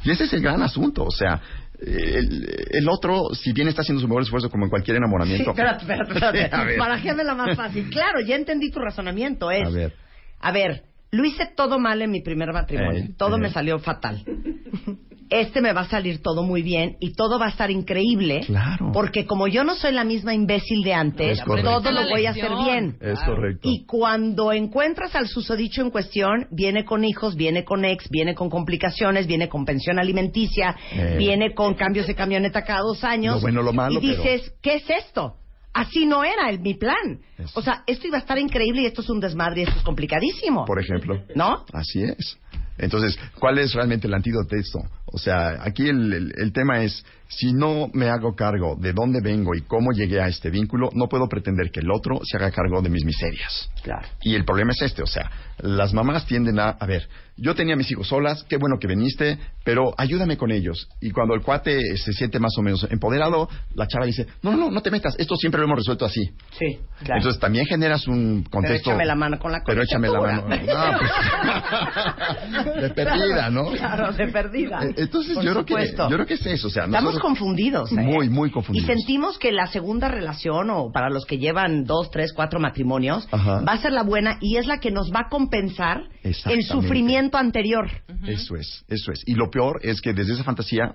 Y 0.04 0.10
ese 0.10 0.24
es 0.24 0.32
el 0.32 0.40
gran 0.42 0.62
asunto, 0.62 1.04
o 1.04 1.10
sea, 1.10 1.40
el, 1.80 2.46
el 2.70 2.88
otro, 2.88 3.30
si 3.34 3.52
bien 3.52 3.68
está 3.68 3.82
haciendo 3.82 4.00
su 4.00 4.08
mejor 4.08 4.22
esfuerzo 4.22 4.50
como 4.50 4.64
en 4.64 4.70
cualquier 4.70 4.96
Sí, 4.96 4.98
enamoramiento. 4.98 5.50
espérate, 5.50 5.82
espérate, 5.82 6.12
espérate. 6.14 6.54
A 6.56 6.64
ver. 6.64 6.78
Barajéamela 6.78 7.34
más 7.34 7.56
fácil. 7.56 7.88
Claro, 7.90 8.20
ya 8.20 8.36
entendí 8.36 8.70
tu 8.70 8.78
razonamiento. 8.80 9.50
Es, 9.50 9.66
A 9.66 9.70
ver. 9.70 9.94
a 10.40 10.52
ver, 10.52 10.82
lo 11.10 11.24
hice 11.24 11.46
todo 11.56 11.78
mal 11.78 12.02
en 12.02 12.10
mi 12.10 12.20
primer 12.20 12.52
matrimonio. 12.52 13.02
Ey, 13.02 13.14
todo 13.16 13.36
ey. 13.36 13.42
me 13.42 13.50
salió 13.50 13.78
fatal. 13.78 14.22
Este 15.30 15.60
me 15.60 15.72
va 15.72 15.82
a 15.82 15.88
salir 15.88 16.20
todo 16.22 16.42
muy 16.42 16.62
bien 16.62 16.96
y 17.00 17.12
todo 17.14 17.38
va 17.38 17.46
a 17.46 17.48
estar 17.50 17.70
increíble. 17.70 18.40
Claro. 18.46 18.90
Porque 18.92 19.26
como 19.26 19.46
yo 19.46 19.62
no 19.62 19.76
soy 19.76 19.92
la 19.92 20.02
misma 20.04 20.34
imbécil 20.34 20.82
de 20.82 20.92
antes, 20.92 21.40
todo 21.44 21.92
lo 21.92 22.08
voy 22.08 22.26
a 22.26 22.30
hacer 22.30 22.50
bien. 22.64 22.96
Es 23.00 23.20
correcto. 23.20 23.68
Y 23.68 23.84
cuando 23.86 24.52
encuentras 24.52 25.14
al 25.14 25.28
susodicho 25.28 25.82
en 25.82 25.90
cuestión, 25.90 26.48
viene 26.50 26.84
con 26.84 27.04
hijos, 27.04 27.36
viene 27.36 27.64
con 27.64 27.84
ex, 27.84 28.08
viene 28.10 28.34
con 28.34 28.50
complicaciones, 28.50 29.26
viene 29.26 29.48
con 29.48 29.64
pensión 29.64 29.98
alimenticia, 29.98 30.76
Eh. 30.92 31.14
viene 31.18 31.54
con 31.54 31.74
cambios 31.74 32.06
de 32.06 32.14
camioneta 32.14 32.62
cada 32.64 32.80
dos 32.80 33.04
años. 33.04 33.36
Lo 33.36 33.40
bueno, 33.40 33.62
lo 33.62 33.72
malo, 33.72 34.00
Y 34.00 34.08
dices, 34.08 34.52
¿qué 34.60 34.74
es 34.76 34.90
esto? 34.90 35.36
Así 35.72 36.04
no 36.04 36.24
era 36.24 36.50
el, 36.50 36.58
mi 36.58 36.74
plan. 36.74 37.20
Eso. 37.38 37.52
O 37.60 37.62
sea, 37.62 37.84
esto 37.86 38.08
iba 38.08 38.16
a 38.16 38.20
estar 38.20 38.36
increíble 38.38 38.82
y 38.82 38.86
esto 38.86 39.02
es 39.02 39.08
un 39.08 39.20
desmadre 39.20 39.60
y 39.60 39.64
esto 39.64 39.76
es 39.78 39.84
complicadísimo. 39.84 40.64
Por 40.64 40.80
ejemplo. 40.80 41.22
¿No? 41.36 41.64
Así 41.72 42.02
es. 42.02 42.36
Entonces, 42.76 43.18
¿cuál 43.38 43.58
es 43.58 43.72
realmente 43.74 44.06
el 44.08 44.14
antídoto 44.14 44.54
de 44.54 44.62
esto? 44.62 44.80
O 45.12 45.18
sea, 45.18 45.58
aquí 45.62 45.88
el, 45.88 46.12
el- 46.12 46.32
el 46.36 46.52
tema 46.52 46.82
es, 46.82 47.04
si 47.28 47.52
no 47.52 47.88
me 47.92 48.08
hago 48.08 48.34
cargo 48.34 48.76
de 48.78 48.92
dónde 48.92 49.20
vengo 49.22 49.54
y 49.54 49.62
cómo 49.62 49.92
llegué 49.92 50.20
a 50.20 50.26
este 50.28 50.50
vínculo, 50.50 50.90
no 50.94 51.06
puedo 51.08 51.28
pretender 51.28 51.70
que 51.70 51.80
el 51.80 51.90
otro 51.90 52.20
se 52.24 52.36
haga 52.36 52.50
cargo 52.50 52.82
de 52.82 52.90
mis 52.90 53.04
miserias. 53.04 53.68
Claro. 53.82 54.06
Y 54.22 54.34
el 54.34 54.44
problema 54.44 54.72
es 54.72 54.82
este, 54.82 55.02
o 55.02 55.06
sea, 55.06 55.30
las 55.58 55.92
mamás 55.94 56.26
tienden 56.26 56.58
a, 56.58 56.70
a 56.70 56.86
ver, 56.86 57.08
yo 57.36 57.54
tenía 57.54 57.74
a 57.74 57.76
mis 57.76 57.90
hijos 57.90 58.08
solas, 58.08 58.44
qué 58.48 58.56
bueno 58.56 58.76
que 58.80 58.86
viniste, 58.88 59.38
pero 59.64 59.94
ayúdame 59.96 60.36
con 60.36 60.50
ellos. 60.50 60.88
Y 61.00 61.10
cuando 61.12 61.34
el 61.34 61.42
cuate 61.42 61.78
eh, 61.78 61.96
se 61.96 62.12
siente 62.12 62.38
más 62.40 62.52
o 62.58 62.62
menos 62.62 62.86
empoderado, 62.90 63.48
la 63.74 63.86
chava 63.86 64.04
dice, 64.06 64.26
no, 64.42 64.50
no, 64.50 64.56
no, 64.56 64.70
no 64.70 64.82
te 64.82 64.90
metas, 64.90 65.14
esto 65.18 65.36
siempre 65.36 65.60
lo 65.60 65.66
hemos 65.66 65.78
resuelto 65.78 66.04
así. 66.04 66.22
Sí, 66.58 66.78
claro. 67.04 67.18
Entonces 67.20 67.40
también 67.40 67.64
generas 67.66 68.06
un 68.08 68.42
contexto... 68.44 68.90
échame 68.90 69.06
la 69.06 69.14
mano 69.14 69.38
con 69.38 69.52
la 69.52 69.62
Pero 69.64 69.82
échame 69.82 70.08
la 70.08 70.20
mano. 70.20 70.42
No, 70.48 70.98
pues, 70.98 72.72
de 72.82 72.90
perdida, 72.90 73.50
¿no? 73.50 73.70
Claro, 73.72 74.12
de 74.12 74.26
perdida. 74.28 74.80
Entonces 75.00 75.34
Por 75.34 75.44
yo 75.44 75.50
creo, 75.52 75.64
que, 75.64 75.72
supuesto. 75.74 76.08
yo 76.10 76.16
creo 76.16 76.26
que 76.26 76.34
es 76.34 76.46
eso. 76.46 76.68
O 76.68 76.70
sea, 76.70 76.84
Estamos 76.84 77.04
nosotros- 77.14 77.22
confundidos. 77.22 77.92
¿eh? 77.92 77.96
Muy, 77.96 78.28
muy 78.28 78.48
Y 78.48 78.52
confundidos. 78.52 78.86
sentimos 78.86 79.38
que 79.38 79.52
la 79.52 79.66
segunda 79.66 80.08
relación, 80.08 80.70
o 80.70 80.90
para 80.92 81.10
los 81.10 81.24
que 81.26 81.38
llevan 81.38 81.84
dos, 81.84 82.10
tres, 82.10 82.32
cuatro 82.32 82.60
matrimonios, 82.60 83.26
Ajá. 83.30 83.60
va 83.62 83.72
a 83.72 83.78
ser 83.78 83.92
la 83.92 84.02
buena 84.02 84.36
y 84.40 84.56
es 84.56 84.66
la 84.66 84.78
que 84.78 84.90
nos 84.90 85.10
va 85.12 85.20
a 85.26 85.28
compensar 85.28 86.02
el 86.22 86.62
sufrimiento 86.64 87.38
anterior. 87.38 87.88
Eso 88.26 88.56
es, 88.56 88.84
eso 88.88 89.12
es. 89.12 89.22
Y 89.26 89.34
lo 89.34 89.50
peor 89.50 89.80
es 89.82 90.00
que 90.00 90.12
desde 90.12 90.34
esa 90.34 90.44
fantasía 90.44 90.94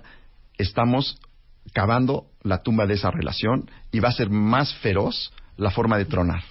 estamos 0.58 1.18
cavando 1.72 2.26
la 2.42 2.62
tumba 2.62 2.86
de 2.86 2.94
esa 2.94 3.10
relación 3.10 3.68
y 3.92 4.00
va 4.00 4.08
a 4.10 4.12
ser 4.12 4.30
más 4.30 4.74
feroz 4.76 5.32
la 5.56 5.70
forma 5.70 5.98
de 5.98 6.04
tronar. 6.04 6.42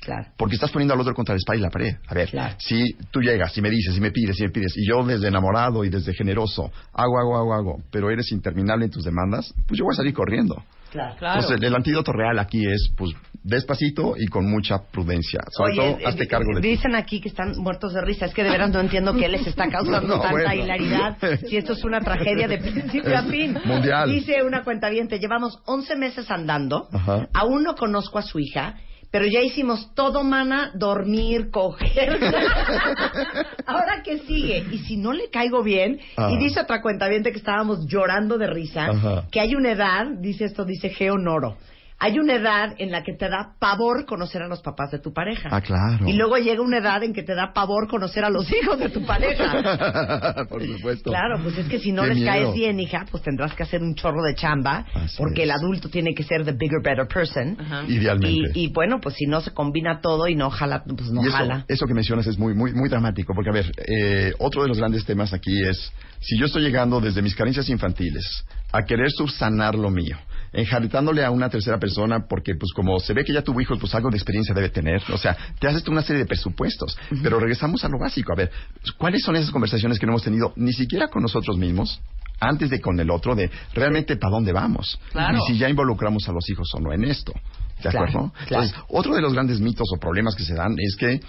Claro. 0.00 0.26
Porque 0.36 0.54
estás 0.54 0.70
poniendo 0.70 0.94
al 0.94 1.00
otro 1.00 1.14
contra 1.14 1.34
la 1.34 1.38
espalda 1.38 1.58
y 1.58 1.62
la 1.62 1.70
pared. 1.70 1.94
A 2.08 2.14
ver, 2.14 2.30
Claro. 2.30 2.54
si 2.58 2.94
tú 3.10 3.20
llegas 3.20 3.56
y 3.56 3.60
me 3.60 3.68
dices, 3.70 3.96
y 3.96 4.00
me 4.00 4.10
pides, 4.10 4.38
y 4.40 4.44
me 4.44 4.50
pides, 4.50 4.72
y 4.76 4.88
yo 4.88 5.04
desde 5.04 5.28
enamorado 5.28 5.84
y 5.84 5.90
desde 5.90 6.14
generoso, 6.14 6.70
hago, 6.94 7.18
hago, 7.18 7.36
hago, 7.36 7.54
hago, 7.54 7.82
pero 7.90 8.10
eres 8.10 8.32
interminable 8.32 8.86
en 8.86 8.90
tus 8.90 9.04
demandas, 9.04 9.52
pues 9.66 9.78
yo 9.78 9.84
voy 9.84 9.92
a 9.92 9.96
salir 9.96 10.14
corriendo. 10.14 10.62
Claro. 10.90 11.14
Entonces, 11.20 11.50
el, 11.52 11.64
el 11.64 11.74
antídoto 11.76 12.12
real 12.12 12.38
aquí 12.40 12.66
es, 12.66 12.90
pues, 12.96 13.12
despacito 13.44 14.14
y 14.16 14.26
con 14.26 14.50
mucha 14.50 14.78
prudencia. 14.90 15.40
Sobre 15.50 15.72
Oye, 15.72 15.94
todo, 15.98 16.08
hazte 16.08 16.24
eh, 16.24 16.28
cargo 16.28 16.54
de 16.54 16.60
ti. 16.62 16.68
Dicen 16.68 16.94
aquí 16.96 17.20
que 17.20 17.28
están 17.28 17.56
muertos 17.58 17.92
de 17.94 18.00
risa. 18.02 18.26
Es 18.26 18.34
que 18.34 18.42
de 18.42 18.50
veras 18.50 18.70
no 18.70 18.80
entiendo 18.80 19.14
qué 19.14 19.28
les 19.28 19.46
está 19.46 19.68
causando 19.68 20.08
No, 20.16 20.20
tanta 20.20 20.30
bueno. 20.30 20.52
hilaridad. 20.54 21.16
Si 21.48 21.56
esto 21.56 21.74
es 21.74 21.84
una 21.84 22.00
tragedia 22.00 22.48
de 22.48 22.58
principio 22.58 23.16
a 23.16 23.22
fin. 23.22 23.56
mundial. 23.64 24.10
Dice 24.10 24.42
una 24.42 24.64
cuentaviente, 24.64 25.18
llevamos 25.20 25.58
11 25.66 25.96
meses 25.96 26.30
andando. 26.30 26.88
Ajá. 26.92 27.28
Aún 27.34 27.62
no 27.62 27.74
conozco 27.76 28.18
a 28.18 28.22
su 28.22 28.38
hija. 28.40 28.74
Pero 29.10 29.26
ya 29.26 29.40
hicimos 29.40 29.92
todo, 29.94 30.22
mana, 30.22 30.70
dormir, 30.74 31.50
coger. 31.50 32.20
Ahora, 33.66 34.02
¿qué 34.04 34.18
sigue? 34.18 34.64
Y 34.70 34.78
si 34.78 34.96
no 34.96 35.12
le 35.12 35.30
caigo 35.30 35.62
bien, 35.64 35.98
y 36.30 36.36
dice 36.38 36.60
otra 36.60 36.80
cuentaviente 36.80 37.32
que 37.32 37.38
estábamos 37.38 37.86
llorando 37.86 38.38
de 38.38 38.46
risa, 38.46 38.86
Ajá. 38.86 39.24
que 39.32 39.40
hay 39.40 39.56
una 39.56 39.72
edad, 39.72 40.06
dice 40.18 40.44
esto, 40.44 40.64
dice 40.64 40.90
Geo 40.90 41.18
Noro, 41.18 41.56
hay 42.02 42.18
una 42.18 42.34
edad 42.34 42.74
en 42.78 42.90
la 42.90 43.02
que 43.02 43.12
te 43.12 43.28
da 43.28 43.54
pavor 43.58 44.06
conocer 44.06 44.40
a 44.42 44.48
los 44.48 44.62
papás 44.62 44.90
de 44.90 44.98
tu 45.00 45.12
pareja. 45.12 45.50
Ah, 45.52 45.60
claro. 45.60 46.08
Y 46.08 46.14
luego 46.14 46.36
llega 46.38 46.62
una 46.62 46.78
edad 46.78 47.02
en 47.04 47.12
que 47.12 47.22
te 47.22 47.34
da 47.34 47.52
pavor 47.52 47.88
conocer 47.88 48.24
a 48.24 48.30
los 48.30 48.50
hijos 48.62 48.78
de 48.78 48.88
tu 48.88 49.04
pareja. 49.04 50.44
Por 50.48 50.66
supuesto. 50.66 51.10
Claro, 51.10 51.38
pues 51.42 51.58
es 51.58 51.68
que 51.68 51.78
si 51.78 51.92
no 51.92 52.02
Qué 52.02 52.08
les 52.08 52.16
miedo. 52.18 52.32
caes 52.32 52.54
bien, 52.54 52.80
hija, 52.80 53.04
pues 53.10 53.22
tendrás 53.22 53.54
que 53.54 53.62
hacer 53.64 53.82
un 53.82 53.94
chorro 53.94 54.22
de 54.22 54.34
chamba, 54.34 54.86
Así 54.94 55.16
porque 55.18 55.42
es. 55.42 55.44
el 55.44 55.50
adulto 55.50 55.88
tiene 55.90 56.14
que 56.14 56.22
ser 56.22 56.44
the 56.44 56.52
bigger, 56.52 56.80
better 56.82 57.06
person. 57.06 57.56
Idealmente. 57.88 58.50
Y, 58.58 58.64
y 58.64 58.72
bueno, 58.72 58.98
pues 59.00 59.14
si 59.16 59.26
no 59.26 59.40
se 59.42 59.52
combina 59.52 60.00
todo 60.00 60.26
y 60.26 60.34
no 60.34 60.48
jala, 60.50 60.82
pues 60.84 61.10
no 61.10 61.22
Y 61.22 61.26
eso, 61.28 61.36
jala. 61.36 61.64
eso 61.68 61.86
que 61.86 61.94
mencionas 61.94 62.26
es 62.26 62.38
muy, 62.38 62.54
muy, 62.54 62.72
muy 62.72 62.88
dramático, 62.88 63.34
porque 63.34 63.50
a 63.50 63.52
ver, 63.52 63.72
eh, 63.86 64.32
otro 64.38 64.62
de 64.62 64.68
los 64.68 64.78
grandes 64.78 65.04
temas 65.04 65.34
aquí 65.34 65.62
es, 65.68 65.92
si 66.20 66.38
yo 66.38 66.46
estoy 66.46 66.62
llegando 66.62 67.00
desde 67.00 67.20
mis 67.20 67.34
carencias 67.34 67.68
infantiles 67.68 68.44
a 68.72 68.82
querer 68.82 69.10
subsanar 69.10 69.74
lo 69.74 69.90
mío, 69.90 70.16
enjaritándole 70.52 71.24
a 71.24 71.30
una 71.30 71.48
tercera 71.48 71.78
persona, 71.78 72.26
porque 72.28 72.54
pues 72.54 72.72
como 72.74 72.98
se 73.00 73.12
ve 73.12 73.24
que 73.24 73.32
ya 73.32 73.42
tuvo 73.42 73.60
hijos, 73.60 73.78
pues 73.78 73.94
algo 73.94 74.10
de 74.10 74.16
experiencia 74.16 74.54
debe 74.54 74.70
tener, 74.70 75.02
o 75.12 75.18
sea, 75.18 75.36
te 75.58 75.68
haces 75.68 75.86
una 75.88 76.02
serie 76.02 76.22
de 76.22 76.26
presupuestos, 76.26 76.96
pero 77.22 77.38
regresamos 77.38 77.84
a 77.84 77.88
lo 77.88 77.98
básico, 77.98 78.32
a 78.32 78.36
ver, 78.36 78.50
¿cuáles 78.98 79.22
son 79.22 79.36
esas 79.36 79.50
conversaciones 79.50 79.98
que 79.98 80.06
no 80.06 80.12
hemos 80.12 80.22
tenido 80.22 80.52
ni 80.56 80.72
siquiera 80.72 81.08
con 81.08 81.22
nosotros 81.22 81.56
mismos? 81.56 82.00
Antes 82.42 82.70
de 82.70 82.80
con 82.80 82.98
el 82.98 83.10
otro, 83.10 83.34
de 83.34 83.50
realmente 83.74 84.16
para 84.16 84.30
dónde 84.30 84.52
vamos. 84.52 84.98
Claro. 85.12 85.36
Y 85.36 85.52
si 85.52 85.58
ya 85.58 85.68
involucramos 85.68 86.26
a 86.26 86.32
los 86.32 86.48
hijos 86.48 86.70
o 86.74 86.80
no 86.80 86.90
en 86.90 87.04
esto. 87.04 87.34
¿De 87.82 87.90
acuerdo? 87.90 88.32
claro. 88.46 88.64
Entonces, 88.64 88.74
otro 88.88 89.14
de 89.14 89.20
los 89.20 89.34
grandes 89.34 89.60
mitos 89.60 89.86
o 89.94 90.00
problemas 90.00 90.34
que 90.34 90.44
se 90.44 90.54
dan 90.54 90.74
es 90.78 90.96
que 90.96 91.20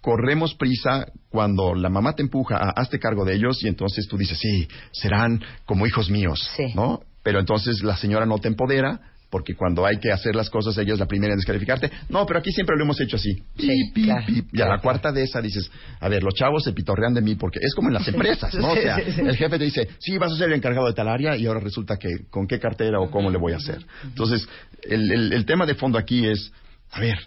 corremos 0.00 0.54
prisa 0.54 1.06
cuando 1.28 1.74
la 1.74 1.90
mamá 1.90 2.14
te 2.14 2.22
empuja 2.22 2.56
a 2.56 2.70
hazte 2.70 2.98
cargo 2.98 3.24
de 3.24 3.34
ellos 3.34 3.62
y 3.62 3.68
entonces 3.68 4.06
tú 4.08 4.16
dices, 4.16 4.38
sí, 4.38 4.66
serán 4.92 5.42
como 5.66 5.86
hijos 5.86 6.10
míos, 6.10 6.50
¿no? 6.74 7.00
Pero 7.22 7.40
entonces 7.40 7.82
la 7.82 7.96
señora 7.96 8.26
no 8.26 8.38
te 8.38 8.48
empodera 8.48 9.00
porque 9.30 9.54
cuando 9.54 9.86
hay 9.86 9.98
que 10.00 10.10
hacer 10.10 10.34
las 10.34 10.50
cosas 10.50 10.76
ella 10.78 10.92
es 10.94 10.98
la 10.98 11.06
primera 11.06 11.32
en 11.32 11.38
descalificarte. 11.38 11.88
No, 12.08 12.26
pero 12.26 12.40
aquí 12.40 12.50
siempre 12.50 12.74
lo 12.76 12.82
hemos 12.82 13.00
hecho 13.00 13.14
así. 13.16 13.40
Pip. 14.26 14.48
Y 14.54 14.60
a 14.60 14.66
la 14.66 14.78
cuarta 14.80 15.12
de 15.12 15.22
esa 15.22 15.40
dices, 15.40 15.70
a 16.00 16.08
ver, 16.08 16.22
los 16.24 16.34
chavos 16.34 16.64
se 16.64 16.72
pitorrean 16.72 17.14
de 17.14 17.20
mí 17.20 17.36
porque 17.36 17.60
es 17.62 17.72
como 17.74 17.88
en 17.88 17.94
las 17.94 18.08
empresas, 18.08 18.52
¿no? 18.56 18.72
O 18.72 18.74
sea, 18.74 18.96
Sí, 18.96 19.02
sí, 19.06 19.12
sí. 19.12 19.20
el 19.20 19.36
jefe 19.36 19.56
te 19.58 19.64
dice, 19.64 19.88
sí, 20.00 20.18
vas 20.18 20.32
a 20.32 20.36
ser 20.36 20.48
el 20.48 20.54
encargado 20.54 20.88
de 20.88 20.94
tal 20.94 21.06
área 21.08 21.36
y 21.36 21.46
ahora 21.46 21.60
resulta 21.60 21.96
que 21.96 22.08
con 22.28 22.48
qué 22.48 22.58
cartera 22.58 22.98
o 23.00 23.08
cómo 23.10 23.30
le 23.30 23.38
voy 23.38 23.52
a 23.52 23.58
hacer. 23.58 23.78
Entonces, 24.02 24.48
el, 24.82 25.12
el- 25.12 25.32
el 25.32 25.44
tema 25.44 25.64
de 25.64 25.74
fondo 25.76 25.96
aquí 25.96 26.26
es, 26.26 26.52
a 26.90 26.98
ver, 27.00 27.18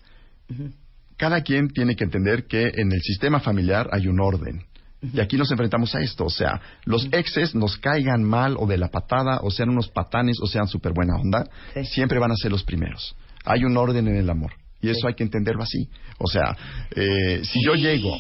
cada 1.18 1.42
quien 1.42 1.70
tiene 1.70 1.96
que 1.96 2.04
entender 2.04 2.46
que 2.48 2.64
en 2.76 2.92
el 2.92 3.02
sistema 3.02 3.40
familiar 3.40 3.88
hay 3.94 4.08
un 4.08 4.20
orden. 4.20 4.64
Y 5.12 5.20
aquí 5.20 5.38
nos 5.38 5.52
enfrentamos 5.52 5.94
a 5.96 6.00
esto, 6.00 6.26
o 6.26 6.30
sea, 6.30 6.62
los 6.86 7.08
exes 7.12 7.56
nos 7.56 7.78
caigan 7.78 8.24
mal 8.24 8.56
o 8.58 8.66
de 8.66 8.78
la 8.78 8.88
patada, 8.88 9.40
o 9.42 9.52
sean 9.52 9.70
unos 9.70 9.90
patanes, 9.90 10.38
o 10.42 10.48
sean 10.48 10.68
súper 10.68 10.94
buena 10.94 11.16
onda, 11.16 11.46
siempre 11.84 12.20
van 12.20 12.32
a 12.32 12.36
ser 12.36 12.52
los 12.52 12.64
primeros. 12.64 13.16
Hay 13.44 13.66
un 13.66 13.76
orden 13.76 14.08
en 14.08 14.16
el 14.16 14.30
amor, 14.30 14.54
y 14.82 14.90
eso 14.90 15.08
hay 15.08 15.16
que 15.16 15.24
entenderlo 15.24 15.64
así. 15.64 15.90
O 16.20 16.28
sea, 16.28 16.56
eh, 16.96 17.42
si 17.44 17.60
yo 17.66 17.76
llego... 17.76 18.16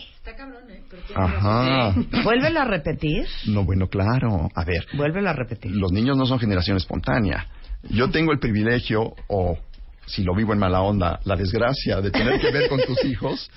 Ajá. 1.16 1.96
Vuélvelo 2.24 2.60
a 2.60 2.66
repetir. 2.66 3.26
No, 3.48 3.64
bueno, 3.64 3.88
claro. 3.88 4.50
A 4.54 4.64
ver. 4.64 4.86
Vuélvelo 4.94 5.30
a 5.30 5.34
repetir. 5.34 5.72
Los 5.72 5.92
niños 5.92 6.16
no 6.18 6.26
son 6.26 6.40
generación 6.40 6.78
espontánea. 6.78 7.48
Yo 7.90 8.10
tengo 8.10 8.32
el 8.32 8.40
privilegio, 8.40 9.14
o 9.28 9.58
si 10.06 10.24
lo 10.24 10.36
vivo 10.36 10.54
en 10.54 10.60
mala 10.60 10.82
onda, 10.82 11.20
la 11.26 11.36
desgracia 11.36 12.00
de 12.02 12.12
tener 12.12 12.40
que 12.40 12.52
ver 12.52 12.70
con 12.70 12.80
tus 12.86 13.04
hijos. 13.06 13.50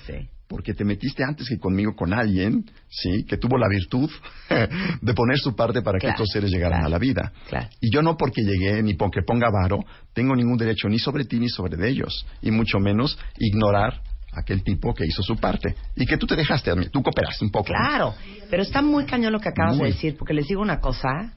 Porque 0.47 0.73
te 0.73 0.85
metiste 0.85 1.23
antes 1.23 1.49
que 1.49 1.57
conmigo 1.57 1.95
con 1.95 2.13
alguien, 2.13 2.65
sí, 2.89 3.25
que 3.25 3.37
tuvo 3.37 3.57
la 3.57 3.67
virtud 3.67 4.09
de 5.01 5.13
poner 5.13 5.37
su 5.37 5.55
parte 5.55 5.81
para 5.81 5.99
que 5.99 6.07
estos 6.07 6.29
seres 6.31 6.51
llegaran 6.51 6.85
a 6.85 6.89
la 6.89 6.97
vida. 6.97 7.33
Claro. 7.47 7.67
Y 7.81 7.93
yo 7.93 8.01
no 8.01 8.15
porque 8.15 8.43
llegué 8.43 8.81
ni 8.81 8.93
porque 8.93 9.21
ponga 9.23 9.49
varo, 9.49 9.79
tengo 10.13 10.35
ningún 10.35 10.57
derecho 10.57 10.87
ni 10.87 10.99
sobre 10.99 11.25
ti 11.25 11.39
ni 11.39 11.49
sobre 11.49 11.75
de 11.75 11.89
ellos, 11.89 12.25
y 12.41 12.51
mucho 12.51 12.79
menos 12.79 13.19
ignorar 13.37 14.01
a 14.31 14.39
aquel 14.39 14.63
tipo 14.63 14.93
que 14.93 15.05
hizo 15.05 15.21
su 15.21 15.35
parte 15.35 15.75
y 15.95 16.05
que 16.05 16.17
tú 16.17 16.25
te 16.25 16.35
dejaste, 16.35 16.73
tú 16.91 17.03
cooperaste 17.03 17.43
un 17.43 17.51
poco. 17.51 17.73
¿no? 17.73 17.79
Claro, 17.79 18.15
pero 18.49 18.63
está 18.63 18.81
muy 18.81 19.05
cañón 19.05 19.33
lo 19.33 19.39
que 19.39 19.49
acabas 19.49 19.75
Muy. 19.75 19.87
de 19.87 19.93
decir, 19.93 20.15
porque 20.17 20.33
les 20.33 20.47
digo 20.47 20.61
una 20.61 20.79
cosa. 20.79 21.33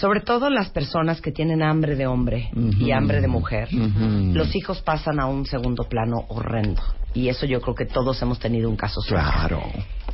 Sobre 0.00 0.20
todo 0.20 0.48
las 0.48 0.70
personas 0.70 1.20
que 1.20 1.30
tienen 1.30 1.62
hambre 1.62 1.94
de 1.94 2.06
hombre 2.06 2.50
y 2.78 2.90
hambre 2.90 3.20
de 3.20 3.28
mujer, 3.28 3.68
los 3.72 4.54
hijos 4.56 4.80
pasan 4.80 5.20
a 5.20 5.26
un 5.26 5.44
segundo 5.44 5.84
plano 5.84 6.24
horrendo. 6.28 6.82
Y 7.12 7.28
eso 7.28 7.44
yo 7.44 7.60
creo 7.60 7.74
que 7.74 7.86
todos 7.86 8.22
hemos 8.22 8.38
tenido 8.38 8.70
un 8.70 8.76
caso 8.76 9.00
suyo. 9.02 9.20
Claro. 9.20 9.62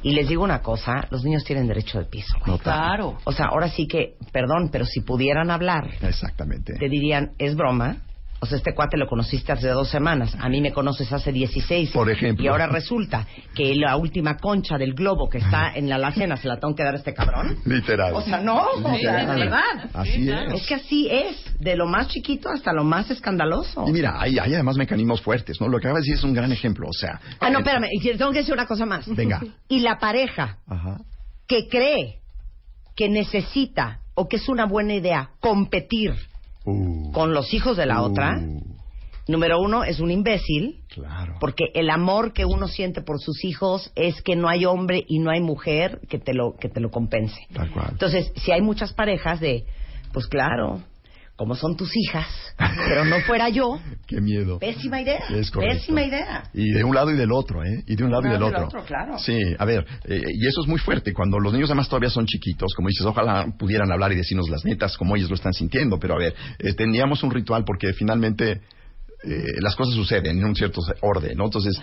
Y 0.03 0.13
les 0.15 0.29
digo 0.29 0.43
una 0.43 0.61
cosa, 0.61 1.07
los 1.11 1.25
niños 1.25 1.45
tienen 1.45 1.69
derecho 1.69 1.99
de 1.99 2.07
piso. 2.07 2.37
No, 2.47 2.59
claro. 2.59 3.19
O 3.25 3.33
sea, 3.33 3.47
ahora 3.47 3.69
sí 3.69 3.87
que, 3.87 4.17
perdón, 4.33 4.71
pero 4.73 4.85
si 4.85 5.03
pudieran 5.03 5.51
hablar, 5.51 5.89
Exactamente. 6.01 6.75
te 6.75 6.89
dirían, 6.89 7.33
es 7.39 7.55
broma. 7.55 7.99
O 8.39 8.47
sea, 8.47 8.59
este 8.59 8.75
cuate 8.75 8.97
lo 8.99 9.07
conociste 9.07 9.53
hace 9.53 9.69
dos 9.69 9.89
semanas. 9.89 10.37
A 10.39 10.49
mí 10.49 10.61
me 10.61 10.73
conoces 10.73 11.11
hace 11.13 11.33
16. 11.33 11.91
Por 11.91 12.11
ejemplo. 12.11 12.45
Y 12.45 12.49
ahora 12.49 12.67
resulta 12.67 13.27
que 13.55 13.75
la 13.75 13.97
última 13.97 14.37
concha 14.37 14.77
del 14.77 14.93
globo 14.95 15.29
que 15.31 15.39
está 15.39 15.73
en 15.75 15.89
la 15.89 15.95
alacena 15.95 16.37
se 16.37 16.47
la 16.47 16.59
tengo 16.59 16.75
que 16.75 16.83
dar 16.83 16.95
a 16.95 16.99
este 16.99 17.15
cabrón. 17.15 17.59
Literal. 17.65 18.15
O 18.15 18.21
sea, 18.21 18.41
no, 18.41 18.67
o 18.75 18.81
sea, 18.83 18.93
Literal. 18.93 19.27
la 19.27 19.35
verdad. 19.37 19.91
Así 19.95 20.31
es. 20.31 20.53
Es 20.53 20.67
que 20.67 20.75
así 20.75 21.09
es, 21.11 21.37
de 21.59 21.77
lo 21.77 21.87
más 21.87 22.09
chiquito 22.09 22.51
hasta 22.51 22.73
lo 22.73 22.85
más 22.85 23.11
escandaloso. 23.11 23.85
Y 23.89 23.93
mira, 23.93 24.21
hay, 24.21 24.39
hay 24.39 24.53
además 24.55 24.77
mecanismos 24.77 25.23
fuertes, 25.23 25.61
¿no? 25.61 25.69
Lo 25.69 25.79
que 25.79 25.87
acabas 25.89 26.03
de 26.03 26.11
decir 26.11 26.19
es 26.19 26.25
un 26.25 26.35
gran 26.35 26.53
ejemplo, 26.53 26.89
o 26.89 26.93
sea... 26.93 27.19
Ah, 27.41 27.49
no, 27.51 27.61
espérame, 27.61 27.87
y 27.91 28.01
tengo 28.17 28.33
que 28.33 28.39
decir 28.39 28.53
una 28.55 28.67
cosa 28.67 28.85
más. 28.85 29.07
Venga. 29.15 29.41
Y 29.69 29.81
la 29.81 29.99
pareja 29.99 30.59
Ajá. 30.69 30.99
que 31.49 31.69
cree 31.69 32.21
que 32.95 33.09
necesita 33.09 34.01
o 34.15 34.29
que 34.29 34.37
es 34.37 34.49
una 34.49 34.67
buena 34.67 34.95
idea 34.95 35.31
competir 35.41 36.15
Uh, 36.67 37.13
con 37.13 37.33
los 37.33 37.55
hijos 37.55 37.77
de 37.77 37.87
la 37.87 38.03
otra, 38.03 38.39
número 39.29 39.61
uno, 39.61 39.85
es 39.85 40.01
un 40.01 40.11
imbécil. 40.11 40.83
Claro. 40.89 41.37
Porque 41.41 41.67
el 41.75 41.91
amor 41.91 42.33
que 42.33 42.45
uno 42.45 42.69
siente 42.69 43.01
por 43.03 43.21
sus 43.21 43.45
hijos 43.45 43.93
es 43.95 44.21
que 44.23 44.37
no 44.37 44.49
hay 44.49 44.67
hombre 44.67 45.05
y 45.07 45.19
no 45.19 45.31
hay 45.31 45.41
mujer 45.41 46.01
que 46.09 46.19
te 46.19 46.35
lo, 46.35 46.57
que 46.57 46.69
te 46.69 46.81
lo 46.81 46.91
compense. 46.91 47.47
Tal 47.53 47.71
cual. 47.71 47.89
Entonces, 47.93 48.33
si 48.37 48.53
hay 48.53 48.61
muchas 48.61 48.93
parejas 48.93 49.41
de, 49.41 49.65
pues 50.13 50.27
claro, 50.27 50.83
como 51.37 51.55
son 51.55 51.77
tus 51.77 51.91
hijas, 51.97 52.27
pero 52.89 53.05
no 53.05 53.21
fuera 53.21 53.49
yo, 53.51 53.79
Qué 54.07 54.21
miedo. 54.21 54.59
pésima 54.59 55.01
idea. 55.03 55.21
Es 55.31 55.51
correcto. 55.51 55.77
Pésima 55.77 56.03
idea. 56.03 56.45
Y 56.55 56.73
de 56.73 56.83
un 56.83 56.95
lado 56.95 57.11
y 57.11 57.17
del 57.17 57.31
otro, 57.31 57.63
¿eh? 57.63 57.85
Y 57.87 57.95
de 57.95 58.05
un 58.05 58.11
lado 58.11 58.27
y 58.27 58.31
del 58.31 58.43
otro. 58.43 58.69
claro. 58.87 59.19
Sí, 59.19 59.39
a 59.59 59.65
ver, 59.67 59.87
eh, 60.05 60.23
y 60.33 60.47
eso 60.47 60.63
es 60.63 60.67
muy 60.67 60.79
fuerte. 60.79 61.13
Cuando 61.13 61.39
los 61.39 61.53
niños 61.53 61.69
además 61.69 61.89
todavía 61.89 62.11
son 62.11 62.25
chiquitos, 62.27 62.73
como 62.75 62.89
dices, 62.89 63.05
ojalá 63.07 63.47
pudieran 63.59 63.93
hablar 63.93 64.13
y 64.13 64.17
decirnos 64.17 64.49
las 64.49 64.65
netas 64.65 64.97
como 64.97 65.15
ellos 65.17 65.29
lo 65.29 65.37
están 65.37 65.53
sintiendo, 65.53 65.99
pero 65.99 66.15
a 66.15 66.19
ver, 66.19 66.35
eh, 66.59 66.73
teníamos 66.73 67.23
un 67.23 67.31
ritual 67.31 67.65
porque 67.67 67.93
finalmente 67.93 68.63
eh, 69.25 69.45
las 69.61 69.75
cosas 69.75 69.95
suceden 69.95 70.39
en 70.39 70.45
un 70.45 70.55
cierto 70.55 70.81
orden, 71.01 71.37
¿no? 71.37 71.45
Entonces, 71.45 71.81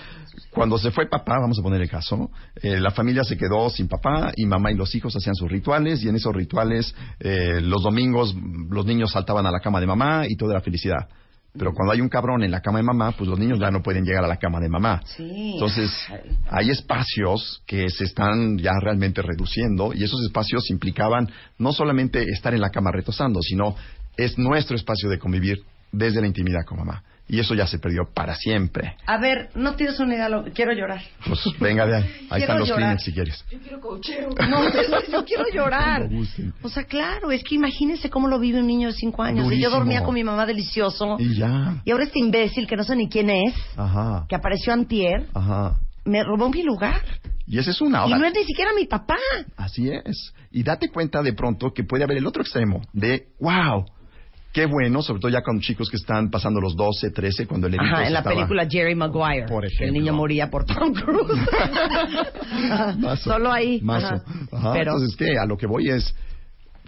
cuando 0.52 0.78
se 0.78 0.92
fue 0.92 1.08
papá, 1.08 1.40
vamos 1.40 1.60
a 1.60 1.64
poner 1.64 1.82
el 1.82 1.90
caso, 1.90 2.30
eh, 2.62 2.80
la 2.80 2.92
familia 2.92 3.24
se 3.24 3.38
quedó 3.38 3.70
sin 3.70 3.88
papá 3.88 4.32
y 4.36 4.46
mamá 4.46 4.72
y 4.72 4.76
los 4.76 4.94
hijos 4.96 5.16
hacían 5.16 5.36
sus 5.36 5.50
rituales 5.50 6.04
y 6.04 6.10
en 6.10 6.16
esos 6.16 6.34
rituales 6.34 6.94
eh, 7.20 7.60
los 7.62 7.84
domingos 7.84 8.36
los 8.70 8.86
niños 8.86 9.12
saltaban 9.12 9.46
a 9.46 9.52
la 9.52 9.60
cama 9.60 9.80
de 9.80 9.88
mamá 9.88 10.26
y 10.28 10.36
toda 10.36 10.54
la 10.54 10.62
felicidad. 10.62 11.08
Pero 11.56 11.72
cuando 11.74 11.94
hay 11.94 12.02
un 12.02 12.10
cabrón 12.10 12.44
en 12.44 12.50
la 12.50 12.62
cama 12.62 12.80
de 12.80 12.84
mamá, 12.84 13.12
pues 13.12 13.30
los 13.30 13.38
niños 13.38 13.60
ya 13.60 13.70
no 13.70 13.84
pueden 13.84 14.04
llegar 14.04 14.24
a 14.24 14.28
la 14.28 14.38
cama 14.38 14.60
de 14.60 14.70
mamá. 14.70 15.02
Sí. 15.06 15.52
Entonces, 15.54 15.92
hay 16.50 16.72
espacios 16.72 17.62
que 17.68 17.90
se 17.90 18.06
están 18.06 18.58
ya 18.58 18.72
realmente 18.82 19.22
reduciendo 19.22 19.94
y 19.94 20.04
esos 20.04 20.20
espacios 20.24 20.72
implicaban 20.72 21.30
no 21.60 21.72
solamente 21.72 22.24
estar 22.24 22.56
en 22.56 22.62
la 22.62 22.72
cama 22.72 22.92
retosando, 22.92 23.40
sino 23.42 23.76
es 24.18 24.38
nuestro 24.40 24.76
espacio 24.76 25.10
de 25.10 25.20
convivir 25.20 25.64
desde 25.92 26.22
la 26.22 26.28
intimidad 26.28 26.66
con 26.66 26.80
mamá. 26.80 27.04
Y 27.28 27.40
eso 27.40 27.56
ya 27.56 27.66
se 27.66 27.80
perdió 27.80 28.04
para 28.14 28.36
siempre. 28.36 28.96
A 29.08 29.18
ver, 29.18 29.50
no 29.56 29.76
tienes 29.76 29.98
una 30.00 30.14
idea, 30.16 30.28
lo- 30.28 30.44
quiero 30.54 30.74
llorar. 30.74 31.02
Pues 31.26 31.40
venga 31.60 31.86
de 31.86 31.96
ahí. 31.96 32.04
Quiero 32.04 32.36
están 32.38 32.60
los. 32.60 32.72
Kleenex 32.72 33.04
si 33.04 33.14
quieres. 33.14 33.46
Yo 33.50 33.60
quiero 33.60 33.80
cocheo. 33.80 34.30
No, 34.50 34.64
yo, 34.72 34.82
yo 35.12 35.26
quiero 35.26 35.46
llorar. 35.54 36.10
O 36.62 36.70
sea, 36.70 36.84
claro, 36.84 37.32
es 37.32 37.42
que 37.44 37.56
imagínense 37.56 38.10
cómo 38.10 38.28
lo 38.28 38.40
vive 38.40 38.60
un 38.60 38.68
niño 38.68 38.90
de 38.90 38.94
cinco 38.94 39.24
años. 39.24 39.52
Y 39.52 39.60
yo 39.60 39.70
dormía 39.70 40.04
con 40.04 40.14
mi 40.16 40.24
mamá 40.24 40.46
delicioso. 40.46 41.16
Y 41.18 41.36
ya. 41.38 41.82
Y 41.86 41.92
ahora 41.92 42.04
este 42.04 42.20
imbécil, 42.20 42.68
que 42.68 42.76
no 42.76 42.84
sé 42.84 42.96
ni 42.96 43.08
quién 43.08 43.30
es, 43.30 43.54
Ajá. 43.78 44.26
que 44.28 44.36
apareció 44.36 44.74
antier, 44.74 45.26
Ajá. 45.34 45.80
me 46.04 46.24
robó 46.24 46.50
mi 46.50 46.62
lugar. 46.62 47.02
Y 47.48 47.58
esa 47.58 47.72
es 47.72 47.82
una. 47.82 48.00
Y 48.00 48.02
Ahora, 48.14 48.18
no 48.20 48.26
es 48.26 48.34
ni 48.34 48.44
siquiera 48.44 48.72
mi 48.74 48.86
papá. 48.86 49.18
Así 49.58 49.90
es. 49.90 50.34
Y 50.52 50.64
date 50.64 50.90
cuenta 50.90 51.22
de 51.22 51.34
pronto 51.34 51.74
que 51.74 51.84
puede 51.84 52.04
haber 52.04 52.18
el 52.18 52.28
otro 52.28 52.42
extremo 52.42 52.82
de, 52.94 53.28
wow, 53.40 53.86
qué 54.54 54.66
bueno, 54.68 55.02
sobre 55.02 55.20
todo 55.20 55.32
ya 55.32 55.42
con 55.42 55.60
chicos 55.60 55.90
que 55.90 55.98
están 55.98 56.30
pasando 56.30 56.62
los 56.62 56.76
12, 56.76 57.10
13, 57.12 57.48
cuando 57.48 57.68
el 57.68 57.74
Ajá, 57.80 58.06
en 58.08 58.14
la 58.14 58.20
estaba- 58.20 58.36
película 58.36 58.68
Jerry 58.70 58.96
Maguire. 58.96 59.46
Por 59.48 59.68
que 59.68 59.84
el 59.86 59.92
niño 59.94 60.14
moría 60.14 60.50
por 60.50 60.64
Tom 60.66 60.94
Cruise. 60.94 61.40
Solo 63.24 63.52
ahí. 63.52 63.80
Mazo. 63.82 64.08
Ajá. 64.08 64.24
Ajá, 64.52 64.74
Pero, 64.74 64.92
Entonces, 64.94 65.16
¿qué? 65.18 65.38
A 65.38 65.46
lo 65.46 65.58
que 65.58 65.68
voy 65.68 65.90
es, 65.90 66.14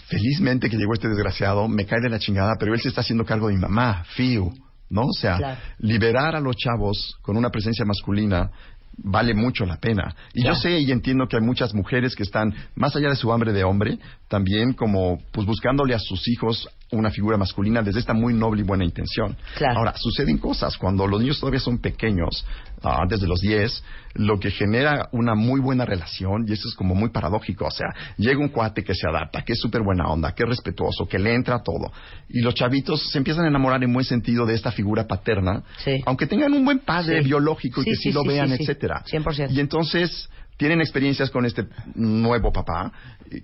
felizmente 0.08 0.70
que 0.70 0.78
llegó 0.78 0.94
este 0.94 1.08
desgraciado, 1.10 1.68
me 1.68 1.86
cae 1.86 2.00
de 2.02 2.10
la 2.10 2.20
chingada, 2.20 2.54
pero 2.60 2.74
él 2.74 2.80
se 2.82 2.90
está 2.90 3.02
haciendo 3.02 3.26
cargo 3.26 3.48
de 3.48 3.56
mi 3.56 3.60
mamá, 3.62 4.04
Fiu, 4.16 4.54
¿no? 4.90 5.02
O 5.08 5.14
sea, 5.14 5.38
Claro. 5.38 5.60
liberar 5.80 6.36
a 6.36 6.40
los 6.40 6.56
chavos 6.56 7.16
con 7.22 7.38
una 7.38 7.50
presencia 7.50 7.86
masculina 7.86 8.52
vale 8.98 9.34
mucho 9.34 9.66
la 9.66 9.78
pena. 9.78 10.16
Y 10.34 10.42
Claro. 10.42 10.56
yo 10.56 10.62
sé 10.62 10.80
y 10.80 10.92
entiendo 10.92 11.28
que 11.28 11.36
hay 11.38 11.42
muchas 11.42 11.74
mujeres 11.74 12.16
que 12.16 12.24
están, 12.24 12.54
más 12.76 12.96
allá 12.96 13.10
de 13.10 13.16
su 13.16 13.32
hambre 13.34 13.52
de 13.52 13.64
hombre, 13.64 13.98
también 14.30 14.74
como, 14.74 15.20
pues 15.32 15.46
buscándole 15.48 15.94
a 15.96 16.00
sus 16.00 16.28
hijos 16.30 16.70
una 16.92 17.10
figura 17.10 17.36
masculina 17.38 17.82
desde 17.82 18.00
esta 18.00 18.14
muy 18.14 18.34
noble 18.34 18.62
y 18.62 18.64
buena 18.64 18.86
intención. 18.86 19.36
Claro. 19.58 19.80
Ahora, 19.80 19.94
suceden 19.98 20.38
cosas 20.38 20.78
cuando 20.78 21.08
los 21.08 21.20
niños 21.20 21.40
todavía 21.40 21.60
son 21.60 21.80
pequeños, 21.80 22.46
ah, 22.84 23.00
antes 23.02 23.20
de 23.22 23.28
los 23.28 23.42
10, 23.42 23.84
lo 24.14 24.40
que 24.40 24.52
genera 24.52 25.10
una 25.12 25.34
muy 25.36 25.60
buena 25.60 25.84
relación, 25.84 26.46
y 26.48 26.54
eso 26.54 26.68
es 26.70 26.76
como 26.76 26.94
muy 26.94 27.10
paradójico, 27.10 27.66
o 27.66 27.72
sea, 27.72 27.88
llega 28.18 28.40
un 28.40 28.50
cuate 28.50 28.84
que 28.84 28.94
se 28.94 29.08
adapta, 29.10 29.42
que 29.42 29.54
es 29.54 29.60
súper 29.60 29.82
buena 29.82 30.06
onda, 30.08 30.34
que 30.34 30.44
es 30.44 30.50
respetuoso, 30.50 31.08
que 31.08 31.18
le 31.20 31.34
entra 31.34 31.62
todo, 31.64 31.92
y 32.30 32.42
los 32.42 32.54
chavitos 32.54 33.10
se 33.12 33.18
empiezan 33.18 33.46
a 33.46 33.48
enamorar 33.50 33.84
en 33.84 33.92
buen 33.92 34.06
sentido 34.06 34.46
de 34.46 34.54
esta 34.54 34.72
figura 34.72 35.06
paterna, 35.08 35.64
Sí. 35.84 36.02
aunque 36.06 36.28
tengan 36.28 36.54
un 36.54 36.64
buen 36.64 36.80
padre 36.80 37.22
Sí. 37.22 37.26
biológico 37.28 37.82
y 37.82 37.86
que 37.86 37.96
sí, 37.96 38.12
lo 38.12 38.24
vean, 38.24 38.52
etcétera. 38.54 39.04
100%. 39.06 39.52
Y 39.52 39.60
entonces 39.60 40.30
tienen 40.58 40.80
experiencias 40.82 41.30
con 41.32 41.46
este 41.46 41.66
nuevo 41.96 42.54
papá 42.54 42.92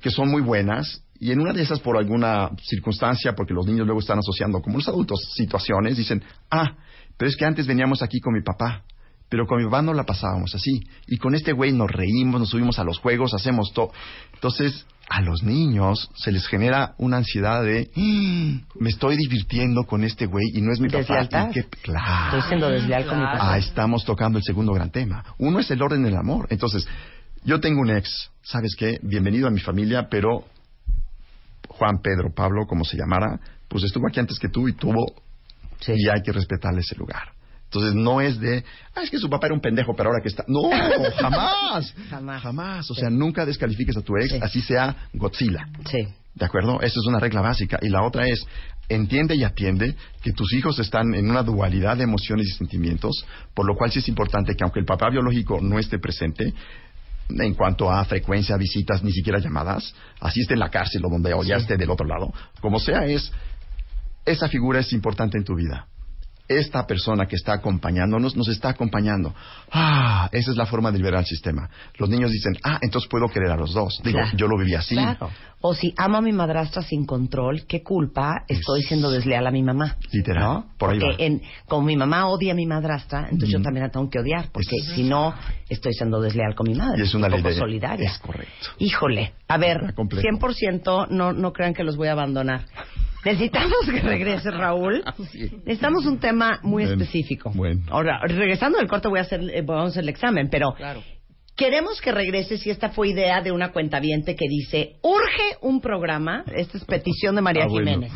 que 0.02 0.10
son 0.12 0.30
muy 0.30 0.42
buenas 0.42 1.04
y 1.22 1.32
en 1.32 1.40
una 1.40 1.54
de 1.54 1.62
esas 1.62 1.80
por 1.80 1.98
alguna 1.98 2.50
circunstancia, 2.64 3.34
porque 3.36 3.54
los 3.54 3.66
niños 3.68 3.86
luego 3.86 4.00
están 4.02 4.18
asociando 4.20 4.60
como 4.62 4.78
los 4.80 4.88
adultos 4.90 5.20
situaciones, 5.36 5.96
dicen, 5.96 6.24
ah, 6.50 6.66
pero 7.16 7.30
es 7.30 7.38
que 7.38 7.46
antes 7.46 7.68
veníamos 7.68 8.02
aquí 8.02 8.20
con 8.20 8.34
mi 8.34 8.42
papá. 8.42 8.84
Pero 9.30 9.46
con 9.48 9.60
mi 9.60 9.64
papá 9.66 9.82
no 9.82 9.94
la 9.94 10.04
pasábamos 10.04 10.54
así. 10.56 10.82
Y 11.08 11.16
con 11.18 11.36
este 11.36 11.54
güey 11.54 11.72
nos 11.72 11.90
reímos, 11.90 12.42
nos 12.42 12.50
subimos 12.50 12.80
a 12.80 12.84
los 12.84 12.98
juegos, 13.00 13.34
hacemos 13.34 13.72
todo. 13.74 13.92
Entonces, 14.34 14.86
a 15.08 15.22
los 15.22 15.42
niños 15.44 16.10
se 16.16 16.34
les 16.34 16.46
genera 16.48 16.96
una 16.98 17.18
ansiedad 17.18 17.64
de, 17.64 17.90
"Mm, 17.96 18.82
me 18.84 18.90
estoy 18.90 19.16
divirtiendo 19.16 19.84
con 19.84 20.04
este 20.04 20.26
güey 20.26 20.44
y 20.54 20.62
no 20.62 20.74
es 20.74 20.82
mi 20.82 20.88
papá. 20.90 20.98
¿Deslealtad? 21.00 21.50
¿Y 21.50 21.54
qué- 21.54 21.64
Claro. 21.82 22.26
Estoy 22.38 22.50
siendo 22.50 22.70
desleal 22.70 23.06
con 23.06 23.20
mi 23.20 23.24
papá. 23.26 23.54
Ah, 23.54 23.58
estamos 23.58 24.04
tocando 24.04 24.38
el 24.38 24.44
segundo 24.44 24.74
gran 24.74 24.90
tema. 24.92 25.24
Uno 25.38 25.60
es 25.60 25.72
el 25.72 25.82
orden 25.82 26.04
del 26.04 26.18
amor. 26.18 26.48
Entonces, 26.50 26.86
yo 27.46 27.62
tengo 27.62 27.80
un 27.80 27.92
ex, 27.92 28.32
¿sabes 28.42 28.76
qué? 28.78 29.00
Bienvenido 29.02 29.48
a 29.48 29.52
mi 29.52 29.62
familia, 29.62 30.10
pero 30.10 30.44
Juan 31.72 32.02
Pedro 32.02 32.34
Pablo, 32.34 32.66
como 32.68 32.84
se 32.84 32.98
llamara, 32.98 33.40
pues 33.68 33.84
estuvo 33.84 34.08
aquí 34.08 34.20
antes 34.20 34.40
que 34.40 34.50
tú 34.50 34.68
y 34.68 34.74
tuvo 34.74 35.06
y 35.88 36.10
hay 36.10 36.22
que 36.22 36.32
respetarle 36.32 36.82
ese 36.82 36.96
lugar. 36.96 37.34
Entonces 37.66 37.96
no 37.96 38.20
es 38.20 38.40
de, 38.40 38.66
ah, 38.96 39.02
es 39.02 39.10
que 39.10 39.18
su 39.18 39.30
papá 39.30 39.48
era 39.48 39.56
un 39.56 39.62
pendejo, 39.62 39.96
pero 39.96 40.10
ahora 40.10 40.22
que 40.22 40.28
está. 40.28 40.44
No, 40.48 40.70
jamás. 41.18 41.94
Jamás. 42.10 42.42
Jamás. 42.42 42.92
O 42.92 42.94
sea, 42.94 43.10
nunca 43.10 43.46
descalifiques 43.46 43.96
a 43.96 44.02
tu 44.02 44.18
ex, 44.18 44.34
así 44.42 44.62
sea 44.62 45.08
Godzilla. 45.14 45.70
Sí. 45.90 46.06
¿De 46.36 46.46
acuerdo? 46.46 46.82
Esa 46.82 47.00
es 47.00 47.08
una 47.08 47.20
regla 47.20 47.42
básica. 47.42 47.80
Y 47.82 47.88
la 47.88 48.04
otra 48.04 48.26
es, 48.28 48.46
entiende 48.90 49.36
y 49.36 49.44
atiende 49.44 49.96
que 50.22 50.34
tus 50.34 50.54
hijos 50.54 50.80
están 50.80 51.14
en 51.14 51.30
una 51.30 51.44
dualidad 51.44 51.96
de 51.96 52.04
emociones 52.04 52.48
y 52.48 52.58
sentimientos, 52.58 53.26
por 53.54 53.66
lo 53.66 53.76
cual 53.76 53.92
sí 53.92 54.00
es 54.00 54.08
importante 54.10 54.54
que 54.56 54.64
aunque 54.64 54.80
el 54.80 54.86
papá 54.86 55.10
biológico 55.10 55.60
no 55.62 55.80
esté 55.80 55.98
presente, 55.98 56.54
en 57.30 57.54
cuanto 57.54 57.92
a 57.92 58.04
frecuencia, 58.06 58.58
visitas, 58.58 59.04
ni 59.04 59.12
siquiera 59.12 59.40
llamadas, 59.40 59.94
así 60.20 60.42
esté 60.42 60.54
en 60.54 60.60
la 60.60 60.70
cárcel 60.70 61.06
o 61.06 61.10
donde 61.10 61.34
o 61.34 61.44
ya 61.44 61.58
esté 61.58 61.78
del 61.78 61.90
otro 61.90 62.06
lado, 62.06 62.34
como 62.60 62.80
sea 62.80 63.06
es, 63.06 63.32
esa 64.26 64.48
figura 64.48 64.80
es 64.80 64.92
importante 64.94 65.38
en 65.38 65.44
tu 65.44 65.56
vida. 65.56 65.88
Esta 66.60 66.86
persona 66.86 67.26
que 67.28 67.36
está 67.36 67.54
acompañándonos 67.54 68.36
nos 68.36 68.48
está 68.48 68.70
acompañando. 68.70 69.34
Ah, 69.72 70.30
esa 70.32 70.52
es 70.52 70.58
la 70.58 70.66
forma 70.66 70.92
de 70.92 70.98
liberar 70.98 71.22
el 71.22 71.26
sistema. 71.26 71.70
Los 71.98 72.10
niños 72.10 72.32
dicen, 72.32 72.54
ah, 72.64 72.78
entonces 72.82 73.10
puedo 73.10 73.28
querer 73.28 73.52
a 73.52 73.56
los 73.58 73.74
dos. 73.74 74.00
Digo, 74.04 74.20
Claro. 74.20 74.38
yo 74.38 74.48
lo 74.48 74.58
viví 74.58 74.76
así. 74.76 74.96
Claro. 74.96 75.30
O 75.64 75.76
si 75.76 75.94
amo 75.96 76.18
a 76.18 76.22
mi 76.22 76.32
madrastra 76.32 76.82
sin 76.82 77.06
control, 77.06 77.66
¿qué 77.68 77.84
culpa 77.84 78.44
estoy 78.48 78.82
siendo 78.82 79.12
desleal 79.12 79.46
a 79.46 79.52
mi 79.52 79.62
mamá? 79.62 79.96
Literal. 80.12 80.44
¿No? 80.44 80.66
Por 80.78 80.90
ahí 80.90 81.00
Porque 81.00 81.16
va. 81.18 81.24
en, 81.24 81.42
como 81.68 81.86
mi 81.86 81.96
mamá 81.96 82.28
odia 82.30 82.54
a 82.54 82.56
mi 82.56 82.66
madrastra, 82.66 83.28
entonces 83.30 83.50
yo 83.50 83.62
también 83.62 83.86
la 83.86 83.92
tengo 83.92 84.10
que 84.10 84.18
odiar, 84.20 84.50
porque 84.52 84.76
Es- 84.78 84.96
si 84.96 85.04
no, 85.04 85.34
estoy 85.70 85.94
siendo 85.94 86.20
desleal 86.20 86.56
con 86.56 86.68
mi 86.68 86.74
madre. 86.76 87.00
Y 87.00 87.04
es 87.04 87.14
una 87.14 87.28
un 87.28 87.34
ley 87.34 87.42
poco 87.44 87.54
de... 87.54 87.60
solidaria. 87.60 88.10
Es 88.10 88.18
correcto. 88.18 88.70
Híjole, 88.80 89.34
a 89.48 89.58
ver, 89.58 89.78
Está 89.82 89.94
complejo. 89.94 90.28
100% 90.28 91.08
no, 91.12 91.32
no 91.32 91.54
crean 91.54 91.74
que 91.76 91.84
los 91.84 91.96
voy 91.96 92.08
a 92.08 92.14
abandonar. 92.14 92.66
Necesitamos 93.26 93.78
que 93.86 94.00
regrese 94.02 94.52
Raúl. 94.52 95.04
Necesitamos 95.66 96.06
un 96.06 96.20
tema 96.20 96.60
muy 96.64 96.84
Bueno, 96.86 97.02
específico. 97.02 97.52
bueno. 97.54 97.82
Ahora, 97.90 98.20
regresando 98.26 98.78
del 98.80 98.88
corte 98.88 99.08
voy 99.08 99.20
a 99.20 99.24
hacer, 99.24 99.42
eh, 99.54 99.62
vamos 99.62 99.86
a 99.86 99.88
hacer 99.90 100.04
el 100.04 100.10
examen, 100.10 100.50
pero 100.50 100.74
queremos 101.56 102.02
que 102.02 102.12
regreses 102.12 102.66
y 102.66 102.70
esta 102.72 102.90
fue 102.90 103.10
idea 103.10 103.42
de 103.42 103.52
una 103.52 103.72
cuentaviente 103.72 104.36
que 104.36 104.46
dice, 104.50 104.96
urge 105.04 105.58
un 105.62 105.80
programa, 105.82 106.44
esta 106.56 106.78
es 106.78 106.86
petición 106.86 107.36
de 107.36 107.42
María 107.42 107.66
Ah, 107.66 107.68
bueno. 107.70 107.92
Jiménez, 107.92 108.12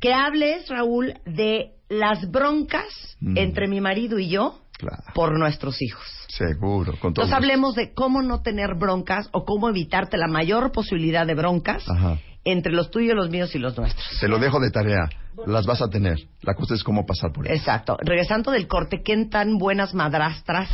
que 0.00 0.12
hables, 0.14 0.68
Raúl, 0.68 1.14
de 1.26 1.72
las 1.90 2.30
broncas 2.30 2.86
Mm. 3.20 3.36
entre 3.38 3.68
mi 3.68 3.80
marido 3.80 4.18
y 4.18 4.28
yo 4.28 4.60
Claro. 4.78 5.02
por 5.14 5.38
nuestros 5.38 5.80
hijos. 5.82 6.04
Seguro. 6.28 6.92
Con 6.98 7.14
todo 7.14 7.24
Entonces 7.24 7.32
hablemos 7.34 7.74
de 7.76 7.92
cómo 7.94 8.22
no 8.22 8.42
tener 8.42 8.74
broncas 8.78 9.28
o 9.32 9.44
cómo 9.44 9.68
evitarte 9.68 10.16
la 10.16 10.26
mayor 10.26 10.72
posibilidad 10.72 11.26
de 11.26 11.34
broncas 11.34 11.88
Ajá. 11.88 12.18
Entre 12.44 12.72
los 12.72 12.90
tuyos, 12.90 13.16
los 13.16 13.30
míos 13.30 13.54
y 13.54 13.58
los 13.58 13.76
nuestros. 13.76 14.04
Te 14.20 14.28
lo 14.28 14.38
dejo 14.38 14.60
de 14.60 14.70
tarea. 14.70 15.08
Las 15.46 15.66
vas 15.66 15.82
a 15.82 15.88
tener. 15.88 16.18
La 16.42 16.54
cosa 16.54 16.74
es 16.74 16.84
cómo 16.84 17.04
pasar 17.06 17.32
por 17.32 17.46
eso. 17.46 17.54
Exacto. 17.54 17.96
Regresando 18.00 18.50
del 18.50 18.68
corte, 18.68 19.02
¿qué 19.02 19.16
tan 19.26 19.58
buenas 19.58 19.94
madrastras 19.94 20.68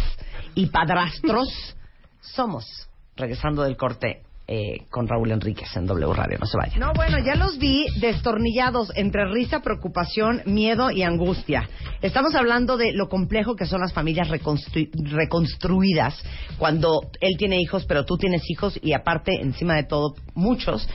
y 0.54 0.66
padrastros 0.66 1.48
somos? 2.20 2.88
Regresando 3.16 3.62
del 3.62 3.76
corte 3.76 4.22
eh, 4.52 4.84
con 4.90 5.06
Raúl 5.06 5.30
Enríquez 5.30 5.76
en 5.76 5.86
W 5.86 6.12
Radio. 6.12 6.38
No 6.40 6.46
se 6.46 6.56
vayan. 6.58 6.80
No, 6.80 6.92
bueno, 6.92 7.18
ya 7.24 7.36
los 7.36 7.56
vi 7.58 7.86
destornillados 8.00 8.90
entre 8.96 9.24
risa, 9.32 9.60
preocupación, 9.60 10.42
miedo 10.44 10.90
y 10.90 11.02
angustia. 11.04 11.68
Estamos 12.02 12.34
hablando 12.34 12.76
de 12.76 12.92
lo 12.92 13.08
complejo 13.08 13.54
que 13.54 13.64
son 13.66 13.80
las 13.80 13.92
familias 13.92 14.28
reconstru- 14.28 14.90
reconstruidas 15.12 16.20
cuando 16.58 17.00
él 17.20 17.36
tiene 17.38 17.60
hijos, 17.60 17.84
pero 17.86 18.04
tú 18.04 18.16
tienes 18.16 18.42
hijos 18.50 18.78
y 18.82 18.92
aparte, 18.92 19.40
encima 19.40 19.76
de 19.76 19.84
todo, 19.84 20.14
muchos. 20.34 20.88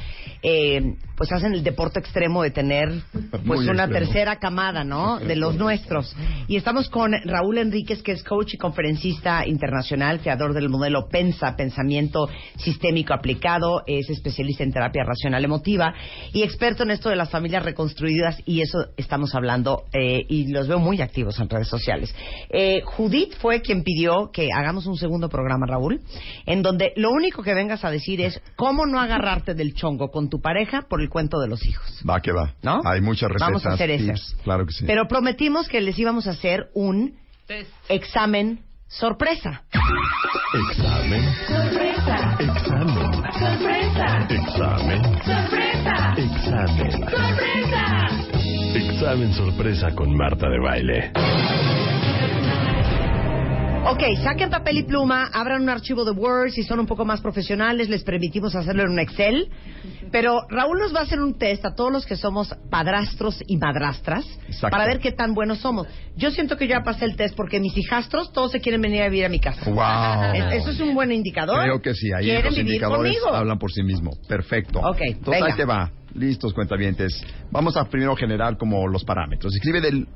Eh, 0.47 0.95
pues 1.15 1.31
hacen 1.31 1.53
el 1.53 1.63
deporte 1.63 1.99
extremo 1.99 2.43
de 2.43 2.51
tener 2.51 2.89
pues 3.29 3.43
Muy 3.45 3.67
una 3.69 3.85
extremo. 3.85 4.05
tercera 4.05 4.35
camada, 4.37 4.83
¿no? 4.83 5.19
De 5.19 5.35
los 5.35 5.55
nuestros. 5.55 6.15
Y 6.47 6.57
estamos 6.57 6.89
con 6.89 7.13
Raúl 7.23 7.57
Enríquez, 7.57 8.01
que 8.03 8.11
es 8.11 8.23
coach 8.23 8.53
y 8.53 8.57
conferencista 8.57 9.47
internacional, 9.47 10.19
creador 10.19 10.53
del 10.53 10.69
modelo 10.69 11.07
PENSA, 11.09 11.55
Pensamiento 11.55 12.29
Sistémico 12.57 13.13
Aplicado, 13.13 13.83
es 13.87 14.09
especialista 14.09 14.63
en 14.63 14.71
terapia 14.71 15.03
racional 15.03 15.43
emotiva 15.45 15.93
y 16.33 16.43
experto 16.43 16.83
en 16.83 16.91
esto 16.91 17.09
de 17.09 17.15
las 17.15 17.29
familias 17.29 17.63
reconstruidas 17.63 18.37
y 18.45 18.61
eso 18.61 18.87
estamos 18.97 19.33
hablando 19.35 19.83
eh, 19.93 20.25
y 20.27 20.51
los 20.51 20.67
veo 20.67 20.79
muy 20.79 21.01
activos 21.01 21.39
en 21.39 21.49
redes 21.49 21.67
sociales. 21.67 22.13
Eh, 22.49 22.81
Judith 22.83 23.35
fue 23.39 23.61
quien 23.61 23.83
pidió 23.83 24.31
que 24.31 24.49
hagamos 24.53 24.85
un 24.85 24.97
segundo 24.97 25.29
programa, 25.29 25.65
Raúl, 25.65 26.01
en 26.45 26.61
donde 26.61 26.93
lo 26.95 27.11
único 27.11 27.41
que 27.43 27.53
vengas 27.53 27.85
a 27.85 27.91
decir 27.91 28.21
es 28.21 28.41
cómo 28.55 28.85
no 28.85 28.99
agarrarte 28.99 29.53
del 29.53 29.73
chongo 29.73 30.09
con 30.09 30.29
tu 30.29 30.41
pareja 30.41 30.81
por 30.89 31.04
el 31.05 31.09
cuento 31.09 31.39
de 31.39 31.47
los 31.47 31.65
hijos. 31.65 32.01
Va 32.07 32.19
que 32.19 32.31
va. 32.31 32.53
¿No? 32.61 32.81
Hay 32.83 33.01
muchas 33.01 33.29
recetas. 33.29 33.47
Vamos 33.47 33.65
a 33.65 33.73
hacer 33.73 33.97
tips, 33.97 34.35
Claro 34.43 34.65
que 34.65 34.73
sí. 34.73 34.85
Pero 34.85 35.07
prometimos 35.07 35.67
que 35.67 35.79
les 35.81 35.97
íbamos 35.97 36.27
a 36.27 36.31
hacer 36.31 36.69
un 36.73 37.15
examen 37.89 38.65
sorpresa. 38.87 39.63
Examen. 40.69 41.23
Sorpresa. 41.47 42.37
Examen. 42.39 43.11
Sorpresa. 43.33 44.27
Examen. 44.29 45.03
Sorpresa. 45.23 46.15
Examen. 46.17 46.91
Sorpresa. 46.91 48.25
Examen 48.75 49.33
sorpresa 49.33 49.95
con 49.95 50.15
Marta 50.15 50.49
de 50.49 50.59
Baile. 50.59 51.11
Ok, 53.87 54.01
saquen 54.23 54.49
papel 54.49 54.79
y 54.79 54.83
pluma, 54.83 55.29
abran 55.31 55.61
un 55.61 55.69
archivo 55.69 56.03
de 56.03 56.11
Word, 56.11 56.49
si 56.49 56.63
son 56.63 56.79
un 56.79 56.87
poco 56.87 57.05
más 57.05 57.21
profesionales 57.21 57.87
les 57.87 58.03
permitimos 58.03 58.55
hacerlo 58.55 58.83
en 58.83 58.89
un 58.89 58.99
Excel. 58.99 59.47
Pero 60.15 60.45
Raúl 60.47 60.79
nos 60.79 60.95
va 60.95 61.01
a 61.01 61.03
hacer 61.03 61.19
un 61.19 61.33
test 61.37 61.65
a 61.65 61.75
todos 61.75 61.91
los 61.91 62.05
que 62.05 62.15
somos 62.15 62.55
padrastros 62.69 63.43
y 63.47 63.57
madrastras 63.57 64.25
Exacto. 64.47 64.69
para 64.71 64.85
ver 64.85 64.99
qué 65.01 65.11
tan 65.11 65.33
buenos 65.33 65.57
somos. 65.57 65.87
Yo 66.15 66.31
siento 66.31 66.55
que 66.55 66.69
ya 66.69 66.83
pasé 66.85 67.03
el 67.03 67.17
test 67.17 67.35
porque 67.35 67.59
mis 67.59 67.77
hijastros 67.77 68.31
todos 68.31 68.53
se 68.53 68.61
quieren 68.61 68.79
venir 68.79 69.01
a 69.01 69.09
vivir 69.09 69.25
a 69.25 69.29
mi 69.29 69.41
casa. 69.41 69.69
Wow. 69.69 70.33
Es- 70.53 70.61
Eso 70.61 70.71
es 70.71 70.79
un 70.79 70.93
buen 70.95 71.11
indicador. 71.11 71.61
Creo 71.61 71.81
que 71.81 71.93
sí, 71.93 72.13
ahí 72.17 72.27
Quieren 72.27 72.45
los 72.45 72.55
vivir 72.55 72.67
indicadores 72.75 73.19
conmigo. 73.19 73.35
hablan 73.35 73.59
por 73.59 73.73
sí 73.73 73.83
mismos. 73.83 74.17
Perfecto. 74.25 74.79
Ok, 74.79 75.01
Entonces 75.01 75.41
venga. 75.41 75.45
ahí 75.47 75.57
te 75.57 75.65
va. 75.65 75.91
Listos, 76.13 76.53
cuentavientes. 76.53 77.21
Vamos 77.51 77.75
a 77.75 77.83
primero 77.83 78.15
generar 78.15 78.55
como 78.57 78.87
los 78.87 79.03
parámetros. 79.03 79.53
Escribe 79.53 79.81
del 79.81 80.07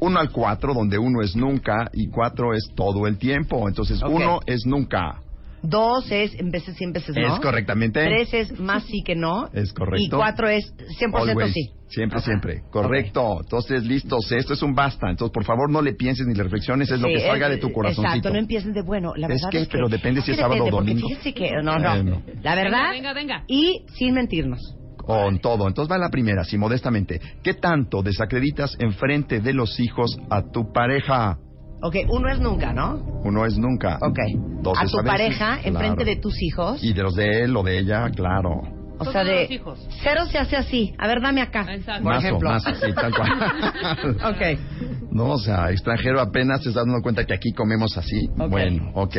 1 0.00 0.18
al 0.18 0.30
4, 0.32 0.74
donde 0.74 0.98
1 0.98 1.22
es 1.22 1.36
nunca 1.36 1.88
y 1.92 2.08
4 2.08 2.52
es 2.52 2.64
todo 2.74 3.06
el 3.06 3.16
tiempo. 3.16 3.68
Entonces 3.68 4.02
Ok. 4.02 4.10
1 4.12 4.40
es 4.46 4.66
nunca. 4.66 5.20
Dos 5.68 6.10
es 6.10 6.34
en 6.38 6.50
veces 6.50 6.76
sí, 6.76 6.84
en 6.84 6.92
veces 6.92 7.14
no. 7.16 7.34
Es 7.34 7.40
correctamente. 7.40 8.04
Tres 8.04 8.32
es 8.34 8.58
más 8.60 8.84
sí 8.84 9.02
que 9.04 9.14
no. 9.14 9.48
Es 9.52 9.72
correcto. 9.72 10.02
Y 10.04 10.08
cuatro 10.10 10.48
es 10.48 10.72
100% 11.00 11.30
Always. 11.30 11.52
sí. 11.52 11.70
Siempre, 11.88 12.20
siempre. 12.20 12.62
Correcto. 12.70 13.38
Entonces, 13.42 13.84
listos. 13.84 14.30
Esto 14.32 14.54
es 14.54 14.62
un 14.62 14.74
basta. 14.74 15.08
Entonces, 15.08 15.32
por 15.32 15.44
favor, 15.44 15.70
no 15.70 15.80
le 15.82 15.94
pienses 15.94 16.26
ni 16.26 16.34
le 16.34 16.42
reflexiones. 16.42 16.90
Es 16.90 17.00
lo 17.00 17.08
Sí, 17.08 17.14
que 17.14 17.20
salga 17.20 17.46
es- 17.46 17.52
de 17.52 17.58
tu 17.58 17.72
corazoncito. 17.72 18.08
Exacto, 18.08 18.30
no 18.30 18.38
empiecen 18.38 18.72
de 18.72 18.82
bueno. 18.82 19.12
La 19.16 19.26
Es 19.28 19.34
verdad 19.34 19.50
que, 19.50 19.58
es 19.62 19.68
que, 19.68 19.72
pero 19.72 19.88
depende 19.88 20.20
si 20.22 20.32
es 20.32 20.36
sábado 20.36 20.64
o 20.64 20.70
domingo. 20.70 21.08
que, 21.34 21.50
no, 21.62 21.78
no. 21.78 22.22
La 22.42 22.54
verdad. 22.54 22.90
Venga, 22.90 23.12
venga, 23.12 23.12
venga. 23.14 23.44
Y 23.46 23.84
sin 23.96 24.14
mentirnos. 24.14 24.60
Con 24.96 25.38
todo. 25.38 25.68
Entonces 25.68 25.90
va 25.92 25.98
la 25.98 26.08
primera, 26.10 26.42
así 26.42 26.58
modestamente. 26.58 27.20
¿Qué 27.44 27.54
tanto 27.54 28.02
desacreditas 28.02 28.76
enfrente 28.80 29.38
de 29.40 29.52
los 29.54 29.78
hijos 29.78 30.18
a 30.30 30.42
tu 30.50 30.72
pareja? 30.72 31.38
Ok, 31.82 31.96
uno 32.08 32.28
es 32.30 32.40
nunca, 32.40 32.72
¿no? 32.72 32.94
Uno 33.24 33.44
es 33.44 33.58
nunca. 33.58 33.98
Ok. 34.00 34.18
Dos 34.62 34.78
a 34.78 34.84
es 34.84 34.90
tu 34.90 34.96
veces, 34.98 35.10
pareja, 35.10 35.58
claro. 35.58 35.68
enfrente 35.68 36.04
de 36.04 36.16
tus 36.16 36.42
hijos. 36.42 36.82
Y 36.82 36.92
de 36.92 37.02
los 37.02 37.14
de 37.14 37.42
él 37.44 37.56
o 37.56 37.62
de 37.62 37.78
ella, 37.78 38.10
claro. 38.10 38.62
O 38.98 39.04
sea, 39.12 39.24
de 39.24 39.44
hijos. 39.50 39.78
cero 40.02 40.22
se 40.30 40.38
hace 40.38 40.56
así. 40.56 40.94
A 40.98 41.06
ver, 41.06 41.20
dame 41.20 41.42
acá. 41.42 41.66
Exacto. 41.68 42.02
Por 42.02 42.12
Mazo, 42.14 42.26
ejemplo. 42.26 42.48
mazo, 42.48 42.74
sí, 42.74 42.92
tal 42.94 43.12
cual. 43.14 44.16
ok. 44.34 45.10
No, 45.10 45.32
o 45.32 45.38
sea, 45.38 45.70
extranjero 45.70 46.20
apenas 46.20 46.62
se 46.62 46.70
está 46.70 46.80
dando 46.80 47.02
cuenta 47.02 47.24
que 47.26 47.34
aquí 47.34 47.52
comemos 47.52 47.96
así. 47.98 48.26
Bueno, 48.36 48.92
ok. 48.94 49.16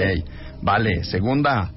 Vale. 0.63 1.03
Segunda, 1.03 1.69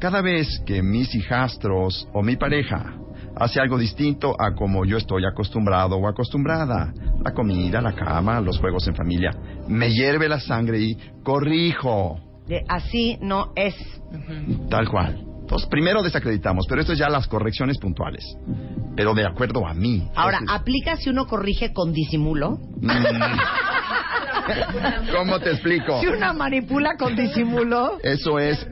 cada 0.00 0.20
vez 0.20 0.60
que 0.66 0.82
mis 0.82 1.14
hijastros 1.14 2.08
o 2.12 2.22
mi 2.22 2.36
pareja 2.36 2.94
hace 3.36 3.60
algo 3.60 3.78
distinto 3.78 4.34
a 4.40 4.54
como 4.54 4.84
yo 4.84 4.96
estoy 4.96 5.24
acostumbrado 5.24 5.96
o 5.96 6.08
acostumbrada, 6.08 6.92
la 7.24 7.32
comida, 7.32 7.80
la 7.80 7.92
cama, 7.92 8.40
los 8.40 8.58
juegos 8.58 8.86
en 8.88 8.96
familia, 8.96 9.30
me 9.68 9.92
hierve 9.92 10.28
la 10.28 10.40
sangre 10.40 10.80
y 10.80 10.96
corrijo. 11.22 12.18
De 12.46 12.64
así 12.68 13.18
no 13.20 13.52
es. 13.54 13.74
Tal 14.70 14.88
cual. 14.88 15.24
Entonces, 15.40 15.68
primero 15.70 16.02
desacreditamos, 16.02 16.66
pero 16.68 16.82
esto 16.82 16.92
es 16.92 16.98
ya 16.98 17.08
las 17.08 17.26
correcciones 17.26 17.78
puntuales. 17.78 18.22
Pero 18.94 19.14
de 19.14 19.26
acuerdo 19.26 19.66
a 19.66 19.72
mí. 19.72 20.06
Ahora, 20.14 20.38
Entonces, 20.38 20.60
¿aplica 20.60 20.96
si 20.96 21.08
uno 21.08 21.26
corrige 21.26 21.72
con 21.72 21.92
disimulo? 21.92 22.58
mm, 22.80 22.90
¿Cómo 25.16 25.38
te 25.40 25.52
explico? 25.52 26.00
Si 26.00 26.06
uno 26.06 26.34
manipula 26.34 26.96
con 26.96 27.16
disimulo. 27.16 27.98
Eso 28.02 28.38
es 28.38 28.66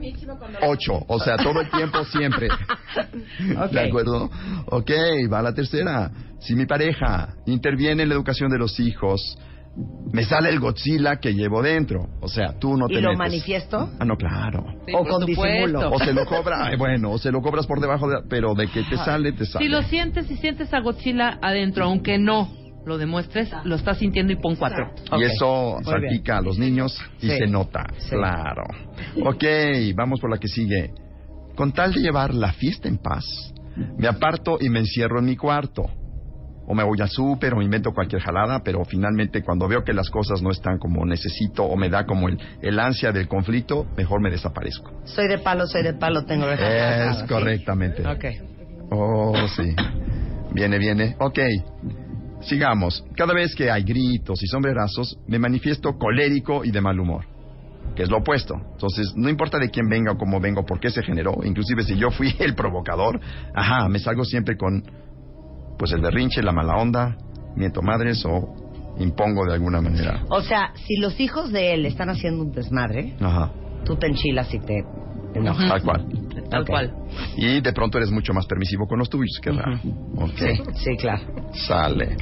ocho, 0.61 1.03
o 1.07 1.19
sea, 1.19 1.37
todo 1.37 1.61
el 1.61 1.69
tiempo 1.69 2.03
siempre. 2.05 2.47
¿De 3.71 3.79
acuerdo? 3.79 4.29
Ok, 4.67 4.91
va 5.31 5.41
la 5.41 5.53
tercera. 5.53 6.11
Si 6.39 6.55
mi 6.55 6.65
pareja 6.65 7.35
interviene 7.45 8.03
en 8.03 8.09
la 8.09 8.15
educación 8.15 8.49
de 8.51 8.59
los 8.59 8.79
hijos, 8.79 9.37
me 10.11 10.23
sale 10.23 10.49
el 10.49 10.59
Godzilla 10.59 11.17
que 11.17 11.33
llevo 11.33 11.61
dentro. 11.61 12.07
O 12.21 12.27
sea, 12.27 12.57
tú 12.59 12.75
no 12.77 12.85
¿Y 12.89 12.95
te 12.95 13.01
lo 13.01 13.09
metes. 13.09 13.17
manifiesto? 13.19 13.89
Ah, 13.99 14.05
no, 14.05 14.15
claro. 14.15 14.65
Sí, 14.85 14.93
o 14.95 15.03
con 15.05 15.25
disimulo. 15.25 15.91
O 15.91 15.99
se 15.99 16.13
lo 16.13 16.25
cobra, 16.25 16.71
bueno, 16.77 17.11
o 17.11 17.17
se 17.17 17.31
lo 17.31 17.41
cobras 17.41 17.67
por 17.67 17.79
debajo, 17.79 18.07
de, 18.09 18.17
pero 18.29 18.53
de 18.55 18.67
que 18.67 18.83
te 18.83 18.97
sale, 18.97 19.33
te 19.33 19.45
sale. 19.45 19.65
Si 19.65 19.71
lo 19.71 19.81
sientes 19.83 20.29
y 20.31 20.37
sientes 20.37 20.73
a 20.73 20.79
Godzilla 20.79 21.37
adentro, 21.41 21.85
aunque 21.85 22.17
no 22.17 22.49
lo 22.85 22.97
demuestres, 22.97 23.51
lo 23.65 23.75
estás 23.75 23.97
sintiendo 23.97 24.31
y 24.31 24.37
pon 24.37 24.55
cuatro. 24.55 24.89
Y 25.19 25.23
eso 25.23 25.77
salpica 25.83 26.37
a 26.37 26.41
los 26.41 26.57
niños 26.57 26.97
y 27.21 27.27
Sí. 27.29 27.37
se 27.37 27.47
nota, 27.47 27.85
Sí. 27.97 28.11
claro. 28.15 28.63
Ok, 29.25 29.43
vamos 29.93 30.21
por 30.21 30.31
la 30.31 30.37
que 30.37 30.47
sigue. 30.47 30.91
Con 31.55 31.73
tal 31.73 31.91
de 31.93 31.99
llevar 31.99 32.33
la 32.33 32.53
fiesta 32.53 32.87
en 32.87 32.97
paz, 32.97 33.25
me 33.97 34.07
aparto 34.07 34.57
y 34.61 34.69
me 34.69 34.79
encierro 34.79 35.19
en 35.19 35.25
mi 35.25 35.35
cuarto. 35.35 35.83
O 36.67 36.75
me 36.75 36.83
voy 36.83 36.99
al 37.01 37.09
súper 37.09 37.53
o 37.53 37.61
invento 37.61 37.93
cualquier 37.93 38.21
jalada, 38.21 38.61
pero 38.61 38.83
finalmente 38.83 39.41
cuando 39.41 39.67
veo 39.67 39.83
que 39.83 39.93
las 39.93 40.09
cosas 40.09 40.41
no 40.41 40.51
están 40.51 40.77
como 40.77 41.05
necesito 41.05 41.63
o 41.63 41.77
me 41.77 41.89
da 41.89 42.05
como 42.05 42.27
el, 42.27 42.37
el 42.61 42.79
ansia 42.79 43.13
del 43.13 43.27
conflicto, 43.27 43.87
mejor 43.95 44.21
me 44.21 44.29
desaparezco. 44.29 44.91
Soy 45.05 45.27
de 45.27 45.39
palo, 45.39 45.65
soy 45.65 45.83
de 45.83 45.93
palo, 45.93 46.25
tengo 46.25 46.45
orejas 46.45 47.21
Es 47.21 47.23
correctamente. 47.23 48.05
Ok. 48.05 48.25
Oh, 48.91 49.47
sí. 49.55 49.73
Viene, 50.51 50.77
viene. 50.77 51.15
Ok. 51.19 51.39
Sigamos. 52.41 53.03
Cada 53.15 53.33
vez 53.33 53.55
que 53.55 53.71
hay 53.71 53.83
gritos 53.83 54.41
y 54.43 54.47
sombrerazos, 54.47 55.17
me 55.27 55.39
manifiesto 55.39 55.97
colérico 55.97 56.63
y 56.63 56.71
de 56.71 56.81
mal 56.81 56.99
humor. 56.99 57.25
Que 57.95 58.03
es 58.03 58.09
lo 58.09 58.17
opuesto. 58.17 58.55
Entonces, 58.73 59.13
no 59.15 59.29
importa 59.29 59.57
de 59.57 59.69
quién 59.69 59.87
venga 59.89 60.11
o 60.11 60.17
cómo 60.17 60.39
venga 60.39 60.61
o 60.61 60.65
por 60.65 60.79
qué 60.79 60.89
se 60.89 61.01
generó, 61.01 61.37
inclusive 61.43 61.83
si 61.83 61.97
yo 61.97 62.11
fui 62.11 62.35
el 62.39 62.55
provocador, 62.55 63.19
ajá, 63.53 63.89
me 63.89 63.99
salgo 63.99 64.23
siempre 64.23 64.55
con, 64.55 64.83
pues 65.77 65.91
el 65.91 66.01
berrinche, 66.01 66.41
la 66.41 66.51
mala 66.51 66.75
onda, 66.77 67.15
miento 67.55 67.81
madres 67.81 68.23
o 68.25 68.95
impongo 68.99 69.45
de 69.45 69.53
alguna 69.53 69.81
manera. 69.81 70.23
O 70.29 70.41
sea, 70.41 70.71
si 70.75 70.97
los 70.97 71.19
hijos 71.19 71.51
de 71.51 71.73
él 71.73 71.85
están 71.85 72.09
haciendo 72.09 72.43
un 72.43 72.51
desmadre, 72.51 73.15
Ajá. 73.19 73.51
tú 73.85 73.95
te 73.95 74.07
enchilas 74.07 74.53
y 74.53 74.59
te 74.59 74.83
enojas. 75.35 75.69
Tal 75.69 75.83
cual. 75.83 76.05
Tal 76.49 76.65
cual. 76.65 76.93
Y 77.35 77.61
de 77.61 77.73
pronto 77.73 77.97
eres 77.97 78.11
mucho 78.11 78.33
más 78.33 78.45
permisivo 78.45 78.87
con 78.87 78.99
los 78.99 79.09
tuyos, 79.09 79.39
qué 79.41 79.51
raro. 79.51 79.79
Ok. 80.15 80.31
Sí, 80.35 80.61
sí, 80.75 80.97
claro. 80.97 81.23
Sale. 81.53 82.15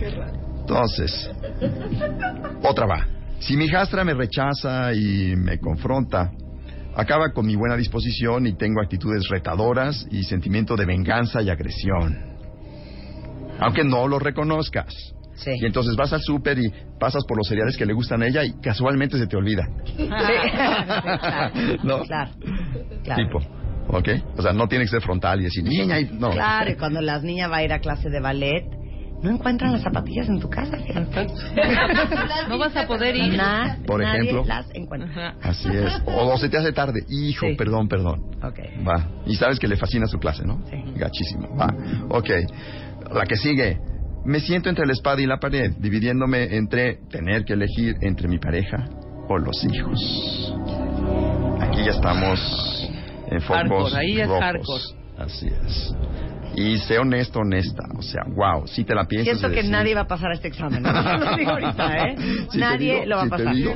Entonces, 0.61 1.31
otra 2.63 2.87
va. 2.87 3.07
Si 3.39 3.55
mi 3.55 3.65
hijastra 3.65 4.03
me 4.03 4.13
rechaza 4.13 4.93
y 4.93 5.35
me 5.35 5.59
confronta, 5.59 6.31
acaba 6.95 7.31
con 7.31 7.45
mi 7.45 7.55
buena 7.55 7.75
disposición 7.75 8.47
y 8.47 8.53
tengo 8.53 8.81
actitudes 8.81 9.27
retadoras 9.29 10.07
y 10.09 10.23
sentimiento 10.23 10.75
de 10.75 10.85
venganza 10.85 11.41
y 11.41 11.49
agresión. 11.49 12.34
Aunque 13.59 13.83
no 13.83 14.07
lo 14.07 14.19
reconozcas. 14.19 14.93
Sí. 15.35 15.51
Y 15.61 15.65
entonces 15.65 15.95
vas 15.97 16.13
al 16.13 16.21
súper 16.21 16.57
y 16.59 16.71
pasas 16.99 17.23
por 17.27 17.37
los 17.37 17.47
cereales 17.47 17.75
que 17.75 17.85
le 17.85 17.93
gustan 17.93 18.21
a 18.23 18.27
ella 18.27 18.43
y 18.45 18.53
casualmente 18.61 19.17
se 19.17 19.27
te 19.27 19.35
olvida. 19.35 19.63
claro, 19.95 21.51
¿No? 21.83 21.99
claro, 22.03 22.31
claro. 23.03 23.23
Tipo. 23.23 23.39
¿Ok? 23.87 24.09
O 24.37 24.41
sea, 24.41 24.53
no 24.53 24.67
tiene 24.67 24.85
que 24.85 24.91
ser 24.91 25.01
frontal 25.01 25.41
y 25.41 25.43
decir, 25.43 25.63
niña, 25.63 25.99
y... 25.99 26.05
no. 26.05 26.31
Claro, 26.31 26.71
y 26.71 26.75
cuando 26.75 27.01
las 27.01 27.21
niñas 27.23 27.51
va 27.51 27.57
a 27.57 27.63
ir 27.63 27.71
a 27.73 27.79
clase 27.79 28.09
de 28.09 28.19
ballet, 28.19 28.65
no 29.21 29.29
encuentran 29.29 29.71
las 29.73 29.81
zapatillas 29.83 30.27
en 30.29 30.39
tu 30.39 30.49
casa. 30.49 30.77
No 32.49 32.57
vas 32.57 32.75
a 32.75 32.87
poder 32.87 33.15
ir. 33.15 33.35
Na- 33.37 33.77
Por 33.85 34.01
nadie 34.01 34.21
ejemplo. 34.29 34.45
las 34.47 34.67
encuentra. 34.73 35.35
Así 35.41 35.67
es. 35.69 35.91
O, 36.05 36.33
o 36.33 36.37
se 36.37 36.49
te 36.49 36.57
hace 36.57 36.71
tarde. 36.71 37.01
Hijo, 37.09 37.45
Sí. 37.47 37.55
perdón, 37.55 37.87
perdón. 37.87 38.21
Ok. 38.43 38.59
Va. 38.87 39.07
Y 39.25 39.35
sabes 39.35 39.59
que 39.59 39.67
le 39.67 39.75
fascina 39.77 40.05
su 40.07 40.17
clase, 40.19 40.43
¿no? 40.45 40.61
Sí. 40.69 40.77
Gachísimo. 40.95 41.55
Va. 41.57 41.73
Ok. 42.09 42.29
La 43.13 43.25
que 43.25 43.35
sigue. 43.37 43.79
Me 44.25 44.39
siento 44.39 44.69
entre 44.69 44.85
la 44.85 44.93
espada 44.93 45.21
y 45.21 45.25
la 45.27 45.37
pared, 45.37 45.71
dividiéndome 45.77 46.55
entre 46.55 46.95
tener 47.11 47.45
que 47.45 47.53
elegir 47.53 47.95
entre 48.01 48.27
mi 48.27 48.39
pareja 48.39 48.85
o 49.29 49.37
los 49.37 49.63
hijos. 49.65 50.53
Aquí 51.61 51.83
ya 51.85 51.91
estamos 51.91 52.89
en 53.27 53.41
focos 53.41 53.57
Hardcore, 53.93 53.97
ahí 53.97 54.19
es 54.21 54.27
rojos. 54.27 54.41
hardcore. 54.43 54.83
Así 55.17 55.47
es. 55.47 55.95
Y 56.55 56.77
sé 56.79 56.97
honesto, 56.97 57.39
honesta. 57.39 57.83
O 57.97 58.01
sea, 58.01 58.23
wow, 58.35 58.65
si 58.67 58.83
te 58.83 58.95
la 58.95 59.05
piensas. 59.05 59.37
Siento 59.37 59.49
que 59.53 59.61
decir- 59.61 59.71
nadie 59.71 59.93
va 59.93 60.01
a 60.01 60.07
pasar 60.07 60.31
este 60.31 60.47
examen. 60.47 60.81
¿no? 60.83 60.91
Lo 61.19 61.37
digo 61.37 61.51
ahorita, 61.51 62.07
¿eh? 62.07 62.15
Si 62.49 62.51
te 62.51 62.57
nadie 62.57 62.93
digo- 62.93 63.05
lo 63.05 63.15
va 63.17 63.21
a 63.21 63.25
si 63.25 63.29
te 63.29 63.37
pasar. 63.37 63.55
digo, 63.55 63.73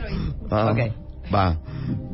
ah, 0.51 0.73
Va, 1.31 1.59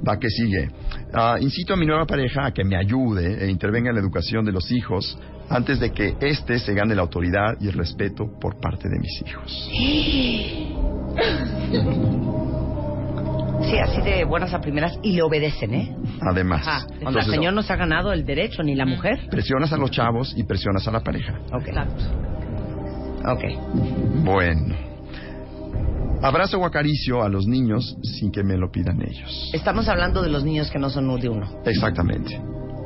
va 0.06 0.20
que 0.20 0.30
sigue. 0.30 0.70
Ah, 1.14 1.38
incito 1.40 1.74
a 1.74 1.78
mi 1.78 1.86
nueva 1.86 2.06
pareja 2.06 2.48
a 2.48 2.52
que 2.52 2.66
me 2.66 2.76
ayude 2.76 3.46
e 3.46 3.50
intervenga 3.50 3.90
en 3.90 3.96
la 3.96 4.02
educación 4.02 4.44
de 4.44 4.52
los 4.52 4.70
hijos 4.72 5.18
antes 5.50 5.80
de 5.80 5.92
que 5.92 6.16
éste 6.22 6.60
se 6.60 6.74
gane 6.74 6.96
la 6.96 7.02
autoridad 7.04 7.56
y 7.60 7.68
el 7.68 7.74
respeto 7.74 8.26
por 8.40 8.60
parte 8.60 8.90
de 8.90 9.00
mis 9.00 9.22
hijos. 9.26 9.70
Sí, 13.64 13.78
así 13.80 14.02
de 14.02 14.26
buenas 14.26 14.54
a 14.54 14.60
primeras 14.62 15.00
y 15.02 15.14
le 15.14 15.24
obedecen, 15.24 15.74
¿eh? 15.74 15.96
Además, 16.22 16.68
Ajá. 16.68 16.88
El 17.02 17.24
señor 17.26 17.54
no 17.54 17.64
se 17.64 17.74
ha 17.74 17.76
ganado 17.76 18.12
el 18.14 18.26
derecho 18.26 18.62
ni 18.64 18.76
la 18.76 18.86
mujer. 18.86 19.28
presionas 19.30 19.72
a 19.74 19.78
los 19.78 19.92
chavos 19.92 20.34
y 20.38 20.44
presionas 20.44 20.88
a 20.88 20.92
la 20.92 21.00
pareja. 21.00 21.40
Ok. 21.52 21.70
Ok. 23.28 23.44
Bueno. 24.24 24.76
Abrazo 26.22 26.60
o 26.60 26.66
acaricio 26.66 27.24
a 27.24 27.30
los 27.30 27.46
niños 27.48 27.98
sin 28.04 28.32
que 28.32 28.44
me 28.44 28.58
lo 28.58 28.72
pidan 28.72 29.02
ellos. 29.02 29.52
Estamos 29.54 29.88
hablando 29.88 30.22
de 30.22 30.30
los 30.30 30.44
niños 30.44 30.70
que 30.72 30.80
no 30.80 30.90
son 30.90 31.20
de 31.20 31.30
uno. 31.30 31.62
Exactamente. 31.66 32.42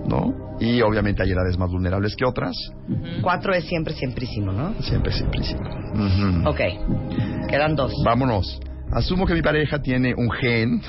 ¿No? 0.10 0.57
Y 0.60 0.81
obviamente 0.81 1.23
hay 1.23 1.31
edades 1.31 1.57
más 1.57 1.69
vulnerables 1.69 2.15
que 2.15 2.26
otras. 2.26 2.53
Cuatro 3.22 3.53
es 3.53 3.64
siempre, 3.65 3.94
siemprísimo, 3.94 4.52
¿no? 4.52 4.73
Siempre, 4.81 5.11
siempre, 5.14 5.44
siempre. 5.44 5.69
Ujú. 5.94 6.49
Ok. 6.49 7.48
Quedan 7.48 7.76
dos. 7.76 7.94
Vámonos. 8.03 8.60
Asumo 8.91 9.26
que 9.26 9.34
mi 9.36 9.41
pareja 9.41 9.80
tiene 9.81 10.14
un 10.15 10.30
gen 10.31 10.81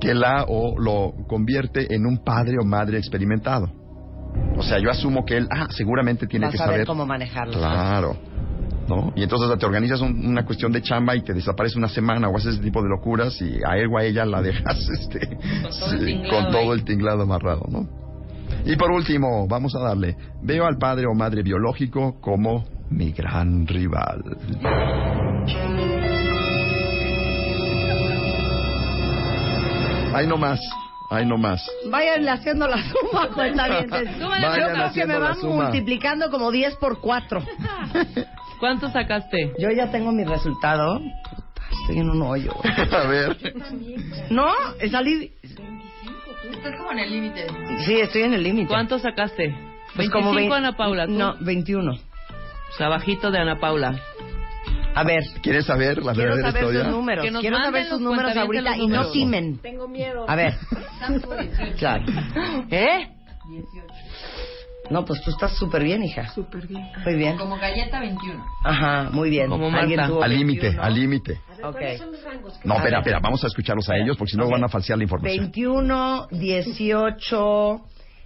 que 0.00 0.14
la 0.14 0.44
o 0.48 0.78
lo 0.78 1.14
convierte 1.26 1.92
en 1.94 2.06
un 2.06 2.18
padre 2.22 2.56
o 2.60 2.64
madre 2.64 2.98
experimentado. 2.98 3.68
O 4.56 4.62
sea, 4.62 4.78
yo 4.78 4.90
asumo 4.90 5.24
que 5.24 5.38
él, 5.38 5.48
ah, 5.50 5.66
seguramente 5.70 6.26
tiene 6.26 6.46
Va 6.46 6.48
a 6.50 6.52
que 6.52 6.58
saber 6.58 6.74
saber. 6.74 6.86
cómo 6.86 7.06
manejarlo. 7.06 7.54
Claro. 7.58 8.16
¿No? 8.88 9.12
Y 9.16 9.22
entonces 9.24 9.58
te 9.58 9.66
organizas 9.66 10.00
un- 10.00 10.24
una 10.26 10.44
cuestión 10.44 10.70
de 10.70 10.80
chamba 10.80 11.16
y 11.16 11.22
te 11.22 11.34
desaparece 11.34 11.76
una 11.76 11.88
semana 11.88 12.28
o 12.28 12.36
haces 12.36 12.54
ese 12.54 12.62
tipo 12.62 12.82
de 12.82 12.88
locuras 12.88 13.40
y 13.42 13.58
a 13.68 13.76
él 13.76 13.88
o 13.92 13.98
a 13.98 14.04
ella 14.04 14.24
la 14.24 14.40
dejas 14.42 14.78
este, 15.00 15.26
todo 15.26 15.98
sí, 16.00 16.22
con 16.30 16.50
todo 16.52 16.72
el 16.72 16.84
tinglado 16.84 17.22
amarrado, 17.22 17.62
¿no? 17.68 17.88
Y 18.64 18.76
por 18.76 18.90
último, 18.92 19.46
vamos 19.48 19.74
a 19.74 19.80
darle, 19.80 20.16
veo 20.42 20.66
al 20.66 20.76
padre 20.78 21.06
o 21.06 21.14
madre 21.14 21.42
biológico 21.42 22.20
como 22.20 22.64
mi 22.90 23.10
gran 23.12 23.66
rival. 23.66 24.22
Ahí 30.14 30.26
no 30.26 30.36
más, 30.38 30.60
ahí 31.10 31.26
no 31.26 31.36
más. 31.36 31.62
Váyanle 31.90 32.30
haciendo 32.30 32.66
la 32.66 32.78
suma, 32.78 33.28
cuenta 33.34 33.68
bien. 33.68 33.86
Yo 34.18 34.28
Vayan 34.30 34.52
creo 34.52 34.74
que 34.74 34.82
haciendo 34.82 35.14
me 35.14 35.20
van 35.20 35.38
multiplicando 35.42 36.30
como 36.30 36.50
10 36.50 36.76
por 36.76 37.00
4. 37.00 37.42
¿Cuánto 38.60 38.90
sacaste? 38.90 39.52
Yo 39.58 39.70
ya 39.70 39.90
tengo 39.90 40.12
mi 40.12 40.24
resultado. 40.24 40.98
Puta, 41.00 41.52
Estoy 41.82 41.98
en 41.98 42.10
un 42.10 42.22
hoyo. 42.22 42.52
A 42.92 43.06
ver, 43.06 43.36
No, 44.30 44.48
salí. 44.90 45.32
Estás 46.50 46.76
como 46.76 46.92
en 46.92 46.98
el 47.00 47.10
límite. 47.10 47.46
Sí, 47.84 48.00
estoy 48.00 48.22
en 48.22 48.34
el 48.34 48.42
límite. 48.42 48.68
¿Cuánto 48.68 48.98
sacaste? 48.98 49.50
Pues 49.94 50.08
25 50.10 50.18
como 50.18 50.34
vein- 50.34 50.52
Ana 50.52 50.76
Paula. 50.76 51.06
¿tú? 51.06 51.12
No, 51.12 51.34
21. 51.40 51.92
O 51.92 51.98
sea, 52.76 52.88
bajito 52.88 53.30
de 53.30 53.38
Ana 53.38 53.58
Paula. 53.58 53.98
A 54.94 55.04
ver, 55.04 55.22
¿quieres 55.42 55.66
saber 55.66 56.02
la 56.02 56.12
quiero 56.14 56.36
verdadera 56.36 56.52
saber 56.52 56.62
historia? 56.62 56.84
sus 56.84 56.92
números. 56.92 57.24
Que 57.24 57.30
nos 57.30 57.40
Quiero 57.42 57.58
saber 57.58 57.86
sus 57.86 58.00
números 58.00 58.36
ahorita 58.36 58.76
y 58.78 58.86
no 58.86 59.10
timen. 59.10 59.58
Tengo 59.58 59.88
miedo. 59.88 60.24
A 60.28 60.36
ver. 60.36 60.54
Claro. 61.78 62.04
¿Eh? 62.70 63.08
No, 64.90 65.04
pues 65.04 65.20
tú 65.22 65.30
estás 65.30 65.56
súper 65.56 65.82
bien, 65.82 66.02
hija. 66.04 66.28
Súper 66.32 66.66
bien. 66.66 66.88
Muy 67.04 67.14
bien. 67.14 67.36
Como 67.36 67.56
galleta 67.58 68.00
21. 68.00 68.44
Ajá, 68.64 69.08
muy 69.12 69.30
bien. 69.30 69.48
Como 69.48 69.66
¿Alguien 69.68 70.00
Marta. 70.00 70.24
Al 70.24 70.30
límite, 70.30 70.60
21? 70.62 70.82
al 70.82 70.94
límite. 70.94 71.40
Ok. 71.62 71.80
No, 72.64 72.76
espera, 72.76 72.98
espera, 72.98 73.18
vamos 73.20 73.42
a 73.44 73.46
escucharlos 73.48 73.88
a 73.88 73.96
ellos 73.96 74.16
porque 74.16 74.32
si 74.32 74.36
no 74.36 74.44
Ok. 74.44 74.52
van 74.52 74.64
a 74.64 74.68
falsear 74.68 74.96
la 74.98 75.04
información. 75.04 75.38
21, 75.44 76.28
18. 76.30 77.80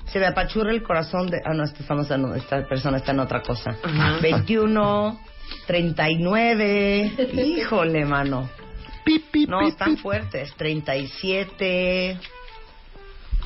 Se 0.06 0.18
me 0.18 0.26
apachurra 0.26 0.70
el 0.72 0.82
corazón 0.82 1.28
de. 1.28 1.38
Ah, 1.44 1.52
no, 1.54 1.62
esta, 1.64 1.80
estamos 1.80 2.10
en- 2.10 2.34
esta 2.36 2.66
persona 2.66 2.96
está 2.98 3.12
en 3.12 3.20
otra 3.20 3.42
cosa. 3.42 3.76
21, 4.20 5.18
39. 5.66 7.12
Híjole, 7.34 8.04
mano. 8.04 8.48
No, 9.48 9.66
están 9.66 9.96
fuertes. 9.96 10.52
37, 10.56 12.18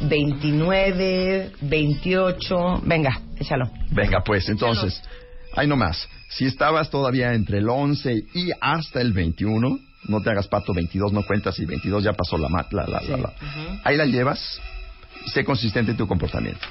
29, 0.02 1.52
28. 1.60 2.82
Venga, 2.84 3.20
échalo. 3.38 3.70
Venga, 3.90 4.22
pues, 4.24 4.48
entonces, 4.48 5.00
ahí 5.54 5.66
nomás. 5.66 6.08
Si 6.30 6.46
estabas 6.46 6.90
todavía 6.90 7.32
entre 7.34 7.58
el 7.58 7.68
11 7.68 8.24
y 8.34 8.50
hasta 8.60 9.00
el 9.00 9.12
21, 9.12 9.78
no 10.08 10.20
te 10.20 10.30
hagas 10.30 10.48
pato, 10.48 10.74
22 10.74 11.12
no 11.12 11.22
cuentas 11.22 11.58
y 11.58 11.64
22 11.64 12.02
ya 12.04 12.12
pasó 12.12 12.36
la... 12.36 12.48
la, 12.48 12.86
la, 12.86 13.00
la, 13.00 13.16
la. 13.16 13.32
Ahí 13.84 13.96
la 13.96 14.04
llevas, 14.04 14.60
sé 15.26 15.44
consistente 15.44 15.92
en 15.92 15.96
tu 15.96 16.06
comportamiento. 16.06 16.66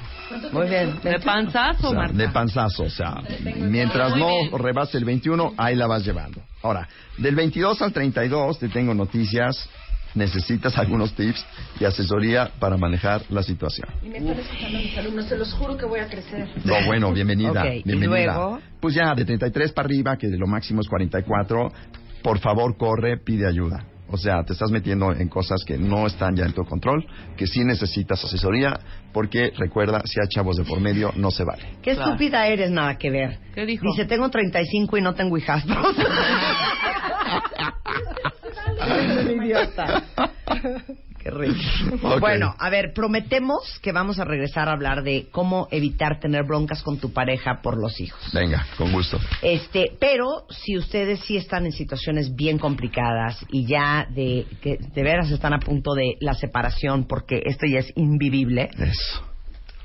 Muy 0.51 0.67
bien. 0.67 0.99
¿De 1.03 1.19
panzazo, 1.19 1.87
O 1.87 1.91
sea, 1.91 1.99
Marta? 1.99 2.17
de 2.17 2.29
panzazo, 2.29 2.83
o 2.83 2.89
sea, 2.89 3.15
mientras 3.57 4.15
no 4.15 4.57
rebase 4.57 4.97
el 4.97 5.05
21, 5.05 5.53
ahí 5.57 5.75
la 5.75 5.87
vas 5.87 6.05
llevando. 6.05 6.41
Ahora, 6.61 6.87
del 7.17 7.35
22 7.35 7.81
al 7.81 7.93
32 7.93 8.59
te 8.59 8.69
tengo 8.69 8.93
noticias, 8.93 9.67
necesitas 10.15 10.77
algunos 10.77 11.13
tips 11.13 11.45
y 11.79 11.85
asesoría 11.85 12.51
para 12.59 12.77
manejar 12.77 13.21
la 13.29 13.43
situación. 13.43 13.87
Y 14.01 14.09
me 14.09 14.17
están 14.19 14.39
escuchando 14.39 14.77
mis 14.77 14.97
alumnos, 14.97 15.25
se 15.25 15.37
los 15.37 15.53
juro 15.53 15.77
que 15.77 15.85
voy 15.85 15.99
a 15.99 16.07
crecer. 16.07 16.47
No, 16.63 16.75
bueno, 16.85 17.11
bienvenida, 17.11 17.61
Ok, 17.63 17.69
¿y 17.75 17.83
bienvenida. 17.83 18.33
luego? 18.35 18.59
Pues 18.79 18.95
ya, 18.95 19.13
de 19.15 19.25
33 19.25 19.71
para 19.73 19.85
arriba, 19.87 20.17
que 20.17 20.27
de 20.27 20.37
lo 20.37 20.47
máximo 20.47 20.81
es 20.81 20.87
44, 20.87 21.71
por 22.21 22.39
favor 22.39 22.77
corre, 22.77 23.17
pide 23.17 23.47
ayuda. 23.47 23.85
O 24.09 24.17
sea, 24.17 24.43
te 24.43 24.53
estás 24.53 24.69
metiendo 24.69 25.11
en 25.11 25.27
cosas 25.27 25.63
que 25.65 25.77
no 25.77 26.05
están 26.05 26.35
ya 26.35 26.45
en 26.45 26.53
tu 26.53 26.63
control, 26.65 27.03
que 27.35 27.47
sí 27.47 27.63
necesitas 27.63 28.23
asesoría, 28.23 28.79
porque 29.11 29.51
recuerda, 29.57 30.01
si 30.05 30.19
hay 30.19 30.27
chavos 30.27 30.57
de 30.57 30.63
por 30.65 30.79
medio, 30.79 31.11
no 31.15 31.31
se 31.31 31.43
vale. 31.43 31.63
Qué 31.81 31.95
Claro. 31.95 32.11
estúpida 32.11 32.45
eres, 32.45 32.69
nada 32.69 32.95
que 32.97 33.09
ver. 33.09 33.39
¿Qué 33.55 33.65
dijo? 33.65 33.87
Dice, 33.91 34.05
tengo 34.05 34.29
35 34.29 34.97
y 34.97 35.01
no 35.01 35.15
tengo 35.15 35.35
hijastros. 35.37 35.95
Es 38.67 39.25
un 39.25 39.43
idiota. 39.43 40.03
Qué 41.23 41.31
rico. 41.31 42.19
Bueno, 42.19 42.53
a 42.59 42.69
ver, 42.69 42.91
prometemos 42.93 43.79
que 43.81 43.93
vamos 43.93 44.19
a 44.19 44.25
regresar 44.25 44.67
a 44.67 44.73
hablar 44.73 45.03
de 45.03 45.29
cómo 45.31 45.69
evitar 45.71 46.19
tener 46.19 46.43
broncas 46.43 46.83
con 46.83 46.97
tu 46.97 47.13
pareja 47.13 47.61
por 47.61 47.81
los 47.81 47.97
hijos. 48.01 48.19
Venga, 48.33 48.65
con 48.77 48.91
gusto. 48.91 49.17
Este, 49.41 49.93
pero 50.01 50.45
si 50.49 50.77
ustedes 50.77 51.21
sí 51.21 51.37
están 51.37 51.65
en 51.65 51.71
situaciones 51.71 52.35
bien 52.35 52.57
complicadas 52.57 53.37
y 53.49 53.65
ya 53.65 54.05
de 54.09 54.45
que 54.61 54.77
de 54.77 55.03
veras 55.03 55.31
están 55.31 55.53
a 55.53 55.59
punto 55.59 55.93
de 55.93 56.17
la 56.19 56.33
separación 56.33 57.05
porque 57.07 57.41
esto 57.45 57.65
ya 57.71 57.79
es 57.79 57.93
invivible, 57.95 58.69
Eso. 58.77 59.23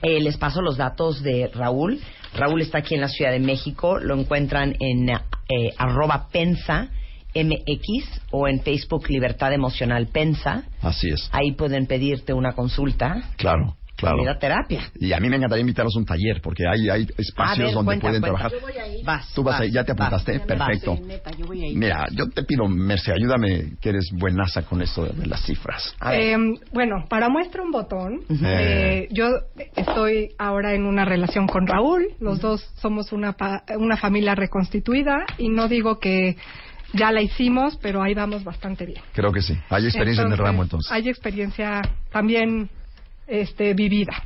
eh, 0.03 0.21
les 0.21 0.37
paso 0.39 0.61
los 0.61 0.77
datos 0.77 1.23
de 1.23 1.53
Raúl. 1.55 2.01
Raúl 2.35 2.63
está 2.63 2.79
aquí 2.79 2.97
en 2.97 3.01
la 3.01 3.09
Ciudad 3.09 3.31
de 3.31 3.39
México. 3.39 4.01
Lo 4.01 4.19
encuentran 4.19 4.75
en 4.81 5.09
eh, 5.09 5.73
arroba 5.79 6.29
pensa 6.33 6.89
MX 7.35 8.21
o 8.31 8.49
en 8.49 8.61
Facebook 8.63 9.09
Libertad 9.09 9.53
Emocional 9.53 10.07
Pensa. 10.09 10.65
Así 10.83 11.09
es. 11.11 11.29
Ahí 11.33 11.53
pueden 11.53 11.87
pedirte 11.87 12.33
una 12.33 12.53
consulta. 12.53 13.31
Claro, 13.37 13.77
claro. 13.97 14.25
La 14.25 14.39
terapia. 14.39 14.91
Y 14.99 15.13
a 15.13 15.21
mí 15.21 15.29
me 15.29 15.37
encantaría 15.37 15.61
invitarlos 15.61 15.95
a 15.97 15.99
un 15.99 16.05
taller, 16.07 16.41
porque 16.43 16.65
hay, 16.67 16.89
hay 16.89 17.07
espacios 17.19 17.59
A 17.59 17.63
ver, 17.67 17.75
donde 17.75 17.85
cuenta, 17.87 18.07
pueden 18.07 18.21
cuenta. 18.23 18.27
trabajar. 18.39 18.53
Yo 18.53 18.61
voy 18.61 18.79
a 18.79 18.87
ir. 18.97 19.05
Vas. 19.05 19.33
Tú 19.35 19.43
vas 19.43 19.55
vas, 19.55 19.61
ahí, 19.63 19.71
ya 19.73 19.85
te 19.85 19.93
vas. 19.93 20.09
apuntaste, 20.13 20.41
perfecto. 20.41 20.99
Neta, 21.07 21.31
yo 21.33 21.47
voy 21.47 21.63
a 21.63 21.67
ir. 21.69 21.77
Mira, 21.77 22.07
yo 22.13 22.29
te 22.31 22.43
pido, 22.45 22.67
Merce, 22.69 23.13
ayúdame, 23.13 23.73
que 23.81 23.91
eres 23.91 24.09
buenaza 24.13 24.63
con 24.63 24.83
esto 24.83 25.05
de, 25.05 25.27
las 25.27 25.43
cifras. 25.45 25.95
A 26.01 26.11
ver. 26.13 26.21
Eh, 26.21 26.37
bueno, 26.73 27.05
para 27.09 27.29
muestra 27.29 27.63
un 27.63 27.71
botón, 27.71 28.21
Ujú. 28.29 28.45
eh, 28.45 29.09
yo 29.11 29.27
estoy 29.77 30.31
ahora 30.39 30.75
en 30.75 30.85
una 30.87 31.05
relación 31.05 31.47
con 31.47 31.67
Raúl, 31.67 32.07
los 32.21 32.41
dos 32.41 32.63
somos 32.81 33.13
una, 33.13 33.35
pa- 33.35 33.65
una 33.79 33.97
familia 33.97 34.35
reconstituida 34.35 35.25
y 35.39 35.49
no 35.51 35.69
digo 35.69 35.99
que 35.99 36.37
ya 36.93 37.13
la 37.13 37.23
hicimos, 37.23 37.79
pero 37.83 38.03
ahí 38.03 38.15
vamos 38.15 38.45
bastante 38.45 38.87
bien. 38.87 39.03
Creo 39.13 39.33
que 39.33 39.43
sí. 39.43 39.55
Hay 39.69 39.87
experiencia 39.87 40.25
en 40.25 40.33
el 40.33 40.39
ramo, 40.39 40.63
entonces. 40.63 40.91
Hay 40.91 41.09
experiencia 41.09 41.83
también 42.11 42.71
este, 43.27 43.75
vivida. 43.75 44.25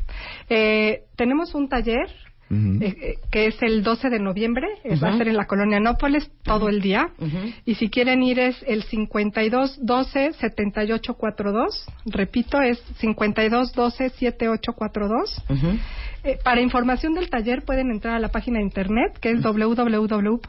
Eh, 0.48 1.02
tenemos 1.16 1.54
un 1.54 1.68
taller 1.68 2.08
eh, 2.52 2.84
eh, 2.84 3.14
que 3.30 3.46
es 3.46 3.62
el 3.62 3.82
12 3.82 4.10
de 4.10 4.18
noviembre, 4.18 4.66
eh, 4.84 4.96
va 5.02 5.08
a 5.08 5.16
ser 5.16 5.28
en 5.28 5.38
la 5.38 5.46
colonia 5.46 5.80
Nópolis 5.80 6.30
todo 6.42 6.68
el 6.68 6.82
día. 6.82 7.08
Y 7.64 7.76
si 7.76 7.88
quieren 7.88 8.22
ir 8.22 8.38
es 8.38 8.62
el 8.66 8.82
52 8.82 9.78
12 9.80 10.34
78 10.34 11.14
42. 11.14 11.86
Repito, 12.04 12.60
es 12.60 12.78
52 12.98 13.72
12 13.72 14.10
7842. 14.10 15.42
Ujú. 15.48 15.78
Eh, 16.24 16.38
para 16.44 16.60
información 16.60 17.14
del 17.14 17.30
taller 17.30 17.62
pueden 17.62 17.90
entrar 17.90 18.16
a 18.16 18.18
la 18.18 18.28
página 18.28 18.58
de 18.58 18.64
internet 18.64 19.18
que 19.18 19.30
es 19.30 19.42
www.pensa.mx 19.42 20.42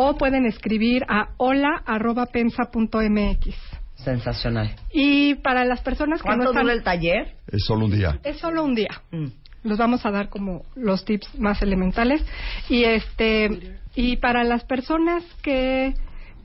o 0.00 0.16
pueden 0.16 0.46
escribir 0.46 1.04
a 1.08 1.28
hola@pensa.mx. 1.36 3.54
Sensacional. 3.96 4.74
Y 4.90 5.34
para 5.36 5.64
las 5.66 5.82
personas 5.82 6.22
que 6.22 6.28
no 6.30 6.36
¿Cuánto 6.36 6.52
están 6.52 6.62
dura 6.62 6.72
el 6.72 6.82
taller? 6.82 7.34
Es 7.46 7.66
solo 7.66 7.84
un 7.84 7.92
día. 7.92 8.18
es 8.24 8.38
solo 8.38 8.64
un 8.64 8.74
día. 8.74 9.02
Mm. 9.10 9.26
los 9.62 9.76
vamos 9.76 10.06
a 10.06 10.10
dar 10.10 10.30
como 10.30 10.64
los 10.74 11.04
tips 11.04 11.38
más 11.38 11.60
elementales 11.60 12.24
y 12.70 12.84
este 12.84 13.76
y 13.94 14.16
para 14.16 14.42
las 14.42 14.64
personas 14.64 15.22
que 15.42 15.92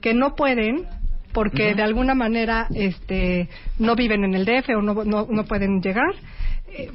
que 0.02 0.12
no 0.12 0.34
pueden 0.34 0.84
porque 1.32 1.74
de 1.74 1.82
alguna 1.82 2.14
manera 2.14 2.66
este 2.74 3.48
no 3.78 3.96
viven 3.96 4.22
en 4.24 4.34
el 4.34 4.44
DF 4.44 4.68
o 4.76 4.82
no 4.82 4.92
no, 5.04 5.26
no 5.30 5.44
pueden 5.44 5.80
llegar 5.80 6.14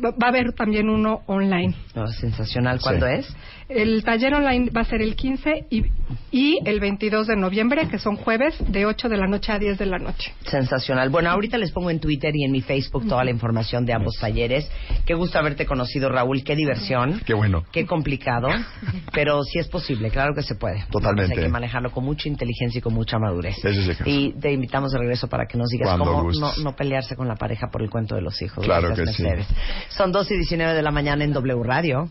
va 0.03 0.13
a 0.27 0.29
haber 0.29 0.53
también 0.53 0.89
uno 0.89 1.21
online. 1.27 1.75
No, 1.95 2.07
sensacional. 2.07 2.79
¿Cuándo 2.81 3.07
Sí. 3.07 3.13
es? 3.13 3.35
El 3.69 4.03
taller 4.03 4.33
online 4.33 4.69
va 4.69 4.81
a 4.81 4.85
ser 4.85 5.01
el 5.01 5.15
15 5.15 5.67
y, 5.69 5.85
y 6.31 6.59
el 6.65 6.81
22 6.81 7.27
de 7.27 7.37
noviembre, 7.37 7.87
que 7.87 7.99
son 7.99 8.17
jueves, 8.17 8.53
de 8.67 8.85
8 8.85 9.07
de 9.07 9.15
la 9.17 9.27
noche 9.27 9.53
a 9.53 9.59
10 9.59 9.77
de 9.77 9.85
la 9.85 9.97
noche. 9.97 10.33
Sensacional. 10.45 11.09
Bueno, 11.09 11.29
ahorita 11.29 11.57
les 11.57 11.71
pongo 11.71 11.89
en 11.89 11.99
Twitter 12.01 12.35
y 12.35 12.43
en 12.43 12.51
mi 12.51 12.61
Facebook 12.61 13.07
toda 13.07 13.23
la 13.23 13.31
información 13.31 13.85
de 13.85 13.93
ambos 13.93 14.15
talleres. 14.19 14.69
Qué 15.05 15.13
gusto 15.13 15.39
haberte 15.39 15.65
conocido, 15.65 16.09
Raúl. 16.09 16.43
Qué 16.43 16.55
diversión. 16.55 17.21
Qué 17.25 17.33
bueno. 17.33 17.63
Qué 17.71 17.85
complicado. 17.85 18.49
Pero 19.13 19.41
sí 19.43 19.59
es 19.59 19.69
posible, 19.69 20.09
claro 20.09 20.33
que 20.35 20.41
se 20.43 20.55
puede. 20.55 20.83
Totalmente. 20.91 21.23
Entonces 21.23 21.37
hay 21.37 21.43
que 21.45 21.49
manejarlo 21.51 21.91
con 21.91 22.03
mucha 22.03 22.27
inteligencia 22.27 22.79
y 22.79 22.81
con 22.81 22.93
mucha 22.93 23.19
madurez. 23.19 23.57
Ese 23.59 23.69
es 23.69 23.87
el 23.87 23.97
caso. 23.97 24.09
Y 24.09 24.33
te 24.33 24.51
invitamos 24.51 24.91
de 24.91 24.99
regreso 24.99 25.27
para 25.29 25.45
que 25.45 25.57
nos 25.57 25.69
digas 25.69 25.87
Cuando 25.89 26.05
cómo 26.05 26.31
no, 26.33 26.51
no 26.61 26.75
pelearse 26.75 27.15
con 27.15 27.27
la 27.27 27.35
pareja 27.35 27.67
por 27.71 27.81
el 27.81 27.89
cuento 27.89 28.15
de 28.15 28.21
los 28.21 28.41
hijos. 28.41 28.63
Claro 28.65 28.89
que 28.93 29.05
sí. 29.07 29.23
Mercedes. 29.23 29.47
Son 29.89 30.11
2 30.11 30.31
y 30.31 30.35
19 30.35 30.73
de 30.73 30.81
la 30.81 30.91
mañana 30.91 31.23
en 31.23 31.33
W 31.33 31.63
Radio. 31.63 32.09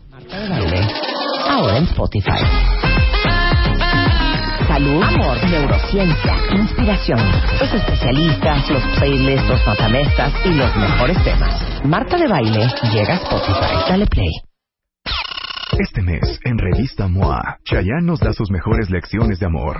Ahora 1.49 1.77
en 1.77 1.83
Spotify. 1.85 2.31
Salud, 4.67 5.03
amor, 5.03 5.37
neurociencia, 5.49 6.37
inspiración, 6.53 7.19
los 7.59 7.73
especialistas, 7.73 8.69
los 8.69 8.83
playlists, 8.97 9.49
los 9.49 9.67
matamestas 9.67 10.33
y 10.45 10.53
los 10.53 10.75
mejores 10.77 11.21
temas. 11.25 11.85
Marta 11.85 12.17
de 12.17 12.27
Baile 12.27 12.67
llega 12.93 13.15
a 13.15 13.17
Spotify. 13.17 13.89
Dale 13.89 14.05
play. 14.07 14.31
Este 15.77 16.01
mes, 16.01 16.39
en 16.43 16.57
Revista 16.57 17.07
MOA, 17.07 17.57
Chayanne 17.65 18.05
nos 18.05 18.19
da 18.19 18.33
sus 18.33 18.49
mejores 18.51 18.89
lecciones 18.89 19.39
de 19.39 19.45
amor. 19.45 19.77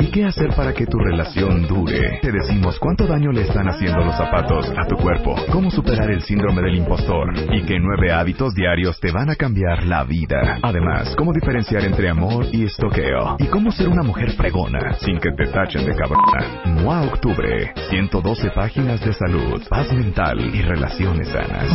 ¿Y 0.00 0.10
qué 0.10 0.24
hacer 0.24 0.50
para 0.54 0.72
que 0.74 0.86
tu 0.86 0.98
relación 0.98 1.66
dure? 1.66 2.18
Te 2.20 2.30
decimos 2.30 2.78
cuánto 2.78 3.06
daño 3.06 3.32
le 3.32 3.42
están 3.42 3.68
haciendo 3.68 4.04
los 4.04 4.16
zapatos 4.16 4.70
a 4.76 4.86
tu 4.86 4.96
cuerpo, 4.96 5.34
cómo 5.50 5.70
superar 5.70 6.10
el 6.10 6.22
síndrome 6.22 6.62
del 6.62 6.76
impostor 6.76 7.32
y 7.52 7.62
qué 7.62 7.78
nueve 7.78 8.12
hábitos 8.12 8.54
diarios 8.54 8.98
te 9.00 9.12
van 9.12 9.30
a 9.30 9.36
cambiar 9.36 9.84
la 9.84 10.04
vida. 10.04 10.58
Además, 10.62 11.14
cómo 11.16 11.32
diferenciar 11.32 11.84
entre 11.84 12.08
amor 12.08 12.46
y 12.52 12.64
estoqueo 12.64 13.36
y 13.38 13.46
cómo 13.46 13.72
ser 13.72 13.88
una 13.88 14.02
mujer 14.02 14.32
fregona 14.32 14.94
sin 15.00 15.18
que 15.18 15.32
te 15.32 15.46
tachen 15.46 15.86
de 15.86 15.94
cabrona. 15.94 16.62
MOA 16.64 17.02
Octubre, 17.02 17.72
112 17.90 18.50
páginas 18.50 19.04
de 19.04 19.12
salud, 19.12 19.62
paz 19.68 19.92
mental 19.92 20.38
y 20.54 20.62
relaciones 20.62 21.28
sanas. 21.28 21.70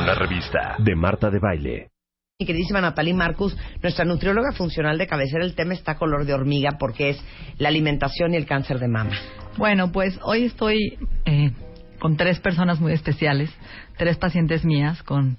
Una 0.00 0.14
revista 0.14 0.76
de 0.78 0.94
Marta 0.94 1.30
de 1.30 1.38
Baile. 1.38 1.93
Mi 2.40 2.46
queridísima 2.46 2.80
Natalie 2.80 3.14
Marcus, 3.14 3.56
nuestra 3.80 4.04
nutrióloga 4.04 4.50
funcional 4.50 4.98
de 4.98 5.06
cabecera, 5.06 5.44
el 5.44 5.54
tema 5.54 5.72
está 5.72 5.94
color 5.94 6.24
de 6.26 6.34
hormiga 6.34 6.78
porque 6.80 7.10
es 7.10 7.24
la 7.58 7.68
alimentación 7.68 8.34
y 8.34 8.36
el 8.36 8.44
cáncer 8.44 8.80
de 8.80 8.88
mama. 8.88 9.12
Bueno, 9.56 9.92
pues 9.92 10.18
hoy 10.20 10.46
estoy 10.46 10.98
eh, 11.26 11.52
con 12.00 12.16
tres 12.16 12.40
personas 12.40 12.80
muy 12.80 12.92
especiales, 12.92 13.50
tres 13.96 14.16
pacientes 14.16 14.64
mías 14.64 15.00
con 15.04 15.36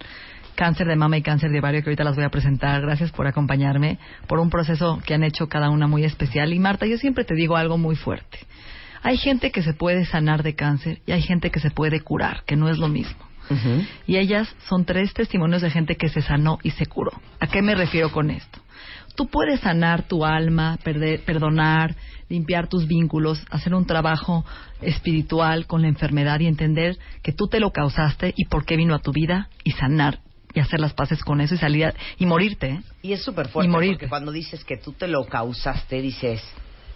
cáncer 0.55 0.87
de 0.87 0.95
mama 0.95 1.17
y 1.17 1.21
cáncer 1.21 1.51
de 1.51 1.59
ovario 1.59 1.83
que 1.83 1.89
ahorita 1.89 2.05
las 2.05 2.15
voy 2.15 2.23
a 2.23 2.29
presentar. 2.29 2.81
Gracias 2.81 3.11
por 3.11 3.27
acompañarme, 3.27 3.99
por 4.25 4.39
un 4.39 4.49
proceso 4.49 5.01
que 5.05 5.15
han 5.15 5.25
hecho 5.25 5.49
cada 5.49 5.69
una 5.71 5.87
muy 5.87 6.05
especial. 6.05 6.53
Y 6.53 6.59
Marta, 6.59 6.85
yo 6.85 6.97
siempre 6.97 7.25
te 7.25 7.35
digo 7.35 7.57
algo 7.57 7.77
muy 7.77 7.97
fuerte. 7.97 8.39
Hay 9.03 9.17
gente 9.17 9.51
que 9.51 9.63
se 9.63 9.73
puede 9.73 10.05
sanar 10.05 10.43
de 10.43 10.55
cáncer 10.55 11.01
y 11.05 11.11
hay 11.11 11.23
gente 11.23 11.51
que 11.51 11.59
se 11.59 11.71
puede 11.71 11.99
curar, 11.99 12.43
que 12.45 12.55
no 12.55 12.69
es 12.69 12.77
lo 12.77 12.87
mismo. 12.87 13.24
Y 14.07 14.17
ellas 14.17 14.53
son 14.67 14.85
tres 14.85 15.13
testimonios 15.13 15.61
de 15.61 15.69
gente 15.69 15.95
que 15.95 16.09
se 16.09 16.21
sanó 16.21 16.57
y 16.63 16.71
se 16.71 16.85
curó. 16.85 17.11
¿A 17.39 17.47
qué 17.47 17.61
me 17.61 17.75
refiero 17.75 18.11
con 18.11 18.29
esto? 18.29 18.59
Tú 19.15 19.27
puedes 19.27 19.61
sanar 19.61 20.03
tu 20.03 20.25
alma, 20.25 20.77
perder- 20.83 21.23
perdonar, 21.23 21.95
limpiar 22.27 22.67
tus 22.67 22.85
vínculos, 22.87 23.45
hacer 23.49 23.73
un 23.73 23.85
trabajo 23.85 24.43
espiritual 24.81 25.67
con 25.67 25.81
la 25.81 25.87
enfermedad 25.87 26.39
y 26.41 26.47
entender 26.47 26.97
que 27.23 27.31
tú 27.31 27.47
te 27.47 27.59
lo 27.59 27.71
causaste 27.71 28.33
y 28.35 28.45
por 28.45 28.65
qué 28.65 28.75
vino 28.75 28.93
a 28.95 28.99
tu 28.99 29.11
vida 29.11 29.49
y 29.63 29.71
sanar 29.71 30.19
y 30.53 30.59
hacer 30.59 30.79
las 30.79 30.93
paces 30.93 31.21
con 31.23 31.41
eso 31.41 31.55
y 31.55 31.57
salir 31.57 31.85
a- 31.85 31.93
y 32.17 32.25
morirte. 32.25 32.67
¿eh? 32.71 32.81
Y 33.03 33.13
es 33.13 33.23
súper 33.23 33.47
fuerte 33.49 33.69
Y 33.69 33.73
porque 33.93 34.07
cuando 34.09 34.31
dices 34.31 34.63
que 34.65 34.77
tú 34.77 34.93
te 34.93 35.07
lo 35.07 35.25
causaste, 35.25 36.01
dices, 36.01 36.41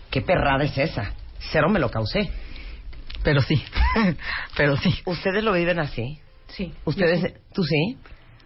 ¿qué 0.09 0.21
perrada 0.21 0.63
es 0.63 0.77
esa? 0.77 1.13
Cero 1.51 1.69
me 1.69 1.79
lo 1.79 1.89
causé. 1.89 2.29
Pero 3.23 3.41
sí, 3.41 3.61
pero 4.57 4.77
sí. 4.77 4.93
¿Ustedes 5.05 5.43
lo 5.43 5.53
viven 5.53 5.79
así? 5.79 6.19
Sí. 6.49 6.71
¿Ustedes, 6.85 7.21
sí. 7.21 7.27
tú 7.53 7.63
sí? 7.63 7.97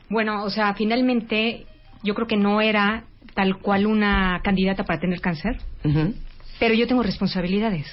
Bueno, 0.09 0.43
o 0.43 0.49
sea, 0.49 0.73
finalmente 0.73 1.65
yo 2.03 2.13
creo 2.13 2.27
que 2.27 2.37
no 2.37 2.61
era 2.61 3.05
tal 3.33 3.57
cual 3.57 3.87
una 3.87 4.41
candidata 4.43 4.83
para 4.83 4.99
tener 4.99 5.21
cáncer, 5.21 5.57
pero 6.59 6.73
yo 6.75 6.87
tengo 6.87 7.03
responsabilidades. 7.03 7.87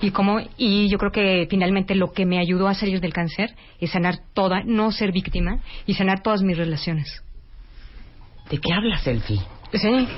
Y 0.00 0.10
como 0.10 0.40
y 0.58 0.88
yo 0.88 0.98
creo 0.98 1.10
que 1.10 1.46
finalmente 1.48 1.94
lo 1.94 2.12
que 2.12 2.26
me 2.26 2.38
ayudó 2.38 2.68
a 2.68 2.74
salir 2.74 3.00
del 3.00 3.14
cáncer 3.14 3.54
es 3.80 3.90
sanar 3.92 4.18
toda, 4.34 4.62
no 4.62 4.92
ser 4.92 5.10
víctima 5.10 5.60
y 5.86 5.94
sanar 5.94 6.22
todas 6.22 6.42
mis 6.42 6.56
relaciones. 6.56 7.22
¿De 8.50 8.58
qué 8.58 8.72
hablas, 8.72 9.06
Elfie? 9.06 9.40
Sí. 9.72 10.08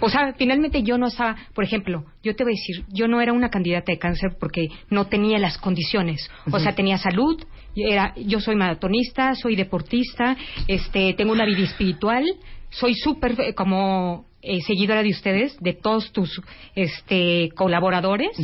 O 0.00 0.08
sea, 0.08 0.32
finalmente 0.38 0.82
yo 0.82 0.96
no 0.96 1.08
estaba, 1.08 1.36
por 1.54 1.64
ejemplo, 1.64 2.04
yo 2.22 2.36
te 2.36 2.44
voy 2.44 2.52
a 2.52 2.56
decir, 2.56 2.84
yo 2.92 3.08
no 3.08 3.20
era 3.20 3.32
una 3.32 3.50
candidata 3.50 3.90
de 3.90 3.98
cáncer 3.98 4.36
porque 4.38 4.68
no 4.90 5.06
tenía 5.06 5.38
las 5.38 5.58
condiciones. 5.58 6.30
O 6.52 6.60
sea, 6.60 6.74
tenía 6.74 6.98
salud, 6.98 7.44
era, 7.86 8.14
yo 8.16 8.40
soy 8.40 8.56
maratonista, 8.56 9.34
soy 9.34 9.56
deportista, 9.56 10.36
este, 10.66 11.14
tengo 11.14 11.32
una 11.32 11.44
vida 11.44 11.62
espiritual, 11.62 12.24
soy 12.70 12.94
súper 12.94 13.40
eh, 13.40 13.54
como 13.54 14.26
eh, 14.42 14.60
seguidora 14.62 15.02
de 15.02 15.10
ustedes, 15.10 15.56
de 15.60 15.74
todos 15.74 16.12
tus 16.12 16.40
este, 16.74 17.50
colaboradores. 17.54 18.36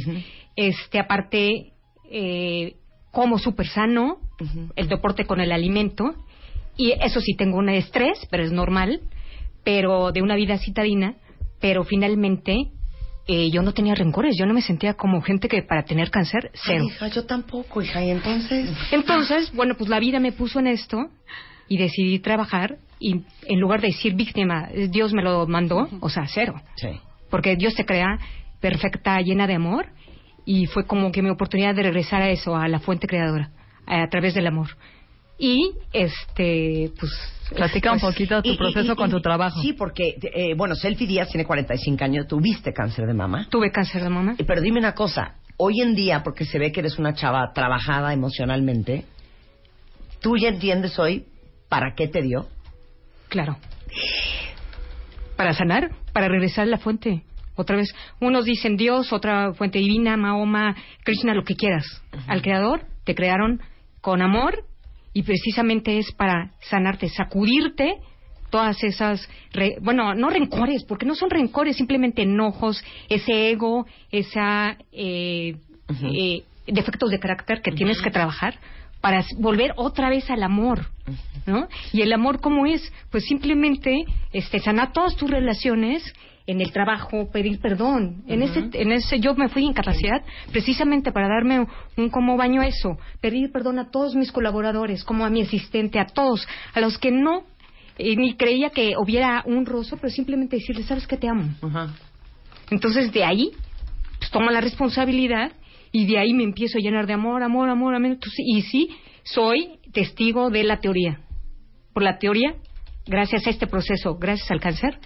Este, 0.56 0.98
aparte, 0.98 1.72
eh, 2.10 2.74
como 3.10 3.38
súper 3.38 3.66
sano, 3.68 4.18
el 4.76 4.88
deporte 4.88 5.24
con 5.24 5.40
el 5.40 5.52
alimento. 5.52 6.14
Y 6.76 6.92
eso 6.92 7.20
sí, 7.20 7.34
tengo 7.36 7.58
un 7.58 7.68
estrés, 7.68 8.26
pero 8.30 8.42
es 8.42 8.50
normal, 8.50 9.00
pero 9.62 10.10
de 10.10 10.22
una 10.22 10.34
vida 10.34 10.58
citadina, 10.58 11.14
pero 11.60 11.84
finalmente 11.84 12.70
eh, 13.26 13.50
yo 13.50 13.62
no 13.62 13.72
tenía 13.72 13.94
rencores, 13.94 14.36
yo 14.38 14.46
no 14.46 14.54
me 14.54 14.62
sentía 14.62 14.94
como 14.94 15.22
gente 15.22 15.48
que 15.48 15.62
para 15.62 15.84
tener 15.84 16.10
cáncer, 16.10 16.50
cero. 16.52 16.84
Ay, 16.88 16.94
hija, 16.94 17.08
yo 17.08 17.24
tampoco, 17.24 17.80
hija, 17.80 18.04
y 18.04 18.10
entonces... 18.10 18.70
Entonces, 18.90 19.52
bueno, 19.54 19.74
pues 19.76 19.88
la 19.88 19.98
vida 19.98 20.20
me 20.20 20.32
puso 20.32 20.58
en 20.60 20.66
esto 20.66 21.08
y 21.68 21.78
decidí 21.78 22.18
trabajar 22.18 22.76
y 23.00 23.22
en 23.46 23.60
lugar 23.60 23.80
de 23.80 23.88
decir 23.88 24.14
víctima, 24.14 24.68
Dios 24.90 25.12
me 25.12 25.22
lo 25.22 25.46
mandó, 25.46 25.88
o 26.00 26.08
sea, 26.10 26.26
cero. 26.26 26.60
Sí. 26.76 26.88
Porque 27.30 27.56
Dios 27.56 27.74
te 27.74 27.84
crea 27.84 28.18
perfecta, 28.60 29.20
llena 29.20 29.46
de 29.46 29.54
amor 29.54 29.86
y 30.44 30.66
fue 30.66 30.86
como 30.86 31.10
que 31.10 31.22
mi 31.22 31.30
oportunidad 31.30 31.74
de 31.74 31.82
regresar 31.82 32.22
a 32.22 32.30
eso, 32.30 32.54
a 32.56 32.68
la 32.68 32.80
fuente 32.80 33.06
creadora, 33.06 33.50
a, 33.86 34.02
a 34.02 34.08
través 34.08 34.34
del 34.34 34.46
amor. 34.46 34.68
Y, 35.38 35.72
este, 35.92 36.90
pues... 36.98 37.10
Platica 37.54 37.92
un 37.92 38.00
pues- 38.00 38.14
poquito 38.14 38.42
tu 38.42 38.56
proceso 38.56 38.96
con 38.96 39.10
tu 39.10 39.20
trabajo. 39.20 39.60
Sí, 39.60 39.74
porque, 39.74 40.16
eh, 40.22 40.54
bueno, 40.56 40.74
Selfie 40.74 41.06
Díaz 41.06 41.28
tiene 41.28 41.44
45 41.44 42.02
años. 42.02 42.26
¿Tuviste 42.26 42.72
cáncer 42.72 43.06
de 43.06 43.14
mama? 43.14 43.46
Tuve 43.50 43.70
cáncer 43.70 44.02
de 44.02 44.08
mama. 44.08 44.36
Pero 44.46 44.60
dime 44.60 44.78
una 44.78 44.94
cosa. 44.94 45.34
Hoy 45.56 45.82
en 45.82 45.94
día, 45.94 46.22
porque 46.24 46.44
se 46.44 46.58
ve 46.58 46.72
que 46.72 46.80
eres 46.80 46.98
una 46.98 47.14
chava 47.14 47.52
trabajada 47.52 48.12
emocionalmente, 48.12 49.04
¿tú 50.20 50.36
ya 50.36 50.48
entiendes 50.48 50.98
hoy 50.98 51.26
para 51.68 51.94
qué 51.94 52.08
te 52.08 52.22
dio? 52.22 52.48
Claro. 53.28 53.58
Para 55.36 55.52
sanar, 55.52 55.90
para 56.12 56.28
regresar 56.28 56.64
a 56.64 56.70
la 56.70 56.78
fuente. 56.78 57.24
Otra 57.56 57.76
vez, 57.76 57.94
unos 58.20 58.46
dicen 58.46 58.76
Dios, 58.76 59.12
otra 59.12 59.52
fuente 59.54 59.78
divina, 59.78 60.16
Mahoma, 60.16 60.74
Krishna, 61.04 61.34
lo 61.34 61.44
que 61.44 61.54
quieras. 61.54 61.84
Al 62.26 62.42
Creador 62.42 62.86
te 63.04 63.14
crearon 63.14 63.60
con 64.00 64.22
amor 64.22 64.64
y 65.14 65.22
precisamente 65.22 65.98
es 65.98 66.12
para 66.12 66.50
sanarte, 66.60 67.08
sacudirte 67.08 67.94
todas 68.50 68.82
esas, 68.84 69.26
re- 69.52 69.76
bueno, 69.80 70.14
no 70.14 70.28
rencores, 70.28 70.84
porque 70.84 71.06
no 71.06 71.14
son 71.14 71.30
rencores, 71.30 71.76
simplemente 71.76 72.22
enojos, 72.22 72.84
ese 73.08 73.50
ego, 73.50 73.86
esa 74.12 74.76
eh, 74.92 75.56
eh, 76.02 76.42
defectos 76.66 77.10
de 77.10 77.18
carácter 77.18 77.62
que 77.62 77.72
tienes 77.72 78.00
que 78.02 78.10
trabajar 78.10 78.58
para 79.00 79.24
volver 79.38 79.72
otra 79.76 80.08
vez 80.08 80.30
al 80.30 80.42
amor, 80.42 80.86
¿no? 81.46 81.68
Y 81.92 82.02
el 82.02 82.12
amor 82.12 82.40
cómo 82.40 82.64
es, 82.66 82.92
pues 83.10 83.24
simplemente 83.24 84.04
este 84.32 84.60
sanar 84.60 84.92
todas 84.92 85.14
tus 85.16 85.30
relaciones 85.30 86.02
en 86.46 86.60
el 86.60 86.72
trabajo, 86.72 87.30
pedir 87.30 87.60
perdón. 87.60 88.22
En 88.26 88.42
ese 88.42 88.68
en 88.72 88.92
ese 88.92 89.18
yo 89.18 89.34
me 89.34 89.48
fui 89.48 89.62
en 89.62 89.70
incapacidad 89.70 90.22
precisamente 90.52 91.10
para 91.10 91.28
darme 91.28 91.60
un, 91.60 91.68
un 91.96 92.10
como 92.10 92.36
baño 92.36 92.62
eso, 92.62 92.98
pedir 93.20 93.50
perdón 93.50 93.78
a 93.78 93.90
todos 93.90 94.14
mis 94.14 94.30
colaboradores, 94.30 95.04
como 95.04 95.24
a 95.24 95.30
mi 95.30 95.42
asistente, 95.42 95.98
a 95.98 96.06
todos, 96.06 96.46
a 96.74 96.80
los 96.80 96.98
que 96.98 97.10
no 97.10 97.44
eh, 97.96 98.16
ni 98.16 98.34
creía 98.34 98.70
que 98.70 98.94
hubiera 98.98 99.42
un 99.46 99.64
roso, 99.66 99.96
pero 99.96 100.10
simplemente 100.10 100.56
decirles, 100.56 100.86
¿sabes 100.86 101.06
que 101.06 101.16
te 101.16 101.28
amo? 101.28 101.44
Entonces 102.70 103.12
de 103.12 103.24
ahí 103.24 103.50
pues, 104.18 104.30
tomo 104.30 104.50
la 104.50 104.60
responsabilidad 104.60 105.52
y 105.92 106.06
de 106.06 106.18
ahí 106.18 106.34
me 106.34 106.42
empiezo 106.42 106.78
a 106.78 106.80
llenar 106.80 107.06
de 107.06 107.12
amor, 107.12 107.42
amor, 107.44 107.68
amor, 107.68 107.94
amor. 107.94 108.10
Entonces, 108.10 108.44
y 108.44 108.62
sí, 108.62 108.90
soy 109.22 109.78
testigo 109.92 110.50
de 110.50 110.64
la 110.64 110.80
teoría. 110.80 111.20
por 111.92 112.02
la 112.02 112.18
teoría, 112.18 112.56
gracias 113.06 113.46
a 113.46 113.50
este 113.50 113.68
proceso, 113.68 114.16
gracias 114.16 114.50
al 114.50 114.60
cáncer, 114.60 114.98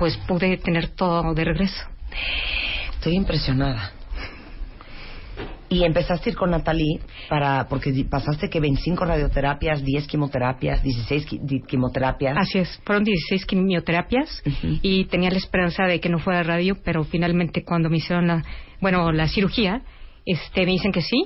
pues 0.00 0.16
pude 0.26 0.56
tener 0.56 0.88
todo 0.88 1.34
de 1.34 1.44
regreso. 1.44 1.84
Estoy 2.94 3.14
impresionada. 3.16 3.92
Y 5.68 5.84
empezaste 5.84 6.30
a 6.30 6.32
ir 6.32 6.36
con 6.38 6.50
Natalie 6.50 6.98
para, 7.28 7.68
porque 7.68 7.92
pasaste 8.10 8.48
que 8.50 8.58
25 8.58 9.04
radioterapias, 9.04 9.84
10 9.84 10.08
quimioterapias, 10.08 10.82
16 10.82 11.28
qui- 11.28 11.38
di- 11.42 11.62
quimioterapias. 11.62 12.36
Así 12.36 12.58
es, 12.58 12.80
fueron 12.84 13.04
16 13.04 13.44
quimioterapias 13.46 14.42
y 14.82 15.04
tenía 15.04 15.30
la 15.30 15.36
esperanza 15.36 15.84
de 15.84 16.00
que 16.00 16.08
no 16.08 16.18
fuera 16.18 16.42
radio, 16.42 16.76
pero 16.82 17.04
finalmente 17.04 17.62
cuando 17.62 17.88
me 17.90 17.98
hicieron 17.98 18.26
la, 18.26 18.42
bueno, 18.80 19.12
la 19.12 19.28
cirugía, 19.28 19.82
este, 20.26 20.64
me 20.66 20.72
dicen 20.72 20.90
que 20.92 21.02
sí. 21.02 21.22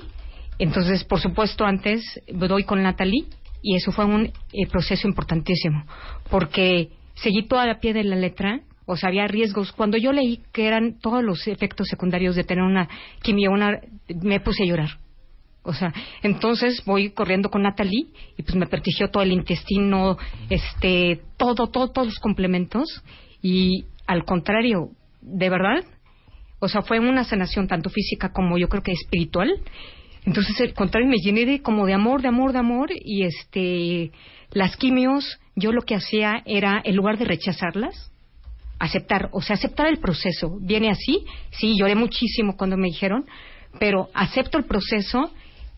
Entonces, 0.59 1.03
por 1.05 1.19
supuesto, 1.21 1.65
antes 1.65 2.03
doy 2.27 2.65
con 2.65 2.83
Natalie 2.83 3.25
y 3.63 3.75
eso 3.77 3.91
fue 3.91 4.05
un 4.05 4.25
eh, 4.53 4.67
proceso 4.69 5.07
importantísimo, 5.07 5.85
porque 6.29 6.89
seguí 7.15 7.43
toda 7.47 7.65
la 7.65 7.79
pie 7.79 7.93
de 7.93 8.03
la 8.03 8.15
letra, 8.15 8.61
o 8.85 8.95
sea, 8.95 9.09
había 9.09 9.27
riesgos. 9.27 9.71
Cuando 9.71 9.97
yo 9.97 10.11
leí 10.11 10.41
que 10.51 10.67
eran 10.67 10.99
todos 10.99 11.23
los 11.23 11.47
efectos 11.47 11.87
secundarios 11.87 12.35
de 12.35 12.43
tener 12.43 12.63
una 12.63 12.87
quimio, 13.21 13.51
una, 13.51 13.79
me 14.21 14.39
puse 14.39 14.63
a 14.63 14.67
llorar. 14.67 14.89
O 15.63 15.73
sea, 15.73 15.91
entonces 16.21 16.83
voy 16.85 17.09
corriendo 17.09 17.49
con 17.49 17.63
Natalie 17.63 18.05
y 18.37 18.43
pues 18.43 18.55
me 18.55 18.67
pertigió 18.67 19.09
todo 19.09 19.23
el 19.23 19.31
intestino, 19.31 20.15
este, 20.49 21.21
todo, 21.37 21.67
todo, 21.67 21.89
todos 21.89 22.07
los 22.07 22.19
complementos 22.19 23.03
y 23.41 23.85
al 24.05 24.25
contrario, 24.25 24.91
de 25.21 25.49
verdad, 25.49 25.83
o 26.59 26.67
sea, 26.67 26.83
fue 26.83 26.99
una 26.99 27.23
sanación 27.23 27.67
tanto 27.67 27.89
física 27.89 28.31
como 28.31 28.59
yo 28.59 28.69
creo 28.69 28.83
que 28.83 28.91
espiritual. 28.91 29.59
Entonces, 30.25 30.59
al 30.61 30.73
contrario, 30.73 31.09
me 31.09 31.17
llené 31.17 31.45
de 31.45 31.61
como 31.61 31.87
de 31.87 31.93
amor, 31.93 32.21
de 32.21 32.27
amor, 32.27 32.53
de 32.53 32.59
amor 32.59 32.89
y 32.93 33.23
este, 33.23 34.11
las 34.51 34.77
quimios, 34.77 35.39
yo 35.55 35.71
lo 35.71 35.81
que 35.81 35.95
hacía 35.95 36.41
era, 36.45 36.81
en 36.83 36.95
lugar 36.95 37.17
de 37.17 37.25
rechazarlas, 37.25 38.11
aceptar, 38.79 39.29
o 39.31 39.41
sea, 39.41 39.55
aceptar 39.55 39.87
el 39.87 39.99
proceso. 39.99 40.57
Viene 40.61 40.89
así, 40.89 41.25
sí, 41.51 41.75
lloré 41.77 41.95
muchísimo 41.95 42.57
cuando 42.57 42.77
me 42.77 42.87
dijeron, 42.87 43.25
pero 43.79 44.09
acepto 44.13 44.57
el 44.57 44.65
proceso, 44.65 45.31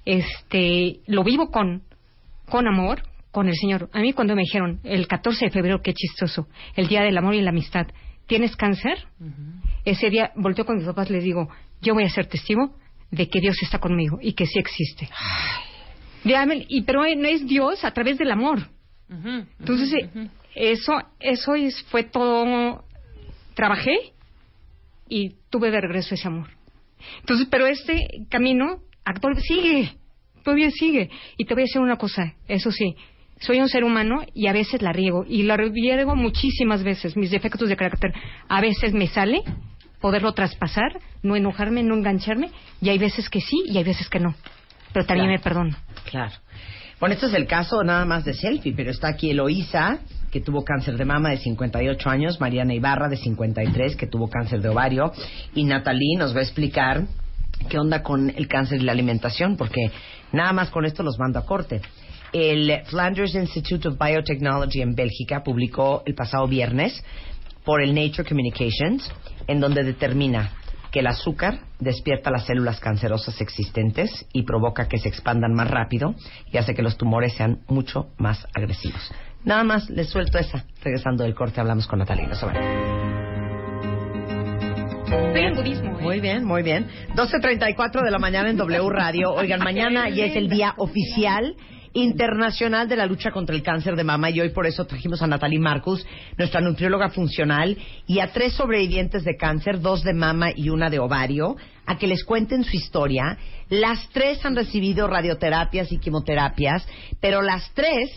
este, 0.06 1.00
lo 1.06 1.24
vivo 1.24 1.52
con, 1.52 1.84
con 2.50 2.68
amor, 2.68 3.04
con 3.32 3.48
el 3.48 3.56
Señor. 3.56 3.90
A 3.94 4.00
mí 4.00 4.14
cuando 4.14 4.36
me 4.36 4.42
dijeron, 4.42 4.80
el 4.84 5.08
14 5.08 5.46
de 5.46 5.52
febrero, 5.52 5.82
qué 5.82 5.94
chistoso, 5.94 6.48
el 6.76 6.88
Día 6.88 7.04
del 7.04 7.18
Amor 7.18 7.36
y 7.36 7.42
la 7.42 7.52
Amistad, 7.52 7.88
¿tienes 8.26 8.56
cáncer? 8.56 9.08
Ese 9.86 10.10
día 10.10 10.32
volteo 10.36 10.66
con 10.66 10.78
mis 10.78 10.86
papás, 10.86 11.10
les 11.10 11.24
digo, 11.24 11.50
yo 11.82 11.94
voy 11.94 12.04
a 12.04 12.10
ser 12.10 12.26
testigo 12.26 12.76
de 13.12 13.30
que 13.30 13.40
Dios 13.40 13.58
está 13.62 13.80
conmigo 13.80 14.20
y 14.22 14.34
que 14.34 14.46
sí 14.46 14.60
existe. 14.60 15.10
Y 16.68 16.82
pero 16.82 17.04
no 17.16 17.28
es 17.28 17.48
Dios 17.48 17.86
a 17.86 17.92
través 17.92 18.18
del 18.18 18.32
amor. 18.32 18.68
Entonces, 19.10 19.94
eh, 19.94 20.30
eso, 20.56 20.94
eso 21.20 21.56
es, 21.56 21.82
fue 21.90 22.04
todo. 22.04 22.84
Trabajé 23.54 24.14
y 25.10 25.36
tuve 25.50 25.72
de 25.72 25.82
regreso 25.82 26.16
ese 26.16 26.28
amor. 26.28 26.50
Entonces, 27.22 27.48
pero 27.50 27.68
este 27.68 28.08
camino 28.30 28.82
actual 29.06 29.38
sigue, 29.42 29.96
todavía 30.44 30.70
sigue. 30.72 31.10
Y 31.38 31.46
te 31.46 31.54
voy 31.54 31.62
a 31.64 31.66
decir 31.66 31.82
una 31.82 31.98
cosa, 31.98 32.34
eso 32.48 32.72
sí, 32.72 32.96
soy 33.40 33.60
un 33.60 33.70
ser 33.70 33.84
humano 33.84 34.24
y 34.34 34.48
a 34.48 34.54
veces 34.54 34.82
la 34.82 34.92
riego. 34.92 35.26
Y 35.28 35.44
la 35.44 35.58
riego 35.58 36.16
muchísimas 36.16 36.84
veces, 36.84 37.16
mis 37.16 37.32
defectos 37.32 37.70
de 37.70 37.78
carácter. 37.78 38.14
A 38.50 38.62
veces 38.62 38.94
me 38.94 39.08
sale 39.08 39.42
poderlo 40.02 40.34
traspasar, 40.34 41.00
no 41.24 41.36
enojarme, 41.36 41.84
no 41.84 41.96
engancharme. 41.96 42.50
Y 42.82 42.90
hay 42.90 42.98
veces 42.98 43.30
que 43.30 43.42
sí 43.42 43.64
y 43.66 43.78
hay 43.78 43.84
veces 43.84 44.10
que 44.10 44.20
no. 44.20 44.36
Pero 44.94 45.06
también 45.06 45.28
Claro. 45.28 45.38
me 45.38 45.44
perdono. 45.44 45.78
Claro. 46.10 46.34
Bueno, 47.00 47.14
este 47.14 47.28
es 47.28 47.34
el 47.36 47.46
caso 47.46 47.84
nada 47.84 48.06
más 48.06 48.26
de 48.26 48.34
selfie, 48.34 48.74
pero 48.76 48.90
está 48.90 49.10
aquí 49.10 49.30
Eloísa, 49.30 50.00
que 50.32 50.42
tuvo 50.42 50.64
cáncer 50.64 50.98
de 50.98 51.06
mama 51.06 51.30
de 51.30 51.38
58 51.38 52.10
años, 52.10 52.42
Mariana 52.42 52.74
Ibarra 52.74 53.08
de 53.08 53.18
53, 53.18 53.96
que 53.96 54.08
tuvo 54.08 54.28
cáncer 54.32 54.64
de 54.64 54.70
ovario, 54.70 55.12
y 55.54 55.64
Natalie 55.64 56.18
nos 56.18 56.36
va 56.36 56.40
a 56.40 56.44
explicar 56.44 57.04
qué 57.70 57.78
onda 57.78 58.02
con 58.02 58.32
el 58.32 58.48
cáncer 58.48 58.82
y 58.82 58.84
la 58.84 58.94
alimentación, 58.94 59.58
porque 59.58 59.92
nada 60.32 60.54
más 60.54 60.72
con 60.72 60.86
esto 60.86 61.04
los 61.04 61.20
mando 61.20 61.38
a 61.38 61.46
corte. 61.46 61.82
El 62.34 62.82
Flanders 62.86 63.36
Institute 63.36 63.88
of 63.88 64.00
Biotechnology 64.00 64.82
en 64.82 64.96
Bélgica 64.96 65.44
publicó 65.44 66.02
el 66.08 66.16
pasado 66.16 66.48
viernes 66.48 67.04
por 67.64 67.84
el 67.84 67.94
Nature 67.94 68.28
Communications, 68.28 69.08
en 69.46 69.60
donde 69.60 69.84
determina 69.84 70.52
que 70.98 71.02
el 71.02 71.08
azúcar 71.08 71.60
despierta 71.80 72.32
las 72.32 72.48
células 72.48 72.80
cancerosas 72.80 73.40
existentes 73.40 74.26
y 74.34 74.42
provoca 74.46 74.88
que 74.88 74.98
se 74.98 75.08
expandan 75.08 75.54
más 75.54 75.70
rápido 75.70 76.16
y 76.52 76.58
hace 76.58 76.74
que 76.74 76.82
los 76.82 76.98
tumores 76.98 77.36
sean 77.36 77.60
mucho 77.68 78.08
más 78.18 78.48
agresivos. 78.56 79.12
Nada 79.44 79.64
más 79.64 79.92
les 79.92 80.10
suelto 80.10 80.40
esa. 80.40 80.66
Regresando 80.84 81.24
del 81.24 81.36
corte 81.36 81.62
hablamos 81.62 81.86
con 81.86 82.00
vayan. 82.00 82.52
Estoy 85.06 85.44
en 85.44 85.54
budismo, 85.54 86.00
¿eh? 86.00 86.02
Muy 86.02 86.20
bien, 86.20 86.44
muy 86.44 86.64
bien. 86.64 86.88
12.34 87.16 88.04
de 88.04 88.10
la 88.10 88.18
mañana 88.18 88.50
en 88.50 88.58
W 88.58 88.90
Radio. 88.90 89.34
Oigan, 89.34 89.60
mañana 89.60 90.10
ya 90.10 90.26
es 90.26 90.36
el 90.36 90.50
día 90.50 90.74
oficial 90.78 91.56
internacional 91.94 92.88
de 92.88 92.96
la 92.96 93.06
lucha 93.06 93.32
contra 93.32 93.56
el 93.56 93.64
cáncer 93.64 93.96
de 93.96 94.04
mama 94.04 94.30
y 94.30 94.40
hoy 94.40 94.50
por 94.50 94.66
eso 94.66 94.86
trajimos 94.86 95.22
a 95.22 95.28
Natalie 95.28 95.60
Marcus, 95.60 96.06
nuestra 96.38 96.62
nutrióloga 96.62 97.10
funcional, 97.10 97.78
y 98.06 98.20
a 98.20 98.32
tres 98.32 98.54
sobrevivientes 98.54 99.24
de 99.24 99.36
cáncer, 99.36 99.82
dos 99.82 100.04
de 100.04 100.14
mama 100.14 100.50
y 100.56 100.70
una 100.70 100.90
de 100.90 101.00
ovario, 101.00 101.56
a 101.86 101.98
que 101.98 102.08
les 102.08 102.24
cuenten 102.24 102.64
su 102.64 102.76
historia. 102.76 103.38
Las 103.70 104.10
tres 104.10 104.46
han 104.46 104.56
recibido 104.56 105.08
radioterapias 105.08 105.92
y 105.92 106.00
quimioterapias, 106.00 106.88
pero 107.20 107.42
las 107.42 107.72
tres 107.74 108.12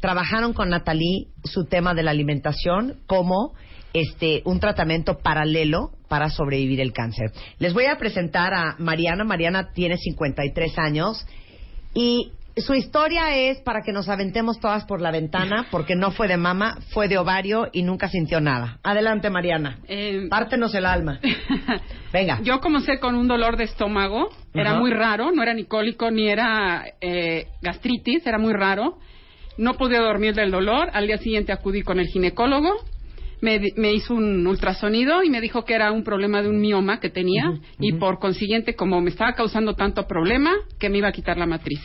trabajaron 0.00 0.52
con 0.52 0.68
Natalie 0.68 1.28
su 1.44 1.64
tema 1.64 1.94
de 1.94 2.02
la 2.02 2.10
alimentación 2.10 3.00
como 3.06 3.54
este 3.92 4.42
un 4.44 4.60
tratamiento 4.60 5.18
paralelo 5.18 5.90
para 6.08 6.28
sobrevivir 6.28 6.80
el 6.80 6.92
cáncer. 6.92 7.32
Les 7.58 7.72
voy 7.72 7.86
a 7.86 7.96
presentar 7.96 8.52
a 8.54 8.76
Mariana. 8.78 9.24
Mariana 9.24 9.70
tiene 9.72 9.96
53 9.96 10.78
años 10.78 11.26
y 11.94 12.32
su 12.56 12.74
historia 12.74 13.36
es 13.36 13.60
para 13.60 13.82
que 13.82 13.92
nos 13.92 14.08
aventemos 14.08 14.58
todas 14.60 14.84
por 14.86 15.02
la 15.02 15.10
ventana 15.10 15.66
porque 15.70 15.94
no 15.94 16.10
fue 16.10 16.26
de 16.26 16.38
mama, 16.38 16.78
fue 16.92 17.06
de 17.06 17.18
ovario 17.18 17.68
y 17.72 17.82
nunca 17.82 18.08
sintió 18.08 18.40
nada. 18.40 18.78
Adelante, 18.82 19.28
Mariana. 19.28 19.78
Pártenos 20.30 20.74
el 20.74 20.86
alma. 20.86 21.20
Venga. 22.12 22.40
Yo 22.42 22.60
comencé 22.60 22.98
con 22.98 23.14
un 23.14 23.28
dolor 23.28 23.58
de 23.58 23.64
estómago, 23.64 24.30
era 24.54 24.78
muy 24.78 24.90
raro, 24.90 25.32
no 25.32 25.42
era 25.42 25.52
ni 25.52 25.64
cólico 25.64 26.10
ni 26.10 26.28
era 26.28 26.84
eh, 27.00 27.48
gastritis, 27.60 28.26
era 28.26 28.38
muy 28.38 28.54
raro. 28.54 28.98
No 29.58 29.74
pude 29.74 29.98
dormir 29.98 30.34
del 30.34 30.50
dolor, 30.50 30.88
al 30.92 31.06
día 31.06 31.18
siguiente 31.18 31.52
acudí 31.52 31.82
con 31.82 31.98
el 31.98 32.06
ginecólogo, 32.06 32.74
me, 33.40 33.60
me 33.76 33.92
hizo 33.92 34.14
un 34.14 34.46
ultrasonido 34.46 35.22
y 35.22 35.30
me 35.30 35.40
dijo 35.40 35.64
que 35.64 35.74
era 35.74 35.92
un 35.92 36.02
problema 36.04 36.42
de 36.42 36.48
un 36.48 36.60
mioma 36.60 37.00
que 37.00 37.10
tenía 37.10 37.52
y 37.78 37.92
por 37.94 38.18
consiguiente 38.18 38.74
como 38.74 39.00
me 39.00 39.10
estaba 39.10 39.34
causando 39.34 39.74
tanto 39.74 40.06
problema 40.06 40.52
que 40.78 40.88
me 40.88 40.98
iba 40.98 41.08
a 41.08 41.12
quitar 41.12 41.36
la 41.36 41.46
matriz. 41.46 41.80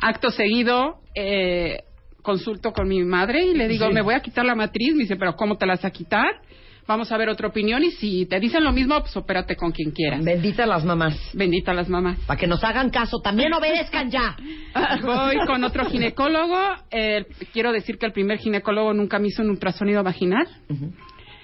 Acto 0.00 0.30
seguido, 0.30 1.00
eh, 1.14 1.82
consulto 2.22 2.72
con 2.72 2.88
mi 2.88 3.02
madre 3.04 3.44
y 3.44 3.54
le 3.54 3.68
digo, 3.68 3.88
Sí. 3.88 3.94
me 3.94 4.02
voy 4.02 4.14
a 4.14 4.20
quitar 4.20 4.44
la 4.44 4.54
matriz. 4.54 4.94
Me 4.94 5.02
dice, 5.02 5.16
pero 5.16 5.34
¿cómo 5.36 5.56
te 5.56 5.66
la 5.66 5.74
vas 5.74 5.84
a 5.84 5.90
quitar? 5.90 6.40
Vamos 6.88 7.12
a 7.12 7.18
ver 7.18 7.28
otra 7.28 7.48
opinión 7.48 7.84
y 7.84 7.90
si 7.90 8.24
te 8.24 8.40
dicen 8.40 8.64
lo 8.64 8.72
mismo, 8.72 8.98
pues 9.02 9.14
opérate 9.14 9.56
con 9.56 9.72
quien 9.72 9.90
quieras. 9.90 10.24
Bendita 10.24 10.64
las 10.64 10.86
mamás. 10.86 11.14
Bendita 11.34 11.74
las 11.74 11.86
mamás. 11.90 12.18
Para 12.20 12.40
que 12.40 12.46
nos 12.46 12.64
hagan 12.64 12.88
caso, 12.88 13.18
también 13.22 13.52
obedezcan 13.52 14.10
ya. 14.10 14.34
Voy 15.02 15.36
con 15.46 15.62
otro 15.64 15.84
ginecólogo. 15.84 16.56
eh, 16.90 17.26
quiero 17.52 17.72
decir 17.72 17.98
que 17.98 18.06
el 18.06 18.12
primer 18.12 18.38
ginecólogo 18.38 18.94
nunca 18.94 19.18
me 19.18 19.28
hizo 19.28 19.42
un 19.42 19.50
ultrasonido 19.50 20.02
vaginal. 20.02 20.48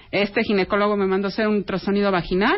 Este 0.09 0.41
ginecólogo 0.41 0.97
me 0.97 1.05
mandó 1.05 1.27
hacer 1.27 1.47
un 1.47 1.57
ultrasonido 1.57 2.11
vaginal. 2.11 2.57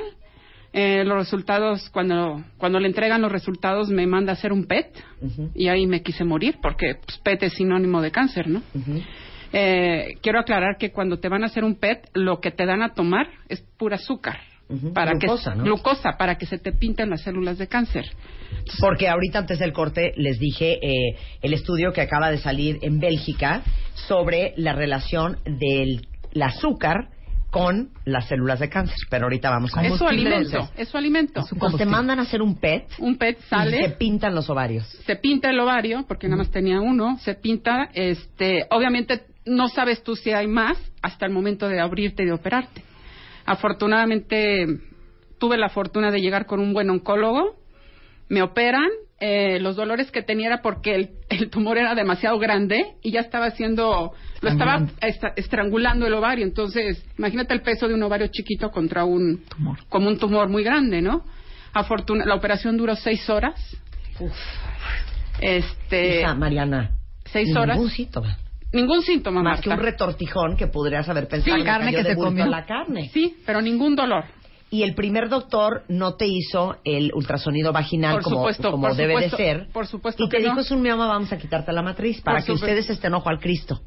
Eh, 0.72 1.03
los 1.03 1.18
resultados, 1.18 1.89
cuando, 1.89 2.41
cuando 2.57 2.80
le 2.80 2.88
entregan 2.88 3.22
los 3.22 3.31
resultados, 3.34 3.89
me 3.89 4.07
manda 4.07 4.31
a 4.31 4.35
hacer 4.35 4.53
un 4.53 4.65
PET. 4.65 4.95
Y 5.55 5.68
ahí 5.68 5.88
me 5.88 6.03
quise 6.03 6.23
morir, 6.23 6.55
porque 6.61 6.95
pues, 7.05 7.18
PET 7.18 7.43
es 7.43 7.53
sinónimo 7.53 8.01
de 8.01 8.11
cáncer, 8.11 8.47
¿no? 8.47 8.61
Eh, 9.53 10.15
quiero 10.21 10.39
aclarar 10.39 10.77
que 10.77 10.91
cuando 10.91 11.19
te 11.19 11.29
van 11.29 11.43
a 11.43 11.47
hacer 11.47 11.63
un 11.63 11.75
PET, 11.75 12.09
lo 12.13 12.39
que 12.39 12.51
te 12.51 12.65
dan 12.65 12.81
a 12.81 12.93
tomar 12.93 13.27
es 13.49 13.61
pura 13.77 13.95
azúcar. 13.95 14.39
Para 14.93 15.13
Glucosa, 15.13 15.51
que, 15.51 15.57
¿no? 15.59 15.63
Glucosa, 15.63 16.17
para 16.17 16.37
que 16.37 16.45
se 16.45 16.57
te 16.57 16.73
pinten 16.73 17.09
las 17.09 17.21
células 17.21 17.57
de 17.57 17.67
cáncer. 17.67 18.05
Porque 18.81 19.07
ahorita 19.07 19.39
antes 19.39 19.59
del 19.59 19.71
corte 19.71 20.11
les 20.17 20.39
dije 20.39 20.79
eh, 20.81 21.15
el 21.41 21.53
estudio 21.53 21.93
que 21.93 22.01
acaba 22.01 22.29
de 22.29 22.37
salir 22.37 22.79
en 22.81 22.99
Bélgica 22.99 23.61
sobre 23.93 24.53
la 24.57 24.73
relación 24.73 25.37
del 25.45 26.05
el 26.33 26.41
azúcar 26.41 27.09
con 27.49 27.89
las 28.05 28.27
células 28.27 28.59
de 28.59 28.69
cáncer. 28.69 28.95
Pero 29.09 29.25
ahorita 29.25 29.49
vamos 29.49 29.75
a 29.75 29.85
Es 29.85 29.97
su 29.97 30.05
alimento, 30.05 30.69
es 30.75 30.89
su 30.89 30.97
alimento. 30.97 31.43
Entonces 31.51 31.79
te 31.79 31.85
mandan 31.85 32.19
a 32.19 32.23
hacer 32.23 32.41
un 32.41 32.59
PET. 32.59 32.87
Un 32.99 33.17
PET 33.17 33.39
Y 33.39 33.43
sale. 33.49 33.83
se 33.83 33.89
pintan 33.91 34.35
los 34.35 34.49
ovarios. 34.49 34.85
se 35.05 35.15
pinta 35.15 35.49
el 35.49 35.59
ovario, 35.59 36.05
porque 36.07 36.27
nada 36.27 36.39
más 36.39 36.51
tenía 36.51 36.79
uno, 36.81 37.17
se 37.19 37.35
pinta, 37.35 37.89
este, 37.93 38.65
obviamente 38.69 39.21
no 39.47 39.67
sabes 39.69 40.03
tú 40.03 40.15
si 40.15 40.31
hay 40.31 40.47
más 40.47 40.77
hasta 41.01 41.25
el 41.25 41.31
momento 41.31 41.67
de 41.67 41.79
abrirte 41.79 42.23
y 42.23 42.27
de 42.27 42.33
operarte. 42.33 42.83
Afortunadamente 43.45 44.65
tuve 45.39 45.57
la 45.57 45.69
fortuna 45.69 46.11
de 46.11 46.19
llegar 46.21 46.45
con 46.45 46.59
un 46.59 46.73
buen 46.73 46.89
oncólogo 46.89 47.55
me 48.29 48.41
operan, 48.41 48.89
eh, 49.21 49.57
los 49.61 49.77
dolores 49.77 50.11
que 50.11 50.21
tenía 50.21 50.47
era 50.47 50.61
porque 50.61 50.93
el, 50.95 51.09
el 51.29 51.49
tumor 51.49 51.77
era 51.77 51.95
demasiado 51.95 52.37
grande 52.39 52.95
y 53.01 53.11
ya 53.11 53.21
estaba 53.21 53.45
haciendo, 53.45 54.11
lo 54.41 54.49
estaba 54.49 54.85
esta- 54.99 55.31
estrangulando 55.37 56.05
el 56.05 56.13
ovario. 56.13 56.43
Entonces, 56.45 57.05
imagínate 57.17 57.53
el 57.53 57.61
peso 57.61 57.87
de 57.87 57.93
un 57.93 58.03
ovario 58.03 58.27
chiquito 58.27 58.69
contra 58.69 59.05
un 59.05 59.45
tumor, 59.47 59.77
como 59.87 60.09
un 60.09 60.17
tumor 60.19 60.49
muy 60.49 60.61
grande, 60.61 61.01
¿no? 61.01 61.23
Afortuna 61.73 62.25
la 62.25 62.35
operación 62.35 62.75
duró 62.75 62.97
seis 62.97 63.29
horas. 63.29 63.55
Este, 65.39 66.19
Hija, 66.21 66.33
Mariana. 66.35 66.91
seis 67.25 67.55
horas. 67.55 67.77
Ningún 67.77 67.91
síntoma. 67.91 68.37
Ningún 68.73 69.02
síntoma 69.02 69.41
Más 69.41 69.61
que 69.61 69.69
un 69.69 69.77
retortijón 69.77 70.57
que 70.57 70.68
podrías 70.68 71.07
haber 71.10 71.27
pensado 71.27 71.56
Sí, 71.56 71.60
"Me 71.64 71.65
carne 71.65 71.91
que 71.91 72.03
de 72.03 72.10
se 72.10 72.15
comió". 72.15 72.45
la 72.48 72.65
carne. 72.65 73.10
Sí, 73.14 73.38
pero 73.45 73.61
ningún 73.61 73.95
dolor. 73.95 74.26
Y 74.69 74.84
el 74.84 74.94
primer 74.95 75.30
doctor 75.30 75.84
no 75.88 76.15
te 76.15 76.27
hizo 76.27 76.76
el 76.84 77.11
ultrasonido 77.14 77.72
vaginal 77.72 78.15
Por 78.15 78.23
como, 78.23 78.35
supuesto, 78.38 78.72
como 78.72 78.88
por 78.88 78.98
debe 78.98 79.14
supuesto, 79.14 79.38
de 79.38 79.44
ser. 79.44 79.68
por 79.72 79.88
supuesto 79.88 80.23
y 80.26 80.30
te 80.30 80.38
que 80.38 80.44
dijo, 80.44 80.56
no. 80.56 80.61
es 80.61 80.72
un 80.72 80.81
mioma, 80.81 81.07
vamos 81.07 81.31
a 81.31 81.38
quitarte 81.38 81.72
la 81.72 81.81
matriz 81.81 82.19
para 82.22 82.39
Por 82.39 82.45
que 82.45 82.52
supuesto. 82.52 82.65
ustedes 82.65 82.89
estén 82.89 83.14
ojo 83.14 83.30
al 83.30 83.39
Cristo. 83.39 83.80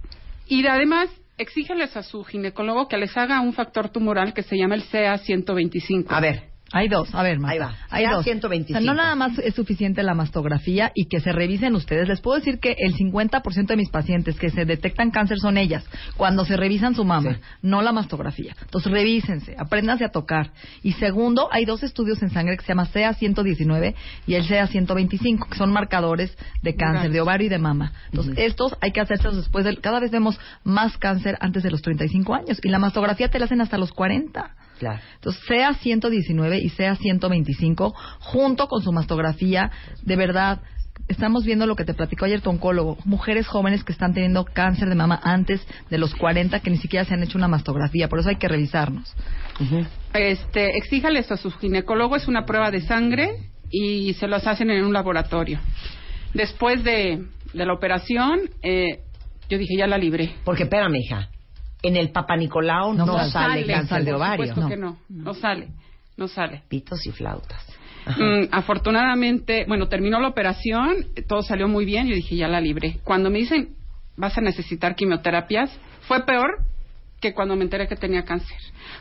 Y 0.49 0.63
de- 0.63 0.71
además, 0.71 1.11
exígeles 1.37 1.95
a 1.99 2.03
su 2.03 2.25
ginecólogo 2.25 2.89
que 2.89 2.97
les 2.97 3.15
haga 3.19 3.43
un 3.43 3.53
factor 3.53 3.91
tumoral 3.91 4.33
que 4.33 4.43
se 4.43 4.57
llama 4.57 4.75
el 4.75 4.83
CA125. 4.85 6.07
A 6.09 6.21
ver. 6.21 6.50
Hay 6.73 6.89
dos, 6.89 7.13
a 7.15 7.23
ver, 7.23 7.41
Marta. 7.41 7.53
Ahí 7.53 7.59
va. 7.59 7.75
Hay 7.91 8.07
dos. 8.07 8.25
125. 8.25 8.79
O 8.79 8.83
sea, 8.83 8.93
no 8.93 8.97
nada 8.97 9.17
más 9.17 9.39
es 9.39 9.55
suficiente 9.55 10.03
la 10.05 10.15
mastografía 10.15 10.93
y 10.95 11.07
que 11.07 11.21
se 11.21 11.33
revisen 11.33 11.75
ustedes. 11.75 12.07
Les 12.07 12.21
puedo 12.21 12.39
decir 12.39 12.61
que 12.61 12.77
el 12.79 12.95
50% 12.95 13.67
de 13.67 13.77
mis 13.77 13.91
pacientes 13.91 14.39
que 14.39 14.51
se 14.51 14.65
detectan 14.65 15.11
cáncer 15.11 15.39
son 15.39 15.59
ellas, 15.59 15.85
cuando 16.17 16.45
se 16.45 16.57
revisan 16.57 16.95
su 16.95 17.05
mama, 17.05 17.39
no 17.63 17.83
la 17.83 17.93
mastografía. 17.93 18.55
Entonces, 18.63 18.93
revísense, 18.93 19.57
apréndanse 19.59 20.05
a 20.05 20.11
tocar. 20.11 20.53
Y 20.83 20.93
segundo, 20.93 21.49
hay 21.51 21.65
dos 21.65 21.83
estudios 21.83 22.23
en 22.23 22.31
sangre 22.31 22.57
que 22.57 22.63
se 22.63 22.69
llama 22.69 22.87
CA119 22.87 23.95
y 24.27 24.35
el 24.35 24.47
CA125, 24.47 25.49
que 25.49 25.59
son 25.59 25.73
marcadores 25.73 26.37
de 26.63 26.77
cáncer 26.77 27.11
de 27.11 27.21
ovario 27.21 27.47
y 27.47 27.51
de 27.51 27.59
mama. 27.59 27.93
Entonces, 28.07 28.35
estos 28.39 28.77
hay 28.81 28.93
que 28.93 29.01
hacerlos 29.01 29.37
después 29.37 29.65
del... 29.65 29.81
Cada 29.81 29.99
vez 29.99 30.13
vemos 30.13 30.39
más 30.63 30.97
cáncer 30.99 31.37
antes 31.41 31.65
de 31.65 31.71
los 31.71 31.83
35 31.83 32.35
años 32.35 32.61
y 32.63 32.69
la 32.69 32.79
mastografía 32.79 33.29
te 33.29 33.39
la 33.41 33.47
hacen 33.47 33.61
hasta 33.61 33.77
los 33.77 33.93
40. 33.93 34.55
Claro. 34.81 34.99
Entonces, 35.17 35.43
sea 35.47 35.75
119 35.75 36.59
y 36.59 36.71
sea 36.71 36.97
125, 36.97 37.95
junto 38.19 38.67
con 38.67 38.83
su 38.83 38.93
mastografía, 38.93 39.71
de 40.03 40.17
verdad, 40.17 40.63
estamos 41.07 41.45
viendo 41.45 41.67
lo 41.67 41.77
que 41.77 41.85
te 41.85 41.93
platicó 41.93 42.25
ayer 42.25 42.41
tu 42.41 42.49
oncólogo, 42.49 42.97
mujeres 43.05 43.47
jóvenes 43.47 43.85
que 43.85 43.93
están 43.93 44.15
teniendo 44.15 44.47
cáncer 44.47 44.89
de 44.89 44.95
mama 44.95 45.21
antes 45.23 45.61
de 45.91 45.99
los 45.99 46.15
40 46.15 46.61
que 46.61 46.71
ni 46.71 46.79
siquiera 46.79 47.05
se 47.05 47.13
han 47.13 47.23
hecho 47.23 47.37
una 47.37 47.47
mastografía, 47.47 48.09
por 48.09 48.21
eso 48.21 48.31
hay 48.31 48.37
que 48.37 48.49
revisarnos. 48.49 49.15
Este, 50.15 50.79
exíjales 50.79 51.31
a 51.31 51.37
su 51.37 51.51
ginecólogo, 51.51 52.17
es 52.17 52.27
una 52.27 52.47
prueba 52.47 52.71
de 52.71 52.81
sangre 52.81 53.33
y 53.71 54.15
se 54.15 54.29
los 54.29 54.47
hacen 54.47 54.71
en 54.71 54.83
un 54.83 54.95
laboratorio. 54.95 55.61
Después 56.33 56.83
de, 56.85 57.23
de 57.53 57.67
la 57.67 57.75
operación, 57.75 58.49
eh, 58.63 59.01
yo 59.51 59.59
dije, 59.59 59.77
ya 59.77 59.87
la 59.87 59.99
libré. 59.99 60.37
Porque 60.43 60.63
espérame, 60.63 60.97
hija. 60.97 61.29
En 61.83 61.97
el 61.97 62.11
Papa 62.11 62.37
Nicolau 62.37 62.95
no, 62.95 63.07
sale, 63.31 63.67
cáncer 63.67 64.05
de 64.05 64.13
por 64.13 64.21
ovario. 64.21 64.47
supuesto 64.47 64.69
que 64.69 64.77
no, 64.77 64.99
no 65.09 65.35
sale, 65.35 65.69
no 66.17 66.29
sale. 66.29 66.63
Pitos 66.69 67.07
y 67.07 67.11
flautas. 67.13 67.65
Mm, 68.07 68.49
afortunadamente, 68.51 69.65
bueno, 69.67 69.89
terminó 69.89 70.21
la 70.21 70.29
operación, 70.29 71.07
todo 71.27 71.43
salió 71.43 71.69
muy 71.69 71.85
bien, 71.85 72.09
yo 72.09 72.15
dije, 72.15 72.37
ya 72.37 72.49
la 72.49 72.61
libré. 72.61 72.99
Cuando 73.05 73.31
me 73.31 73.39
dicen, 73.39 73.77
vas 74.17 74.37
a 74.37 74.41
necesitar 74.41 74.95
quimioterapias, 74.95 75.71
fue 76.03 76.25
peor 76.25 76.65
que 77.21 77.35
cuando 77.35 77.57
me 77.57 77.65
enteré 77.65 77.87
que 77.87 77.97
tenía 77.97 78.25
cáncer. 78.25 78.57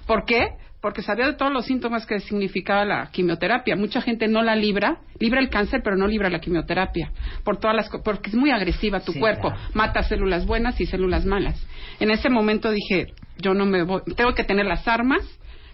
¿Por 0.06 0.26
qué? 0.26 0.50
Porque 0.82 1.02
sabía 1.02 1.26
de 1.28 1.34
todos 1.34 1.52
los 1.52 1.66
síntomas 1.66 2.06
que 2.06 2.20
significaba 2.22 2.86
la 2.86 3.10
quimioterapia. 3.12 3.76
Mucha 3.76 4.02
gente 4.02 4.28
no 4.30 4.42
la 4.42 4.56
libra, 4.56 5.00
libra 5.20 5.42
el 5.42 5.50
cáncer, 5.50 5.82
pero 5.84 5.98
no 5.98 6.08
libra 6.08 6.30
la 6.30 6.40
quimioterapia, 6.40 7.12
por 7.44 7.58
todas 7.58 7.76
las, 7.76 7.90
porque 8.04 8.30
es 8.30 8.36
muy 8.36 8.52
agresiva 8.52 9.02
tu 9.02 9.12
Sí, 9.12 9.20
cuerpo, 9.20 9.50
claro. 9.50 9.62
mata 9.74 10.04
células 10.04 10.46
buenas 10.46 10.80
y 10.80 10.86
células 10.86 11.26
malas. 11.26 11.62
En 12.00 12.12
ese 12.12 12.30
momento 12.30 12.72
dije, 12.72 13.14
yo 13.38 13.54
no 13.54 13.66
me 13.66 13.84
voy, 13.84 14.02
tengo 14.16 14.34
que 14.34 14.46
tener 14.46 14.66
las 14.66 14.88
armas 14.88 15.22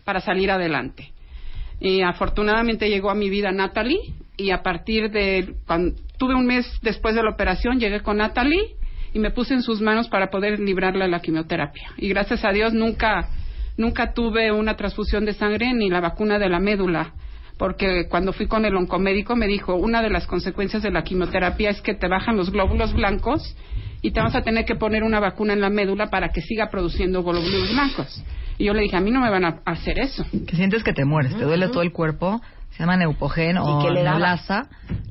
para 0.06 0.22
salir 0.22 0.50
adelante. 0.50 1.12
Y 1.80 2.02
afortunadamente 2.02 2.90
llegó 2.90 3.12
a 3.12 3.16
mi 3.16 3.30
vida 3.30 3.52
Natalie 3.52 4.00
y 4.38 4.52
a 4.52 4.64
partir 4.64 5.12
de 5.12 5.56
cuando 5.68 5.96
tuve 6.18 6.34
un 6.34 6.48
mes 6.48 6.66
después 6.82 7.14
de 7.16 7.22
la 7.22 7.30
operación 7.32 7.80
llegué 7.80 8.02
con 8.02 8.18
Natalie 8.18 8.76
y 9.14 9.20
me 9.20 9.32
puse 9.32 9.54
en 9.54 9.62
sus 9.62 9.82
manos 9.82 10.08
para 10.10 10.30
poder 10.30 10.60
librarle 10.60 11.08
la 11.08 11.20
quimioterapia. 11.20 11.92
Y 11.98 12.10
gracias 12.10 12.44
a 12.44 12.52
Dios 12.52 12.74
nunca 12.74 13.30
nunca 13.78 14.14
tuve 14.14 14.52
una 14.52 14.76
transfusión 14.76 15.26
de 15.26 15.34
sangre 15.34 15.74
ni 15.74 15.90
la 15.90 16.02
vacuna 16.02 16.40
de 16.40 16.50
la 16.50 16.60
médula. 16.60 17.14
Porque 17.58 18.08
cuando 18.10 18.34
fui 18.34 18.48
con 18.48 18.66
el 18.66 18.76
oncomédico 18.76 19.36
me 19.36 19.48
dijo, 19.48 19.76
una 19.76 20.02
de 20.02 20.10
las 20.10 20.28
consecuencias 20.28 20.84
de 20.84 20.92
la 20.92 21.04
quimioterapia 21.04 21.70
es 21.70 21.82
que 21.82 21.94
te 21.94 22.08
bajan 22.10 22.36
los 22.36 22.52
glóbulos 22.52 22.94
blancos 22.94 23.56
y 24.02 24.12
te 24.12 24.20
vas 24.20 24.36
a 24.36 24.42
tener 24.42 24.66
que 24.66 24.76
poner 24.76 25.04
una 25.04 25.20
vacuna 25.22 25.54
en 25.54 25.62
la 25.62 25.70
médula 25.70 26.10
para 26.10 26.30
que 26.30 26.42
siga 26.42 26.70
produciendo 26.70 27.24
glóbulos 27.24 27.72
blancos. 27.72 28.24
Y 28.58 28.66
yo 28.66 28.74
le 28.74 28.82
dije, 28.82 28.98
a 28.98 29.02
mí 29.02 29.10
no 29.12 29.22
me 29.22 29.30
van 29.30 29.46
a 29.46 29.62
hacer 29.66 30.00
eso. 30.00 30.26
Que 30.46 30.56
sientes 30.56 30.84
que 30.84 30.94
te 30.94 31.06
mueres, 31.06 31.36
te 31.38 31.44
duele 31.46 31.68
todo 31.70 31.82
el 31.82 31.92
cuerpo, 31.94 32.42
se 32.72 32.80
llama 32.80 32.98
neupogen 32.98 33.58
o 33.58 33.80
qué 33.82 33.90
le 33.92 34.04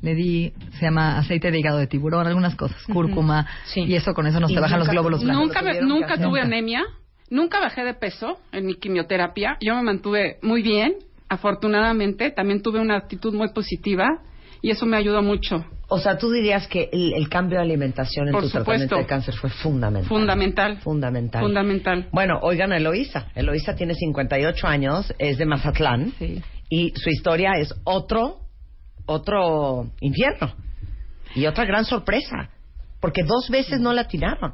le 0.01 0.13
di, 0.15 0.53
se 0.79 0.85
llama 0.85 1.17
aceite 1.17 1.49
de 1.49 1.59
hígado 1.59 1.79
de 1.79 1.87
tiburón, 1.87 2.27
algunas 2.27 2.55
cosas, 2.55 2.77
cúrcuma, 2.93 3.47
y 3.75 3.95
eso 3.95 4.13
con 4.13 4.27
eso 4.27 4.39
nos 4.39 4.51
Y 4.51 4.53
te 4.55 4.59
bajan 4.61 4.79
los 4.79 4.87
glóbulos 4.89 5.23
blancos. 5.23 5.47
Nunca, 5.47 5.61
me- 5.63 5.81
nunca 5.81 6.17
tuve 6.17 6.41
anemia, 6.41 6.83
nunca 7.29 7.59
bajé 7.59 7.83
de 7.83 7.93
peso 7.93 8.39
en 8.51 8.65
mi 8.65 8.75
quimioterapia. 8.75 9.57
Yo 9.61 9.75
me 9.75 9.83
mantuve 9.83 10.37
muy 10.41 10.61
bien, 10.61 10.95
afortunadamente. 11.29 12.31
También 12.31 12.61
tuve 12.61 12.79
una 12.79 12.97
actitud 12.97 13.33
muy 13.33 13.49
positiva 13.53 14.07
y 14.61 14.71
eso 14.71 14.85
me 14.85 14.97
ayudó 14.97 15.21
mucho. 15.21 15.65
O 15.87 15.99
sea, 15.99 16.17
tú 16.17 16.31
dirías 16.31 16.67
que 16.67 16.89
el, 16.91 17.13
el 17.13 17.29
cambio 17.29 17.59
de 17.59 17.63
alimentación 17.65 18.27
en 18.27 18.33
Por 18.33 18.43
tu 18.43 18.49
tratamiento 18.49 18.95
supuesto. 18.95 18.97
de 18.97 19.05
cáncer 19.05 19.35
fue 19.35 19.49
fundamental. 19.51 20.09
Fundamental. 20.09 20.77
Fundamental. 20.79 21.41
Fundamental. 21.43 22.07
Bueno, 22.11 22.39
oigan 22.41 22.71
a 22.71 22.77
Eloísa. 22.77 23.27
Eloísa 23.35 23.75
tiene 23.75 23.93
58 23.93 24.67
años, 24.67 25.13
es 25.19 25.37
de 25.37 25.45
Mazatlán. 25.45 26.13
Y 26.69 26.91
su 26.95 27.09
historia 27.11 27.51
es 27.59 27.71
otro, 27.83 28.39
otro 29.05 29.91
infierno. 30.01 30.55
Y 31.35 31.45
otra 31.45 31.65
gran 31.65 31.85
sorpresa. 31.85 32.49
Porque 32.99 33.21
dos 33.21 33.49
veces 33.51 33.79
no 33.79 33.93
la 33.93 34.07
tiraron. 34.07 34.53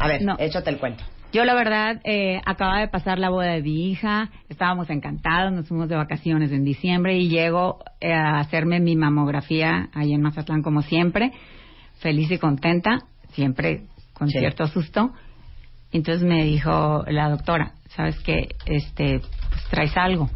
A 0.00 0.08
ver, 0.08 0.22
échate 0.38 0.70
el 0.70 0.78
cuento. 0.78 1.04
Yo 1.32 1.44
la 1.44 1.54
verdad 1.54 2.00
eh, 2.02 2.40
acababa 2.44 2.80
de 2.80 2.88
pasar 2.88 3.20
la 3.20 3.30
boda 3.30 3.52
de 3.52 3.62
mi 3.62 3.88
hija, 3.88 4.30
estábamos 4.48 4.90
encantados, 4.90 5.52
nos 5.52 5.68
fuimos 5.68 5.88
de 5.88 5.94
vacaciones 5.94 6.50
en 6.50 6.64
diciembre 6.64 7.16
y 7.18 7.28
llego 7.28 7.78
eh, 8.00 8.12
a 8.12 8.40
hacerme 8.40 8.80
mi 8.80 8.96
mamografía 8.96 9.90
ahí 9.94 10.12
en 10.12 10.22
Mazatlán 10.22 10.62
como 10.62 10.82
siempre, 10.82 11.30
feliz 12.00 12.32
y 12.32 12.38
contenta, 12.38 13.04
siempre 13.34 13.82
con 14.12 14.28
Sí. 14.28 14.40
cierto 14.40 14.66
susto. 14.66 15.12
Entonces 15.92 16.24
me 16.26 16.44
dijo 16.44 17.04
la 17.06 17.28
doctora, 17.28 17.74
sabes 17.90 18.18
que 18.20 18.48
este 18.66 19.20
pues 19.20 19.64
traes 19.70 19.96
algo. 19.96 20.28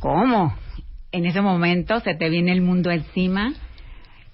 ¿Cómo? 0.00 0.54
En 1.12 1.24
ese 1.24 1.40
momento 1.40 1.98
se 2.00 2.14
te 2.14 2.28
viene 2.28 2.52
el 2.52 2.60
mundo 2.60 2.90
encima. 2.90 3.54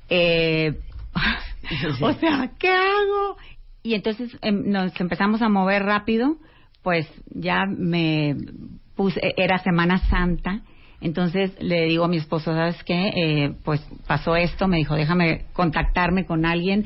Eh, 0.08 0.72
o 2.02 2.12
sea, 2.14 2.50
¿qué 2.58 2.68
hago? 2.68 3.36
Y 3.82 3.94
entonces 3.94 4.36
em, 4.42 4.70
nos 4.70 4.98
empezamos 5.00 5.42
a 5.42 5.48
mover 5.48 5.82
rápido, 5.82 6.36
pues 6.82 7.06
ya 7.26 7.64
me 7.66 8.36
puse, 8.94 9.20
era 9.36 9.58
Semana 9.58 9.98
Santa, 10.08 10.62
entonces 11.00 11.52
le 11.60 11.86
digo 11.86 12.04
a 12.04 12.08
mi 12.08 12.18
esposo, 12.18 12.52
¿sabes 12.54 12.82
qué? 12.84 13.08
Eh, 13.14 13.54
pues 13.64 13.80
pasó 14.06 14.36
esto, 14.36 14.68
me 14.68 14.76
dijo, 14.76 14.94
déjame 14.94 15.46
contactarme 15.54 16.26
con 16.26 16.44
alguien 16.44 16.84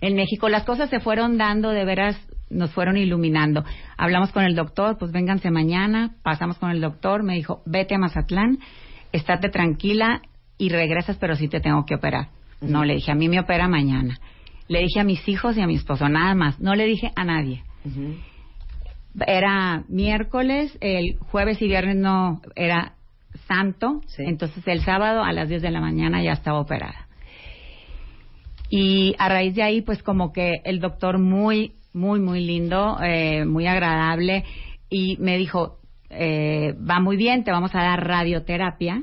en 0.00 0.16
México. 0.16 0.48
Las 0.48 0.64
cosas 0.64 0.90
se 0.90 1.00
fueron 1.00 1.38
dando, 1.38 1.70
de 1.70 1.84
veras, 1.84 2.20
nos 2.50 2.72
fueron 2.72 2.96
iluminando. 2.96 3.64
Hablamos 3.96 4.32
con 4.32 4.42
el 4.42 4.56
doctor, 4.56 4.98
pues 4.98 5.12
vénganse 5.12 5.50
mañana, 5.50 6.16
pasamos 6.24 6.58
con 6.58 6.70
el 6.70 6.80
doctor, 6.80 7.22
me 7.22 7.34
dijo, 7.34 7.62
vete 7.64 7.94
a 7.94 7.98
Mazatlán, 7.98 8.58
estate 9.12 9.48
tranquila 9.48 10.22
y 10.58 10.68
regresas, 10.68 11.16
pero 11.18 11.36
sí 11.36 11.48
te 11.48 11.60
tengo 11.60 11.84
que 11.86 11.94
operar. 11.94 12.28
No, 12.60 12.84
le 12.84 12.94
dije, 12.94 13.12
a 13.12 13.16
mí 13.16 13.28
me 13.28 13.40
opera 13.40 13.68
mañana. 13.68 14.18
Le 14.72 14.80
dije 14.80 15.00
a 15.00 15.04
mis 15.04 15.28
hijos 15.28 15.54
y 15.58 15.60
a 15.60 15.66
mi 15.66 15.74
esposo, 15.74 16.08
nada 16.08 16.34
más. 16.34 16.58
No 16.58 16.74
le 16.74 16.86
dije 16.86 17.12
a 17.14 17.24
nadie. 17.24 17.62
Era 19.26 19.84
miércoles, 19.88 20.78
el 20.80 21.18
jueves 21.18 21.60
y 21.60 21.68
viernes 21.68 21.96
no, 21.96 22.40
era 22.56 22.94
santo. 23.46 24.00
Entonces 24.16 24.66
el 24.66 24.80
sábado 24.80 25.24
a 25.24 25.32
las 25.34 25.50
10 25.50 25.60
de 25.60 25.70
la 25.70 25.82
mañana 25.82 26.22
ya 26.22 26.32
estaba 26.32 26.58
operada. 26.58 27.06
Y 28.70 29.14
a 29.18 29.28
raíz 29.28 29.54
de 29.54 29.62
ahí, 29.62 29.82
pues 29.82 30.02
como 30.02 30.32
que 30.32 30.62
el 30.64 30.80
doctor 30.80 31.18
muy, 31.18 31.74
muy, 31.92 32.18
muy 32.20 32.40
lindo, 32.42 32.96
eh, 33.02 33.44
muy 33.44 33.66
agradable, 33.66 34.44
y 34.88 35.18
me 35.18 35.36
dijo, 35.36 35.80
eh, 36.08 36.74
va 36.78 36.98
muy 36.98 37.18
bien, 37.18 37.44
te 37.44 37.50
vamos 37.50 37.74
a 37.74 37.82
dar 37.82 38.06
radioterapia, 38.06 39.02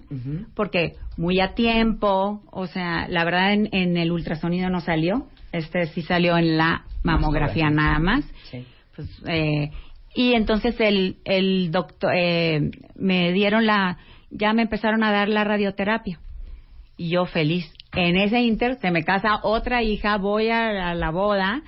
porque 0.55 0.95
muy 1.15 1.39
a 1.39 1.53
tiempo, 1.53 2.41
o 2.51 2.65
sea, 2.65 3.07
la 3.07 3.23
verdad 3.23 3.53
en, 3.53 3.69
en 3.71 3.97
el 3.97 4.11
ultrasonido 4.11 4.71
no 4.71 4.81
salió, 4.81 5.27
este 5.51 5.87
sí 5.87 6.01
salió 6.01 6.37
en 6.37 6.57
la 6.57 6.85
mamografía 7.03 7.69
nada 7.69 7.99
más. 7.99 8.25
Pues, 8.95 9.21
eh, 9.27 9.71
y 10.13 10.33
entonces 10.33 10.75
el, 10.79 11.17
el 11.25 11.71
doctor, 11.71 12.11
eh, 12.15 12.71
me 12.95 13.31
dieron 13.31 13.65
la, 13.65 13.97
ya 14.29 14.53
me 14.53 14.63
empezaron 14.63 15.03
a 15.03 15.11
dar 15.11 15.29
la 15.29 15.43
radioterapia. 15.43 16.19
y 16.97 17.09
yo 17.09 17.25
feliz. 17.25 17.71
En 17.93 18.17
ese 18.17 18.41
inter 18.41 18.77
se 18.79 18.91
me 18.91 19.03
casa 19.03 19.39
otra 19.43 19.81
hija, 19.81 20.17
voy 20.17 20.49
a, 20.49 20.89
a 20.89 20.93
la 20.93 21.09
boda, 21.11 21.61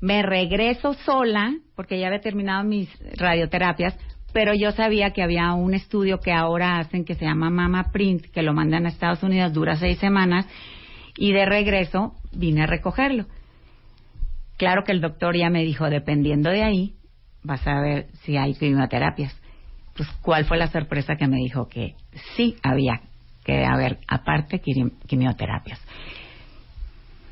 me 0.00 0.22
regreso 0.22 0.94
sola, 0.94 1.54
porque 1.74 1.98
ya 1.98 2.08
había 2.08 2.20
terminado 2.20 2.62
mis 2.64 2.88
radioterapias, 3.16 3.96
pero 4.32 4.54
yo 4.54 4.72
sabía 4.72 5.12
que 5.12 5.22
había 5.22 5.52
un 5.52 5.74
estudio 5.74 6.18
que 6.18 6.32
ahora 6.32 6.78
hacen 6.78 7.04
que 7.04 7.14
se 7.14 7.24
llama 7.24 7.50
Mama 7.50 7.90
Print, 7.92 8.26
que 8.26 8.42
lo 8.42 8.52
mandan 8.52 8.86
a 8.86 8.88
Estados 8.88 9.22
Unidos, 9.22 9.52
dura 9.52 9.76
seis 9.76 9.98
semanas, 9.98 10.46
y 11.16 11.32
de 11.32 11.44
regreso 11.44 12.14
vine 12.32 12.62
a 12.62 12.66
recogerlo. 12.66 13.26
Claro 14.56 14.84
que 14.84 14.92
el 14.92 15.00
doctor 15.00 15.36
ya 15.36 15.50
me 15.50 15.62
dijo, 15.64 15.88
dependiendo 15.90 16.50
de 16.50 16.62
ahí, 16.62 16.94
vas 17.42 17.66
a 17.66 17.80
ver 17.80 18.06
si 18.22 18.36
hay 18.36 18.54
quimioterapias. 18.54 19.34
Pues, 19.96 20.08
¿cuál 20.22 20.44
fue 20.44 20.56
la 20.56 20.68
sorpresa 20.68 21.16
que 21.16 21.26
me 21.26 21.36
dijo? 21.36 21.68
Que 21.68 21.96
sí 22.36 22.56
había 22.62 23.00
que 23.44 23.64
haber, 23.64 23.98
aparte, 24.06 24.62
quimi- 24.62 24.92
quimioterapias. 25.06 25.80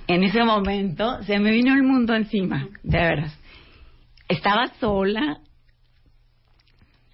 En 0.08 0.24
ese 0.24 0.42
momento 0.42 1.22
se 1.22 1.38
me 1.38 1.52
vino 1.52 1.72
el 1.72 1.84
mundo 1.84 2.14
encima, 2.14 2.68
de 2.82 2.98
veras. 2.98 3.38
Estaba 4.28 4.72
sola, 4.80 5.38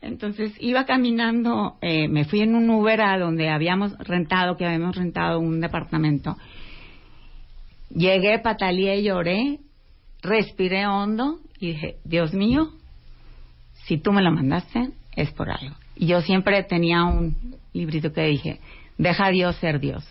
entonces 0.00 0.52
iba 0.60 0.84
caminando, 0.86 1.76
eh, 1.82 2.08
me 2.08 2.24
fui 2.24 2.40
en 2.40 2.54
un 2.54 2.70
Uber 2.70 3.00
a 3.00 3.18
donde 3.18 3.50
habíamos 3.50 3.96
rentado, 3.98 4.56
que 4.56 4.64
habíamos 4.66 4.96
rentado 4.96 5.40
un 5.40 5.60
departamento. 5.60 6.36
Llegué, 7.90 8.38
pataleé, 8.38 9.02
lloré, 9.02 9.60
respiré 10.22 10.86
hondo 10.86 11.38
y 11.58 11.68
dije, 11.68 11.96
Dios 12.04 12.34
mío, 12.34 12.70
si 13.86 13.98
tú 13.98 14.12
me 14.12 14.22
lo 14.22 14.32
mandaste, 14.32 14.90
es 15.14 15.30
por 15.32 15.50
algo. 15.50 15.74
Y 15.94 16.06
yo 16.06 16.20
siempre 16.20 16.62
tenía 16.64 17.04
un 17.04 17.36
librito 17.72 18.12
que 18.12 18.22
dije, 18.22 18.60
deja 18.98 19.26
a 19.26 19.30
Dios 19.30 19.56
ser 19.56 19.80
Dios. 19.80 20.04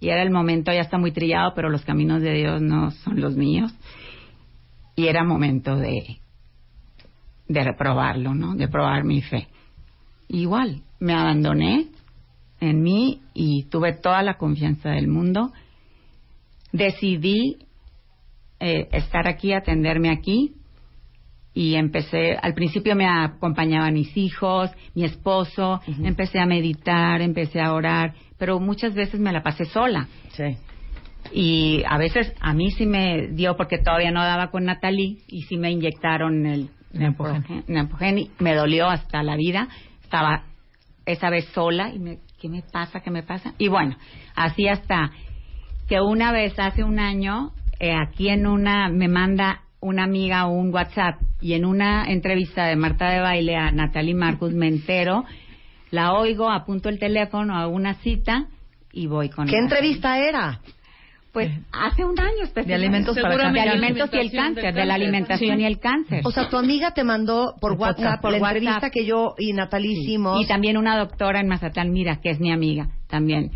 Y 0.00 0.08
era 0.08 0.22
el 0.22 0.30
momento, 0.30 0.72
ya 0.72 0.80
está 0.80 0.98
muy 0.98 1.12
trillado, 1.12 1.52
pero 1.54 1.70
los 1.70 1.84
caminos 1.84 2.22
de 2.22 2.32
Dios 2.32 2.60
no 2.60 2.90
son 2.90 3.20
los 3.20 3.36
míos. 3.36 3.72
Y 4.96 5.06
era 5.06 5.24
momento 5.24 5.76
de, 5.76 6.18
de 7.48 7.64
reprobarlo, 7.64 8.34
¿no? 8.34 8.54
De 8.54 8.68
probar 8.68 9.04
mi 9.04 9.22
fe. 9.22 9.48
Igual, 10.28 10.82
me 10.98 11.14
abandoné 11.14 11.88
en 12.60 12.82
mí 12.82 13.20
y 13.34 13.64
tuve 13.64 13.92
toda 13.92 14.22
la 14.22 14.38
confianza 14.38 14.90
del 14.90 15.08
mundo. 15.08 15.52
Decidí 16.72 17.58
eh, 18.60 18.88
estar 18.92 19.28
aquí, 19.28 19.52
atenderme 19.52 20.10
aquí 20.10 20.54
y 21.54 21.74
empecé, 21.74 22.36
al 22.40 22.54
principio 22.54 22.96
me 22.96 23.06
acompañaban 23.06 23.92
mis 23.92 24.16
hijos, 24.16 24.70
mi 24.94 25.04
esposo, 25.04 25.80
empecé 26.02 26.38
a 26.38 26.46
meditar, 26.46 27.20
empecé 27.20 27.60
a 27.60 27.74
orar, 27.74 28.14
pero 28.38 28.58
muchas 28.58 28.94
veces 28.94 29.20
me 29.20 29.32
la 29.32 29.42
pasé 29.42 29.66
sola. 29.66 30.08
Sí. 30.30 30.56
Y 31.30 31.82
a 31.86 31.98
veces 31.98 32.32
a 32.40 32.54
mí 32.54 32.70
sí 32.70 32.86
me 32.86 33.28
dio 33.28 33.56
porque 33.56 33.78
todavía 33.78 34.10
no 34.10 34.22
daba 34.22 34.50
con 34.50 34.64
Natalie 34.64 35.18
y 35.28 35.42
sí 35.42 35.56
me 35.56 35.70
inyectaron 35.70 36.46
el 36.46 36.70
Neupogen 36.92 38.18
y 38.18 38.30
me 38.38 38.54
dolió 38.54 38.88
hasta 38.88 39.22
la 39.22 39.36
vida. 39.36 39.68
Estaba 40.02 40.44
esa 41.04 41.30
vez 41.30 41.46
sola 41.54 41.90
y 41.94 41.98
me, 41.98 42.18
¿qué 42.40 42.48
me 42.48 42.62
pasa? 42.62 43.00
¿Qué 43.00 43.10
me 43.10 43.22
pasa? 43.22 43.54
Y 43.58 43.68
bueno, 43.68 43.96
así 44.34 44.68
hasta 44.68 45.10
que 45.92 46.00
una 46.00 46.32
vez 46.32 46.58
hace 46.58 46.84
un 46.84 46.98
año 46.98 47.52
eh, 47.78 47.92
aquí 47.92 48.30
en 48.30 48.46
una 48.46 48.88
me 48.88 49.08
manda 49.08 49.60
una 49.78 50.04
amiga 50.04 50.46
un 50.46 50.72
WhatsApp 50.72 51.16
y 51.38 51.52
en 51.52 51.66
una 51.66 52.06
entrevista 52.10 52.64
de 52.64 52.76
Marta 52.76 53.10
de 53.10 53.20
Baile 53.20 53.56
a 53.56 53.70
Natalie 53.72 54.14
Marcus 54.14 54.54
me 54.54 54.68
entero, 54.68 55.26
la 55.90 56.14
oigo, 56.14 56.50
apunto 56.50 56.88
el 56.88 56.98
teléfono 56.98 57.54
a 57.58 57.66
una 57.66 57.92
cita 57.96 58.46
y 58.90 59.06
voy 59.06 59.28
con 59.28 59.44
¿Qué 59.44 59.52
ella. 59.52 59.64
entrevista 59.64 60.18
era? 60.18 60.60
Pues 61.30 61.50
hace 61.72 62.06
un 62.06 62.18
año 62.18 62.42
específicamente. 62.44 62.68
De 62.68 62.74
alimentos 62.74 63.18
para. 63.18 63.52
De 63.52 63.60
alimentos 63.60 64.10
y 64.14 64.16
el 64.16 64.32
cáncer, 64.32 64.72
de 64.74 64.86
la 64.86 64.94
alimentación 64.94 65.56
Sí. 65.58 65.62
y 65.62 65.66
el 65.66 65.78
cáncer. 65.78 66.22
O 66.24 66.30
sea, 66.30 66.48
tu 66.48 66.56
amiga 66.56 66.92
te 66.94 67.04
mandó 67.04 67.54
por 67.60 67.72
WhatsApp 67.72 68.22
por 68.22 68.32
la 68.32 68.38
WhatsApp. 68.38 68.56
entrevista 68.56 68.88
que 68.90 69.04
yo 69.04 69.34
y 69.36 69.52
Natalie 69.52 69.92
hicimos. 69.92 70.40
Y 70.42 70.46
también 70.46 70.78
una 70.78 70.96
doctora 70.96 71.40
en 71.40 71.48
Mazatlán, 71.48 71.92
mira, 71.92 72.16
que 72.22 72.30
es 72.30 72.40
mi 72.40 72.50
amiga 72.50 72.88
también. 73.08 73.50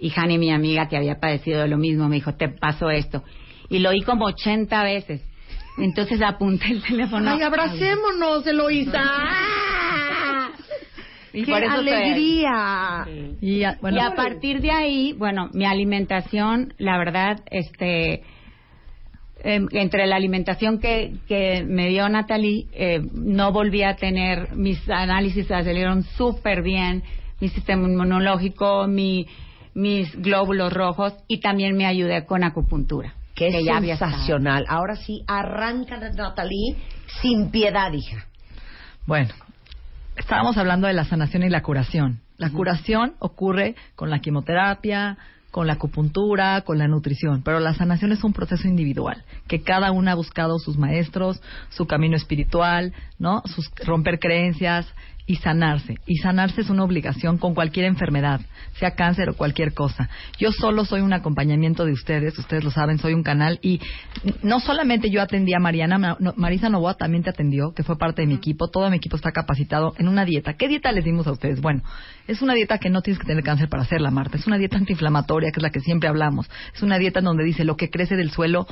Y 0.00 0.12
Hani, 0.16 0.38
mi 0.38 0.50
amiga, 0.50 0.88
que 0.88 0.96
había 0.96 1.20
padecido 1.20 1.60
de 1.60 1.68
lo 1.68 1.76
mismo, 1.76 2.08
me 2.08 2.16
dijo, 2.16 2.34
te 2.34 2.48
pasó 2.48 2.90
esto. 2.90 3.22
Y 3.68 3.80
lo 3.80 3.90
oí 3.90 4.00
como 4.00 4.24
80 4.24 4.82
veces. 4.82 5.22
Entonces 5.78 6.20
apunté 6.22 6.70
el 6.72 6.82
teléfono. 6.82 7.30
Ay, 7.30 7.42
abracémonos, 7.42 8.46
Eloísa. 8.46 9.02
Y 11.32 11.44
¡Qué 11.44 11.52
por 11.52 11.62
eso 11.62 11.74
alegría! 11.74 13.06
Y 13.40 13.62
a, 13.62 13.78
bueno, 13.80 13.98
y 13.98 14.00
a 14.00 14.16
partir 14.16 14.60
de 14.60 14.72
ahí, 14.72 15.12
bueno, 15.12 15.48
mi 15.52 15.64
alimentación, 15.64 16.74
la 16.78 16.98
verdad, 16.98 17.40
este, 17.52 18.24
em, 19.44 19.68
entre 19.70 20.08
la 20.08 20.16
alimentación 20.16 20.80
que, 20.80 21.12
que 21.28 21.64
me 21.64 21.88
dio 21.88 22.08
Natalie, 22.08 22.66
eh, 22.72 23.00
no 23.12 23.52
volví 23.52 23.84
a 23.84 23.94
tener, 23.94 24.56
mis 24.56 24.80
análisis 24.90 25.46
salieron 25.46 26.02
súper 26.02 26.62
bien, 26.62 27.04
mi 27.40 27.48
sistema 27.48 27.86
inmunológico, 27.86 28.88
mi, 28.88 29.28
mis 29.74 30.14
glóbulos 30.20 30.72
rojos 30.72 31.14
y 31.28 31.40
también 31.40 31.76
me 31.76 31.86
ayudé 31.86 32.24
con 32.26 32.44
acupuntura. 32.44 33.14
Qué 33.34 33.50
que 33.50 33.64
ya 33.64 33.76
había 33.76 33.96
sensacional. 33.96 34.64
Ahora 34.68 34.96
sí, 34.96 35.22
arranca 35.26 35.96
Natalie 35.98 36.76
sin 37.22 37.50
piedad, 37.50 37.92
hija. 37.92 38.26
Bueno, 39.06 39.30
estábamos 40.16 40.56
hablando 40.56 40.86
de 40.86 40.92
la 40.92 41.04
sanación 41.04 41.42
y 41.44 41.48
la 41.48 41.62
curación. 41.62 42.20
La 42.36 42.50
curación 42.50 43.14
ocurre 43.18 43.76
con 43.96 44.10
la 44.10 44.20
quimioterapia, 44.20 45.18
con 45.50 45.66
la 45.66 45.74
acupuntura, 45.74 46.62
con 46.62 46.78
la 46.78 46.86
nutrición, 46.86 47.42
pero 47.42 47.60
la 47.60 47.74
sanación 47.74 48.12
es 48.12 48.22
un 48.22 48.32
proceso 48.32 48.68
individual, 48.68 49.24
que 49.48 49.62
cada 49.62 49.90
una 49.90 50.12
ha 50.12 50.14
buscado 50.14 50.58
sus 50.58 50.78
maestros, 50.78 51.42
su 51.70 51.86
camino 51.86 52.16
espiritual, 52.16 52.92
¿no? 53.18 53.42
Sus 53.46 53.70
romper 53.84 54.18
creencias 54.18 54.86
y 55.30 55.36
sanarse. 55.36 55.94
Y 56.06 56.16
sanarse 56.16 56.60
es 56.60 56.70
una 56.70 56.82
obligación 56.82 57.38
con 57.38 57.54
cualquier 57.54 57.86
enfermedad, 57.86 58.40
sea 58.80 58.96
cáncer 58.96 59.30
o 59.30 59.34
cualquier 59.34 59.74
cosa. 59.74 60.10
Yo 60.40 60.50
solo 60.50 60.84
soy 60.84 61.02
un 61.02 61.12
acompañamiento 61.12 61.84
de 61.84 61.92
ustedes, 61.92 62.36
ustedes 62.36 62.64
lo 62.64 62.72
saben, 62.72 62.98
soy 62.98 63.14
un 63.14 63.22
canal 63.22 63.60
y 63.62 63.80
no 64.42 64.58
solamente 64.58 65.08
yo 65.08 65.22
atendí 65.22 65.54
a 65.54 65.60
Mariana, 65.60 66.16
Marisa 66.34 66.68
Novoa 66.68 66.94
también 66.94 67.22
te 67.22 67.30
atendió, 67.30 67.72
que 67.74 67.84
fue 67.84 67.96
parte 67.96 68.22
de 68.22 68.26
mi 68.26 68.34
equipo, 68.34 68.70
todo 68.70 68.90
mi 68.90 68.96
equipo 68.96 69.14
está 69.14 69.30
capacitado 69.30 69.94
en 69.98 70.08
una 70.08 70.24
dieta. 70.24 70.54
¿Qué 70.54 70.66
dieta 70.66 70.90
les 70.90 71.04
dimos 71.04 71.28
a 71.28 71.30
ustedes? 71.30 71.60
Bueno, 71.60 71.84
es 72.26 72.42
una 72.42 72.54
dieta 72.54 72.78
que 72.78 72.90
no 72.90 73.00
tienes 73.00 73.20
que 73.20 73.26
tener 73.28 73.44
cáncer 73.44 73.68
para 73.68 73.84
hacerla, 73.84 74.10
Marta. 74.10 74.36
Es 74.36 74.48
una 74.48 74.58
dieta 74.58 74.78
antiinflamatoria, 74.78 75.52
que 75.52 75.60
es 75.60 75.62
la 75.62 75.70
que 75.70 75.78
siempre 75.78 76.08
hablamos. 76.08 76.50
Es 76.74 76.82
una 76.82 76.98
dieta 76.98 77.20
donde 77.20 77.44
dice 77.44 77.62
lo 77.62 77.76
que 77.76 77.88
crece 77.88 78.16
del 78.16 78.32
suelo, 78.32 78.66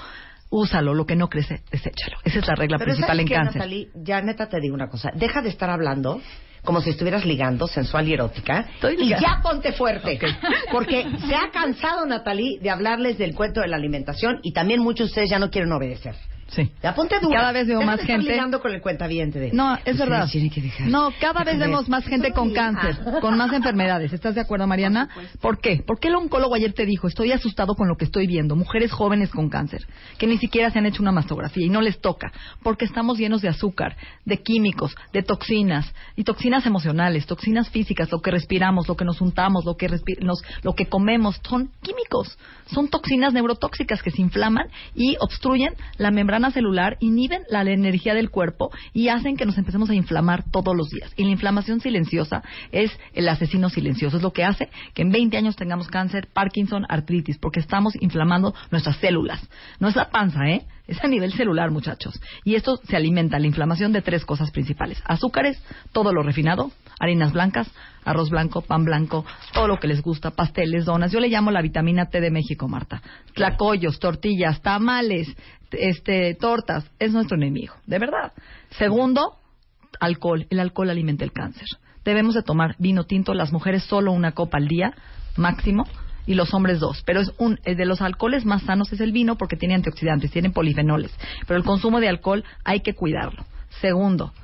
úsalo, 0.51 0.95
lo 0.95 1.07
que 1.07 1.17
no 1.17 1.29
crece, 1.29 1.61
deséchalo. 1.71 2.17
Esa 2.25 2.39
es 2.41 2.49
la 2.49 2.55
regla 2.55 2.79
Pero 2.79 2.87
principal 2.95 3.09
¿sabes 3.11 3.21
en 3.21 3.29
qué, 3.29 3.35
cáncer. 3.35 3.57
Natalie? 3.57 3.89
Ya 3.95 4.21
neta 4.23 4.49
te 4.49 4.61
digo 4.61 4.75
una 4.75 4.89
cosa. 4.89 5.11
Deja 5.15 5.43
de 5.43 5.51
estar 5.51 5.71
hablando 5.71 6.21
como 6.69 6.83
si 6.83 6.91
estuvieras 6.91 7.25
ligando, 7.25 7.67
sensual 7.67 8.07
y 8.09 8.13
erótica. 8.13 8.67
y 8.99 9.09
ya 9.09 9.41
ponte 9.43 9.73
fuerte. 9.73 10.19
Porque 10.71 11.07
se 11.27 11.35
ha 11.35 11.51
cansado 11.51 12.05
Natalie 12.05 12.59
de 12.61 12.69
hablarles 12.69 13.17
del 13.17 13.35
cuento 13.35 13.63
de 13.63 13.69
la 13.69 13.77
alimentación 13.77 14.41
y 14.43 14.53
también 14.53 14.83
muchos 14.83 15.07
de 15.07 15.13
ustedes 15.13 15.31
ya 15.31 15.39
no 15.39 15.51
quieren 15.51 15.73
obedecer. 15.73 16.15
Sí. 16.49 16.71
Ya 16.83 16.95
ponte 16.95 17.19
dura. 17.21 17.41
Cada 17.41 17.53
vez 17.53 17.67
veo 17.69 17.83
más 17.83 18.01
gente- 18.01 18.31
ligando 18.31 18.61
con 18.61 18.73
el 18.73 18.81
cuentaviente 18.81 19.39
de... 19.39 19.53
No, 19.53 19.75
es 19.75 19.81
"Ustedes 19.81 19.99
verdad. 19.99 20.29
tienen 20.31 20.49
que 20.51 20.63
dejar 20.63 20.89
No, 20.89 21.13
cada 21.21 21.45
vez 21.45 21.55
comer". 21.55 21.69
vemos 21.69 21.89
más 21.91 22.05
gente 22.07 22.33
con 22.33 22.53
cáncer, 22.55 22.97
con 23.21 23.37
más 23.37 23.53
enfermedades. 23.53 24.13
¿Estás 24.15 24.35
de 24.35 24.41
acuerdo, 24.41 24.67
Mariana? 24.67 25.11
¿Por 25.43 25.61
qué? 25.61 25.83
Porque 25.87 26.09
el 26.09 26.15
oncólogo 26.15 26.55
ayer 26.55 26.73
te 26.73 26.87
dijo, 26.87 27.07
estoy 27.07 27.33
asustado 27.33 27.75
con 27.75 27.87
lo 27.87 27.97
que 27.97 28.07
estoy 28.07 28.27
viendo, 28.27 28.57
mujeres 28.57 28.93
jóvenes 28.93 29.29
con 29.31 29.51
cáncer, 29.51 29.87
que 30.17 30.27
ni 30.27 30.39
siquiera 30.39 30.71
se 30.71 30.79
han 30.79 30.87
hecho 30.87 31.03
una 31.03 31.13
mastografía 31.13 31.67
y 31.67 31.69
no 31.69 31.83
les 31.83 32.01
toca, 32.01 32.33
porque 32.63 32.87
estamos 32.87 33.19
llenos 33.19 33.43
de 33.43 33.49
azúcar, 33.51 33.97
de 34.25 34.39
químicos, 34.43 34.97
de 35.13 35.23
toxinas, 35.23 35.93
y 36.17 36.25
toxinas 36.25 36.65
emocionales, 36.65 37.27
toxinas 37.27 37.69
físicas, 37.69 38.11
lo 38.11 38.21
que 38.23 38.31
respiramos, 38.31 38.89
lo 38.89 38.97
que 38.97 39.05
nos 39.05 39.21
untamos, 39.21 39.67
lo 39.67 39.77
que, 39.77 39.89
respi- 39.91 40.19
nos- 40.21 40.43
lo 40.63 40.73
que 40.75 40.87
comemos, 40.87 41.39
son 41.47 41.71
químicos, 41.83 42.39
son 42.73 42.89
toxinas 42.89 43.33
neurotóxicas 43.33 44.03
que 44.03 44.11
se 44.11 44.23
inflaman 44.23 44.69
y 44.95 45.17
obstruyen 45.21 45.75
la 45.97 46.11
membrana 46.11 46.51
celular, 46.51 46.97
inhiben 47.01 47.43
la, 47.51 47.63
energía 47.69 48.15
del 48.15 48.31
cuerpo 48.31 48.71
y 48.93 49.09
hacen 49.09 49.37
que 49.37 49.45
nos 49.45 49.59
empecemos 49.59 49.91
a 49.91 49.95
inflamar 49.95 50.45
todos 50.51 50.75
los 50.77 50.89
días. 50.89 51.13
Y 51.17 51.25
la 51.25 51.31
inflamación 51.31 51.81
silenciosa 51.81 52.43
es 52.73 52.91
el 53.13 53.29
asesino 53.29 53.69
silencioso, 53.69 54.17
es 54.17 54.23
lo 54.23 54.33
que 54.33 54.45
hace 54.45 54.71
que 54.95 55.03
en 55.03 55.11
20 55.11 55.37
años 55.37 55.57
tengamos 55.57 55.89
cáncer, 55.89 56.29
Parkinson, 56.33 56.87
artritis, 56.89 57.39
porque 57.39 57.61
estamos 57.61 57.95
inflamando 58.01 58.55
nuestras 58.71 58.97
células. 58.97 59.47
No 59.81 59.89
es 59.89 59.97
la 59.97 60.11
panza, 60.11 60.49
¿eh? 60.49 60.67
Es 60.89 61.05
a 61.05 61.07
nivel 61.07 61.35
celular, 61.35 61.71
muchachos. 61.71 62.19
Y 62.45 62.55
esto 62.55 62.79
se 62.79 62.97
alimenta, 62.97 63.39
la 63.39 63.47
inflamación, 63.47 63.93
de 63.93 64.01
tres 64.01 64.25
cosas 64.25 64.51
principales. 64.51 65.03
Azúcares, 65.05 65.63
todo 65.93 66.15
lo 66.15 66.23
refinado, 66.23 66.73
harinas 66.99 67.35
blancas, 67.35 67.71
arroz 68.07 68.31
blanco, 68.31 68.63
pan 68.63 68.87
blanco, 68.87 69.27
todo 69.53 69.69
lo 69.69 69.79
que 69.79 69.87
les 69.87 70.01
gusta, 70.01 70.31
pasteles, 70.31 70.87
donas. 70.87 71.13
Yo 71.13 71.21
le 71.21 71.29
llamo 71.29 71.51
la 71.51 71.61
vitamina 71.61 72.07
T 72.07 72.23
de 72.23 72.31
México, 72.31 72.69
Marta. 72.69 73.03
Tlacoyos, 73.35 73.99
tortillas, 73.99 74.63
tamales, 74.63 75.29
este, 75.73 76.35
tortas. 76.35 76.91
Es 76.99 77.13
nuestro 77.13 77.37
enemigo, 77.37 77.75
de 77.87 77.99
verdad. 77.99 78.33
Segundo, 78.71 79.37
alcohol. 80.01 80.47
El 80.49 80.59
alcohol 80.59 80.89
alimenta 80.89 81.23
el 81.23 81.33
cáncer. 81.33 81.69
Debemos 82.03 82.35
de 82.35 82.43
tomar 82.43 82.77
vino 82.79 83.05
tinto, 83.05 83.35
las 83.35 83.53
mujeres 83.53 83.85
solo 83.85 84.13
una 84.13 84.33
copa 84.33 84.57
al 84.57 84.69
día 84.69 84.95
máximo 85.37 85.85
y 86.29 86.35
los 86.35 86.53
hombres 86.53 86.79
dos. 86.79 87.03
Pero 87.07 87.21
es 87.21 87.33
un 87.39 87.59
de 87.65 87.87
los 87.87 88.03
alcoholes 88.03 88.45
más 88.45 88.63
sanos 88.63 88.93
es 88.93 89.01
el 89.01 89.13
vino 89.13 89.37
porque 89.37 89.57
tiene 89.57 89.75
antioxidantes, 89.75 90.31
tiene 90.31 90.51
polifenoles. 90.51 91.11
Pero 91.47 91.59
el 91.59 91.65
consumo 91.65 92.01
de 92.01 92.09
alcohol 92.09 92.45
hay 92.65 92.81
que 92.81 92.93
cuidarlo. 92.93 93.47
Segundo, 93.81 94.35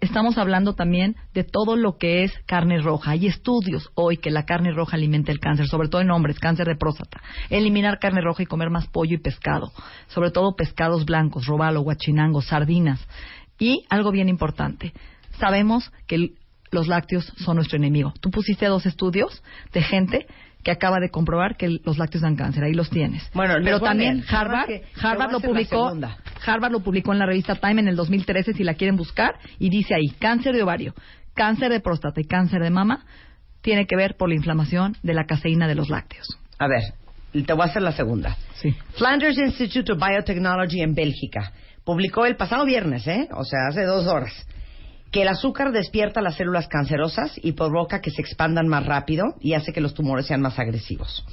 estamos 0.00 0.38
hablando 0.38 0.72
también 0.72 1.14
de 1.34 1.44
todo 1.44 1.76
lo 1.76 1.98
que 1.98 2.24
es 2.24 2.32
carne 2.46 2.80
roja. 2.80 3.10
Hay 3.10 3.26
estudios 3.26 3.90
hoy 3.94 4.16
que 4.16 4.30
la 4.30 4.46
carne 4.46 4.72
roja 4.72 4.96
alimenta 4.96 5.30
el 5.30 5.38
cáncer, 5.38 5.66
sobre 5.66 5.88
todo 5.88 6.00
en 6.00 6.10
hombres, 6.10 6.38
cáncer 6.38 6.68
de 6.68 6.76
próstata. 6.76 7.20
Eliminar 7.50 7.98
carne 7.98 8.22
roja 8.22 8.42
y 8.42 8.46
comer 8.46 8.70
más 8.70 8.86
pollo 8.86 9.14
y 9.14 9.18
pescado, 9.18 9.70
sobre 10.06 10.30
todo 10.30 10.56
pescados 10.56 11.04
blancos, 11.04 11.44
robalo, 11.44 11.82
guachinango, 11.82 12.40
sardinas. 12.40 13.06
Y 13.58 13.84
algo 13.90 14.10
bien 14.10 14.30
importante, 14.30 14.94
sabemos 15.38 15.92
que 16.06 16.32
los 16.70 16.88
lácteos 16.88 17.30
son 17.36 17.56
nuestro 17.56 17.76
enemigo. 17.76 18.14
Tú 18.20 18.30
pusiste 18.30 18.66
dos 18.66 18.86
estudios 18.86 19.42
de 19.74 19.82
gente 19.82 20.26
que 20.66 20.72
acaba 20.72 20.98
de 20.98 21.10
comprobar 21.10 21.56
que 21.56 21.78
los 21.84 21.96
lácteos 21.96 22.22
dan 22.22 22.34
cáncer. 22.34 22.64
Ahí 22.64 22.72
los 22.74 22.90
tienes. 22.90 23.22
Bueno, 23.34 23.54
pero 23.62 23.78
también 23.78 24.24
Harvard, 24.28 24.66
que- 24.66 24.82
Harvard 25.00 25.30
lo 25.30 25.38
publicó. 25.38 25.96
Harvard 26.44 26.72
lo 26.72 26.80
publicó 26.80 27.12
en 27.12 27.20
la 27.20 27.26
revista 27.26 27.54
Time 27.54 27.82
en 27.82 27.86
el 27.86 27.94
2013, 27.94 28.52
si 28.52 28.64
la 28.64 28.74
quieren 28.74 28.96
buscar, 28.96 29.36
y 29.60 29.68
dice 29.70 29.94
ahí, 29.94 30.08
cáncer 30.18 30.56
de 30.56 30.64
ovario, 30.64 30.92
cáncer 31.34 31.70
de 31.70 31.78
próstata 31.78 32.20
y 32.20 32.24
cáncer 32.24 32.62
de 32.62 32.70
mama 32.70 33.04
tiene 33.60 33.86
que 33.86 33.94
ver 33.94 34.16
por 34.16 34.28
la 34.28 34.34
inflamación 34.34 34.96
de 35.04 35.14
la 35.14 35.24
caseína 35.26 35.68
de 35.68 35.76
los 35.76 35.88
lácteos. 35.88 36.26
A 36.58 36.66
ver, 36.66 36.82
te 37.44 37.52
voy 37.52 37.62
a 37.62 37.66
hacer 37.66 37.82
la 37.82 37.92
segunda. 37.92 38.36
Sí. 38.56 38.74
Flanders 38.96 39.38
Institute 39.38 39.92
of 39.92 40.00
Biotechnology 40.04 40.80
en 40.80 40.94
Bélgica 40.94 41.52
publicó 41.84 42.26
el 42.26 42.34
pasado 42.34 42.64
viernes, 42.64 43.06
¿eh? 43.06 43.28
o 43.32 43.44
sea, 43.44 43.68
hace 43.68 43.84
dos 43.84 44.08
horas, 44.08 44.32
que 45.16 45.22
el 45.22 45.28
azúcar 45.28 45.72
despierta 45.72 46.20
las 46.20 46.36
células 46.36 46.68
cancerosas 46.68 47.32
y 47.42 47.52
provoca 47.52 48.02
que 48.02 48.10
se 48.10 48.20
expandan 48.20 48.68
más 48.68 48.84
rápido 48.84 49.24
y 49.40 49.54
hace 49.54 49.72
que 49.72 49.80
los 49.80 49.94
tumores 49.94 50.26
sean 50.26 50.42
más 50.42 50.58
agresivos. 50.58 51.24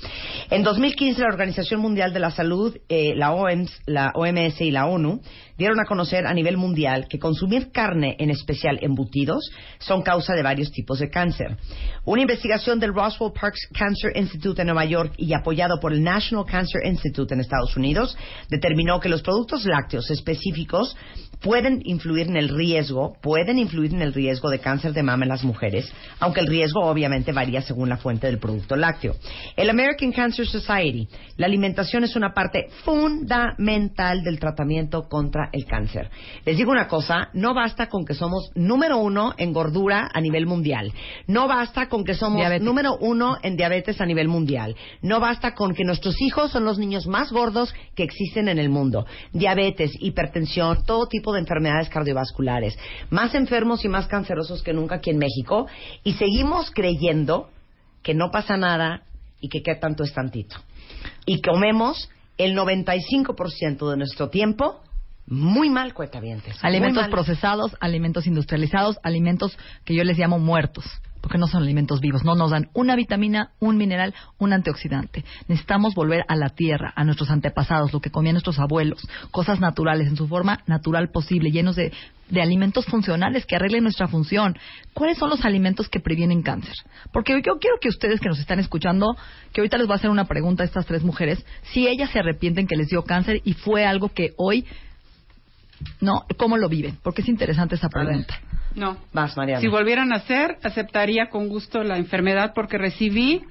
En 0.50 0.64
2015, 0.64 1.22
la 1.22 1.28
Organización 1.28 1.82
Mundial 1.82 2.14
de 2.14 2.22
la 2.22 2.32
Salud, 2.32 2.78
eh, 2.88 3.14
la, 3.14 3.34
OMS, 3.34 3.82
la 3.86 4.14
OMS 4.16 4.62
y 4.62 4.72
la 4.72 4.86
ONU 4.86 5.20
dieron 5.58 5.82
a 5.82 5.86
conocer 5.86 6.26
a 6.26 6.34
nivel 6.34 6.56
mundial 6.56 7.08
que 7.10 7.20
consumir 7.20 7.74
carne, 7.74 8.16
en 8.20 8.30
especial 8.30 8.80
embutidos, 8.82 9.52
son 9.80 10.02
causa 10.02 10.34
de 10.34 10.44
varios 10.44 10.72
tipos 10.72 11.00
de 11.00 11.10
cáncer. 11.10 11.58
Una 12.06 12.22
investigación 12.22 12.80
del 12.80 12.94
Roswell 12.94 13.34
Parks 13.34 13.68
Cancer 13.78 14.14
Institute 14.16 14.62
en 14.62 14.68
Nueva 14.68 14.86
York 14.86 15.14
y 15.18 15.34
apoyado 15.34 15.82
por 15.82 15.92
el 15.92 16.02
National 16.02 16.46
Cancer 16.46 16.86
Institute 16.86 17.34
en 17.34 17.42
Estados 17.42 17.76
Unidos 17.76 18.18
determinó 18.50 19.02
que 19.02 19.10
los 19.10 19.22
productos 19.22 19.66
lácteos 19.66 20.10
específicos 20.10 20.96
pueden 21.42 21.82
influir 21.86 22.28
en 22.28 22.38
el 22.38 22.50
riesgo, 22.50 23.16
pueden 23.22 23.58
influir 23.58 23.94
en 23.94 24.02
el 24.02 24.14
riesgo 24.14 24.50
de 24.50 24.60
cáncer 24.60 24.94
de 24.94 25.04
mama 25.04 25.26
en 25.26 25.30
las 25.30 25.44
mujeres, 25.44 25.92
aunque 26.20 26.40
el 26.40 26.48
riesgo 26.48 26.82
obviamente 26.82 27.32
varía 27.32 27.62
según 27.62 27.90
la 27.90 27.98
fuente 27.98 28.28
del 28.28 28.40
producto 28.40 28.76
lácteo. 28.76 29.16
El 29.56 29.70
American 29.70 30.12
Cancer 30.12 30.48
Society, 30.48 31.08
la 31.38 31.46
alimentación 31.46 32.04
es 32.04 32.16
una 32.16 32.34
parte 32.34 32.68
fundamental 32.84 34.24
del 34.24 34.40
tratamiento 34.40 35.04
contra 35.10 35.50
el 35.52 35.66
cáncer. 35.66 36.10
Les 36.46 36.58
digo 36.58 36.72
una 36.72 36.88
cosa, 36.88 37.30
no 37.34 37.54
basta 37.54 37.88
con 37.88 38.06
que 38.06 38.14
somos 38.14 38.52
número 38.56 38.98
uno 38.98 39.34
en 39.38 39.54
gordura 39.54 40.10
a 40.14 40.22
nivel 40.22 40.46
mundial, 40.46 40.92
no 41.28 41.48
basta 41.48 41.88
con 41.88 42.04
que 42.04 42.14
somos 42.14 42.40
Diabetes. 42.40 42.66
número 42.66 42.98
uno 43.00 43.38
en 43.42 43.58
diabetes 43.58 44.02
a 44.02 44.06
nivel 44.06 44.28
mundial, 44.28 44.76
no 45.02 45.20
basta 45.20 45.54
con 45.54 45.74
que 45.74 45.84
nuestros 45.84 46.22
hijos 46.22 46.52
son 46.52 46.66
los 46.66 46.78
niños 46.78 47.08
más 47.08 47.32
gordos 47.32 47.74
que 47.96 48.04
existen 48.04 48.48
en 48.48 48.60
el 48.60 48.70
mundo, 48.70 49.06
diabetes, 49.32 49.92
hipertensión, 50.00 50.84
todo 50.86 51.08
tipo 51.08 51.23
de 51.32 51.40
enfermedades 51.40 51.90
cardiovasculares, 51.90 52.78
más 53.10 53.36
enfermos 53.36 53.86
y 53.86 53.88
más 53.88 54.08
cancerosos 54.08 54.64
que 54.64 54.74
nunca 54.74 54.96
aquí 54.96 55.12
en 55.12 55.20
México, 55.20 55.68
y 56.04 56.14
seguimos 56.14 56.72
creyendo 56.72 57.50
que 58.02 58.14
no 58.14 58.32
pasa 58.32 58.58
nada 58.58 59.04
y 59.40 59.50
que 59.50 59.62
qué 59.62 59.76
tanto 59.76 60.04
es 60.04 60.14
tantito. 60.14 60.58
Y 61.26 61.42
comemos 61.42 62.10
el 62.38 62.58
95% 62.58 63.90
de 63.90 63.98
nuestro 63.98 64.30
tiempo 64.30 64.82
muy 65.26 65.70
mal, 65.70 65.94
cuetavientes. 65.94 66.62
muy 66.62 66.70
Alimentos 66.70 67.08
procesados, 67.08 67.78
alimentos 67.80 68.28
industrializados, 68.28 69.00
alimentos 69.04 69.58
que 69.86 69.96
yo 69.96 70.04
les 70.04 70.18
llamo 70.18 70.38
muertos, 70.38 70.86
porque 71.24 71.38
no 71.38 71.48
son 71.48 71.64
alimentos 71.64 72.02
vivos, 72.02 72.26
no 72.26 72.36
nos 72.36 72.52
dan 72.52 72.70
una 72.74 72.98
vitamina, 72.98 73.52
un 73.62 73.78
mineral, 73.78 74.14
un 74.40 74.52
antioxidante. 74.52 75.24
Necesitamos 75.48 75.96
volver 75.96 76.26
a 76.28 76.36
la 76.36 76.50
tierra, 76.50 76.92
a 76.98 77.06
nuestros 77.06 77.30
antepasados, 77.30 77.94
lo 77.94 78.02
que 78.02 78.12
comían 78.12 78.34
nuestros 78.34 78.60
abuelos, 78.60 79.08
cosas 79.32 79.62
naturales, 79.62 80.10
en 80.10 80.18
su 80.18 80.28
forma 80.28 80.60
natural 80.68 81.12
posible, 81.12 81.50
llenos 81.50 81.78
de, 81.78 81.94
de 82.30 82.42
alimentos 82.42 82.86
funcionales 82.86 83.46
que 83.46 83.56
arreglen 83.56 83.84
nuestra 83.84 84.10
función. 84.10 84.58
¿Cuáles 84.94 85.18
son 85.18 85.30
los 85.30 85.46
alimentos 85.46 85.88
que 85.88 86.02
previenen 86.02 86.42
cáncer? 86.42 86.76
Porque 87.14 87.42
yo 87.42 87.58
quiero 87.58 87.78
que 87.80 87.88
ustedes 87.88 88.20
que 88.20 88.28
nos 88.28 88.40
están 88.40 88.60
escuchando, 88.60 89.16
que 89.54 89.62
ahorita 89.62 89.78
les 89.78 89.88
voy 89.88 89.94
a 89.94 89.98
hacer 90.00 90.10
una 90.10 90.26
pregunta 90.26 90.64
a 90.64 90.66
estas 90.66 90.86
tres 90.86 91.04
mujeres, 91.04 91.46
si 91.72 91.88
ellas 91.88 92.10
se 92.10 92.20
arrepienten 92.20 92.68
que 92.68 92.76
les 92.76 92.90
dio 92.90 93.06
cáncer 93.06 93.40
y 93.46 93.54
fue 93.54 93.86
algo 93.86 94.10
que 94.10 94.34
hoy 94.36 94.66
no, 96.02 96.26
¿cómo 96.38 96.58
lo 96.58 96.70
viven? 96.70 96.98
Porque 97.04 97.22
es 97.22 97.30
interesante 97.30 97.76
esa 97.76 97.90
pregunta. 97.90 98.40
No. 98.76 98.98
Vas, 99.14 99.38
Mariana. 99.38 99.62
Si 99.62 99.68
volvieran 99.68 100.12
a 100.14 100.18
hacer, 100.18 100.58
aceptaría 100.64 101.30
con 101.30 101.48
gusto 101.48 101.84
la 101.84 101.98
enfermedad 101.98 102.54
porque 102.56 102.78
recibí 102.78 103.42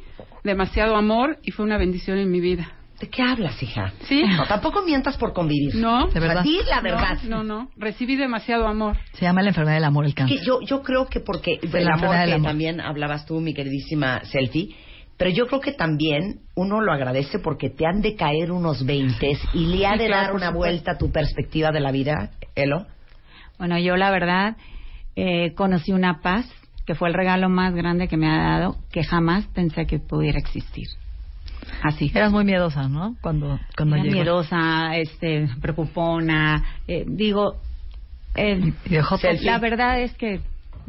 demasiado 0.45 0.97
amor 0.97 1.39
y 1.43 1.53
fue 1.53 1.65
una 1.65 1.79
bendición 1.79 2.19
en 2.19 2.31
mi 2.31 2.41
vida. 2.41 2.73
¿De 3.01 3.09
qué 3.09 3.23
hablas, 3.23 3.61
hija? 3.63 3.93
Sí. 4.05 4.23
No, 4.23 4.45
tampoco 4.47 4.83
mientas 4.83 5.17
por 5.17 5.33
convivir. 5.33 5.75
No. 5.75 6.07
De 6.07 6.21
verdad. 6.21 6.45
Di 6.45 6.59
la 6.69 6.81
verdad. 6.81 7.19
No, 7.25 7.43
no, 7.43 7.63
no. 7.63 7.71
Recibí 7.77 8.15
demasiado 8.17 8.67
amor. 8.69 8.97
Se 9.15 9.23
llama 9.25 9.43
la 9.43 9.49
enfermedad 9.49 9.75
del 9.77 9.85
amor 9.85 10.05
el 10.07 10.15
cáncer. 10.15 10.39
Que 10.39 10.45
yo, 10.45 10.61
yo 10.61 10.83
creo 10.83 11.07
que 11.09 11.19
porque 11.21 11.59
De 11.61 11.79
el 11.81 11.85
la 11.85 11.95
amor 11.95 12.17
del 12.17 12.33
amor. 12.35 12.47
también 12.49 12.81
hablabas 12.81 13.27
tú, 13.27 13.41
mi 13.41 13.55
queridísima 13.55 14.25
Selfie, 14.25 14.77
pero 15.23 15.37
yo 15.37 15.47
creo 15.47 15.61
que 15.61 15.73
también 15.73 16.41
uno 16.57 16.81
lo 16.81 16.93
agradece 16.93 17.39
porque 17.39 17.71
te 17.71 17.87
han 17.87 18.01
de 18.03 18.17
caer 18.17 18.51
unos 18.51 18.85
veintes 18.85 19.39
y 19.55 19.67
le 19.67 19.87
ha 19.87 19.93
Sí, 19.93 19.99
de 20.01 20.07
claro, 20.07 20.27
dar 20.27 20.35
una 20.35 20.51
vuelta 20.51 20.93
a 20.93 20.99
tu 20.99 21.13
perspectiva 21.13 21.71
de 21.71 21.79
la 21.79 21.93
vida, 21.93 22.31
Elo. 22.57 22.87
Bueno, 23.57 23.79
yo 23.79 23.97
la 23.97 24.11
verdad 24.11 24.57
eh, 25.15 25.55
conocí 25.55 25.93
una 25.93 26.21
paz 26.23 26.51
que 26.87 26.97
fue 26.97 27.09
el 27.09 27.15
regalo 27.15 27.49
más 27.49 27.73
grande 27.73 28.09
que 28.09 28.17
me 28.17 28.29
ha 28.29 28.37
dado, 28.59 28.77
que 28.91 29.05
jamás 29.05 29.47
pensé 29.55 29.87
que 29.87 30.01
pudiera 30.01 30.41
existir. 30.41 30.89
Así. 31.85 32.11
Eras 32.13 32.33
muy 32.33 32.45
miedosa, 32.45 32.89
¿no? 32.89 33.15
Cuando, 33.21 33.61
cuando 33.77 33.95
Era 33.95 34.05
llegó. 34.05 34.17
miedosa, 34.17 34.97
este, 34.97 35.49
preocupona. 35.61 36.65
eh, 36.89 37.05
digo, 37.07 37.61
eh, 38.35 38.59
Y 38.85 38.91
dejó 38.91 39.19
todo. 39.19 39.31
la 39.43 39.59
verdad 39.59 40.01
es 40.01 40.13
que 40.15 40.41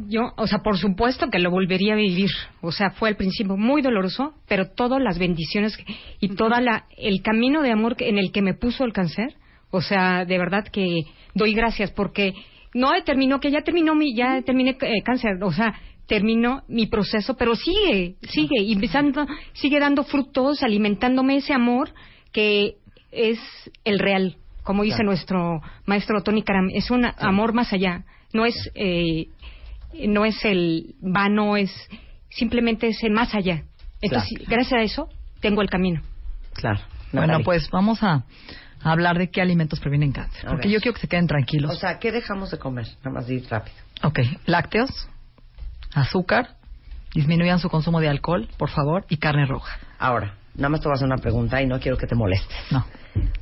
Yo, 0.08 0.32
o 0.36 0.46
sea, 0.46 0.58
por 0.58 0.76
supuesto 0.78 1.28
que 1.30 1.38
lo 1.38 1.50
volvería 1.50 1.92
a 1.94 1.96
vivir. 1.96 2.30
O 2.60 2.72
sea, 2.72 2.90
fue 2.90 3.08
al 3.08 3.16
principio 3.16 3.56
muy 3.56 3.80
doloroso, 3.82 4.34
pero 4.48 4.70
todas 4.70 5.00
las 5.00 5.18
bendiciones 5.18 5.76
que- 5.76 5.84
y 6.20 6.28
toda 6.34 6.60
la 6.60 6.86
el 6.96 7.22
camino 7.22 7.62
de 7.62 7.70
amor 7.70 7.96
que- 7.96 8.08
en 8.08 8.18
el 8.18 8.32
que 8.32 8.42
me 8.42 8.54
puso 8.54 8.84
el 8.84 8.92
cáncer, 8.92 9.34
o 9.70 9.80
sea, 9.80 10.24
de 10.24 10.38
verdad 10.38 10.64
que 10.68 11.02
doy 11.34 11.54
gracias 11.54 11.90
porque 11.92 12.34
no 12.74 12.90
terminó 13.04 13.38
que 13.38 13.50
ya 13.52 13.62
terminó 13.62 13.94
mi 13.94 14.14
ya 14.14 14.42
terminé 14.42 14.76
eh, 14.80 15.02
cáncer, 15.04 15.42
o 15.42 15.52
sea, 15.52 15.74
terminó 16.06 16.62
mi 16.68 16.86
proceso, 16.86 17.36
pero 17.36 17.54
sigue, 17.54 18.16
sigue 18.22 18.60
y 18.62 18.72
empezando 18.72 19.26
sigue 19.54 19.78
dando 19.80 20.02
frutos, 20.04 20.62
alimentándome 20.62 21.36
ese 21.36 21.52
amor 21.54 21.90
que 22.32 22.74
es 23.12 23.38
el 23.84 23.98
real, 24.00 24.36
como 24.64 24.82
dice 24.82 24.96
Claro. 24.96 25.10
nuestro 25.10 25.60
maestro 25.86 26.22
Tony 26.22 26.42
Karam, 26.42 26.68
es 26.74 26.90
un 26.90 27.04
amor 27.18 27.52
más 27.54 27.72
allá, 27.72 28.04
no 28.32 28.44
es 28.44 28.54
eh, 28.74 29.28
no 30.08 30.24
es 30.24 30.44
el 30.44 30.94
vano, 31.00 31.56
es 31.56 31.70
simplemente 32.30 32.88
es 32.88 33.02
el 33.02 33.12
más 33.12 33.34
allá. 33.34 33.62
Entonces, 34.00 34.46
gracias 34.48 34.72
a 34.80 34.82
eso, 34.82 35.08
tengo 35.40 35.62
el 35.62 35.70
camino. 35.70 36.02
Claro. 36.54 36.80
Bueno, 37.12 37.40
pues 37.44 37.70
vamos 37.70 38.02
a, 38.02 38.24
a 38.82 38.92
hablar 38.92 39.18
de 39.18 39.30
qué 39.30 39.40
alimentos 39.40 39.80
previenen 39.80 40.12
cáncer. 40.12 40.46
A 40.46 40.50
Porque 40.50 40.68
ver. 40.68 40.74
yo 40.74 40.80
quiero 40.80 40.94
que 40.94 41.00
se 41.00 41.08
queden 41.08 41.26
tranquilos. 41.26 41.70
O 41.70 41.76
sea, 41.76 41.98
¿qué 41.98 42.10
dejamos 42.12 42.50
de 42.50 42.58
comer? 42.58 42.86
Nada 42.98 43.10
más 43.10 43.26
de 43.26 43.34
ir 43.34 43.46
rápido. 43.48 43.76
Ok, 44.02 44.18
lácteos, 44.46 44.90
azúcar, 45.94 46.56
disminuyan 47.14 47.60
su 47.60 47.68
consumo 47.70 48.00
de 48.00 48.08
alcohol, 48.08 48.48
por 48.58 48.70
favor, 48.70 49.06
y 49.08 49.16
carne 49.18 49.46
roja. 49.46 49.78
Ahora, 49.98 50.34
nada 50.54 50.68
más 50.70 50.80
te 50.80 50.88
voy 50.88 50.94
a 50.94 50.96
hacer 50.96 51.06
una 51.06 51.18
pregunta 51.18 51.62
y 51.62 51.66
no 51.66 51.78
quiero 51.78 51.96
que 51.96 52.06
te 52.06 52.14
molestes. 52.14 52.56
No. 52.70 52.84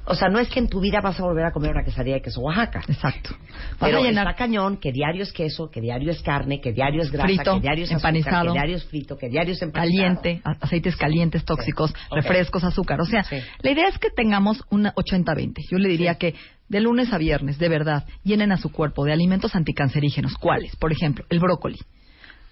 O 0.05 0.15
sea, 0.15 0.29
no 0.29 0.39
es 0.39 0.49
que 0.49 0.59
en 0.59 0.69
tu 0.69 0.81
vida 0.81 1.01
vas 1.03 1.19
a 1.19 1.23
volver 1.23 1.45
a 1.45 1.53
comer 1.53 1.71
una 1.71 1.85
quesadilla 1.85 2.17
de 2.17 2.23
queso 2.23 2.41
Oaxaca. 2.41 2.83
Exacto. 2.89 3.31
Vas 3.41 3.77
Pero 3.81 3.99
a 3.99 4.03
llenar- 4.03 4.27
está 4.29 4.37
cañón 4.37 4.77
que 4.79 4.93
diario 4.93 5.23
es 5.23 5.33
queso, 5.33 5.71
que 5.71 5.81
diario 5.81 6.11
es 6.11 6.21
carne, 6.23 6.61
que 6.61 6.73
diario 6.73 7.03
es 7.03 7.11
grasa, 7.11 7.27
Frito, 7.29 7.55
que 7.55 7.61
diario 7.61 7.85
es 7.85 7.93
azúcar, 7.93 8.11
empanizado. 8.17 8.47
que 8.47 8.53
diario 8.53 8.77
es 8.77 8.85
frito, 8.85 9.17
que 9.17 9.29
diario 9.29 9.53
es 9.55 9.63
empanizado. 9.63 10.21
caliente, 10.21 10.43
aceites 10.61 10.97
calientes, 10.97 11.45
tóxicos, 11.45 11.95
refrescos, 12.11 12.65
azúcar. 12.65 13.01
O 13.01 13.05
sea, 13.07 13.25
la 13.63 13.71
idea 13.71 13.89
es 13.89 13.99
que 13.99 14.11
tengamos 14.11 14.63
una 14.71 14.93
80-20. 14.95 15.63
Yo 15.71 15.79
le 15.79 15.89
diría 15.89 16.17
que 16.17 16.35
de 16.69 16.81
lunes 16.81 17.13
a 17.13 17.19
viernes, 17.19 17.59
de 17.59 17.69
verdad, 17.69 18.05
llenen 18.25 18.51
a 18.53 18.57
su 18.57 18.71
cuerpo 18.73 19.05
de 19.05 19.13
alimentos 19.13 19.55
anticancerígenos. 19.55 20.35
¿Cuáles? 20.39 20.75
Por 20.77 20.93
ejemplo, 20.93 21.25
el 21.31 21.39
brócoli, 21.39 21.79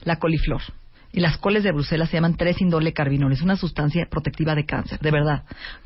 la 0.04 0.16
coliflor. 0.16 0.62
Y 1.12 1.20
las 1.20 1.38
coles 1.38 1.64
de 1.64 1.72
Bruselas 1.72 2.08
se 2.08 2.16
llaman 2.16 2.36
3 2.36 2.60
indole 2.60 2.92
carbinoles, 2.92 3.42
una 3.42 3.56
sustancia 3.56 4.06
protectiva 4.10 4.54
de 4.54 4.64
cáncer, 4.64 5.00
de 5.00 5.10
verdad. 5.10 5.44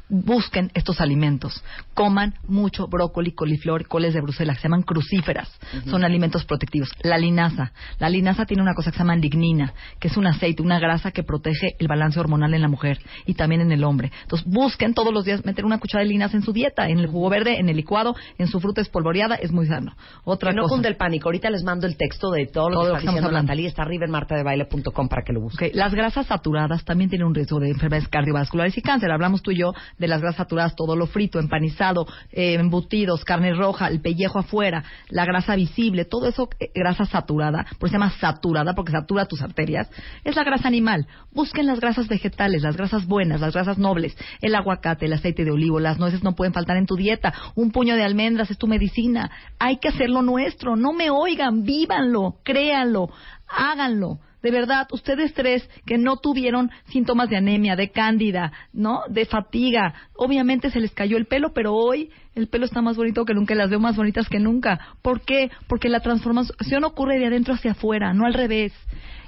busquen 0.08 0.70
estos 0.74 1.00
alimentos. 1.00 1.62
Coman 1.94 2.34
mucho 2.46 2.86
brócoli, 2.86 3.32
coliflor 3.32 3.82
y 3.82 3.84
coles 3.84 4.14
de 4.14 4.20
Bruselas, 4.20 4.58
se 4.58 4.64
llaman 4.64 4.82
crucíferas. 4.82 5.50
Son 5.86 6.04
alimentos 6.04 6.44
protectivos. 6.44 6.90
La 7.02 7.18
linaza. 7.18 7.72
La 7.98 8.08
linaza 8.08 8.44
tiene 8.46 8.62
una 8.62 8.74
cosa 8.74 8.90
que 8.90 8.98
se 8.98 9.02
llama 9.02 9.16
lignina, 9.16 9.72
que 9.98 10.08
es 10.08 10.16
un 10.16 10.26
aceite, 10.26 10.62
una 10.62 10.78
grasa 10.78 11.10
que 11.10 11.22
protege 11.22 11.76
el 11.78 11.88
balance 11.88 12.18
hormonal 12.20 12.54
en 12.54 12.62
la 12.62 12.68
mujer 12.68 12.98
y 13.26 13.34
también 13.34 13.60
en 13.60 13.72
el 13.72 13.84
hombre. 13.84 14.12
Entonces, 14.22 14.46
busquen 14.46 14.94
todos 14.94 15.12
los 15.12 15.24
días 15.24 15.44
meter 15.44 15.64
una 15.64 15.78
cuchara 15.78 16.04
de 16.04 16.10
linaza 16.10 16.36
en 16.36 16.42
su 16.42 16.52
dieta, 16.52 16.88
en 16.88 16.98
el 16.98 17.06
jugo 17.06 17.30
verde, 17.30 17.58
en 17.58 17.68
el 17.68 17.76
licuado, 17.76 18.14
en 18.38 18.46
su 18.46 18.60
fruta 18.60 18.80
espolvoreada, 18.80 19.36
es 19.36 19.52
muy 19.52 19.66
sano. 19.66 19.96
Otra 20.24 20.50
que 20.50 20.56
no 20.56 20.62
cosa. 20.62 20.74
cunde 20.74 20.88
el 20.88 20.96
pánico. 20.96 21.28
Ahorita 21.28 21.50
les 21.50 21.64
mando 21.64 21.86
el 21.86 21.96
texto 21.96 22.30
de 22.30 22.46
todo 22.46 22.68
lo 22.68 22.74
Todo 22.74 22.82
que 22.84 22.88
lo 22.90 22.96
está 22.96 23.10
que 23.10 23.16
diciendo. 23.16 23.42
Natalie. 23.42 23.68
Está 23.68 23.82
arriba 23.82 24.04
en 24.04 24.10
martadebaile.com 24.10 25.08
para 25.14 25.24
que 25.24 25.32
lo 25.32 25.40
busquen. 25.40 25.68
Ok, 25.68 25.76
Las 25.76 25.94
grasas 25.94 26.26
saturadas 26.26 26.84
también 26.84 27.08
tienen 27.08 27.28
un 27.28 27.36
riesgo 27.36 27.60
de 27.60 27.68
enfermedades 27.68 28.08
cardiovasculares 28.08 28.76
y 28.76 28.82
cáncer. 28.82 29.12
Hablamos 29.12 29.42
tú 29.42 29.52
y 29.52 29.58
yo 29.58 29.72
de 29.96 30.08
las 30.08 30.20
grasas 30.20 30.38
saturadas, 30.38 30.74
todo 30.74 30.96
lo 30.96 31.06
frito, 31.06 31.38
empanizado, 31.38 32.04
eh, 32.32 32.54
embutidos, 32.54 33.24
carne 33.24 33.54
roja, 33.54 33.86
el 33.86 34.00
pellejo 34.00 34.40
afuera, 34.40 34.82
la 35.10 35.24
grasa 35.24 35.54
visible, 35.54 36.04
todo 36.04 36.26
eso, 36.26 36.48
eh, 36.58 36.72
grasa 36.74 37.04
saturada, 37.04 37.64
por 37.78 37.86
eso 37.86 37.92
se 37.92 37.92
llama 37.92 38.10
saturada 38.18 38.74
porque 38.74 38.90
satura 38.90 39.26
tus 39.26 39.40
arterias, 39.40 39.88
es 40.24 40.34
la 40.34 40.42
grasa 40.42 40.66
animal. 40.66 41.06
Busquen 41.32 41.66
las 41.66 41.78
grasas 41.78 42.08
vegetales, 42.08 42.62
las 42.62 42.76
grasas 42.76 43.06
buenas, 43.06 43.40
las 43.40 43.54
grasas 43.54 43.78
nobles, 43.78 44.16
el 44.40 44.56
aguacate, 44.56 45.06
el 45.06 45.12
aceite 45.12 45.44
de 45.44 45.52
olivo, 45.52 45.78
las 45.78 46.00
nueces 46.00 46.24
no 46.24 46.34
pueden 46.34 46.52
faltar 46.52 46.76
en 46.76 46.86
tu 46.86 46.96
dieta, 46.96 47.32
un 47.54 47.70
puño 47.70 47.94
de 47.94 48.02
almendras 48.02 48.50
es 48.50 48.58
tu 48.58 48.66
medicina. 48.66 49.30
Hay 49.60 49.76
que 49.76 49.90
hacerlo 49.90 50.22
nuestro, 50.22 50.74
no 50.74 50.92
me 50.92 51.10
oigan, 51.10 51.62
vívanlo, 51.62 52.38
créanlo, 52.42 53.10
háganlo. 53.46 54.18
De 54.44 54.50
verdad, 54.50 54.86
ustedes 54.92 55.32
tres 55.32 55.66
que 55.86 55.96
no 55.96 56.18
tuvieron 56.18 56.70
síntomas 56.90 57.30
de 57.30 57.38
anemia, 57.38 57.76
de 57.76 57.90
cándida, 57.90 58.52
¿no? 58.74 59.00
De 59.08 59.24
fatiga, 59.24 59.94
obviamente 60.16 60.70
se 60.70 60.80
les 60.80 60.92
cayó 60.92 61.16
el 61.16 61.24
pelo, 61.24 61.54
pero 61.54 61.72
hoy 61.72 62.10
el 62.34 62.48
pelo 62.48 62.66
está 62.66 62.82
más 62.82 62.94
bonito 62.94 63.24
que 63.24 63.32
nunca, 63.32 63.54
las 63.54 63.70
veo 63.70 63.80
más 63.80 63.96
bonitas 63.96 64.28
que 64.28 64.40
nunca. 64.40 64.78
¿Por 65.00 65.22
qué? 65.22 65.50
Porque 65.66 65.88
la 65.88 66.00
transformación 66.00 66.84
ocurre 66.84 67.18
de 67.18 67.24
adentro 67.24 67.54
hacia 67.54 67.70
afuera, 67.70 68.12
no 68.12 68.26
al 68.26 68.34
revés. 68.34 68.74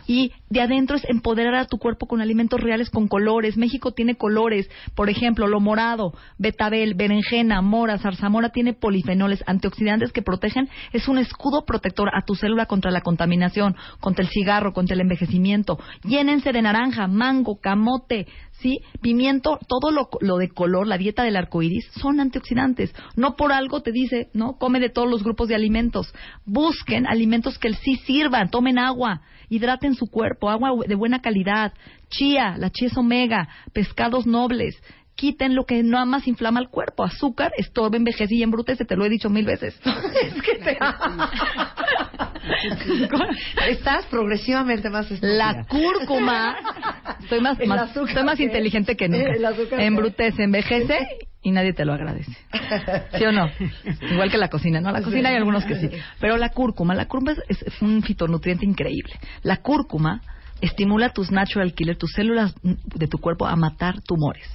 Y 0.06 0.32
de 0.50 0.60
adentro 0.60 0.96
es 0.96 1.04
empoderar 1.08 1.54
a 1.54 1.66
tu 1.66 1.78
cuerpo 1.78 2.06
con 2.06 2.20
alimentos 2.20 2.60
reales, 2.60 2.90
con 2.90 3.08
colores. 3.08 3.56
México 3.56 3.92
tiene 3.92 4.16
colores, 4.16 4.68
por 4.94 5.10
ejemplo, 5.10 5.46
lo 5.46 5.60
morado, 5.60 6.12
betabel, 6.38 6.94
berenjena, 6.94 7.60
mora, 7.62 7.98
zarzamora 7.98 8.50
tiene 8.50 8.72
polifenoles, 8.72 9.42
antioxidantes 9.46 10.12
que 10.12 10.22
protegen. 10.22 10.68
Es 10.92 11.08
un 11.08 11.18
escudo 11.18 11.64
protector 11.64 12.10
a 12.14 12.24
tu 12.24 12.34
célula 12.34 12.66
contra 12.66 12.90
la 12.90 13.00
contaminación, 13.00 13.76
contra 14.00 14.24
el 14.24 14.30
cigarro, 14.30 14.72
contra 14.72 14.94
el 14.94 15.00
envejecimiento. 15.00 15.78
Llénense 16.04 16.52
de 16.52 16.62
naranja, 16.62 17.06
mango, 17.06 17.60
camote, 17.60 18.26
¿sí? 18.60 18.80
Pimiento, 19.00 19.58
todo 19.68 19.90
lo, 19.90 20.08
lo 20.20 20.36
de 20.36 20.48
color, 20.48 20.86
la 20.86 20.98
dieta 20.98 21.24
del 21.24 21.36
arco 21.36 21.62
iris, 21.62 21.86
son 22.00 22.20
antioxidantes. 22.20 22.94
No 23.16 23.36
por 23.36 23.52
algo 23.52 23.82
te 23.82 23.92
dice, 23.92 24.30
¿no? 24.32 24.56
Come 24.58 24.80
de 24.80 24.90
todos 24.90 25.10
los 25.10 25.22
grupos 25.22 25.48
de 25.48 25.54
alimentos. 25.54 26.12
Busquen 26.44 27.06
alimentos 27.06 27.58
que 27.58 27.74
sí 27.74 27.96
sirvan, 28.06 28.50
tomen 28.50 28.78
agua, 28.78 29.22
hidraten 29.48 29.94
su 29.94 30.06
cuerpo, 30.06 30.50
agua 30.50 30.72
de 30.86 30.94
buena 30.94 31.20
calidad, 31.20 31.72
chía, 32.08 32.56
la 32.58 32.70
chía 32.70 32.88
omega, 32.96 33.48
pescados 33.72 34.26
nobles. 34.26 34.76
Quiten 35.16 35.54
lo 35.54 35.64
que 35.64 35.82
nada 35.82 36.04
más 36.04 36.26
inflama 36.28 36.60
el 36.60 36.68
cuerpo. 36.68 37.02
Azúcar, 37.02 37.50
estorba, 37.56 37.96
envejece 37.96 38.34
y 38.34 38.42
embrutece. 38.42 38.84
Te 38.84 38.96
lo 38.96 39.04
he 39.04 39.08
dicho 39.08 39.30
mil 39.30 39.46
veces. 39.46 39.74
es 40.22 40.42
que 40.42 40.56
te 40.58 40.78
Estás 43.68 44.06
progresivamente 44.06 44.90
más 44.90 45.10
estúpida. 45.10 45.34
La 45.34 45.64
cúrcuma. 45.64 46.56
Estoy 47.20 47.40
más, 47.40 47.58
más- 47.66 47.96
estoy 47.96 48.24
más 48.24 48.38
inteligente 48.40 48.96
que 48.96 49.08
nunca. 49.08 49.32
El 49.32 49.44
azúcar, 49.44 49.78
¿qué? 49.78 49.86
Embrutece, 49.86 50.42
envejece 50.44 50.98
y 51.42 51.50
nadie 51.50 51.72
te 51.72 51.84
lo 51.84 51.92
agradece. 51.94 52.32
¿Sí 53.16 53.24
o 53.24 53.32
no? 53.32 53.48
Igual 54.10 54.30
que 54.30 54.38
la 54.38 54.48
cocina. 54.48 54.80
No, 54.80 54.92
la 54.92 55.02
cocina 55.02 55.30
hay 55.30 55.36
algunos 55.36 55.64
que 55.64 55.76
sí. 55.76 55.88
Pero 56.20 56.36
la 56.36 56.50
cúrcuma, 56.50 56.94
la 56.94 57.06
cúrcuma 57.06 57.32
es, 57.48 57.62
es 57.62 57.82
un 57.82 58.02
fitonutriente 58.02 58.64
increíble. 58.66 59.14
La 59.42 59.58
cúrcuma 59.58 60.20
estimula 60.60 61.10
tus 61.10 61.30
natural 61.30 61.74
killer, 61.74 61.96
tus 61.96 62.12
células 62.12 62.54
de 62.62 63.08
tu 63.08 63.18
cuerpo 63.18 63.46
a 63.46 63.56
matar 63.56 64.00
tumores. 64.02 64.46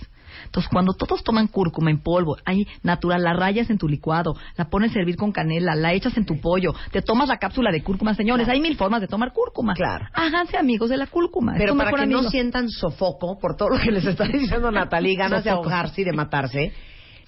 Entonces, 0.51 0.69
cuando 0.69 0.91
todos 0.91 1.23
toman 1.23 1.47
cúrcuma 1.47 1.91
en 1.91 1.99
polvo, 1.99 2.35
hay 2.43 2.67
natural, 2.83 3.23
la 3.23 3.31
rayas 3.31 3.69
en 3.69 3.77
tu 3.77 3.87
licuado, 3.87 4.35
la 4.57 4.69
pones 4.69 4.93
a 4.93 4.99
hervir 4.99 5.15
con 5.15 5.31
canela, 5.31 5.75
la 5.75 5.93
echas 5.93 6.17
en 6.17 6.25
tu 6.25 6.41
pollo, 6.41 6.73
te 6.91 7.01
tomas 7.01 7.29
la 7.29 7.37
cápsula 7.37 7.71
de 7.71 7.81
cúrcuma, 7.81 8.13
señores, 8.15 8.49
hay 8.49 8.59
mil 8.59 8.75
formas 8.75 8.99
de 8.99 9.07
tomar 9.07 9.31
cúrcuma. 9.31 9.73
Claro. 9.75 10.07
Háganse 10.11 10.57
amigos 10.57 10.89
de 10.89 10.97
la 10.97 11.07
cúrcuma. 11.07 11.53
Pero 11.57 11.77
para 11.77 11.91
que 11.91 12.05
no 12.05 12.23
sientan 12.23 12.67
sofoco 12.67 13.39
por 13.39 13.55
todo 13.55 13.69
lo 13.69 13.79
que 13.79 13.91
les 13.91 14.05
está 14.05 14.25
diciendo 14.25 14.69
Natalie, 14.71 15.15
ganas 15.15 15.45
de 15.45 15.51
ahogarse 15.51 16.01
y 16.01 16.03
de 16.03 16.11
matarse, 16.11 16.73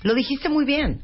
lo 0.02 0.14
dijiste 0.14 0.50
muy 0.50 0.66
bien. 0.66 1.02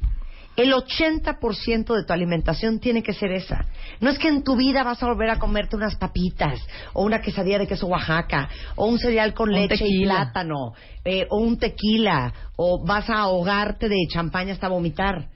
El 0.59 0.73
80% 0.73 1.95
de 1.95 2.03
tu 2.03 2.11
alimentación 2.11 2.79
tiene 2.79 3.01
que 3.01 3.13
ser 3.13 3.31
esa. 3.31 3.65
No 4.01 4.09
es 4.09 4.19
que 4.19 4.27
en 4.27 4.43
tu 4.43 4.57
vida 4.57 4.83
vas 4.83 5.01
a 5.01 5.05
volver 5.05 5.29
a 5.29 5.39
comerte 5.39 5.77
unas 5.77 5.95
papitas, 5.95 6.59
o 6.91 7.03
una 7.03 7.21
quesadilla 7.21 7.59
de 7.59 7.67
queso 7.67 7.87
Oaxaca, 7.87 8.49
o 8.75 8.87
un 8.87 8.99
cereal 8.99 9.33
con 9.33 9.47
Un 9.47 9.55
leche 9.55 9.85
y 9.87 10.03
plátano, 10.03 10.73
eh, 11.05 11.25
o 11.29 11.37
un 11.37 11.57
tequila, 11.57 12.33
o 12.57 12.83
vas 12.85 13.09
a 13.09 13.19
ahogarte 13.19 13.87
de 13.87 14.05
champaña 14.11 14.51
hasta 14.51 14.67
vomitar. 14.67 15.29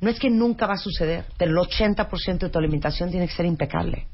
No 0.00 0.10
es 0.10 0.20
que 0.20 0.30
nunca 0.30 0.68
va 0.68 0.74
a 0.74 0.78
suceder, 0.78 1.24
pero 1.36 1.50
el 1.50 1.56
80% 1.56 2.38
de 2.38 2.48
tu 2.48 2.58
alimentación 2.60 3.10
tiene 3.10 3.26
que 3.26 3.34
ser 3.34 3.46
impecable. 3.46 4.06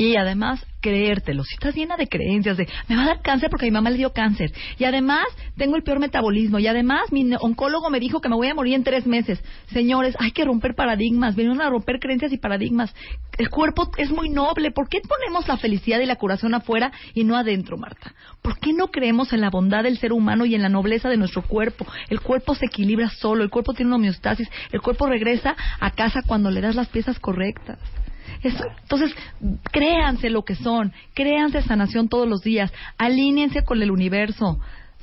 Y 0.00 0.16
además, 0.16 0.66
creértelo. 0.80 1.44
Si 1.44 1.56
estás 1.56 1.74
llena 1.74 1.98
de 1.98 2.08
creencias 2.08 2.56
de, 2.56 2.66
me 2.88 2.96
va 2.96 3.02
a 3.02 3.06
dar 3.08 3.20
cáncer 3.20 3.50
porque 3.50 3.66
mi 3.66 3.70
mamá 3.70 3.90
le 3.90 3.98
dio 3.98 4.14
cáncer. 4.14 4.50
Y 4.78 4.84
además, 4.84 5.26
tengo 5.58 5.76
el 5.76 5.82
peor 5.82 5.98
metabolismo. 5.98 6.58
Y 6.58 6.68
además, 6.68 7.12
mi 7.12 7.30
oncólogo 7.38 7.90
me 7.90 8.00
dijo 8.00 8.22
que 8.22 8.30
me 8.30 8.34
voy 8.34 8.48
a 8.48 8.54
morir 8.54 8.76
en 8.76 8.82
tres 8.82 9.06
meses. 9.06 9.44
Señores, 9.74 10.16
hay 10.18 10.32
que 10.32 10.46
romper 10.46 10.74
paradigmas. 10.74 11.36
Vinieron 11.36 11.60
a 11.60 11.68
romper 11.68 12.00
creencias 12.00 12.32
y 12.32 12.38
paradigmas. 12.38 12.94
El 13.36 13.50
cuerpo 13.50 13.90
es 13.98 14.10
muy 14.10 14.30
noble. 14.30 14.70
¿Por 14.70 14.88
qué 14.88 15.02
ponemos 15.06 15.46
la 15.46 15.58
felicidad 15.58 16.00
y 16.00 16.06
la 16.06 16.16
curación 16.16 16.54
afuera 16.54 16.92
y 17.12 17.24
no 17.24 17.36
adentro, 17.36 17.76
Marta? 17.76 18.14
¿Por 18.40 18.58
qué 18.58 18.72
no 18.72 18.86
creemos 18.86 19.34
en 19.34 19.42
la 19.42 19.50
bondad 19.50 19.82
del 19.82 19.98
ser 19.98 20.14
humano 20.14 20.46
y 20.46 20.54
en 20.54 20.62
la 20.62 20.70
nobleza 20.70 21.10
de 21.10 21.18
nuestro 21.18 21.42
cuerpo? 21.42 21.84
El 22.08 22.20
cuerpo 22.22 22.54
se 22.54 22.64
equilibra 22.64 23.10
solo. 23.10 23.44
El 23.44 23.50
cuerpo 23.50 23.74
tiene 23.74 23.90
una 23.90 23.96
homeostasis. 23.96 24.48
El 24.72 24.80
cuerpo 24.80 25.08
regresa 25.08 25.54
a 25.78 25.90
casa 25.90 26.22
cuando 26.26 26.50
le 26.50 26.62
das 26.62 26.74
las 26.74 26.88
piezas 26.88 27.18
correctas. 27.18 27.78
Eso- 28.42 28.64
entonces, 28.82 29.14
créanse 29.70 30.30
lo 30.30 30.42
que 30.44 30.54
son, 30.54 30.92
créanse 31.14 31.62
sanación 31.62 32.08
todos 32.08 32.28
los 32.28 32.42
días, 32.42 32.72
alíñense 32.98 33.64
con 33.64 33.82
el 33.82 33.90
universo. 33.90 34.58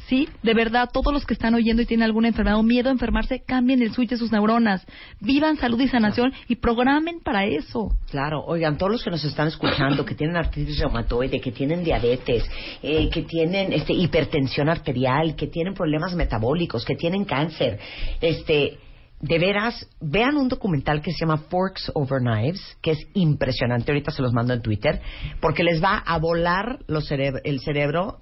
Sí, 0.07 0.29
de 0.41 0.53
verdad, 0.53 0.89
todos 0.93 1.11
los 1.11 1.25
que 1.25 1.33
están 1.33 1.53
oyendo 1.53 1.81
y 1.81 1.85
tienen 1.85 2.05
alguna 2.05 2.29
enfermedad 2.29 2.57
o 2.57 2.63
miedo 2.63 2.87
a 2.87 2.93
enfermarse, 2.93 3.43
cambien 3.45 3.81
el 3.81 3.91
switch 3.91 4.11
de 4.11 4.17
sus 4.17 4.31
neuronas, 4.31 4.85
vivan 5.19 5.57
salud 5.57 5.81
y 5.81 5.89
sanación 5.89 6.31
y 6.47 6.55
programen 6.55 7.19
para 7.19 7.43
eso. 7.45 7.89
Claro, 8.09 8.41
oigan, 8.45 8.77
todos 8.77 8.93
los 8.93 9.03
que 9.03 9.09
nos 9.09 9.25
están 9.25 9.49
escuchando, 9.49 10.05
que 10.05 10.15
tienen 10.15 10.37
artritis 10.37 10.79
reumatoide, 10.79 11.41
que 11.41 11.51
tienen 11.51 11.83
diabetes, 11.83 12.49
eh, 12.81 13.09
que 13.09 13.23
tienen 13.23 13.73
este, 13.73 13.91
hipertensión 13.91 14.69
arterial, 14.69 15.35
que 15.35 15.47
tienen 15.47 15.73
problemas 15.73 16.15
metabólicos, 16.15 16.85
que 16.85 16.95
tienen 16.95 17.25
cáncer, 17.25 17.77
este, 18.21 18.77
de 19.19 19.39
veras, 19.39 19.87
vean 19.99 20.37
un 20.37 20.47
documental 20.47 21.01
que 21.01 21.11
se 21.11 21.19
llama 21.19 21.37
Forks 21.49 21.91
Over 21.95 22.21
Knives, 22.21 22.61
que 22.81 22.91
es 22.91 22.99
impresionante, 23.13 23.91
ahorita 23.91 24.11
se 24.11 24.21
los 24.21 24.33
mando 24.33 24.53
en 24.53 24.61
Twitter, 24.61 25.01
porque 25.39 25.63
les 25.63 25.83
va 25.83 25.97
a 25.97 26.17
volar 26.19 26.79
los 26.87 27.09
el 27.11 27.59
cerebro 27.61 28.19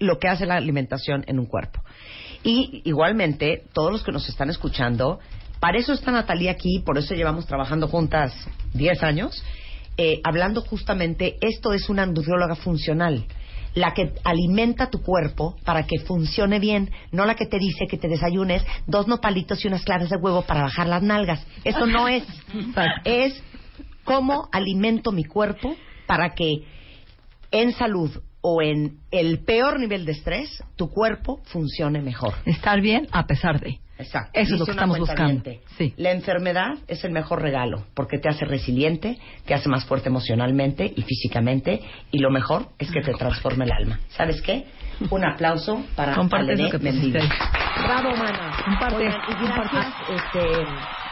lo 0.00 0.18
que 0.18 0.28
hace 0.28 0.46
la 0.46 0.56
alimentación 0.56 1.24
en 1.26 1.38
un 1.38 1.46
cuerpo. 1.46 1.82
Y 2.42 2.82
igualmente, 2.84 3.64
todos 3.72 3.92
los 3.92 4.04
que 4.04 4.12
nos 4.12 4.28
están 4.28 4.48
escuchando, 4.50 5.18
para 5.60 5.78
eso 5.78 5.92
está 5.92 6.12
Natalia 6.12 6.52
aquí, 6.52 6.80
por 6.84 6.98
eso 6.98 7.14
llevamos 7.14 7.46
trabajando 7.46 7.88
juntas 7.88 8.32
10 8.74 9.02
años, 9.02 9.42
eh, 9.96 10.20
hablando 10.22 10.60
justamente, 10.60 11.36
esto 11.40 11.72
es 11.72 11.88
una 11.88 12.06
nutrióloga 12.06 12.54
funcional, 12.54 13.26
la 13.74 13.92
que 13.94 14.12
alimenta 14.24 14.90
tu 14.90 15.02
cuerpo 15.02 15.56
para 15.64 15.84
que 15.84 16.00
funcione 16.00 16.58
bien, 16.58 16.90
no 17.12 17.26
la 17.26 17.34
que 17.34 17.46
te 17.46 17.58
dice 17.58 17.86
que 17.86 17.98
te 17.98 18.08
desayunes 18.08 18.64
dos 18.86 19.06
nopalitos 19.06 19.64
y 19.64 19.68
unas 19.68 19.84
claras 19.84 20.10
de 20.10 20.16
huevo 20.16 20.42
para 20.42 20.62
bajar 20.62 20.86
las 20.86 21.02
nalgas. 21.02 21.46
Eso 21.64 21.86
no 21.86 22.08
es. 22.08 22.24
es 23.04 23.42
cómo 24.04 24.48
alimento 24.52 25.12
mi 25.12 25.24
cuerpo 25.24 25.76
para 26.06 26.34
que 26.34 26.62
en 27.50 27.72
salud 27.72 28.10
o 28.40 28.62
en 28.62 28.98
el 29.10 29.44
peor 29.44 29.80
nivel 29.80 30.04
de 30.04 30.12
estrés, 30.12 30.62
tu 30.76 30.88
cuerpo 30.88 31.40
funcione 31.44 32.00
mejor. 32.00 32.34
Estar 32.46 32.80
bien 32.80 33.08
a 33.10 33.26
pesar 33.26 33.60
de. 33.60 33.80
Exacto. 33.98 34.30
Eso 34.32 34.54
es 34.54 34.60
lo 34.60 34.64
que 34.64 34.70
estamos 34.72 34.98
buscando. 34.98 35.42
La 35.96 36.12
enfermedad 36.12 36.74
es 36.86 37.02
el 37.04 37.10
mejor 37.12 37.42
regalo 37.42 37.84
porque 37.94 38.18
te 38.18 38.28
hace 38.28 38.44
resiliente, 38.44 39.18
te 39.44 39.54
hace 39.54 39.68
más 39.68 39.84
fuerte 39.84 40.08
emocionalmente 40.08 40.92
y 40.94 41.02
físicamente 41.02 41.80
y 42.10 42.18
lo 42.18 42.30
mejor 42.30 42.68
es 42.78 42.90
que 42.90 43.00
te 43.00 43.12
transforma 43.12 43.64
el 43.64 43.72
alma. 43.72 43.98
¿Sabes 44.10 44.40
qué? 44.42 44.66
Un 45.10 45.24
aplauso 45.24 45.84
para 45.96 46.14
Comparte 46.14 46.52
Alené 46.52 46.70
que 46.70 46.78
Mendigo. 46.78 47.18
pusiste. 47.18 47.44
Bravo, 47.84 48.10
mana. 48.16 48.52
Comparte. 48.64 48.96
Oigan, 48.96 49.20
y 49.28 49.46
gracias, 49.46 49.94
este, 50.10 50.66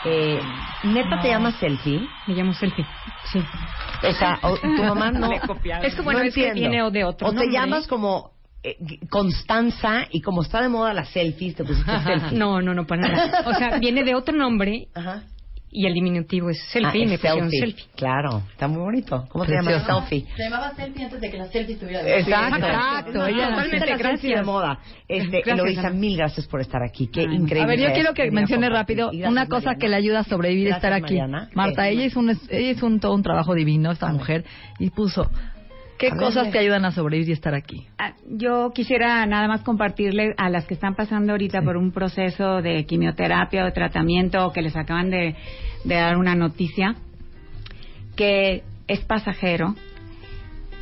eh, 0.05 0.41
¿Neta 0.85 1.21
te 1.23 1.29
llamas 1.29 1.55
Selfie? 1.57 2.09
Me 2.27 2.35
llamo 2.35 2.53
Selfie, 2.53 2.85
sí. 3.33 3.41
O 4.03 4.13
sea, 4.13 4.39
o- 4.43 4.57
tu 4.59 4.67
mamá 4.83 5.11
no... 5.13 5.31
Es 5.83 5.95
que 5.95 6.03
bueno, 6.03 6.21
no 6.21 6.27
es 6.27 6.35
que 6.35 6.49
entiendo. 6.49 6.71
viene 6.71 6.91
de 6.91 7.05
otro 7.05 7.29
O 7.29 7.31
te 7.31 7.37
nombre. 7.37 7.53
llamas 7.53 7.87
como 7.87 8.33
Constanza 9.11 10.07
y 10.11 10.21
como 10.21 10.43
está 10.43 10.61
de 10.63 10.69
moda 10.69 10.93
las 10.93 11.09
selfies, 11.11 11.55
te 11.57 11.65
pusiste 11.65 11.99
selfie. 12.01 12.39
No, 12.39 12.61
no, 12.61 12.75
no, 12.75 12.87
para 12.87 13.03
nada. 13.09 13.43
O 13.47 13.55
sea, 13.55 13.79
viene 13.81 14.05
de 14.05 14.15
otro 14.15 14.37
nombre 14.37 14.89
y 15.71 15.85
el 15.87 15.93
diminutivo 15.93 16.49
es 16.49 16.59
selfie 16.71 17.03
Ah, 17.03 17.05
y 17.05 17.07
me 17.07 17.19
pusieron 17.19 17.51
selfie. 17.51 17.61
selfie. 17.61 17.85
Claro, 17.97 18.43
está 18.51 18.67
muy 18.67 18.81
bonito. 18.81 19.27
¿Cómo 19.29 19.45
se 19.45 19.53
llama? 19.53 19.73
Precioso. 19.73 20.01
Selfie. 20.01 20.27
Se 20.37 20.43
llamaba 20.45 20.75
selfie 20.75 21.05
antes 21.05 21.21
de 21.21 21.31
que 21.31 21.37
la 21.39 21.47
selfie 21.49 21.75
estuviera 21.75 22.01
Exacto, 22.19 22.57
Exacto, 22.57 23.27
ella- 23.27 23.49
totalmente 23.51 23.87
la 23.87 23.97
gracias. 23.99 24.39
de 24.41 24.43
moda. 24.45 24.79
Este, 25.09 25.43
Gracias, 25.43 25.59
Eloisa, 25.59 25.91
mil 25.91 26.17
gracias 26.17 26.47
por 26.47 26.61
estar 26.61 26.83
aquí. 26.83 27.09
Qué 27.09 27.23
increíble. 27.25 27.63
A 27.63 27.67
ver, 27.67 27.81
yo 27.81 27.93
quiero 27.93 28.15
que 28.15 28.31
mencione 28.31 28.69
rápido 28.71 29.09
gracias, 29.09 29.31
una 29.31 29.47
cosa 29.47 29.67
Mariana. 29.67 29.79
que 29.81 29.89
le 29.89 29.97
ayuda 29.97 30.19
a 30.21 30.25
sobrevivir 30.25 30.69
Gracias, 30.69 30.85
estar 30.85 30.93
aquí. 30.95 31.15
Mariana. 31.19 31.49
Marta, 31.55 31.89
ella 31.89 32.05
hizo 32.05 32.21
un, 32.21 32.31
ella 32.31 32.71
hizo 32.71 32.87
un, 32.87 32.99
todo 33.01 33.15
un 33.15 33.23
trabajo 33.23 33.55
divino, 33.55 33.91
esta 33.93 34.11
mujer, 34.13 34.45
y 34.79 34.91
puso, 34.91 35.31
¿qué 35.99 36.09
A 36.09 36.17
cosas 36.17 36.51
te 36.51 36.59
ayudan 36.59 36.85
a 36.85 36.93
sobrevivir 36.93 37.31
y 37.31 37.33
estar 37.33 37.55
aquí? 37.55 37.87
Ah, 37.99 38.15
Yo 38.29 38.73
quisiera 38.75 39.25
nada 39.27 39.49
más 39.49 39.63
compartirle 39.63 40.35
a 40.37 40.49
las 40.51 40.67
que 40.67 40.75
están 40.75 40.95
pasando 40.95 41.33
ahorita 41.33 41.63
por 41.63 41.77
un 41.77 41.93
proceso 41.93 42.63
de 42.63 42.85
quimioterapia 42.85 43.63
o 43.63 43.67
de 43.67 43.73
tratamiento 43.73 44.47
o 44.47 44.53
que 44.53 44.63
les 44.63 44.77
acaban 44.77 45.11
de, 45.11 45.35
de 45.85 45.95
dar 45.95 46.17
una 46.17 46.35
noticia 46.35 46.97
que 48.17 48.63
es 48.89 49.01
pasajero, 49.01 49.75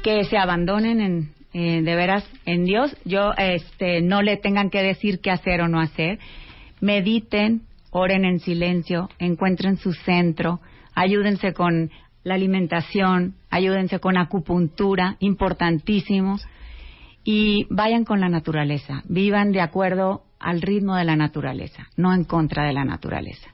que 0.03 0.25
se 0.25 0.39
abandonen 0.39 1.01
en, 1.01 1.35
eh, 1.53 1.83
de 1.83 1.95
veras 1.95 2.29
en 2.47 2.65
Dios. 2.65 2.97
Yo 3.05 3.33
este, 3.37 4.03
no 4.03 4.23
le 4.23 4.37
tengan 4.37 4.71
que 4.71 4.83
decir 4.83 5.21
qué 5.21 5.31
hacer 5.31 5.61
o 5.61 5.69
no 5.69 5.81
hacer. 5.81 6.19
Mediten, 6.81 7.63
oren 7.91 8.25
en 8.25 8.41
silencio, 8.41 9.09
encuentren 9.19 9.77
su 9.77 9.93
centro, 9.93 10.61
ayúdense 10.95 11.53
con 11.53 11.91
la 12.25 12.35
alimentación, 12.35 13.35
ayúdense 13.51 14.01
con 14.01 14.17
acupuntura, 14.17 15.17
importantísimo, 15.21 16.39
y 17.23 17.67
vayan 17.71 18.05
con 18.05 18.21
la 18.21 18.29
naturaleza, 18.29 19.03
vivan 19.09 19.53
de 19.53 19.61
acuerdo 19.61 20.25
al 20.39 20.61
ritmo 20.61 20.97
de 20.97 21.05
la 21.05 21.17
naturaleza, 21.17 21.89
no 21.97 22.13
en 22.13 22.25
contra 22.25 22.67
de 22.67 22.73
la 22.73 22.85
naturaleza. 22.85 23.51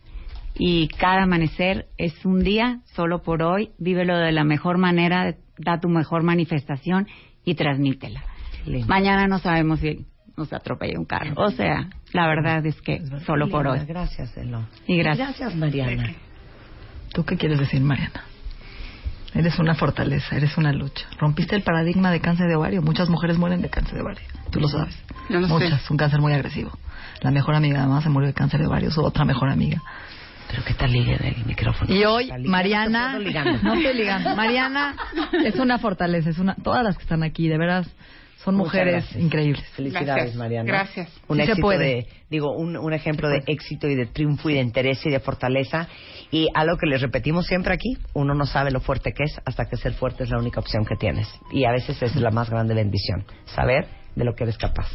Y 0.54 0.88
cada 0.88 1.22
amanecer 1.22 1.86
es 1.96 2.24
un 2.24 2.42
día, 2.42 2.80
solo 2.94 3.22
por 3.22 3.42
hoy, 3.42 3.70
vívelo 3.78 4.18
de 4.18 4.32
la 4.32 4.44
mejor 4.44 4.78
manera, 4.78 5.36
da 5.58 5.78
tu 5.80 5.88
mejor 5.88 6.22
manifestación 6.22 7.06
y 7.44 7.54
transmítela. 7.54 8.24
Lindo. 8.66 8.88
Mañana 8.88 9.26
no 9.26 9.38
sabemos 9.38 9.80
si 9.80 10.06
nos 10.36 10.52
atropella 10.52 10.98
un 10.98 11.06
carro. 11.06 11.32
O 11.36 11.50
sea, 11.50 11.88
la 12.12 12.26
verdad 12.26 12.64
es 12.66 12.80
que 12.82 13.02
solo 13.24 13.48
por 13.48 13.66
hoy. 13.66 13.80
Gracias, 13.86 14.36
Elo. 14.36 14.66
Y 14.86 14.98
gracias. 14.98 15.28
Gracias, 15.28 15.56
Mariana. 15.56 16.12
¿Tú 17.12 17.24
qué 17.24 17.36
quieres 17.36 17.58
decir, 17.58 17.80
Mariana? 17.80 18.24
Eres 19.34 19.58
una 19.58 19.74
fortaleza, 19.74 20.36
eres 20.36 20.56
una 20.58 20.72
lucha. 20.72 21.06
Rompiste 21.18 21.54
el 21.54 21.62
paradigma 21.62 22.10
de 22.10 22.20
cáncer 22.20 22.48
de 22.48 22.56
ovario. 22.56 22.82
Muchas 22.82 23.08
mujeres 23.08 23.38
mueren 23.38 23.62
de 23.62 23.68
cáncer 23.70 23.94
de 23.94 24.02
ovario. 24.02 24.22
Tú 24.50 24.60
lo 24.60 24.68
sabes. 24.68 24.94
Yo 25.28 25.38
lo 25.40 25.46
sé. 25.46 25.52
Muchas, 25.52 25.90
un 25.90 25.96
cáncer 25.96 26.20
muy 26.20 26.32
agresivo. 26.32 26.72
La 27.20 27.30
mejor 27.30 27.54
amiga 27.54 27.80
de 27.80 27.86
mamá 27.86 28.02
se 28.02 28.08
murió 28.08 28.26
de 28.26 28.34
cáncer 28.34 28.60
de 28.60 28.66
ovario, 28.66 28.90
su 28.90 29.02
otra 29.02 29.24
mejor 29.24 29.48
amiga. 29.48 29.80
Pero 30.50 30.64
qué 30.64 30.74
tal 30.74 30.90
ligue 30.90 31.16
del 31.16 31.44
micrófono. 31.46 31.94
Y 31.94 32.04
hoy, 32.04 32.28
Mariana, 32.44 33.12
no 33.62 33.74
estoy 33.74 33.94
ligando. 33.94 34.34
Mariana 34.34 34.96
es 35.44 35.54
una 35.56 35.78
fortaleza, 35.78 36.30
es 36.30 36.38
una, 36.38 36.56
todas 36.56 36.82
las 36.82 36.96
que 36.96 37.02
están 37.04 37.22
aquí, 37.22 37.46
de 37.46 37.56
veras, 37.56 37.88
son 38.44 38.56
Muchas 38.56 38.72
mujeres 38.72 38.94
gracias. 39.04 39.22
increíbles. 39.22 39.64
Felicidades, 39.76 40.06
Gracias. 40.08 40.34
Mariana. 40.36 40.66
Gracias. 40.66 41.08
Un 41.28 41.36
Sí 41.36 41.44
se 41.44 41.50
éxito 41.52 41.62
puede. 41.66 41.78
de, 41.84 42.06
digo, 42.30 42.50
un, 42.56 42.76
un 42.76 42.92
ejemplo 42.94 43.28
de 43.28 43.42
éxito 43.46 43.86
y 43.86 43.94
de 43.94 44.06
triunfo 44.06 44.50
y 44.50 44.54
de 44.54 44.60
interés 44.60 44.98
y 45.06 45.10
de 45.10 45.20
fortaleza. 45.20 45.86
Y 46.30 46.48
algo 46.54 46.76
que 46.76 46.86
les 46.86 47.00
repetimos 47.00 47.46
siempre 47.46 47.74
aquí, 47.74 47.96
uno 48.14 48.34
no 48.34 48.46
sabe 48.46 48.70
lo 48.70 48.80
fuerte 48.80 49.12
que 49.12 49.24
es 49.24 49.40
hasta 49.44 49.66
que 49.66 49.76
ser 49.76 49.94
fuerte 49.94 50.24
es 50.24 50.30
la 50.30 50.38
única 50.38 50.60
opción 50.60 50.84
que 50.84 50.96
tienes. 50.96 51.28
Y 51.52 51.64
a 51.64 51.72
veces 51.72 52.00
es 52.02 52.14
la 52.16 52.30
más 52.30 52.50
grande 52.50 52.74
bendición, 52.74 53.24
saber 53.46 53.86
de 54.14 54.24
lo 54.24 54.34
que 54.34 54.44
eres 54.44 54.56
capaz. 54.56 54.88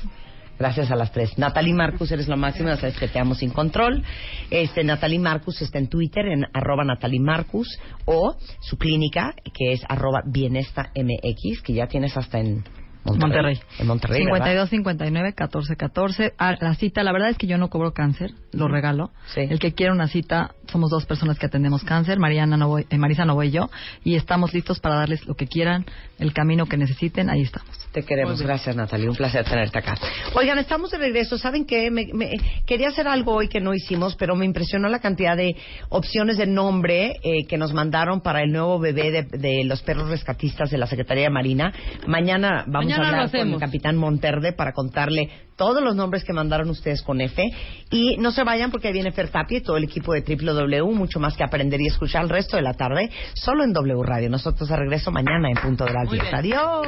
Gracias 0.57 0.89
a 0.89 0.95
las 0.95 1.11
tres. 1.11 1.37
Natalie 1.37 1.73
Marcus, 1.73 2.11
eres 2.11 2.29
lo 2.29 2.37
máximo, 2.37 2.69
ya 2.69 2.77
sabes 2.77 2.97
que 2.97 3.09
te 3.09 3.19
amo 3.19 3.35
sin 3.35 3.49
control. 3.49 4.03
Este, 4.49 4.85
Natalie 4.85 5.19
Marcus 5.19 5.61
está 5.61 5.79
en 5.79 5.87
Twitter, 5.87 6.25
en 6.27 6.45
arroba 6.53 6.85
Natalie 6.85 7.19
Marcus, 7.19 7.77
o 8.05 8.37
su 8.61 8.77
clínica, 8.77 9.33
que 9.53 9.73
es 9.73 9.81
arroba 9.89 10.21
Bienesta 10.25 10.91
MX, 10.95 11.61
que 11.61 11.73
ya 11.73 11.87
tienes 11.87 12.15
hasta 12.15 12.39
en 12.39 12.63
Monterrey. 13.05 13.21
Monterrey. 13.21 13.61
En 13.79 13.87
Monterrey, 13.87 14.25
¿verdad? 14.25 14.45
52 14.45 14.69
59 14.69 15.33
14 15.33 15.75
14. 15.75 16.33
Ah, 16.37 16.55
la 16.59 16.73
cita, 16.75 17.03
la 17.03 17.11
verdad 17.11 17.29
es 17.29 17.37
que 17.37 17.47
yo 17.47 17.57
no 17.57 17.69
cobro 17.69 17.93
cáncer, 17.93 18.31
lo 18.51 18.67
regalo. 18.67 19.11
El 19.35 19.59
que 19.59 19.73
quiera 19.73 19.93
una 19.93 20.07
cita, 20.07 20.55
somos 20.71 20.89
dos 20.89 21.05
personas 21.05 21.37
que 21.37 21.45
atendemos 21.45 21.83
cáncer, 21.83 22.19
Mariana 22.19 22.57
no 22.57 22.67
voy, 22.67 22.87
eh, 22.89 22.97
Marisa 22.97 23.25
no 23.25 23.35
voy 23.35 23.51
yo, 23.51 23.69
y 24.03 24.15
estamos 24.15 24.53
listos 24.53 24.79
para 24.79 24.95
darles 24.95 25.25
lo 25.27 25.35
que 25.35 25.47
quieran, 25.47 25.85
el 26.17 26.33
camino 26.33 26.65
que 26.65 26.77
necesiten, 26.77 27.29
ahí 27.29 27.41
estamos. 27.41 27.84
Te 27.95 28.03
queremos. 28.03 28.41
Gracias, 28.41 28.75
Natalie. 28.75 29.07
Un 29.07 29.15
placer 29.15 29.45
tenerte 29.45 29.79
acá. 29.79 29.95
Oigan, 30.33 30.57
estamos 30.57 30.91
de 30.91 30.97
regreso. 30.97 31.37
¿Saben 31.37 31.65
qué? 31.65 31.89
Me, 31.89 32.07
me- 32.13 32.33
quería 32.65 32.89
hacer 32.89 33.07
algo 33.07 33.33
hoy 33.33 33.47
que 33.47 33.61
no 33.61 33.73
hicimos, 33.73 34.17
pero 34.17 34.35
me 34.35 34.43
impresionó 34.43 34.89
la 34.89 34.99
cantidad 34.99 35.37
de 35.37 35.55
opciones 35.87 36.35
de 36.37 36.45
nombre 36.45 37.13
eh, 37.23 37.45
que 37.47 37.57
nos 37.57 37.71
mandaron 37.73 38.19
para 38.19 38.41
el 38.41 38.51
nuevo 38.51 38.79
bebé 38.79 39.11
de, 39.11 39.23
de 39.23 39.63
los 39.63 39.81
perros 39.81 40.09
rescatistas 40.09 40.69
de 40.71 40.77
la 40.77 40.87
Secretaría 40.87 41.23
de 41.23 41.29
Marina. 41.29 41.71
Mañana 42.05 42.65
vamos 42.67 42.89
Mañana 42.89 43.05
a 43.05 43.07
hablar 43.23 43.31
con 43.31 43.53
el 43.53 43.59
capitán 43.59 43.95
Monterde 43.95 44.51
para 44.51 44.73
contarle 44.73 45.29
todos 45.55 45.81
los 45.81 45.95
nombres 45.95 46.25
que 46.25 46.33
mandaron 46.33 46.69
ustedes 46.69 47.01
con 47.01 47.21
F. 47.21 47.49
Y 47.91 48.17
no 48.17 48.31
se 48.31 48.43
vayan 48.43 48.71
porque 48.71 48.87
ahí 48.89 48.93
viene 48.93 49.13
Fer 49.13 49.29
Tapia 49.29 49.59
y 49.59 49.61
todo 49.61 49.77
el 49.77 49.85
equipo 49.85 50.11
de 50.11 50.21
W, 50.21 50.81
mucho 50.93 51.21
más 51.21 51.37
que 51.37 51.45
aprender 51.45 51.79
y 51.79 51.87
escuchar 51.87 52.23
el 52.23 52.29
resto 52.29 52.57
de 52.57 52.61
la 52.63 52.73
tarde, 52.73 53.09
solo 53.35 53.63
en 53.63 53.71
W 53.71 54.03
Radio. 54.03 54.29
Nosotros 54.29 54.67
de 54.67 54.75
regreso 54.75 55.11
mañana 55.11 55.47
en 55.49 55.55
punto 55.55 55.85
de 55.85 55.93
las 55.93 56.11
10. 56.11 56.23
Adiós. 56.33 56.87